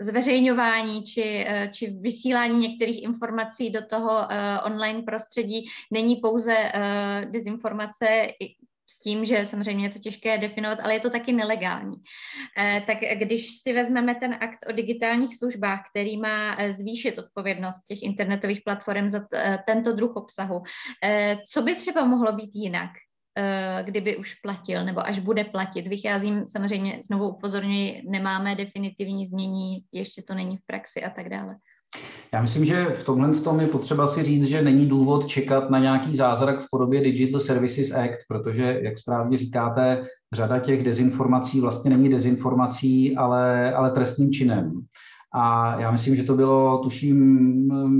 zveřejňování 0.00 1.04
či, 1.04 1.46
či 1.70 1.90
vysílání 2.00 2.58
některých 2.58 3.02
informací 3.02 3.70
do 3.70 3.86
toho 3.86 4.12
uh, 4.12 4.26
online 4.64 5.02
prostředí 5.02 5.64
není 5.92 6.16
pouze 6.16 6.54
uh, 6.54 7.30
dezinformace, 7.30 8.28
s 8.90 8.98
tím, 8.98 9.24
že 9.24 9.46
samozřejmě 9.46 9.86
je 9.86 9.90
to 9.90 9.98
těžké 9.98 10.38
definovat, 10.38 10.78
ale 10.82 10.94
je 10.94 11.00
to 11.00 11.10
taky 11.10 11.32
nelegální. 11.32 11.96
Eh, 12.58 12.82
tak 12.86 12.98
když 13.18 13.50
si 13.62 13.72
vezmeme 13.72 14.14
ten 14.14 14.34
akt 14.34 14.58
o 14.68 14.72
digitálních 14.72 15.36
službách, 15.36 15.80
který 15.90 16.16
má 16.16 16.56
eh, 16.58 16.72
zvýšit 16.72 17.18
odpovědnost 17.18 17.84
těch 17.84 18.02
internetových 18.02 18.60
platform 18.64 19.08
za 19.08 19.20
eh, 19.34 19.58
tento 19.66 19.92
druh 19.92 20.16
obsahu, 20.16 20.62
co 21.52 21.62
by 21.62 21.74
třeba 21.74 22.04
mohlo 22.04 22.32
být 22.32 22.50
jinak? 22.54 22.90
Kdyby 23.82 24.16
už 24.16 24.34
platil, 24.34 24.84
nebo 24.84 25.06
až 25.06 25.18
bude 25.18 25.44
platit. 25.44 25.88
Vycházím, 25.88 26.44
samozřejmě 26.48 27.00
znovu 27.06 27.28
upozorňuji, 27.28 28.02
nemáme 28.08 28.54
definitivní 28.54 29.26
znění, 29.26 29.78
ještě 29.92 30.22
to 30.22 30.34
není 30.34 30.56
v 30.56 30.66
praxi 30.66 31.02
a 31.02 31.10
tak 31.10 31.28
dále. 31.28 31.56
Já 32.32 32.42
myslím, 32.42 32.64
že 32.64 32.84
v 32.84 33.04
tomhle 33.04 33.34
tom 33.34 33.60
je 33.60 33.66
potřeba 33.66 34.06
si 34.06 34.22
říct, 34.22 34.44
že 34.44 34.62
není 34.62 34.86
důvod 34.86 35.26
čekat 35.26 35.70
na 35.70 35.78
nějaký 35.78 36.16
zázrak 36.16 36.60
v 36.60 36.66
podobě 36.70 37.00
Digital 37.00 37.40
Services 37.40 37.90
Act, 37.90 38.18
protože, 38.28 38.80
jak 38.82 38.98
správně 38.98 39.38
říkáte, 39.38 40.02
řada 40.32 40.58
těch 40.58 40.84
dezinformací 40.84 41.60
vlastně 41.60 41.90
není 41.90 42.08
dezinformací, 42.08 43.16
ale, 43.16 43.74
ale 43.74 43.90
trestným 43.90 44.32
činem. 44.32 44.72
A 45.38 45.76
já 45.80 45.90
myslím, 45.90 46.16
že 46.16 46.22
to 46.22 46.34
bylo, 46.34 46.78
tuším, 46.78 47.18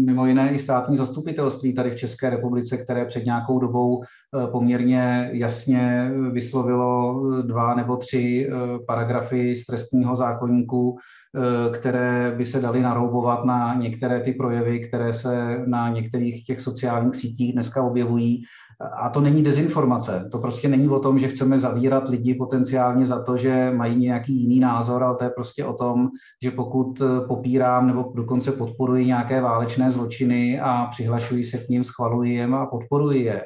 mimo 0.05 0.27
jiné 0.27 0.51
i 0.51 0.59
státní 0.59 0.97
zastupitelství 0.97 1.75
tady 1.75 1.91
v 1.91 1.97
České 1.97 2.31
republice, 2.31 2.77
které 2.77 3.05
před 3.05 3.25
nějakou 3.25 3.59
dobou 3.59 4.03
eh, 4.03 4.47
poměrně 4.47 5.31
jasně 5.33 6.11
vyslovilo 6.33 7.23
dva 7.43 7.75
nebo 7.75 7.97
tři 7.97 8.49
eh, 8.49 8.55
paragrafy 8.87 9.57
z 9.57 9.67
trestního 9.67 10.17
zákonníku, 10.17 10.99
Eh, 11.37 11.79
které 11.79 12.35
by 12.37 12.47
se 12.47 12.61
daly 12.61 12.83
naroubovat 12.83 13.45
na 13.45 13.75
některé 13.75 14.21
ty 14.21 14.33
projevy, 14.33 14.81
které 14.81 15.13
se 15.13 15.65
na 15.67 15.89
některých 15.89 16.45
těch 16.45 16.61
sociálních 16.61 17.15
sítích 17.15 17.53
dneska 17.53 17.83
objevují. 17.83 18.43
A 18.81 19.09
to 19.09 19.21
není 19.21 19.43
dezinformace. 19.43 20.29
To 20.33 20.39
prostě 20.39 20.69
není 20.69 20.89
o 20.89 20.99
tom, 20.99 21.19
že 21.19 21.29
chceme 21.29 21.59
zavírat 21.59 22.09
lidi 22.09 22.35
potenciálně 22.35 23.07
za 23.07 23.23
to, 23.23 23.37
že 23.37 23.71
mají 23.71 23.97
nějaký 23.97 24.41
jiný 24.41 24.61
názor, 24.61 25.03
ale 25.03 25.17
to 25.17 25.25
je 25.25 25.31
prostě 25.31 25.65
o 25.65 25.73
tom, 25.73 26.09
že 26.43 26.51
pokud 26.51 27.01
eh, 27.01 27.27
popírám 27.29 27.87
nebo 27.87 28.13
dokonce 28.15 28.53
podporuji 28.53 29.07
nějaké 29.07 29.41
válečné 29.41 29.91
zločiny 29.91 30.61
a 30.61 30.87
přihlašuji 30.91 31.45
se 31.45 31.59
k 31.59 31.69
ním, 31.69 31.85
schvaluji 31.85 32.35
je 32.35 32.45
a 32.47 32.67
podporuji 32.67 33.25
je, 33.25 33.43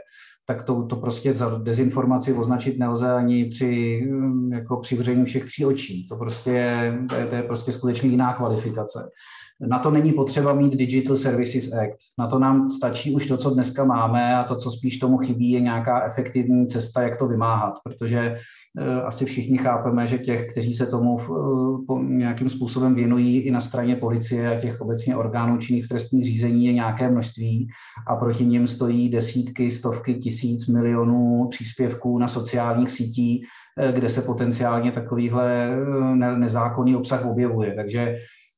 tak 0.46 0.62
to, 0.62 0.86
to 0.86 0.96
prostě 0.96 1.34
za 1.34 1.58
dezinformaci 1.58 2.32
označit 2.32 2.78
nelze 2.78 3.12
ani 3.12 3.44
při, 3.44 4.02
mm, 4.10 4.52
jako 4.52 4.76
při 4.76 4.96
vření 4.96 5.24
všech 5.24 5.44
tří 5.44 5.64
očí. 5.64 6.08
To 6.08 6.16
prostě 6.16 6.50
je, 6.50 6.98
to 7.08 7.14
je, 7.14 7.26
to 7.26 7.34
je 7.34 7.42
prostě 7.42 7.72
skutečně 7.72 8.08
jiná 8.08 8.32
kvalifikace. 8.32 9.10
Na 9.68 9.78
to 9.78 9.90
není 9.90 10.12
potřeba 10.12 10.52
mít 10.52 10.76
Digital 10.76 11.16
Services 11.16 11.72
Act. 11.72 11.98
Na 12.18 12.26
to 12.26 12.38
nám 12.38 12.70
stačí 12.70 13.14
už 13.14 13.26
to, 13.26 13.36
co 13.36 13.50
dneska 13.50 13.84
máme 13.84 14.36
a 14.36 14.44
to, 14.44 14.56
co 14.56 14.70
spíš 14.70 14.98
tomu 14.98 15.18
chybí, 15.18 15.50
je 15.50 15.60
nějaká 15.60 16.04
efektivní 16.06 16.66
cesta, 16.66 17.02
jak 17.02 17.18
to 17.18 17.28
vymáhat, 17.28 17.74
protože 17.84 18.36
eh, 18.78 19.02
asi 19.02 19.24
všichni 19.24 19.58
chápeme, 19.58 20.06
že 20.06 20.18
těch, 20.18 20.50
kteří 20.52 20.74
se 20.74 20.86
tomu 20.86 21.14
uh, 21.14 22.02
nějakým 22.02 22.48
způsobem 22.48 22.94
věnují 22.94 23.38
i 23.38 23.50
na 23.50 23.60
straně 23.60 23.96
policie 23.96 24.56
a 24.56 24.60
těch 24.60 24.80
obecně 24.80 25.16
orgánů 25.16 25.58
činných 25.58 25.84
v 25.84 25.88
trestních 25.88 26.26
řízení 26.26 26.66
je 26.66 26.72
nějaké 26.72 27.10
množství 27.10 27.68
a 28.06 28.16
proti 28.16 28.46
nim 28.46 28.66
stojí 28.66 29.08
desítky, 29.08 29.70
stovky, 29.70 30.14
tisíc, 30.14 30.66
milionů 30.66 31.48
příspěvků 31.50 32.18
na 32.18 32.28
sociálních 32.28 32.90
sítích, 32.90 33.46
eh, 33.78 33.92
kde 33.92 34.08
se 34.08 34.22
potenciálně 34.22 34.92
takovýhle 34.92 35.70
nezákonný 36.36 36.96
obsah 36.96 37.26
objevuje. 37.26 37.74
Takže 37.74 38.16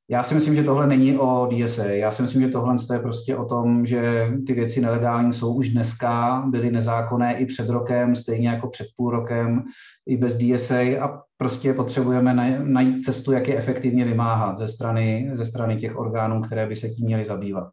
já 0.08 0.22
si 0.22 0.34
myslím, 0.34 0.54
že 0.54 0.62
tohle 0.62 0.86
není 0.86 1.18
o 1.18 1.48
DSA. 1.52 1.84
Já 1.84 2.10
si 2.10 2.22
myslím, 2.22 2.42
že 2.42 2.48
tohle 2.48 2.76
je 2.92 2.98
prostě 2.98 3.36
o 3.36 3.44
tom, 3.44 3.86
že 3.86 4.28
ty 4.46 4.52
věci 4.52 4.80
nelegální 4.80 5.32
jsou 5.32 5.54
už 5.54 5.68
dneska, 5.68 6.44
byly 6.46 6.70
nezákonné 6.70 7.38
i 7.38 7.46
před 7.46 7.68
rokem, 7.68 8.16
stejně 8.16 8.48
jako 8.48 8.68
před 8.68 8.86
půl 8.96 9.10
rokem, 9.10 9.62
i 10.06 10.16
bez 10.16 10.38
DSA 10.38 11.04
a 11.04 11.22
prostě 11.36 11.74
potřebujeme 11.74 12.58
najít 12.64 13.04
cestu, 13.04 13.32
jak 13.32 13.48
je 13.48 13.56
efektivně 13.56 14.04
vymáhat 14.04 14.58
ze 14.58 14.68
strany, 14.68 15.30
ze 15.34 15.44
strany 15.44 15.76
těch 15.76 15.96
orgánů, 15.96 16.42
které 16.42 16.66
by 16.66 16.76
se 16.76 16.88
tím 16.88 17.06
měly 17.06 17.24
zabývat. 17.24 17.70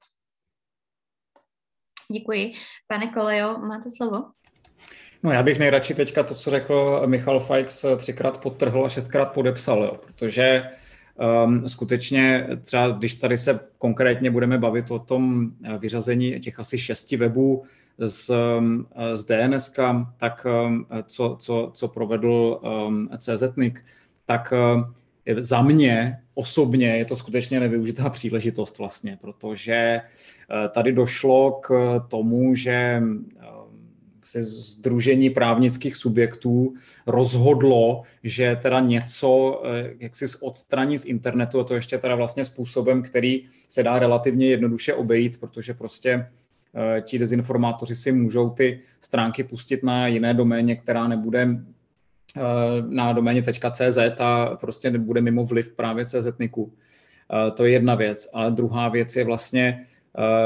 Děkuji. 2.11 2.53
Pane 2.87 3.07
Kolejo, 3.13 3.57
máte 3.57 3.89
slovo? 3.97 4.25
No 5.23 5.31
já 5.31 5.43
bych 5.43 5.59
nejradši 5.59 5.93
teďka 5.93 6.23
to, 6.23 6.35
co 6.35 6.49
řekl 6.49 7.03
Michal 7.05 7.39
Fajks, 7.39 7.85
třikrát 7.97 8.41
podtrhl 8.41 8.85
a 8.85 8.89
šestkrát 8.89 9.33
podepsal, 9.33 9.83
jo, 9.83 9.97
protože 10.05 10.63
Um, 11.45 11.69
skutečně 11.69 12.47
třeba, 12.61 12.89
když 12.89 13.15
tady 13.15 13.37
se 13.37 13.59
konkrétně 13.77 14.31
budeme 14.31 14.57
bavit 14.57 14.91
o 14.91 14.99
tom 14.99 15.51
eh, 15.63 15.77
vyřazení 15.77 16.39
těch 16.39 16.59
asi 16.59 16.77
šesti 16.77 17.17
webů 17.17 17.63
z, 17.97 18.29
ehm, 18.29 18.85
z 19.13 19.25
DNS, 19.25 19.73
tak 20.17 20.47
um, 20.65 20.85
co, 21.05 21.37
co, 21.39 21.71
co 21.73 21.87
provedl 21.87 22.59
um, 22.87 23.09
CZNIC, 23.17 23.73
tak 24.25 24.53
um, 24.73 24.93
za 25.37 25.61
mě 25.61 26.17
osobně 26.33 26.87
je 26.87 27.05
to 27.05 27.15
skutečně 27.15 27.59
nevyužitá 27.59 28.09
příležitost 28.09 28.77
vlastně, 28.77 29.17
protože 29.21 30.01
tady 30.73 30.91
došlo 30.91 31.51
k 31.51 31.99
tomu, 32.07 32.55
že 32.55 33.01
združení 34.35 35.29
právnických 35.29 35.95
subjektů 35.95 36.73
rozhodlo, 37.07 38.03
že 38.23 38.59
teda 38.61 38.79
něco 38.79 39.61
eh, 39.65 39.93
jak 39.99 40.15
si 40.15 40.25
odstraní 40.41 40.97
z 40.97 41.05
internetu 41.05 41.59
a 41.59 41.63
to 41.63 41.75
ještě 41.75 41.97
teda 41.97 42.15
vlastně 42.15 42.45
způsobem, 42.45 43.03
který 43.03 43.45
se 43.69 43.83
dá 43.83 43.99
relativně 43.99 44.47
jednoduše 44.47 44.93
obejít, 44.93 45.39
protože 45.39 45.73
prostě 45.73 46.27
eh, 46.97 47.01
ti 47.01 47.19
dezinformátoři 47.19 47.95
si 47.95 48.11
můžou 48.11 48.49
ty 48.49 48.79
stránky 49.01 49.43
pustit 49.43 49.83
na 49.83 50.07
jiné 50.07 50.33
doméně, 50.33 50.75
která 50.75 51.07
nebude 51.07 51.47
eh, 52.37 52.41
na 52.89 53.13
doméně 53.13 53.43
.cz 53.71 53.97
a 54.19 54.57
prostě 54.61 54.91
nebude 54.91 55.21
mimo 55.21 55.45
vliv 55.45 55.73
právě 55.75 56.05
CZNIKu. 56.05 56.73
To 57.53 57.65
je 57.65 57.71
jedna 57.71 57.95
věc. 57.95 58.29
Ale 58.33 58.51
druhá 58.51 58.89
věc 58.89 59.15
je 59.15 59.23
vlastně 59.23 59.85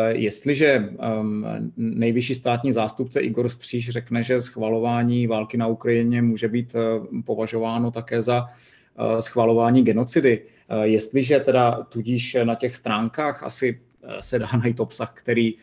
jestliže 0.08 0.90
ehm, 1.00 1.46
nejvyšší 1.78 2.36
státní 2.36 2.72
zástupce 2.72 3.20
Igor 3.20 3.50
Stříž 3.50 3.90
řekne, 3.90 4.24
že 4.24 4.42
schvalování 4.42 5.28
války 5.28 5.58
na 5.58 5.68
Ukrajině 5.68 6.22
může 6.22 6.48
být 6.48 6.76
eh, 6.76 6.80
považováno 7.26 7.92
také 7.92 8.22
za 8.22 8.46
eh, 8.48 9.22
schvalování 9.22 9.84
genocidy, 9.84 10.42
jestliže 10.84 11.40
teda 11.40 11.84
tudíž 11.90 12.38
na 12.44 12.56
těch 12.56 12.76
stránkách 12.76 13.44
asi 13.44 13.80
se 14.20 14.40
dá 14.40 14.48
najít 14.62 14.80
obsah, 14.80 15.14
který 15.14 15.54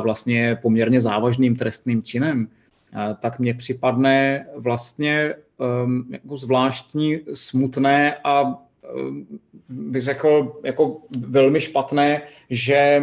vlastně 0.00 0.40
je 0.40 0.56
poměrně 0.56 1.00
závažným 1.00 1.56
trestným 1.56 2.02
činem, 2.02 2.48
tak 3.20 3.38
mně 3.38 3.54
připadne 3.54 4.46
vlastně 4.56 5.34
jako 6.10 6.36
zvláštní, 6.36 7.18
smutné 7.34 8.16
a 8.24 8.58
bych 9.68 10.02
řekl 10.02 10.60
jako 10.64 11.02
velmi 11.18 11.60
špatné, 11.60 12.22
že 12.50 13.02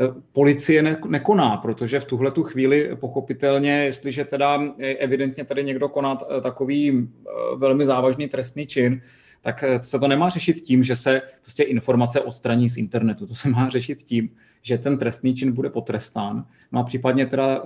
Eh, 0.00 0.14
policie 0.32 0.96
nekoná, 1.08 1.56
protože 1.56 2.00
v 2.00 2.04
tuhle 2.04 2.30
tu 2.30 2.42
chvíli 2.42 2.96
pochopitelně, 2.96 3.84
jestliže 3.84 4.24
teda 4.24 4.62
evidentně 4.78 5.44
tady 5.44 5.64
někdo 5.64 5.88
koná 5.88 6.18
takový 6.42 6.90
eh, 6.92 7.30
velmi 7.56 7.86
závažný 7.86 8.28
trestný 8.28 8.66
čin, 8.66 9.02
tak 9.40 9.64
se 9.82 9.98
to 9.98 10.08
nemá 10.08 10.28
řešit 10.28 10.60
tím, 10.60 10.82
že 10.82 10.96
se 10.96 11.22
prostě 11.42 11.62
informace 11.62 12.20
odstraní 12.20 12.70
z 12.70 12.76
internetu. 12.76 13.26
To 13.26 13.34
se 13.34 13.48
má 13.48 13.68
řešit 13.68 14.02
tím, 14.02 14.30
že 14.62 14.78
ten 14.78 14.98
trestný 14.98 15.34
čin 15.34 15.52
bude 15.52 15.70
potrestán. 15.70 16.46
No 16.72 16.80
a 16.80 16.82
případně 16.82 17.26
teda 17.26 17.64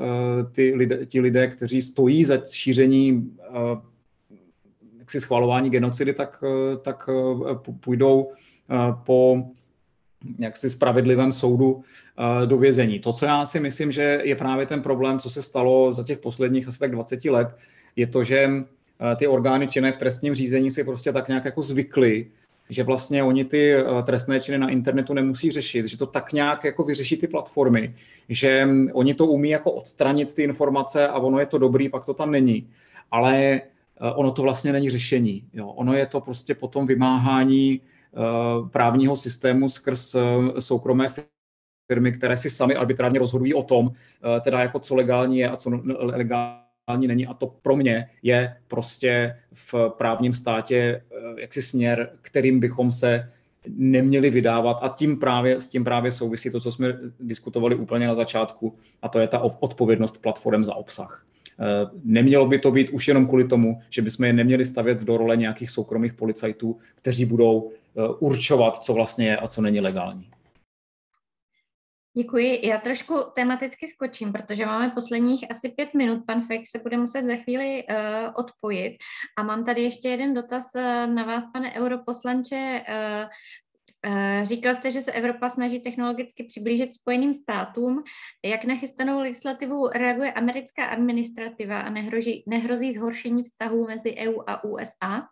ty 0.53 0.75
lidé, 0.75 1.07
ti 1.07 1.21
lidé, 1.21 1.49
kteří 1.49 1.83
stojí 1.83 2.25
za 2.25 2.39
šíření 2.51 3.37
jaksi 4.99 5.21
schvalování 5.21 5.71
genocidy, 5.71 6.13
tak, 6.13 6.45
tak 6.83 7.09
půjdou 7.81 8.33
po 9.05 9.45
jaksi 10.39 10.71
spravedlivém 10.71 11.33
soudu 11.33 11.83
do 12.47 12.59
vězení. 12.59 12.99
To, 12.99 13.13
co 13.13 13.25
já 13.25 13.47
si 13.47 13.61
myslím, 13.61 13.93
že 13.93 14.21
je 14.25 14.37
právě 14.37 14.67
ten 14.67 14.83
problém, 14.83 15.19
co 15.19 15.31
se 15.31 15.43
stalo 15.43 15.93
za 15.93 16.05
těch 16.05 16.19
posledních 16.19 16.69
asi 16.69 16.79
tak 16.79 16.91
20 16.91 17.25
let, 17.25 17.57
je 17.97 18.07
to, 18.07 18.25
že 18.25 18.51
ty 19.17 19.27
orgány 19.27 19.69
činné 19.69 19.93
v 19.93 19.97
trestním 19.97 20.35
řízení 20.35 20.71
si 20.71 20.85
prostě 20.85 21.13
tak 21.13 21.29
nějak 21.29 21.45
jako 21.45 21.63
zvykly, 21.63 22.27
že 22.69 22.83
vlastně 22.83 23.23
oni 23.23 23.45
ty 23.45 23.75
trestné 24.05 24.41
činy 24.41 24.59
na 24.59 24.69
internetu 24.69 25.15
nemusí 25.15 25.51
řešit, 25.51 25.87
že 25.87 25.99
to 25.99 26.07
tak 26.07 26.33
nějak 26.33 26.65
jako 26.65 26.85
vyřeší 26.85 27.17
ty 27.17 27.27
platformy, 27.27 27.95
že 28.29 28.69
oni 28.93 29.15
to 29.15 29.27
umí 29.27 29.51
jako 29.51 29.73
odstranit 29.73 30.35
ty 30.35 30.43
informace 30.43 31.09
a 31.09 31.19
ono 31.19 31.39
je 31.39 31.47
to 31.47 31.59
dobrý, 31.59 31.89
pak 31.89 32.05
to 32.05 32.15
tam 32.15 32.31
není. 32.31 32.69
Ale 33.11 33.61
ono 34.15 34.31
to 34.31 34.43
vlastně 34.43 34.73
není 34.73 34.91
řešení. 34.91 35.45
Jo. 35.53 35.69
Ono 35.69 35.95
je 35.95 36.07
to 36.07 36.21
prostě 36.21 36.55
potom 36.55 36.87
vymáhání 36.87 37.81
Eh, 37.81 37.92
právního 38.73 39.17
systému 39.17 39.69
skrz 39.69 40.15
eh, 40.15 40.21
soukromé 40.61 41.09
firmy, 41.93 42.13
které 42.13 42.37
si 42.37 42.51
sami 42.51 42.75
arbitrárně 42.77 43.19
rozhodují 43.19 43.55
o 43.55 43.63
tom, 43.63 43.91
eh, 43.93 44.41
teda 44.41 44.61
jako 44.61 44.79
co 44.79 44.95
legální 44.95 45.39
je 45.39 45.49
a 45.49 45.57
co 45.57 45.71
legální 45.97 47.07
není. 47.07 47.27
A 47.27 47.35
to 47.35 47.47
pro 47.47 47.77
mě 47.77 48.11
je 48.23 48.57
prostě 48.69 49.39
v 49.53 49.75
právním 49.99 50.35
státě 50.35 51.05
jaksi 51.39 51.63
směr, 51.63 52.11
kterým 52.23 52.61
bychom 52.61 52.93
se 52.93 53.29
neměli 53.69 54.31
vydávat 54.31 54.79
a 54.83 54.89
tím 54.89 55.19
právě, 55.19 55.61
s 55.61 55.69
tím 55.69 55.85
právě 55.85 56.13
souvisí 56.13 56.51
to, 56.51 56.61
co 56.61 56.73
jsme 56.73 56.99
diskutovali 57.21 57.75
úplně 57.75 58.07
na 58.07 58.15
začátku 58.15 58.77
a 59.03 59.09
to 59.09 59.19
je 59.19 59.29
ta 59.29 59.39
odpovědnost 59.39 60.23
platform 60.23 60.65
za 60.65 60.75
obsah. 60.75 61.27
Eh, 61.61 61.91
nemělo 62.05 62.47
by 62.47 62.59
to 62.59 62.71
být 62.71 62.91
už 62.91 63.09
jenom 63.09 63.27
kvůli 63.27 63.49
tomu, 63.49 63.81
že 63.91 64.03
bychom 64.03 64.27
je 64.27 64.33
neměli 64.33 64.65
stavět 64.65 65.03
do 65.03 65.17
role 65.17 65.37
nějakých 65.37 65.71
soukromých 65.71 66.13
policajtů, 66.13 66.79
kteří 66.95 67.25
budou 67.25 67.71
eh, 67.71 68.01
určovat, 68.19 68.85
co 68.85 68.93
vlastně 68.93 69.27
je 69.27 69.37
a 69.37 69.47
co 69.47 69.63
není 69.63 69.81
legální. 69.81 70.29
Děkuji. 72.17 72.67
Já 72.67 72.79
trošku 72.79 73.15
tematicky 73.35 73.89
skočím, 73.89 74.33
protože 74.33 74.67
máme 74.67 74.91
posledních 74.91 75.51
asi 75.51 75.69
pět 75.69 75.95
minut. 75.95 76.23
Pan 76.27 76.43
Fek 76.43 76.61
se 76.67 76.79
bude 76.79 76.97
muset 76.97 77.27
za 77.27 77.37
chvíli 77.37 77.85
uh, 77.91 77.97
odpojit. 78.37 78.97
A 79.39 79.43
mám 79.43 79.65
tady 79.65 79.83
ještě 79.83 80.09
jeden 80.09 80.35
dotaz 80.35 80.65
uh, 80.75 81.15
na 81.15 81.25
vás, 81.25 81.45
pane 81.53 81.73
europoslanče. 81.73 82.85
Uh, 82.89 83.29
říkal 84.43 84.75
jste, 84.75 84.91
že 84.91 85.01
se 85.01 85.13
Evropa 85.13 85.49
snaží 85.49 85.81
technologicky 85.81 86.45
přiblížit 86.45 86.95
Spojeným 86.95 87.35
státům. 87.35 88.03
Jak 88.45 88.65
na 88.65 88.77
chystanou 88.77 89.21
legislativu 89.21 89.89
reaguje 89.89 90.33
americká 90.33 90.87
administrativa 90.87 91.81
a 91.81 91.91
nehrozí, 91.91 92.45
nehrozí 92.47 92.93
zhoršení 92.93 93.43
vztahů 93.43 93.87
mezi 93.87 94.15
EU 94.17 94.41
a 94.47 94.65
USA? 94.65 95.29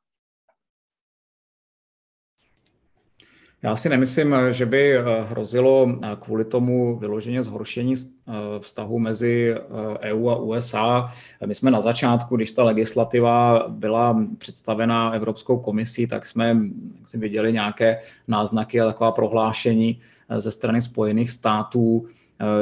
Já 3.62 3.76
si 3.76 3.88
nemyslím, 3.88 4.36
že 4.50 4.66
by 4.66 4.96
eh, 4.96 5.02
hrozilo 5.30 5.88
eh, 6.02 6.16
kvůli 6.20 6.44
tomu 6.44 6.98
vyloženě 6.98 7.42
zhoršení 7.42 7.94
eh, 7.94 8.32
vztahu 8.58 8.98
mezi 8.98 9.54
EU 10.00 10.28
e 10.28 10.32
a 10.32 10.36
USA. 10.36 11.12
My 11.46 11.54
jsme 11.54 11.70
na 11.70 11.80
začátku, 11.80 12.36
když 12.36 12.52
ta 12.52 12.64
legislativa 12.64 13.64
byla 13.68 14.26
představena 14.38 15.10
Evropskou 15.10 15.58
komisí, 15.58 16.06
tak 16.06 16.26
jsme 16.26 16.56
si 17.04 17.18
viděli 17.18 17.52
nějaké 17.52 18.00
náznaky 18.28 18.80
a 18.80 18.86
taková 18.86 19.12
prohlášení 19.12 20.00
ze 20.38 20.52
strany 20.52 20.82
Spojených 20.82 21.30
států, 21.30 22.06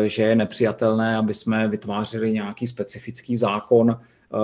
že 0.04 0.22
je 0.22 0.36
nepřijatelné, 0.36 1.16
aby 1.16 1.34
jsme 1.34 1.68
vytvářeli 1.68 2.32
nějaký 2.32 2.66
specifický 2.66 3.36
zákon 3.36 4.00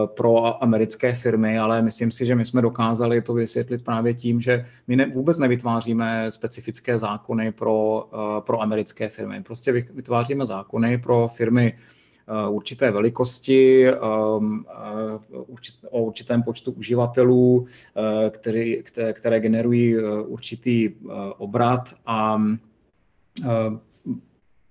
pro 0.06 0.62
americké 0.62 1.14
firmy, 1.14 1.58
ale 1.58 1.82
myslím 1.82 2.10
si, 2.10 2.26
že 2.26 2.34
my 2.34 2.44
jsme 2.44 2.62
dokázali 2.62 3.22
to 3.22 3.34
vysvětlit 3.34 3.84
právě 3.84 4.14
tím, 4.14 4.40
že 4.40 4.64
my 4.88 4.96
ne, 4.96 5.06
vůbec 5.06 5.38
nevytváříme 5.38 6.30
specifické 6.30 6.98
zákony 6.98 7.52
pro, 7.52 8.08
eh, 8.12 8.40
pro 8.40 8.62
americké 8.62 9.08
firmy. 9.08 9.42
Prostě 9.42 9.72
vytváříme 9.72 10.46
zákony 10.46 10.98
pro 10.98 11.28
firmy 11.28 11.78
eh, 12.28 12.48
určité 12.48 12.90
velikosti, 12.90 13.92
o 15.90 16.00
určitém 16.02 16.42
počtu 16.42 16.72
uživatelů, 16.72 17.66
který, 18.30 18.82
které 19.12 19.40
generují 19.40 19.96
určitý 20.26 20.90
obrat 21.38 21.94
a 22.06 22.42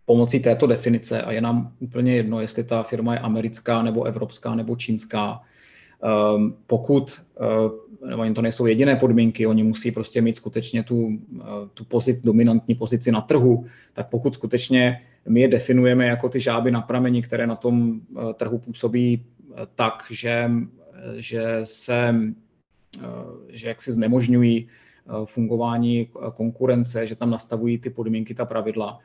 pomocí 0.05 0.39
této 0.39 0.67
definice 0.67 1.21
a 1.21 1.31
je 1.31 1.41
nám 1.41 1.73
úplně 1.79 2.15
jedno, 2.15 2.41
jestli 2.41 2.63
ta 2.63 2.83
firma 2.83 3.13
je 3.13 3.19
americká 3.19 3.81
nebo 3.81 4.03
evropská 4.03 4.55
nebo 4.55 4.75
čínská. 4.75 5.41
Um, 6.35 6.55
pokud, 6.67 7.21
uh, 8.01 8.09
nebo 8.09 8.21
oni 8.21 8.33
to 8.33 8.41
nejsou 8.41 8.65
jediné 8.65 8.95
podmínky, 8.95 9.47
oni 9.47 9.63
musí 9.63 9.91
prostě 9.91 10.21
mít 10.21 10.35
skutečně 10.35 10.83
tu, 10.83 10.97
uh, 10.97 11.11
tu 11.73 11.85
pozic, 11.85 12.21
dominantní 12.21 12.75
pozici 12.75 13.11
na 13.11 13.21
trhu, 13.21 13.65
tak 13.93 14.09
pokud 14.09 14.33
skutečně 14.33 15.01
my 15.29 15.41
je 15.41 15.47
definujeme 15.47 16.05
jako 16.05 16.29
ty 16.29 16.39
žáby 16.39 16.71
na 16.71 16.81
prameni, 16.81 17.21
které 17.21 17.47
na 17.47 17.55
tom 17.55 17.91
uh, 17.91 18.33
trhu 18.33 18.57
působí 18.57 19.25
tak, 19.75 20.03
že, 20.11 20.51
že 21.15 21.59
se, 21.63 22.15
že 23.49 23.67
jak 23.67 23.81
si 23.81 23.91
znemožňují 23.91 24.67
fungování 25.25 26.07
konkurence, 26.33 27.07
že 27.07 27.15
tam 27.15 27.29
nastavují 27.29 27.77
ty 27.77 27.89
podmínky, 27.89 28.33
ta 28.33 28.45
pravidla, 28.45 28.99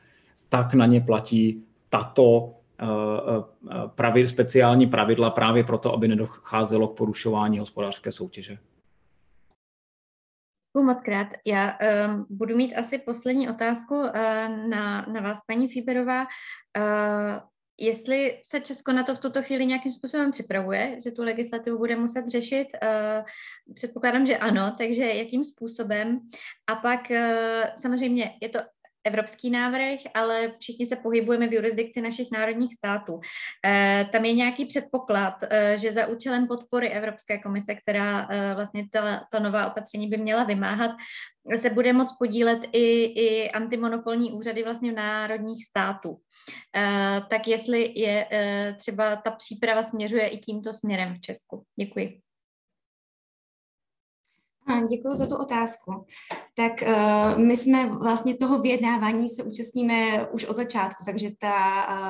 tak 0.49 0.73
na 0.73 0.85
ně 0.85 1.01
platí 1.01 1.63
tato 1.89 2.55
eh, 2.79 2.85
eh, 2.85 3.75
pravid, 3.95 4.27
speciální 4.27 4.87
pravidla 4.87 5.29
právě 5.29 5.63
proto, 5.63 5.93
aby 5.93 6.07
nedocházelo 6.07 6.87
k 6.87 6.97
porušování 6.97 7.59
hospodářské 7.59 8.11
soutěže. 8.11 8.57
Děkuji 10.69 10.85
moc 10.85 11.01
krát. 11.01 11.27
Já 11.45 11.77
um, 12.07 12.25
budu 12.29 12.57
mít 12.57 12.75
asi 12.75 12.97
poslední 12.97 13.49
otázku 13.49 13.95
uh, 13.95 14.11
na, 14.69 15.05
na 15.13 15.21
vás, 15.21 15.39
paní 15.47 15.69
Fíberová. 15.69 16.21
Uh, 16.21 17.41
jestli 17.79 18.41
se 18.45 18.61
Česko 18.61 18.91
na 18.91 19.03
to 19.03 19.15
v 19.15 19.19
tuto 19.19 19.43
chvíli 19.43 19.65
nějakým 19.65 19.93
způsobem 19.93 20.31
připravuje, 20.31 20.97
že 21.03 21.11
tu 21.11 21.23
legislativu 21.23 21.77
bude 21.77 21.95
muset 21.95 22.27
řešit, 22.27 22.67
uh, 22.83 23.25
předpokládám, 23.73 24.25
že 24.25 24.37
ano, 24.37 24.75
takže 24.77 25.05
jakým 25.05 25.43
způsobem. 25.43 26.19
A 26.67 26.75
pak 26.75 27.01
uh, 27.09 27.17
samozřejmě 27.75 28.37
je 28.41 28.49
to 28.49 28.59
evropský 29.03 29.49
návrh, 29.49 29.99
ale 30.13 30.53
všichni 30.59 30.85
se 30.85 30.95
pohybujeme 30.95 31.47
v 31.47 31.53
jurisdikci 31.53 32.01
našich 32.01 32.27
národních 32.31 32.73
států. 32.73 33.19
E, 33.65 34.05
tam 34.11 34.25
je 34.25 34.33
nějaký 34.33 34.65
předpoklad, 34.65 35.33
e, 35.49 35.77
že 35.77 35.91
za 35.91 36.07
účelem 36.07 36.47
podpory 36.47 36.89
Evropské 36.89 37.37
komise, 37.37 37.75
která 37.75 38.27
e, 38.29 38.55
vlastně 38.55 38.87
ta, 38.91 39.27
ta 39.31 39.39
nová 39.39 39.67
opatření 39.67 40.07
by 40.07 40.17
měla 40.17 40.43
vymáhat, 40.43 40.91
se 41.59 41.69
bude 41.69 41.93
moct 41.93 42.15
podílet 42.19 42.59
i, 42.71 43.03
i 43.03 43.51
antimonopolní 43.51 44.31
úřady 44.31 44.63
vlastně 44.63 44.91
v 44.91 44.95
národních 44.95 45.65
států. 45.65 46.17
E, 46.75 47.21
tak 47.29 47.47
jestli 47.47 47.99
je 47.99 48.27
e, 48.31 48.73
třeba 48.73 49.15
ta 49.15 49.31
příprava 49.31 49.83
směřuje 49.83 50.27
i 50.27 50.37
tímto 50.37 50.73
směrem 50.73 51.15
v 51.15 51.21
Česku. 51.21 51.63
Děkuji. 51.79 52.28
Děkuji 54.89 55.13
za 55.13 55.27
tu 55.27 55.35
otázku. 55.35 56.05
Tak 56.55 56.73
uh, 56.81 57.39
my 57.39 57.57
jsme 57.57 57.89
vlastně 57.89 58.37
toho 58.37 58.59
vyjednávání 58.59 59.29
se 59.29 59.43
účastníme 59.43 60.27
už 60.27 60.45
od 60.45 60.55
začátku, 60.55 61.03
takže 61.05 61.29
ta 61.39 61.55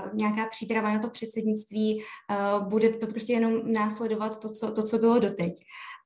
uh, 0.06 0.10
nějaká 0.14 0.46
příprava 0.46 0.94
na 0.94 1.00
to 1.00 1.10
předsednictví 1.10 2.02
uh, 2.02 2.68
bude 2.68 2.90
to 2.90 3.08
prostě 3.08 3.34
jenom 3.34 3.74
následovat 3.74 4.40
to 4.40 4.50
co, 4.50 4.72
to, 4.72 4.84
co 4.84 4.98
bylo 4.98 5.20
doteď. 5.20 5.54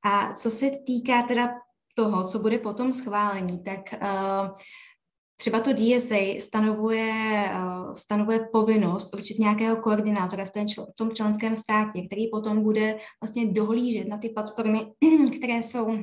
A 0.06 0.34
co 0.34 0.52
se 0.52 0.72
týká 0.86 1.24
teda 1.24 1.50
toho, 1.96 2.28
co 2.28 2.40
bude 2.40 2.60
potom 2.60 2.94
schválení, 2.94 3.64
tak 3.64 3.80
Třeba 5.44 5.60
to 5.60 5.74
DSA 5.74 6.40
stanovuje, 6.40 7.14
stanovuje 7.94 8.48
povinnost 8.52 9.14
určit 9.16 9.40
nějakého 9.40 9.76
koordinátora 9.76 10.46
v, 10.46 10.50
ten 10.50 10.66
v 10.68 10.96
tom 10.96 11.12
členském 11.12 11.56
státě, 11.56 12.02
který 12.02 12.30
potom 12.32 12.64
bude 12.64 12.98
vlastně 13.22 13.46
dohlížet 13.46 14.08
na 14.08 14.18
ty 14.18 14.30
platformy, 14.30 14.80
které 15.38 15.54
jsou 15.54 15.98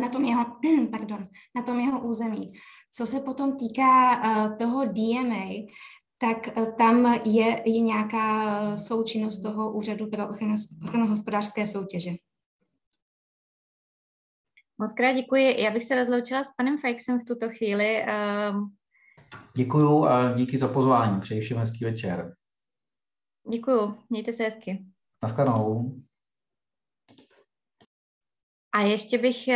na 0.00 0.08
tom 0.08 0.24
jeho, 0.24 0.44
pardon, 0.90 1.28
na 1.56 1.62
tom 1.62 1.80
jeho 1.80 2.00
území. 2.00 2.52
Co 2.92 3.06
se 3.06 3.20
potom 3.20 3.56
týká 3.56 4.22
toho 4.58 4.84
DMA, 4.84 5.46
tak 6.18 6.36
tam 6.78 7.14
je, 7.24 7.62
je 7.70 7.80
nějaká 7.80 8.78
součinnost 8.78 9.42
toho 9.42 9.72
úřadu 9.72 10.06
pro 10.06 10.28
ochranu 10.28 11.06
hospodářské 11.06 11.66
soutěže. 11.66 12.10
Moc 14.78 14.92
krát 14.92 15.12
děkuji. 15.12 15.60
Já 15.60 15.70
bych 15.70 15.84
se 15.84 15.94
rozloučila 15.94 16.44
s 16.44 16.50
panem 16.56 16.78
Fajksem 16.78 17.20
v 17.20 17.24
tuto 17.24 17.48
chvíli. 17.48 18.04
Děkuju 19.56 20.04
a 20.04 20.32
díky 20.32 20.58
za 20.58 20.68
pozvání. 20.68 21.20
Přeji 21.20 21.40
všem 21.40 21.58
hezký 21.58 21.84
večer. 21.84 22.34
Děkuju. 23.52 23.98
Mějte 24.10 24.32
se 24.32 24.42
hezky. 24.42 24.84
Naschledanou. 25.22 26.00
A 28.72 28.80
ještě 28.80 29.18
bych 29.18 29.48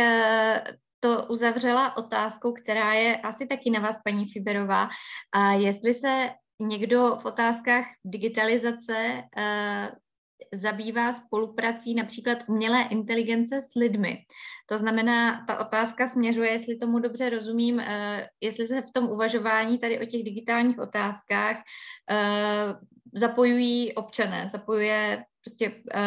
to 0.99 1.25
uzavřela 1.29 1.97
otázkou, 1.97 2.53
která 2.53 2.93
je 2.93 3.17
asi 3.17 3.47
taky 3.47 3.69
na 3.69 3.79
vás, 3.79 3.99
paní 4.03 4.25
Fiberová. 4.29 4.89
A 5.31 5.53
jestli 5.53 5.93
se 5.93 6.29
někdo 6.59 7.17
v 7.21 7.25
otázkách 7.25 7.85
digitalizace 8.05 9.23
zabývá 10.53 11.13
spoluprací 11.13 11.95
například 11.95 12.37
umělé 12.47 12.87
inteligence 12.89 13.61
s 13.61 13.75
lidmi. 13.75 14.17
To 14.65 14.77
znamená, 14.77 15.45
ta 15.47 15.59
otázka 15.67 16.07
směřuje, 16.07 16.51
jestli 16.51 16.77
tomu 16.77 16.99
dobře 16.99 17.29
rozumím, 17.29 17.79
eh, 17.79 18.27
jestli 18.41 18.67
se 18.67 18.81
v 18.81 18.91
tom 18.91 19.09
uvažování 19.09 19.77
tady 19.77 19.99
o 19.99 20.05
těch 20.05 20.23
digitálních 20.23 20.79
otázkách 20.79 21.57
eh, 22.11 22.75
zapojují 23.13 23.93
občané, 23.93 24.49
zapojuje 24.49 25.23
prostě 25.43 25.81
eh, 25.93 26.01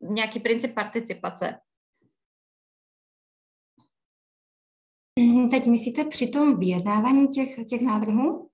nějaký 0.00 0.40
princip 0.40 0.74
participace. 0.74 1.58
Teď 5.50 5.66
myslíte 5.66 6.04
při 6.04 6.28
tom 6.28 6.58
vyjednávání 6.58 7.28
těch, 7.28 7.64
těch 7.68 7.82
návrhů? 7.82 8.48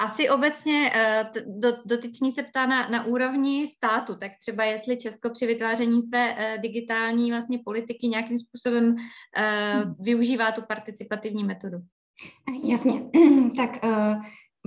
Asi 0.00 0.30
obecně 0.30 0.92
eh, 0.94 1.30
do, 1.46 1.68
dotyčný 1.86 2.32
se 2.32 2.42
ptá 2.42 2.66
na, 2.66 2.88
na 2.88 3.04
úrovni 3.04 3.68
státu, 3.68 4.16
tak 4.16 4.32
třeba 4.40 4.64
jestli 4.64 4.96
Česko 4.96 5.30
při 5.30 5.46
vytváření 5.46 6.02
své 6.02 6.34
eh, 6.38 6.58
digitální 6.58 7.30
vlastně 7.30 7.58
politiky 7.64 8.08
nějakým 8.08 8.38
způsobem 8.38 8.96
eh, 9.36 9.72
hmm. 9.72 9.94
využívá 10.00 10.52
tu 10.52 10.62
participativní 10.68 11.44
metodu. 11.44 11.76
Jasně, 12.64 12.92
tak 13.56 13.70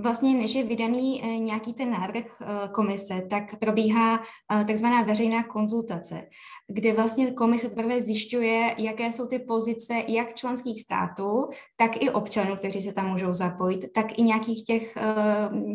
Vlastně, 0.00 0.34
než 0.34 0.54
je 0.54 0.64
vydaný 0.64 1.22
eh, 1.24 1.38
nějaký 1.38 1.72
ten 1.72 1.90
návrh 1.90 2.24
eh, 2.42 2.68
komise, 2.68 3.22
tak 3.30 3.58
probíhá 3.58 4.22
eh, 4.52 4.64
takzvaná 4.64 5.02
veřejná 5.02 5.42
konzultace, 5.42 6.22
kde 6.68 6.92
vlastně 6.92 7.30
komise 7.30 7.68
teprve 7.68 8.00
zjišťuje, 8.00 8.74
jaké 8.78 9.12
jsou 9.12 9.26
ty 9.26 9.38
pozice 9.38 10.02
jak 10.08 10.34
členských 10.34 10.82
států, 10.82 11.48
tak 11.76 12.02
i 12.02 12.10
občanů, 12.10 12.56
kteří 12.56 12.82
se 12.82 12.92
tam 12.92 13.10
můžou 13.10 13.34
zapojit, 13.34 13.92
tak 13.94 14.18
i 14.18 14.22
nějakých 14.22 14.64
těch, 14.64 14.98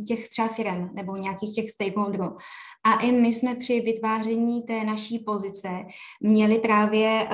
těch 0.07 0.29
třeba 0.29 0.47
firm 0.47 0.89
nebo 0.93 1.15
nějakých 1.15 1.55
těch 1.55 1.69
stakeholderů. 1.69 2.35
A 2.85 2.93
i 2.93 3.11
my 3.11 3.33
jsme 3.33 3.55
při 3.55 3.81
vytváření 3.81 4.63
té 4.63 4.83
naší 4.83 5.19
pozice 5.19 5.69
měli 6.21 6.59
právě 6.59 7.27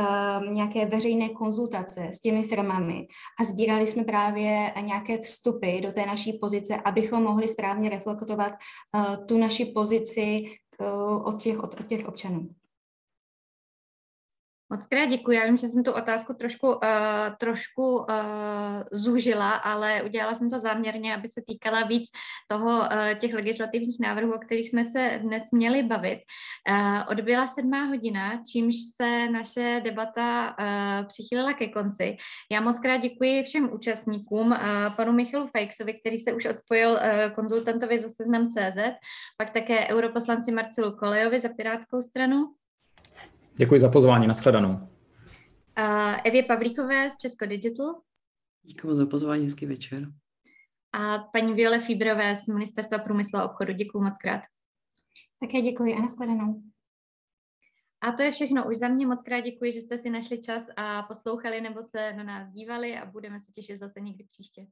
nějaké 0.50 0.86
veřejné 0.86 1.30
konzultace 1.30 2.10
s 2.14 2.20
těmi 2.20 2.44
firmami 2.44 3.08
a 3.40 3.44
sbírali 3.44 3.88
jsme 3.88 4.04
právě 4.04 4.74
nějaké 4.82 5.18
vstupy 5.18 5.82
do 5.82 5.92
té 5.92 6.06
naší 6.06 6.34
pozice, 6.34 6.73
abychom 6.76 7.24
mohli 7.24 7.48
správně 7.48 7.90
reflektovat 7.90 8.54
uh, 8.96 9.26
tu 9.26 9.38
naši 9.38 9.66
pozici 9.66 10.44
uh, 10.80 11.28
od, 11.28 11.42
těch, 11.42 11.60
od, 11.60 11.80
od 11.80 11.88
těch 11.88 12.08
občanů. 12.08 12.50
Moc 14.74 14.88
krát 14.88 15.06
děkuji. 15.06 15.38
Já 15.38 15.46
vím, 15.46 15.58
že 15.58 15.68
jsem 15.68 15.84
tu 15.84 15.92
otázku 15.92 16.34
trošku, 16.34 16.68
uh, 16.68 16.80
trošku 17.40 17.98
uh, 17.98 18.06
zúžila, 18.92 19.52
ale 19.52 20.04
udělala 20.04 20.36
jsem 20.36 20.50
to 20.50 20.60
záměrně, 20.60 21.16
aby 21.16 21.30
se 21.30 21.42
týkala 21.48 21.84
víc 21.84 22.10
toho 22.48 22.80
uh, 22.80 22.88
těch 23.20 23.34
legislativních 23.34 24.00
návrhů, 24.00 24.34
o 24.34 24.38
kterých 24.38 24.70
jsme 24.70 24.86
se 24.86 25.20
dnes 25.24 25.44
měli 25.52 25.84
bavit. 25.84 26.20
Uh, 26.70 27.02
odbyla 27.12 27.48
sedmá 27.48 27.84
hodina, 27.84 28.42
čímž 28.52 28.76
se 29.02 29.30
naše 29.30 29.82
debata 29.84 30.56
uh, 30.60 31.08
přichylila 31.08 31.54
ke 31.54 31.68
konci. 31.68 32.18
Já 32.52 32.62
moc 32.62 32.80
krát 32.80 32.98
děkuji 32.98 33.44
všem 33.44 33.74
účastníkům, 33.74 34.48
uh, 34.52 34.58
panu 34.96 35.14
Michalu 35.14 35.48
Fejksovi, 35.48 35.94
který 35.94 36.18
se 36.18 36.34
už 36.34 36.46
odpojil 36.46 36.90
uh, 36.90 37.00
konzultantovi 37.36 38.00
za 38.00 38.10
seznam 38.10 38.50
CZ, 38.50 38.94
pak 39.38 39.50
také 39.50 39.88
europoslanci 39.88 40.52
Marcelu 40.52 40.98
Kolejovi 40.98 41.40
za 41.40 41.50
Pirátskou 41.50 42.02
stranu, 42.02 42.46
Děkuji 43.56 43.80
za 43.80 43.90
pozvání, 43.90 44.28
nashledanou. 44.28 44.70
Uh, 44.70 46.20
Evě 46.24 46.44
Pavlíkové 46.44 47.10
z 47.10 47.18
Česko 47.18 47.46
Digital. 47.46 48.02
Děkuji 48.62 48.96
za 48.96 49.06
pozvání, 49.06 49.44
hezký 49.44 49.66
večer. 49.66 50.08
A 50.92 51.20
paní 51.20 51.54
Viole 51.54 51.80
Fíbrové 51.80 52.36
z 52.36 52.48
Ministerstva 52.48 52.98
průmyslu 52.98 53.40
a 53.40 53.50
obchodu. 53.50 53.74
Děkuji 53.74 54.02
moc 54.04 54.18
krát. 54.18 54.42
Také 55.40 55.62
děkuji 55.62 55.94
a 55.96 56.02
nashledanou. 56.02 56.64
A 58.02 58.12
to 58.12 58.24
je 58.24 58.32
všechno. 58.32 58.70
Už 58.70 58.78
za 58.78 58.88
mě 58.88 59.08
moc 59.08 59.22
krát 59.22 59.40
děkuji, 59.40 59.72
že 59.72 59.82
jste 59.82 59.98
si 59.98 60.10
našli 60.10 60.42
čas 60.42 60.68
a 60.76 61.04
poslouchali 61.04 61.62
nebo 61.62 61.84
se 61.84 62.14
na 62.14 62.24
nás 62.24 62.50
dívali 62.52 62.98
a 62.98 63.06
budeme 63.06 63.40
se 63.40 63.52
těšit 63.52 63.80
zase 63.80 64.00
někdy 64.00 64.24
příště. 64.24 64.66